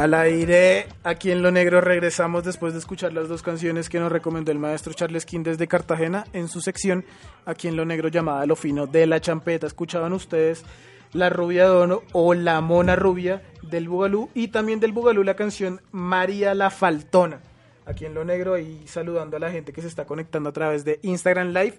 Al 0.02 0.14
aire, 0.14 0.88
aquí 1.04 1.30
en 1.30 1.42
Lo 1.42 1.52
Negro 1.52 1.80
regresamos 1.80 2.42
después 2.42 2.72
de 2.72 2.80
escuchar 2.80 3.12
las 3.12 3.28
dos 3.28 3.40
canciones 3.40 3.88
que 3.88 4.00
nos 4.00 4.10
recomendó 4.10 4.50
el 4.50 4.58
maestro 4.58 4.92
Charles 4.92 5.24
King 5.24 5.44
desde 5.44 5.68
Cartagena 5.68 6.26
en 6.32 6.48
su 6.48 6.60
sección 6.60 7.04
aquí 7.44 7.68
en 7.68 7.76
Lo 7.76 7.84
Negro 7.84 8.08
llamada 8.08 8.44
Lo 8.44 8.56
Fino 8.56 8.88
de 8.88 9.06
la 9.06 9.20
Champeta. 9.20 9.68
Escuchaban 9.68 10.12
ustedes 10.12 10.64
La 11.12 11.30
Rubia 11.30 11.66
Dono 11.66 12.02
o 12.10 12.34
La 12.34 12.60
Mona 12.60 12.96
Rubia 12.96 13.42
del 13.62 13.88
Bugalú 13.88 14.28
y 14.34 14.48
también 14.48 14.80
del 14.80 14.90
Bugalú 14.90 15.22
la 15.22 15.36
canción 15.36 15.80
María 15.92 16.52
la 16.56 16.70
Faltona. 16.70 17.38
Aquí 17.86 18.04
en 18.04 18.14
Lo 18.14 18.24
Negro 18.24 18.58
y 18.58 18.84
saludando 18.88 19.36
a 19.36 19.40
la 19.40 19.52
gente 19.52 19.72
que 19.72 19.82
se 19.82 19.86
está 19.86 20.04
conectando 20.04 20.48
a 20.48 20.52
través 20.52 20.84
de 20.84 20.98
Instagram 21.02 21.52
Live. 21.52 21.78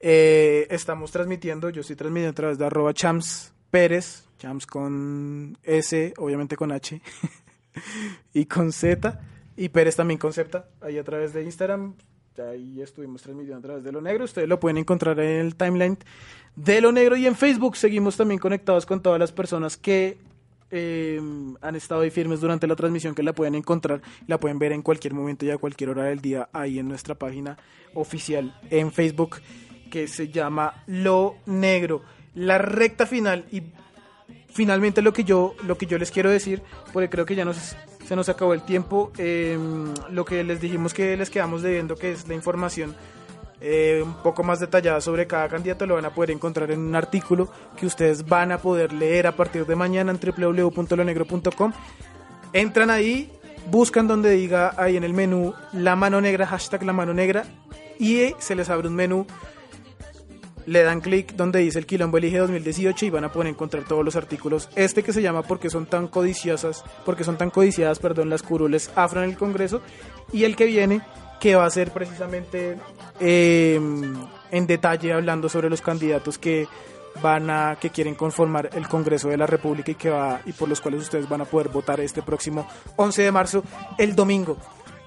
Eh, 0.00 0.68
estamos 0.70 1.12
transmitiendo, 1.12 1.68
yo 1.68 1.82
estoy 1.82 1.96
transmitiendo 1.96 2.30
a 2.30 2.34
través 2.34 2.56
de 2.56 2.64
arroba 2.64 2.94
chams 2.94 3.52
Pérez, 3.70 4.24
chams 4.38 4.66
con 4.66 5.58
S, 5.62 6.14
obviamente 6.16 6.56
con 6.56 6.72
H 6.72 7.00
y 8.34 8.46
con 8.46 8.72
Z, 8.72 9.20
y 9.56 9.68
Pérez 9.68 9.96
también 9.96 10.18
con 10.18 10.32
Z, 10.32 10.66
ahí 10.80 10.98
a 10.98 11.04
través 11.04 11.32
de 11.32 11.42
Instagram. 11.42 11.94
Ahí 12.38 12.80
estuvimos 12.80 13.20
transmitiendo 13.22 13.58
a 13.58 13.62
través 13.62 13.84
de 13.84 13.92
Lo 13.92 14.00
Negro. 14.00 14.24
Ustedes 14.24 14.48
lo 14.48 14.58
pueden 14.58 14.78
encontrar 14.78 15.20
en 15.20 15.40
el 15.40 15.54
timeline 15.54 15.98
de 16.56 16.80
Lo 16.80 16.90
Negro 16.90 17.16
y 17.16 17.26
en 17.26 17.36
Facebook. 17.36 17.76
Seguimos 17.76 18.16
también 18.16 18.40
conectados 18.40 18.86
con 18.86 19.02
todas 19.02 19.18
las 19.18 19.32
personas 19.32 19.76
que 19.76 20.16
eh, 20.70 21.20
han 21.60 21.76
estado 21.76 22.00
ahí 22.00 22.10
firmes 22.10 22.40
durante 22.40 22.66
la 22.66 22.74
transmisión, 22.74 23.14
que 23.14 23.22
la 23.22 23.34
pueden 23.34 23.54
encontrar, 23.54 24.00
la 24.26 24.40
pueden 24.40 24.58
ver 24.58 24.72
en 24.72 24.80
cualquier 24.80 25.12
momento 25.12 25.44
y 25.44 25.50
a 25.50 25.58
cualquier 25.58 25.90
hora 25.90 26.04
del 26.04 26.22
día 26.22 26.48
ahí 26.54 26.78
en 26.78 26.88
nuestra 26.88 27.14
página 27.14 27.58
oficial 27.92 28.58
en 28.70 28.90
Facebook 28.90 29.36
que 29.90 30.08
se 30.08 30.28
llama 30.28 30.82
Lo 30.86 31.36
Negro. 31.44 32.00
La 32.34 32.56
recta 32.56 33.04
final 33.04 33.44
y 33.52 33.62
finalmente 34.52 35.02
lo 35.02 35.12
que 35.12 35.24
yo 35.24 35.54
lo 35.66 35.76
que 35.76 35.86
yo 35.86 35.98
les 35.98 36.10
quiero 36.10 36.30
decir, 36.30 36.62
porque 36.92 37.08
creo 37.08 37.26
que 37.26 37.34
ya 37.34 37.44
nos 37.44 37.76
se 38.06 38.16
nos 38.16 38.28
acabó 38.28 38.52
el 38.54 38.62
tiempo, 38.62 39.12
eh, 39.18 39.58
lo 40.10 40.24
que 40.24 40.44
les 40.44 40.60
dijimos 40.60 40.92
que 40.92 41.16
les 41.16 41.30
quedamos 41.30 41.62
debiendo, 41.62 41.96
que 41.96 42.12
es 42.12 42.28
la 42.28 42.34
información 42.34 42.94
eh, 43.60 44.02
un 44.04 44.14
poco 44.14 44.42
más 44.42 44.58
detallada 44.58 45.00
sobre 45.00 45.28
cada 45.28 45.48
candidato, 45.48 45.86
lo 45.86 45.94
van 45.94 46.04
a 46.04 46.10
poder 46.10 46.32
encontrar 46.32 46.70
en 46.72 46.80
un 46.80 46.96
artículo 46.96 47.48
que 47.76 47.86
ustedes 47.86 48.26
van 48.26 48.50
a 48.50 48.58
poder 48.58 48.92
leer 48.92 49.28
a 49.28 49.32
partir 49.32 49.66
de 49.66 49.76
mañana 49.76 50.10
en 50.10 50.18
www.lonegro.com. 50.18 51.72
Entran 52.52 52.90
ahí, 52.90 53.30
buscan 53.70 54.08
donde 54.08 54.30
diga 54.30 54.74
ahí 54.76 54.96
en 54.96 55.04
el 55.04 55.14
menú 55.14 55.54
la 55.72 55.94
mano 55.94 56.20
negra, 56.20 56.44
hashtag 56.44 56.82
la 56.82 56.92
mano 56.92 57.14
negra, 57.14 57.44
y 58.00 58.34
se 58.38 58.56
les 58.56 58.68
abre 58.68 58.88
un 58.88 58.96
menú 58.96 59.26
le 60.66 60.82
dan 60.82 61.00
clic 61.00 61.34
donde 61.34 61.60
dice 61.60 61.78
el 61.78 61.86
Quilombo 61.86 62.18
Elige 62.18 62.38
2018 62.38 63.06
y 63.06 63.10
van 63.10 63.24
a 63.24 63.32
poder 63.32 63.48
encontrar 63.48 63.84
todos 63.84 64.04
los 64.04 64.16
artículos. 64.16 64.68
Este 64.76 65.02
que 65.02 65.12
se 65.12 65.22
llama 65.22 65.42
porque 65.42 65.70
son 65.70 65.86
tan 65.86 66.08
codiciosas, 66.08 66.84
porque 67.04 67.24
son 67.24 67.36
tan 67.36 67.50
codiciadas, 67.50 67.98
perdón, 67.98 68.30
las 68.30 68.42
curules 68.42 68.90
afro 68.94 69.22
en 69.22 69.30
el 69.30 69.36
Congreso 69.36 69.80
y 70.32 70.44
el 70.44 70.56
que 70.56 70.66
viene 70.66 71.02
que 71.40 71.56
va 71.56 71.66
a 71.66 71.70
ser 71.70 71.90
precisamente 71.90 72.78
eh, 73.18 73.80
en 74.50 74.66
detalle 74.66 75.12
hablando 75.12 75.48
sobre 75.48 75.68
los 75.68 75.82
candidatos 75.82 76.38
que 76.38 76.68
van 77.20 77.50
a 77.50 77.76
que 77.80 77.90
quieren 77.90 78.14
conformar 78.14 78.70
el 78.72 78.88
Congreso 78.88 79.28
de 79.28 79.36
la 79.36 79.46
República 79.46 79.90
y 79.90 79.96
que 79.96 80.10
va 80.10 80.40
y 80.46 80.52
por 80.52 80.68
los 80.68 80.80
cuales 80.80 81.02
ustedes 81.02 81.28
van 81.28 81.40
a 81.40 81.44
poder 81.44 81.68
votar 81.68 82.00
este 82.00 82.22
próximo 82.22 82.66
11 82.96 83.22
de 83.22 83.32
marzo 83.32 83.64
el 83.98 84.14
domingo. 84.14 84.56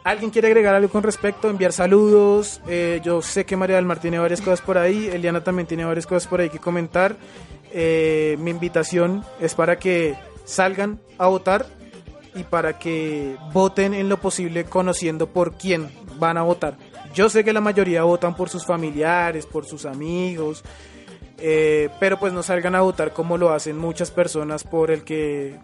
¿Alguien 0.06 0.30
quiere 0.30 0.50
agregar 0.50 0.76
algo 0.76 0.92
con 0.92 1.02
respecto? 1.02 1.50
Enviar 1.50 1.74
saludos. 1.74 2.62
Eh, 2.68 3.02
yo 3.04 3.24
sé 3.24 3.44
que 3.44 3.58
María 3.58 3.78
del 3.78 3.86
Mar 3.86 4.00
tiene 4.00 4.20
varias 4.20 4.40
cosas 4.40 4.62
por 4.62 4.78
ahí. 4.78 5.08
Eliana 5.08 5.44
también 5.44 5.68
tiene 5.68 5.84
varias 5.84 6.06
cosas 6.06 6.28
por 6.28 6.40
ahí 6.40 6.52
que 6.52 6.60
comentar. 6.60 7.18
Eh, 7.72 8.38
mi 8.40 8.52
invitación 8.52 9.26
es 9.40 9.56
para 9.56 9.80
que 9.80 10.16
salgan 10.44 11.00
a 11.18 11.26
votar 11.26 11.66
y 12.36 12.44
para 12.44 12.78
que 12.78 13.36
voten 13.52 13.96
en 13.96 14.08
lo 14.08 14.18
posible 14.22 14.66
conociendo 14.66 15.26
por 15.26 15.56
quién 15.56 15.90
van 16.20 16.38
a 16.38 16.44
votar. 16.44 16.78
Yo 17.16 17.28
sé 17.28 17.44
que 17.44 17.52
la 17.52 17.62
mayoría 17.62 18.04
votan 18.04 18.36
por 18.36 18.48
sus 18.48 18.64
familiares, 18.64 19.48
por 19.48 19.66
sus 19.66 19.88
amigos, 19.88 20.64
eh, 21.40 21.90
pero 22.00 22.20
pues 22.20 22.32
no 22.32 22.44
salgan 22.44 22.76
a 22.76 22.82
votar 22.82 23.12
como 23.12 23.40
lo 23.40 23.50
hacen 23.50 23.80
muchas 23.80 24.12
personas 24.12 24.64
por 24.64 24.92
el 24.92 25.04
que 25.04 25.58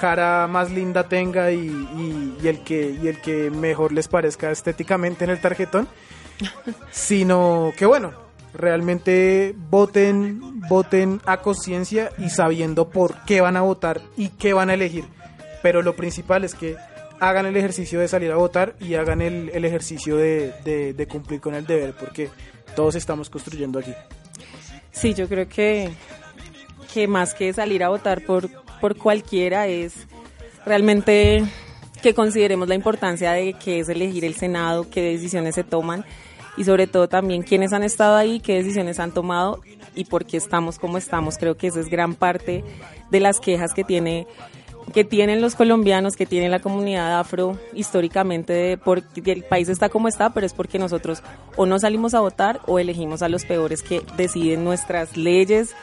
cara 0.00 0.46
más 0.46 0.70
linda 0.70 1.08
tenga 1.08 1.50
y, 1.52 1.66
y- 1.68 2.36
y 2.42 2.48
el 2.48 2.60
que 2.64 2.96
y 3.02 3.06
el 3.08 3.20
que 3.20 3.50
mejor 3.50 3.92
les 3.92 4.08
parezca 4.08 4.50
estéticamente 4.50 5.24
en 5.24 5.30
el 5.30 5.40
tarjetón 5.40 5.86
sino 6.90 7.72
que 7.76 7.86
bueno 7.86 8.12
realmente 8.54 9.54
voten 9.70 10.60
voten 10.68 11.20
a 11.26 11.38
conciencia 11.38 12.10
y 12.18 12.30
sabiendo 12.30 12.88
por 12.90 13.24
qué 13.24 13.40
van 13.40 13.56
a 13.56 13.60
votar 13.62 14.00
y 14.16 14.30
qué 14.30 14.52
van 14.52 14.70
a 14.70 14.74
elegir. 14.74 15.04
Pero 15.62 15.82
lo 15.82 15.94
principal 15.94 16.42
es 16.44 16.54
que 16.54 16.74
hagan 17.20 17.46
el 17.46 17.56
ejercicio 17.56 18.00
de 18.00 18.08
salir 18.08 18.32
a 18.32 18.36
votar 18.36 18.74
y 18.80 18.94
hagan 18.94 19.20
el, 19.22 19.50
el 19.52 19.64
ejercicio 19.64 20.16
de, 20.16 20.52
de- 20.64 20.94
de 20.94 21.06
cumplir 21.06 21.40
con 21.40 21.54
el 21.54 21.64
deber 21.66 21.92
porque 21.98 22.28
todos 22.74 22.94
estamos 22.96 23.30
construyendo 23.30 23.78
aquí. 23.78 23.92
Sí, 24.90 25.14
yo 25.14 25.28
creo 25.28 25.48
que, 25.48 25.90
que 26.92 27.06
más 27.06 27.34
que 27.34 27.52
salir 27.52 27.84
a 27.84 27.88
votar 27.90 28.24
por, 28.24 28.48
por 28.80 28.96
cualquiera 28.96 29.66
es 29.66 30.06
realmente 30.64 31.44
que 32.02 32.14
consideremos 32.14 32.68
la 32.68 32.74
importancia 32.74 33.32
de 33.32 33.54
que 33.54 33.80
es 33.80 33.88
elegir 33.88 34.24
el 34.24 34.34
Senado, 34.34 34.88
qué 34.90 35.02
decisiones 35.02 35.54
se 35.54 35.64
toman 35.64 36.04
y 36.56 36.64
sobre 36.64 36.86
todo 36.86 37.08
también 37.08 37.42
quiénes 37.42 37.72
han 37.72 37.82
estado 37.82 38.16
ahí, 38.16 38.40
qué 38.40 38.54
decisiones 38.56 38.98
han 38.98 39.12
tomado 39.12 39.60
y 39.94 40.04
por 40.04 40.24
qué 40.24 40.36
estamos 40.36 40.78
como 40.78 40.98
estamos. 40.98 41.36
Creo 41.38 41.56
que 41.56 41.68
esa 41.68 41.80
es 41.80 41.88
gran 41.88 42.14
parte 42.14 42.64
de 43.10 43.20
las 43.20 43.40
quejas 43.40 43.74
que 43.74 43.84
tiene 43.84 44.26
que 44.92 45.04
tienen 45.04 45.40
los 45.40 45.54
colombianos, 45.54 46.16
que 46.16 46.26
tiene 46.26 46.48
la 46.48 46.58
comunidad 46.58 47.18
afro 47.20 47.58
históricamente, 47.74 48.52
de 48.52 48.78
por 48.78 49.02
que 49.04 49.30
el 49.30 49.44
país 49.44 49.68
está 49.68 49.88
como 49.88 50.08
está, 50.08 50.30
pero 50.30 50.46
es 50.46 50.52
porque 50.52 50.78
nosotros 50.78 51.22
o 51.56 51.66
no 51.66 51.78
salimos 51.78 52.14
a 52.14 52.20
votar 52.20 52.60
o 52.66 52.78
elegimos 52.78 53.22
a 53.22 53.28
los 53.28 53.44
peores 53.44 53.82
que 53.82 54.02
deciden 54.16 54.64
nuestras 54.64 55.16
leyes, 55.16 55.76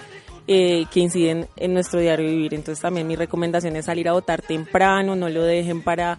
eh, 0.47 0.85
que 0.91 0.99
inciden 1.01 1.47
en 1.57 1.73
nuestro 1.73 1.99
diario 1.99 2.27
vivir. 2.27 2.53
Entonces 2.53 2.81
también 2.81 3.07
mi 3.07 3.15
recomendación 3.15 3.75
es 3.75 3.85
salir 3.85 4.07
a 4.07 4.13
votar 4.13 4.41
temprano, 4.41 5.15
no 5.15 5.29
lo 5.29 5.43
dejen 5.43 5.81
para 5.81 6.17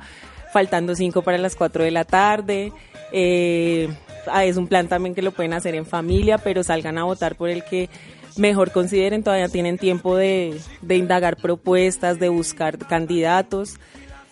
faltando 0.53 0.95
cinco 0.95 1.23
para 1.23 1.39
las 1.39 1.57
4 1.57 1.85
de 1.85 1.91
la 1.91 2.05
tarde. 2.05 2.73
Eh, 3.13 3.89
ah, 4.27 4.45
es 4.45 4.57
un 4.57 4.67
plan 4.67 4.89
también 4.89 5.15
que 5.15 5.23
lo 5.23 5.33
pueden 5.33 5.53
hacer 5.53 5.75
en 5.75 5.87
familia, 5.87 6.39
pero 6.39 6.63
salgan 6.63 6.99
a 6.99 7.05
votar 7.05 7.37
por 7.37 7.49
el 7.49 7.65
que 7.65 7.89
mejor 8.37 8.71
consideren, 8.71 9.23
todavía 9.23 9.49
tienen 9.49 9.79
tiempo 9.79 10.17
de 10.17 10.61
indagar 10.89 11.37
propuestas, 11.37 12.19
de 12.19 12.29
buscar 12.29 12.79
candidatos. 12.79 13.79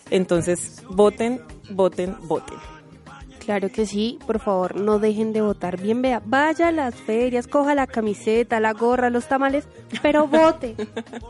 Entonces, 0.09 0.83
voten, 0.89 1.41
voten, 1.69 2.15
voten. 2.21 2.76
Claro 3.47 3.71
que 3.71 3.85
sí, 3.85 4.19
por 4.27 4.41
favor, 4.41 4.75
no 4.75 4.99
dejen 4.99 5.31
de 5.31 5.39
votar. 5.39 5.79
Bien, 5.81 6.01
vea, 6.01 6.21
vaya 6.25 6.67
a 6.67 6.71
las 6.73 6.93
ferias, 6.95 7.47
coja 7.47 7.75
la 7.75 7.87
camiseta, 7.87 8.59
la 8.59 8.73
gorra, 8.73 9.09
los 9.09 9.29
tamales, 9.29 9.69
pero 10.01 10.27
vote 10.27 10.75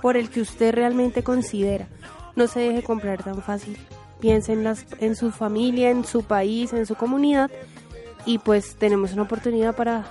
por 0.01 0.17
el 0.17 0.31
que 0.31 0.41
usted 0.41 0.73
realmente 0.73 1.21
considera. 1.21 1.87
No 2.35 2.47
se 2.47 2.61
deje 2.61 2.81
comprar 2.81 3.21
tan 3.23 3.43
fácil. 3.43 3.77
Piense 4.19 4.53
en, 4.53 4.63
las, 4.63 4.87
en 4.99 5.15
su 5.15 5.29
familia, 5.29 5.91
en 5.91 6.05
su 6.05 6.23
país, 6.23 6.73
en 6.73 6.87
su 6.87 6.95
comunidad 6.95 7.51
y 8.25 8.39
pues 8.39 8.77
tenemos 8.77 9.13
una 9.13 9.21
oportunidad 9.21 9.75
para 9.75 10.05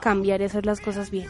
cambiar 0.00 0.42
y 0.42 0.44
hacer 0.44 0.66
las 0.66 0.82
cosas 0.82 1.10
bien. 1.10 1.28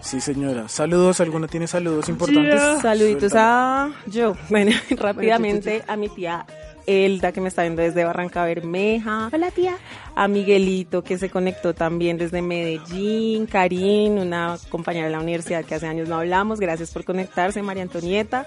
sí 0.00 0.20
señora 0.20 0.68
saludos 0.68 1.20
alguna 1.20 1.46
tiene 1.46 1.68
saludos 1.68 2.08
importantes 2.08 2.82
Saluditos 2.82 3.30
Suéltalo. 3.30 3.38
a 3.38 3.92
yo. 4.06 4.34
Bueno, 4.50 4.72
rápidamente 4.96 5.84
a 5.86 5.96
mi 5.96 6.08
tía 6.08 6.44
Elda 6.86 7.32
que 7.32 7.40
me 7.40 7.48
está 7.48 7.62
viendo 7.62 7.82
desde 7.82 8.04
Barranca 8.04 8.44
Bermeja. 8.44 9.30
Hola 9.32 9.50
tía. 9.50 9.76
A 10.14 10.28
Miguelito 10.28 11.02
que 11.02 11.18
se 11.18 11.30
conectó 11.30 11.74
también 11.74 12.18
desde 12.18 12.42
Medellín. 12.42 13.46
Karin, 13.46 14.18
una 14.18 14.56
compañera 14.68 15.06
de 15.06 15.12
la 15.12 15.20
universidad 15.20 15.64
que 15.64 15.74
hace 15.74 15.86
años 15.86 16.08
no 16.08 16.16
hablamos. 16.18 16.60
Gracias 16.60 16.90
por 16.92 17.04
conectarse, 17.04 17.62
María 17.62 17.82
Antonieta. 17.82 18.46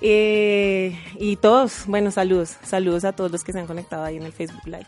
Eh, 0.00 0.98
y 1.18 1.36
todos, 1.36 1.84
bueno, 1.86 2.10
saludos. 2.10 2.56
Saludos 2.62 3.04
a 3.04 3.12
todos 3.12 3.30
los 3.30 3.44
que 3.44 3.52
se 3.52 3.60
han 3.60 3.66
conectado 3.66 4.04
ahí 4.04 4.16
en 4.16 4.24
el 4.24 4.32
Facebook 4.32 4.66
Live. 4.66 4.86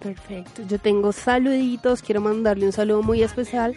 Perfecto, 0.00 0.62
yo 0.68 0.80
tengo 0.80 1.12
saluditos, 1.12 2.02
quiero 2.02 2.20
mandarle 2.20 2.66
un 2.66 2.72
saludo 2.72 3.02
muy 3.02 3.22
especial 3.22 3.76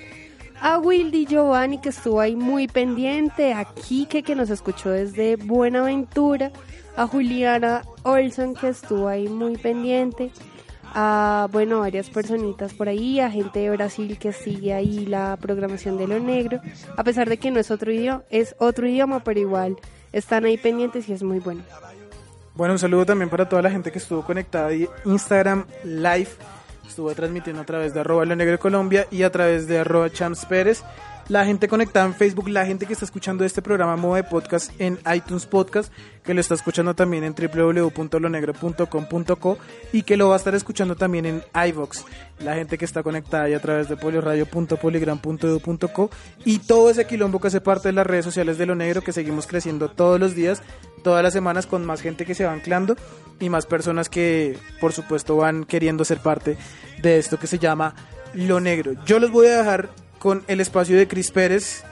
a 0.62 0.80
Wildy 0.80 1.26
Giovanni 1.26 1.80
que 1.80 1.90
estuvo 1.90 2.20
ahí 2.20 2.36
muy 2.36 2.68
pendiente, 2.68 3.54
a 3.54 3.66
Kike 3.66 4.24
que 4.24 4.36
nos 4.36 4.50
escuchó 4.50 4.90
desde 4.90 5.36
Buenaventura, 5.36 6.52
a 6.96 7.08
Juliana 7.08 7.84
Olson 8.04 8.56
que 8.56 8.70
estuvo 8.70 9.08
ahí 9.08 9.28
muy 9.28 9.58
pendiente, 9.58 10.32
a 10.94 11.48
bueno, 11.52 11.80
varias 11.80 12.10
personitas 12.10 12.74
por 12.74 12.88
ahí, 12.88 13.20
a 13.20 13.30
gente 13.30 13.60
de 13.60 13.70
Brasil 13.72 14.18
que 14.18 14.32
sigue 14.32 14.74
ahí 14.74 15.06
la 15.06 15.38
programación 15.40 15.98
de 15.98 16.08
lo 16.08 16.20
negro, 16.20 16.62
a 16.96 17.04
pesar 17.04 17.28
de 17.28 17.38
que 17.38 17.52
no 17.52 17.60
es 17.60 17.70
otro 17.72 17.92
idioma, 17.92 18.24
es 18.30 18.56
otro 18.60 18.88
idioma, 18.88 19.24
pero 19.24 19.40
igual 19.40 19.76
están 20.14 20.46
ahí 20.46 20.58
pendientes 20.58 21.10
y 21.10 21.14
es 21.14 21.24
muy 21.24 21.40
bueno. 21.40 21.62
Bueno, 22.56 22.74
un 22.74 22.80
saludo 22.80 23.06
también 23.06 23.30
para 23.30 23.50
toda 23.50 23.62
la 23.62 23.70
gente 23.70 23.92
que 23.92 24.00
estuvo 24.00 24.24
conectada 24.24 24.74
y 24.74 24.88
Instagram 25.04 25.66
Live. 25.84 26.30
Estuvo 26.88 27.14
transmitiendo 27.14 27.62
a 27.62 27.66
través 27.66 27.94
de 27.94 28.00
arroba 28.00 28.24
Lo 28.24 28.36
Negro 28.36 28.58
Colombia 28.58 29.08
y 29.12 29.24
a 29.24 29.32
través 29.32 29.68
de 29.68 29.80
arroba 29.80 30.10
Champs 30.10 30.46
Pérez. 30.46 30.82
La 31.28 31.46
gente 31.46 31.68
conectada 31.68 32.06
en 32.06 32.14
Facebook, 32.14 32.48
la 32.50 32.66
gente 32.66 32.86
que 32.86 32.94
está 32.94 33.04
escuchando 33.06 33.44
este 33.44 33.62
programa 33.62 33.96
modo 33.96 34.16
de 34.16 34.24
podcast 34.24 34.72
en 34.80 35.00
iTunes 35.14 35.46
Podcast, 35.46 35.94
que 36.24 36.34
lo 36.34 36.40
está 36.42 36.54
escuchando 36.54 36.94
también 36.94 37.24
en 37.24 37.34
www.lonegro.com.co 37.34 39.58
y 39.92 40.04
que 40.04 40.18
lo 40.18 40.28
va 40.30 40.36
a 40.36 40.38
estar 40.38 40.54
escuchando 40.54 40.96
también 40.96 41.26
en 41.26 41.42
iVox. 41.70 42.06
La 42.40 42.54
gente 42.56 42.78
que 42.78 42.86
está 42.86 43.02
conectada 43.02 43.46
ahí 43.46 43.54
a 43.54 43.60
través 43.60 43.90
de 43.90 43.98
polioradio.poligram.edu.co 43.98 46.12
y 46.44 46.60
todo 46.60 46.92
ese 46.92 47.08
quilombo 47.08 47.42
que 47.42 47.48
hace 47.48 47.62
parte 47.62 47.88
de 47.88 47.94
las 47.94 48.06
redes 48.06 48.26
sociales 48.26 48.60
de 48.60 48.68
Lo 48.68 48.76
Negro 48.76 49.02
que 49.02 49.12
seguimos 49.12 49.48
creciendo 49.48 49.90
todos 49.90 50.20
los 50.20 50.36
días, 50.36 50.62
todas 51.04 51.24
las 51.24 51.34
semanas 51.34 51.66
con 51.66 51.84
más 51.86 52.02
gente 52.02 52.26
que 52.26 52.36
se 52.36 52.46
va 52.46 52.54
anclando 52.54 52.96
y 53.40 53.50
más 53.50 53.66
personas 53.66 54.10
que 54.10 54.60
por 54.80 54.94
supuesto 54.94 55.38
van 55.38 55.64
queriendo 55.64 56.06
ser 56.06 56.20
parte 56.20 56.56
de 57.02 57.18
esto 57.18 57.40
que 57.40 57.48
se 57.48 57.58
llama 57.58 57.96
Lo 58.34 58.60
Negro. 58.60 58.94
Yo 59.06 59.20
los 59.20 59.32
voy 59.32 59.48
a 59.48 59.58
dejar 59.58 59.90
con 60.20 60.44
el 60.48 60.62
espacio 60.62 60.98
de 60.98 61.08
Cris 61.08 61.32
Pérez, 61.32 61.84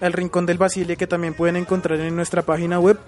el 0.00 0.12
Rincón 0.12 0.46
del 0.46 0.58
Basile, 0.58 0.96
que 0.96 1.06
también 1.06 1.34
pueden 1.34 1.56
encontrar 1.56 2.00
en 2.00 2.16
nuestra 2.16 2.42
página 2.42 2.78
web. 2.80 2.98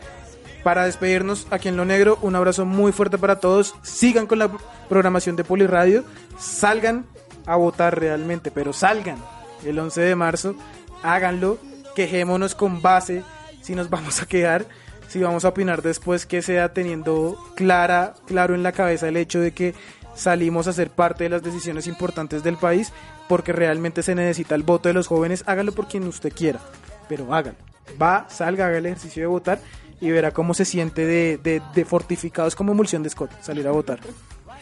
Para 0.63 0.85
despedirnos 0.85 1.47
aquí 1.51 1.69
en 1.69 1.77
Lo 1.77 1.85
Negro, 1.85 2.19
un 2.23 2.37
abrazo 2.37 2.65
muy 2.65 2.93
fuerte 2.93 3.19
para 3.19 3.41
todos. 3.41 3.75
Sigan 3.83 4.27
con 4.27 4.39
la 4.39 4.51
programación 4.89 5.35
de 5.35 5.45
Poliradio. 5.45 6.05
Salgan 6.39 7.05
a 7.47 7.57
votar 7.57 7.99
realmente, 7.99 8.51
pero 8.53 8.73
salgan 8.73 9.19
el 9.65 9.79
11 9.79 10.01
de 10.01 10.15
marzo. 10.15 10.55
Háganlo. 11.03 11.59
Quejémonos 11.97 12.55
con 12.55 12.81
base 12.81 13.25
si 13.61 13.75
nos 13.75 13.91
vamos 13.91 14.23
a 14.23 14.27
quedar. 14.27 14.67
Si 15.09 15.19
vamos 15.19 15.45
a 15.45 15.49
opinar 15.49 15.83
después 15.83 16.25
que 16.27 16.41
sea 16.41 16.73
teniendo 16.73 17.37
clara, 17.55 18.15
claro 18.27 18.55
en 18.55 18.63
la 18.63 18.73
cabeza 18.73 19.09
el 19.09 19.17
hecho 19.17 19.41
de 19.41 19.53
que 19.53 19.75
salimos 20.15 20.69
a 20.69 20.73
ser 20.73 20.91
parte 20.91 21.25
de 21.25 21.31
las 21.31 21.43
decisiones 21.43 21.87
importantes 21.87 22.43
del 22.43 22.57
país 22.57 22.93
porque 23.33 23.53
realmente 23.55 24.03
se 24.03 24.15
necesita 24.15 24.55
el 24.55 24.63
voto 24.63 24.91
de 24.91 24.93
los 24.93 25.07
jóvenes, 25.07 25.43
hágalo 25.47 25.73
por 25.73 25.89
quien 25.89 26.07
usted 26.07 26.31
quiera, 26.35 26.61
pero 27.09 27.33
hágalo. 27.33 27.57
Va, 28.01 28.27
salga, 28.29 28.67
haga 28.67 28.77
el 28.77 28.85
ejercicio 28.85 29.23
de 29.23 29.27
votar 29.27 29.59
y 30.03 30.11
verá 30.11 30.33
cómo 30.33 30.53
se 30.53 30.67
siente 30.67 31.07
de, 31.07 31.39
de, 31.43 31.63
de 31.75 31.85
fortificados 31.87 32.55
como 32.55 32.73
emulsión 32.73 33.03
de 33.03 33.09
Scott, 33.09 33.31
salir 33.41 33.67
a 33.67 33.71
votar. 33.71 34.01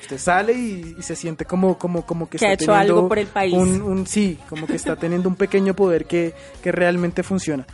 Usted 0.03 0.19
sale 0.19 0.53
y, 0.53 0.95
y 0.97 1.03
se 1.03 1.17
siente 1.17 1.45
como, 1.47 1.77
como, 1.79 2.07
como 2.07 2.31
que, 2.31 2.39
Que 2.39 2.47
ha 2.47 2.53
está 2.53 2.63
hecho 2.63 2.73
teniendo 2.73 2.95
algo 2.99 3.09
por 3.09 3.19
el 3.19 3.27
país. 3.27 3.55
Un, 3.55 3.83
un- 3.83 4.07
sí, 4.07 4.39
como 4.49 4.69
que 4.69 4.77
está 4.77 4.95
teniendo 4.95 5.29
un 5.29 5.35
pequeño 5.35 5.75
poder 5.75 6.05
que, 6.05 6.33
que 6.63 6.71
realmente 6.71 7.25
funciona. 7.25 7.67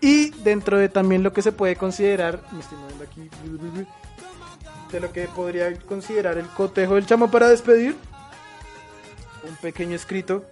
Y 0.00 0.30
dentro 0.42 0.78
de 0.78 0.88
también 0.88 1.22
lo 1.22 1.34
que 1.34 1.42
se 1.42 1.52
puede 1.52 1.76
considerar, 1.76 2.40
me 2.52 2.60
estoy 2.60 2.78
moviendo 2.78 3.04
aquí, 3.04 3.28
de 4.92 5.00
lo 5.00 5.12
que 5.12 5.28
podría 5.28 5.78
considerar 5.80 6.38
el 6.38 6.46
cotejo 6.46 6.94
del 6.94 7.04
chamo 7.04 7.30
para 7.30 7.48
despedir, 7.50 7.94
un 9.44 9.56
pequeño 9.56 9.94
escrito. 9.96 10.44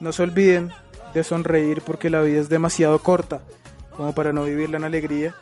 No 0.00 0.12
se 0.12 0.22
olviden 0.22 0.70
de 1.14 1.24
sonreír 1.24 1.82
porque 1.82 2.10
la 2.10 2.20
vida 2.20 2.40
es 2.40 2.48
demasiado 2.48 2.98
corta 3.00 3.40
como 3.96 4.14
para 4.14 4.32
no 4.32 4.44
vivirla 4.44 4.76
en 4.76 4.84
alegría. 4.84 5.34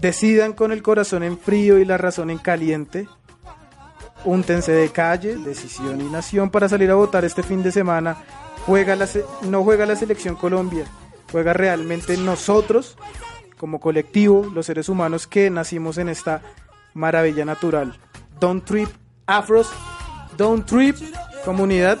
Decidan 0.00 0.52
con 0.52 0.72
el 0.72 0.82
corazón 0.82 1.22
en 1.22 1.38
frío 1.38 1.78
y 1.78 1.84
la 1.84 1.98
razón 1.98 2.30
en 2.30 2.38
caliente. 2.38 3.08
Úntense 4.24 4.72
de 4.72 4.90
calle, 4.90 5.36
decisión 5.36 6.00
y 6.00 6.04
nación 6.04 6.50
para 6.50 6.68
salir 6.68 6.90
a 6.90 6.94
votar 6.94 7.24
este 7.24 7.42
fin 7.42 7.62
de 7.62 7.72
semana. 7.72 8.16
Juega 8.66 8.94
la 8.94 9.06
se- 9.06 9.24
no 9.42 9.64
juega 9.64 9.86
la 9.86 9.96
selección 9.96 10.36
Colombia, 10.36 10.84
juega 11.32 11.52
realmente 11.54 12.16
nosotros 12.18 12.96
como 13.56 13.80
colectivo, 13.80 14.46
los 14.54 14.66
seres 14.66 14.88
humanos 14.88 15.26
que 15.26 15.50
nacimos 15.50 15.96
en 15.98 16.08
esta 16.10 16.42
maravilla 16.94 17.44
natural. 17.46 17.98
Don't 18.38 18.64
trip, 18.64 18.88
afros, 19.26 19.70
don't 20.36 20.66
trip, 20.66 20.96
comunidad. 21.44 21.98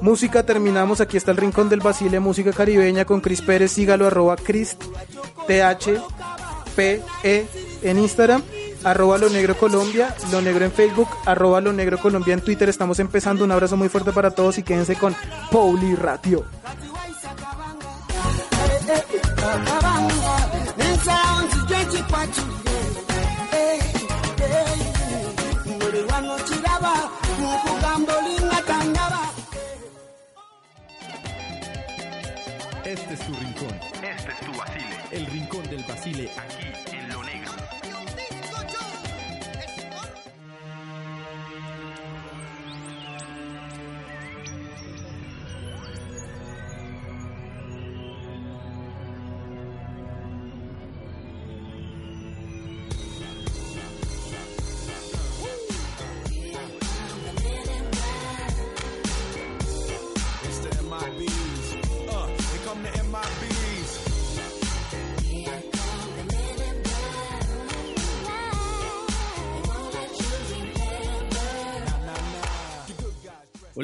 Música, 0.00 0.44
terminamos. 0.44 1.00
Aquí 1.00 1.16
está 1.16 1.30
el 1.30 1.36
Rincón 1.36 1.68
del 1.68 1.80
Basile, 1.80 2.18
música 2.20 2.52
caribeña 2.52 3.04
con 3.04 3.20
Cris 3.20 3.40
Pérez. 3.40 3.72
Sígalo, 3.72 4.06
arroba 4.06 4.36
Cris, 4.36 4.76
T-H-P-E 5.46 7.46
en 7.82 7.98
Instagram, 7.98 8.42
arroba 8.84 9.18
Lo 9.18 9.28
Negro 9.28 9.56
Colombia, 9.56 10.14
Lo 10.32 10.42
Negro 10.42 10.64
en 10.64 10.72
Facebook, 10.72 11.08
arroba 11.24 11.60
Lo 11.60 11.72
Negro 11.72 11.98
Colombia 11.98 12.34
en 12.34 12.40
Twitter. 12.40 12.68
Estamos 12.68 12.98
empezando. 12.98 13.44
Un 13.44 13.52
abrazo 13.52 13.76
muy 13.76 13.88
fuerte 13.88 14.10
para 14.12 14.32
todos 14.32 14.58
y 14.58 14.64
quédense 14.64 14.96
con 14.96 15.14
Pauli 15.50 15.94
Radio. 15.94 16.44
Este 32.92 33.14
es 33.14 33.20
tu 33.20 33.32
rincón. 33.32 33.74
Este 34.02 34.32
es 34.32 34.40
tu 34.40 34.52
Basile. 34.52 34.96
El 35.12 35.26
rincón 35.26 35.62
del 35.70 35.82
Basile 35.84 36.30
aquí 36.36 36.91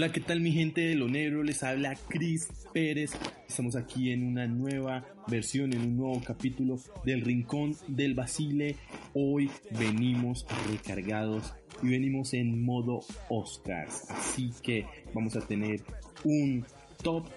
Hola, 0.09 0.15
¿qué 0.15 0.21
tal 0.21 0.41
mi 0.41 0.53
gente 0.53 0.81
de 0.81 0.95
Lo 0.95 1.07
Negro? 1.07 1.43
Les 1.43 1.63
habla 1.63 1.95
Chris 2.09 2.49
Pérez. 2.73 3.11
Estamos 3.47 3.77
aquí 3.77 4.11
en 4.11 4.25
una 4.25 4.47
nueva 4.47 5.05
versión, 5.27 5.75
en 5.75 5.83
un 5.83 5.97
nuevo 5.99 6.23
capítulo 6.25 6.79
del 7.05 7.21
Rincón 7.21 7.77
del 7.89 8.15
Basile. 8.15 8.77
Hoy 9.13 9.51
venimos 9.79 10.47
recargados 10.71 11.53
y 11.83 11.91
venimos 11.91 12.33
en 12.33 12.65
modo 12.65 13.01
Oscars. 13.29 14.11
Así 14.11 14.51
que 14.63 14.87
vamos 15.13 15.37
a 15.37 15.47
tener 15.47 15.83
un 16.25 16.65
top 17.03 17.29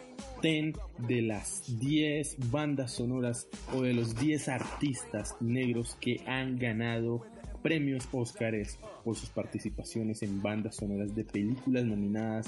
10 0.41 0.73
de 1.09 1.21
las 1.23 1.77
10 1.77 2.51
bandas 2.51 2.91
sonoras 2.93 3.49
o 3.73 3.81
de 3.81 3.93
los 3.93 4.15
10 4.15 4.47
artistas 4.47 5.35
negros 5.41 5.97
que 5.99 6.21
han 6.25 6.57
ganado 6.57 7.25
premios 7.61 8.07
Óscares 8.11 8.79
por 9.03 9.15
sus 9.15 9.29
participaciones 9.29 10.23
en 10.23 10.41
bandas 10.41 10.75
sonoras 10.75 11.15
de 11.15 11.23
películas 11.23 11.85
nominadas 11.85 12.47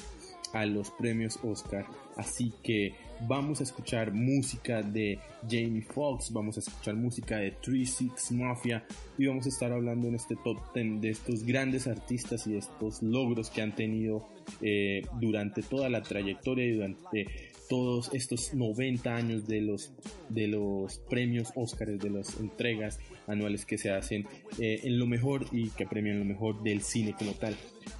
a 0.53 0.65
los 0.65 0.91
premios 0.91 1.40
Oscar. 1.44 1.85
Así 2.15 2.53
que 2.64 2.94
vamos 3.27 3.60
a 3.60 3.64
escuchar 3.64 4.14
música 4.14 4.81
de 4.84 5.19
Jamie 5.49 5.81
Foxx, 5.81 6.31
vamos 6.31 6.57
a 6.57 6.60
escuchar 6.60 6.95
música 6.95 7.38
de 7.38 7.52
Three 7.52 7.85
Six 7.85 8.31
Mafia 8.31 8.85
y 9.18 9.26
vamos 9.26 9.48
a 9.48 9.49
estar 9.49 9.72
hablando 9.72 10.07
en 10.07 10.15
este 10.15 10.35
top 10.35 10.57
10 10.73 11.02
de 11.02 11.10
estos 11.10 11.44
grandes 11.44 11.88
artistas 11.88 12.45
y 12.45 12.53
de 12.53 12.60
estos 12.60 13.02
logros 13.02 13.49
que 13.49 13.61
han 13.61 13.76
tenido 13.76 14.27
eh, 14.61 15.02
durante 15.19 15.64
toda 15.64 15.90
la 15.90 16.02
trayectoria 16.03 16.65
y 16.65 16.72
durante 16.73 17.53
todos 17.74 18.12
estos 18.14 18.54
90 18.54 19.16
años 19.16 19.48
de 19.48 19.60
los, 19.60 19.91
de 20.30 20.48
los 20.48 21.00
premios 21.10 21.52
Óscares, 21.56 22.00
de 22.00 22.12
las 22.12 22.40
entregas 22.40 23.00
anuales 23.26 23.66
que 23.66 23.80
se 23.80 23.90
hacen 23.90 24.28
eh, 24.60 24.82
en 24.84 25.00
lo 25.00 25.08
mejor 25.08 25.48
y 25.52 25.70
que 25.70 25.88
premian 25.88 26.20
lo 26.20 26.26
mejor 26.26 26.62
del 26.62 26.84
cine 26.84 27.16
como 27.18 27.32
tal. 27.32 27.56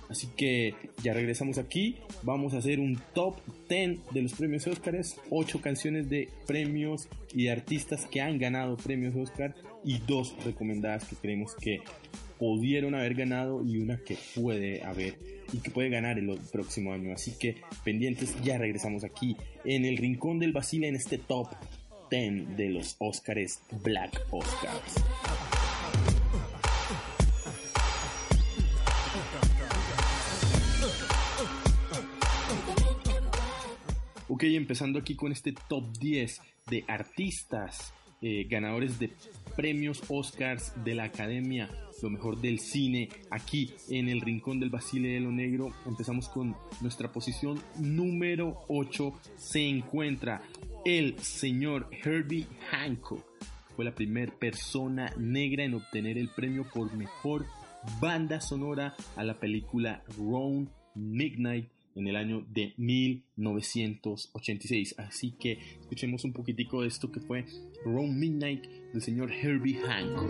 Así 0.10 0.28
que 0.38 0.76
ya 1.02 1.16
regresamos 1.16 1.58
aquí, 1.58 1.98
vamos 2.22 2.54
a 2.54 2.60
hacer 2.60 2.80
un 2.80 3.02
top 3.16 3.38
10 3.68 4.14
de 4.14 4.22
los 4.22 4.34
premios 4.34 4.68
Óscares, 4.68 5.16
8 5.32 5.60
canciones 5.60 6.08
de 6.08 6.30
premios 6.46 7.10
y 7.34 7.46
de 7.46 7.52
artistas 7.52 8.06
que 8.06 8.22
han 8.22 8.38
ganado 8.38 8.78
premios 8.78 9.16
Óscar 9.16 9.56
y 9.84 9.98
dos 10.06 10.36
recomendadas 10.46 11.06
que 11.06 11.16
creemos 11.16 11.56
que 11.56 11.82
pudieron 12.38 12.96
haber 12.96 13.16
ganado 13.16 13.64
y 13.64 13.78
una 13.78 13.98
que 13.98 14.18
puede 14.36 14.84
haber 14.84 15.18
y 15.52 15.60
que 15.60 15.72
puede 15.72 15.90
ganar 15.90 16.18
el 16.18 16.38
próximo 16.52 16.94
año. 16.94 17.14
Así 17.14 17.38
que 17.38 17.58
pendientes, 17.84 18.36
ya 18.44 18.58
regresamos 18.58 19.04
aquí 19.04 19.38
en 19.66 19.86
el 19.86 19.98
rincón 19.98 20.40
del 20.40 20.52
Basile 20.52 20.88
en 20.88 20.96
este 20.96 21.18
top 21.18 21.48
10 22.10 22.56
de 22.58 22.70
los 22.70 22.96
Óscares 23.00 23.62
Black 23.84 24.22
Oscars. 24.32 25.04
Ok, 34.28 34.44
empezando 34.44 35.00
aquí 35.00 35.16
con 35.16 35.32
este 35.32 35.54
top 35.68 35.96
10 36.00 36.42
de 36.70 36.84
artistas 36.88 37.94
eh, 38.24 38.48
ganadores 38.50 39.00
de 39.00 39.12
premios 39.56 40.02
Oscars 40.08 40.74
de 40.84 40.96
la 40.96 41.04
Academia, 41.04 41.70
lo 42.02 42.10
mejor 42.10 42.40
del 42.40 42.60
cine, 42.60 43.10
aquí 43.30 43.74
en 43.90 44.10
el 44.10 44.22
Rincón 44.22 44.60
del 44.60 44.70
Basile 44.70 45.10
de 45.10 45.20
lo 45.20 45.32
Negro. 45.32 45.74
Empezamos 45.86 46.30
con 46.30 46.56
nuestra 46.82 47.12
posición 47.12 47.62
número 47.78 48.66
8. 48.70 49.14
Se 49.38 49.68
encuentra 49.68 50.42
el 50.86 51.20
señor 51.20 51.90
Herbie 52.04 52.48
Hancock. 52.72 53.26
Fue 53.76 53.86
la 53.86 53.96
primera 53.96 54.34
persona 54.34 55.14
negra 55.18 55.64
en 55.64 55.76
obtener 55.76 56.18
el 56.18 56.30
premio 56.30 56.66
por 56.74 56.94
mejor 56.94 57.46
banda 58.00 58.40
sonora 58.40 58.96
a 59.16 59.24
la 59.24 59.40
película 59.40 60.04
Round 60.18 60.70
Midnight 60.96 61.70
en 61.96 62.08
el 62.08 62.16
año 62.16 62.46
de 62.50 62.74
1986. 62.78 64.96
Así 64.98 65.32
que 65.32 65.60
escuchemos 65.82 66.24
un 66.24 66.34
poquitico 66.34 66.82
de 66.82 66.88
esto 66.88 67.12
que 67.12 67.20
fue 67.20 67.46
Round 67.86 68.18
Midnight 68.18 68.66
del 68.94 69.02
señor 69.02 69.32
Herbie 69.32 69.80
Hancock. 69.80 70.30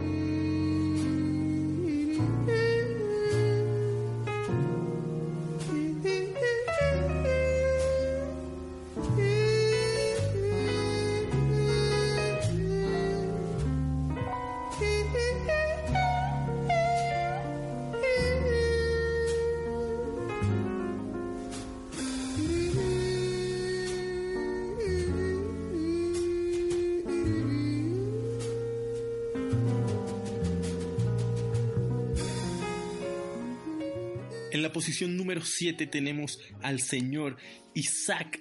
Número 35.33 35.47
7 35.47 35.87
tenemos 35.87 36.39
al 36.61 36.79
señor 36.79 37.37
Isaac 37.73 38.39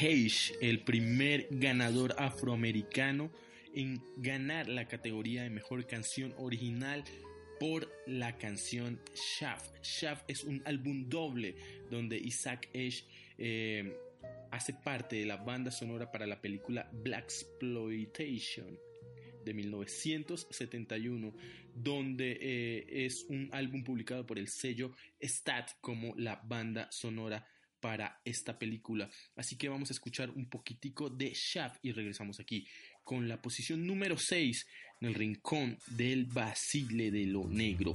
Hayes, 0.00 0.52
el 0.60 0.80
primer 0.80 1.46
ganador 1.52 2.16
afroamericano 2.18 3.30
en 3.76 4.02
ganar 4.16 4.68
la 4.68 4.88
categoría 4.88 5.44
de 5.44 5.50
mejor 5.50 5.86
canción 5.86 6.34
original 6.38 7.04
por 7.60 7.88
la 8.08 8.38
canción 8.38 8.98
Shaft. 9.14 9.72
Shaft 9.84 10.24
es 10.26 10.42
un 10.42 10.62
álbum 10.64 11.08
doble 11.08 11.54
donde 11.92 12.18
Isaac 12.18 12.68
Hayes 12.74 13.04
eh, 13.38 13.96
hace 14.50 14.74
parte 14.74 15.14
de 15.14 15.26
la 15.26 15.36
banda 15.36 15.70
sonora 15.70 16.10
para 16.10 16.26
la 16.26 16.40
película 16.40 16.90
Black 16.92 17.30
de 19.44 19.54
1971, 19.54 21.34
donde 21.74 22.38
eh, 22.40 23.06
es 23.06 23.24
un 23.28 23.48
álbum 23.52 23.82
publicado 23.84 24.26
por 24.26 24.38
el 24.38 24.48
sello 24.48 24.94
Stat 25.20 25.70
como 25.80 26.14
la 26.16 26.36
banda 26.44 26.88
sonora 26.90 27.46
para 27.80 28.20
esta 28.24 28.58
película. 28.58 29.10
Así 29.36 29.56
que 29.56 29.68
vamos 29.68 29.90
a 29.90 29.92
escuchar 29.92 30.30
un 30.30 30.48
poquitico 30.48 31.10
de 31.10 31.32
Shaft 31.34 31.78
y 31.82 31.92
regresamos 31.92 32.38
aquí 32.38 32.66
con 33.02 33.28
la 33.28 33.42
posición 33.42 33.84
número 33.84 34.16
6 34.16 34.66
en 35.00 35.08
el 35.08 35.14
rincón 35.14 35.78
del 35.88 36.26
Basile 36.26 37.10
de 37.10 37.26
lo 37.26 37.48
Negro. 37.48 37.92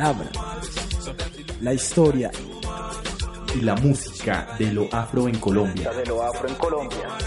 Palabra, 0.00 0.30
la 1.60 1.74
historia 1.74 2.30
y 3.54 3.60
la 3.60 3.74
música 3.74 4.56
de 4.58 4.72
lo 4.72 4.88
afro 4.90 5.28
en 5.28 5.38
Colombia. 5.38 5.92
De 5.92 6.06
lo 6.06 6.22
afro 6.22 6.48
en 6.48 6.54
Colombia. 6.54 7.18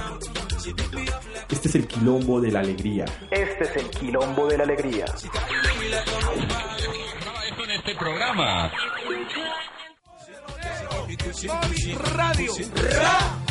Este 1.52 1.68
es 1.68 1.76
el 1.76 1.88
quilombo 1.88 2.42
de 2.42 2.52
la 2.52 2.62
alegría. 2.62 3.06
Este 3.30 3.64
es 3.66 3.76
el 3.76 3.90
quilombo 3.92 4.48
de 4.48 4.58
la 4.58 4.64
alegría. 4.64 5.06
En 7.64 7.72
este 7.72 7.96
programa. 7.96 8.72
Radio. 12.16 12.52
Ra. 13.00 13.44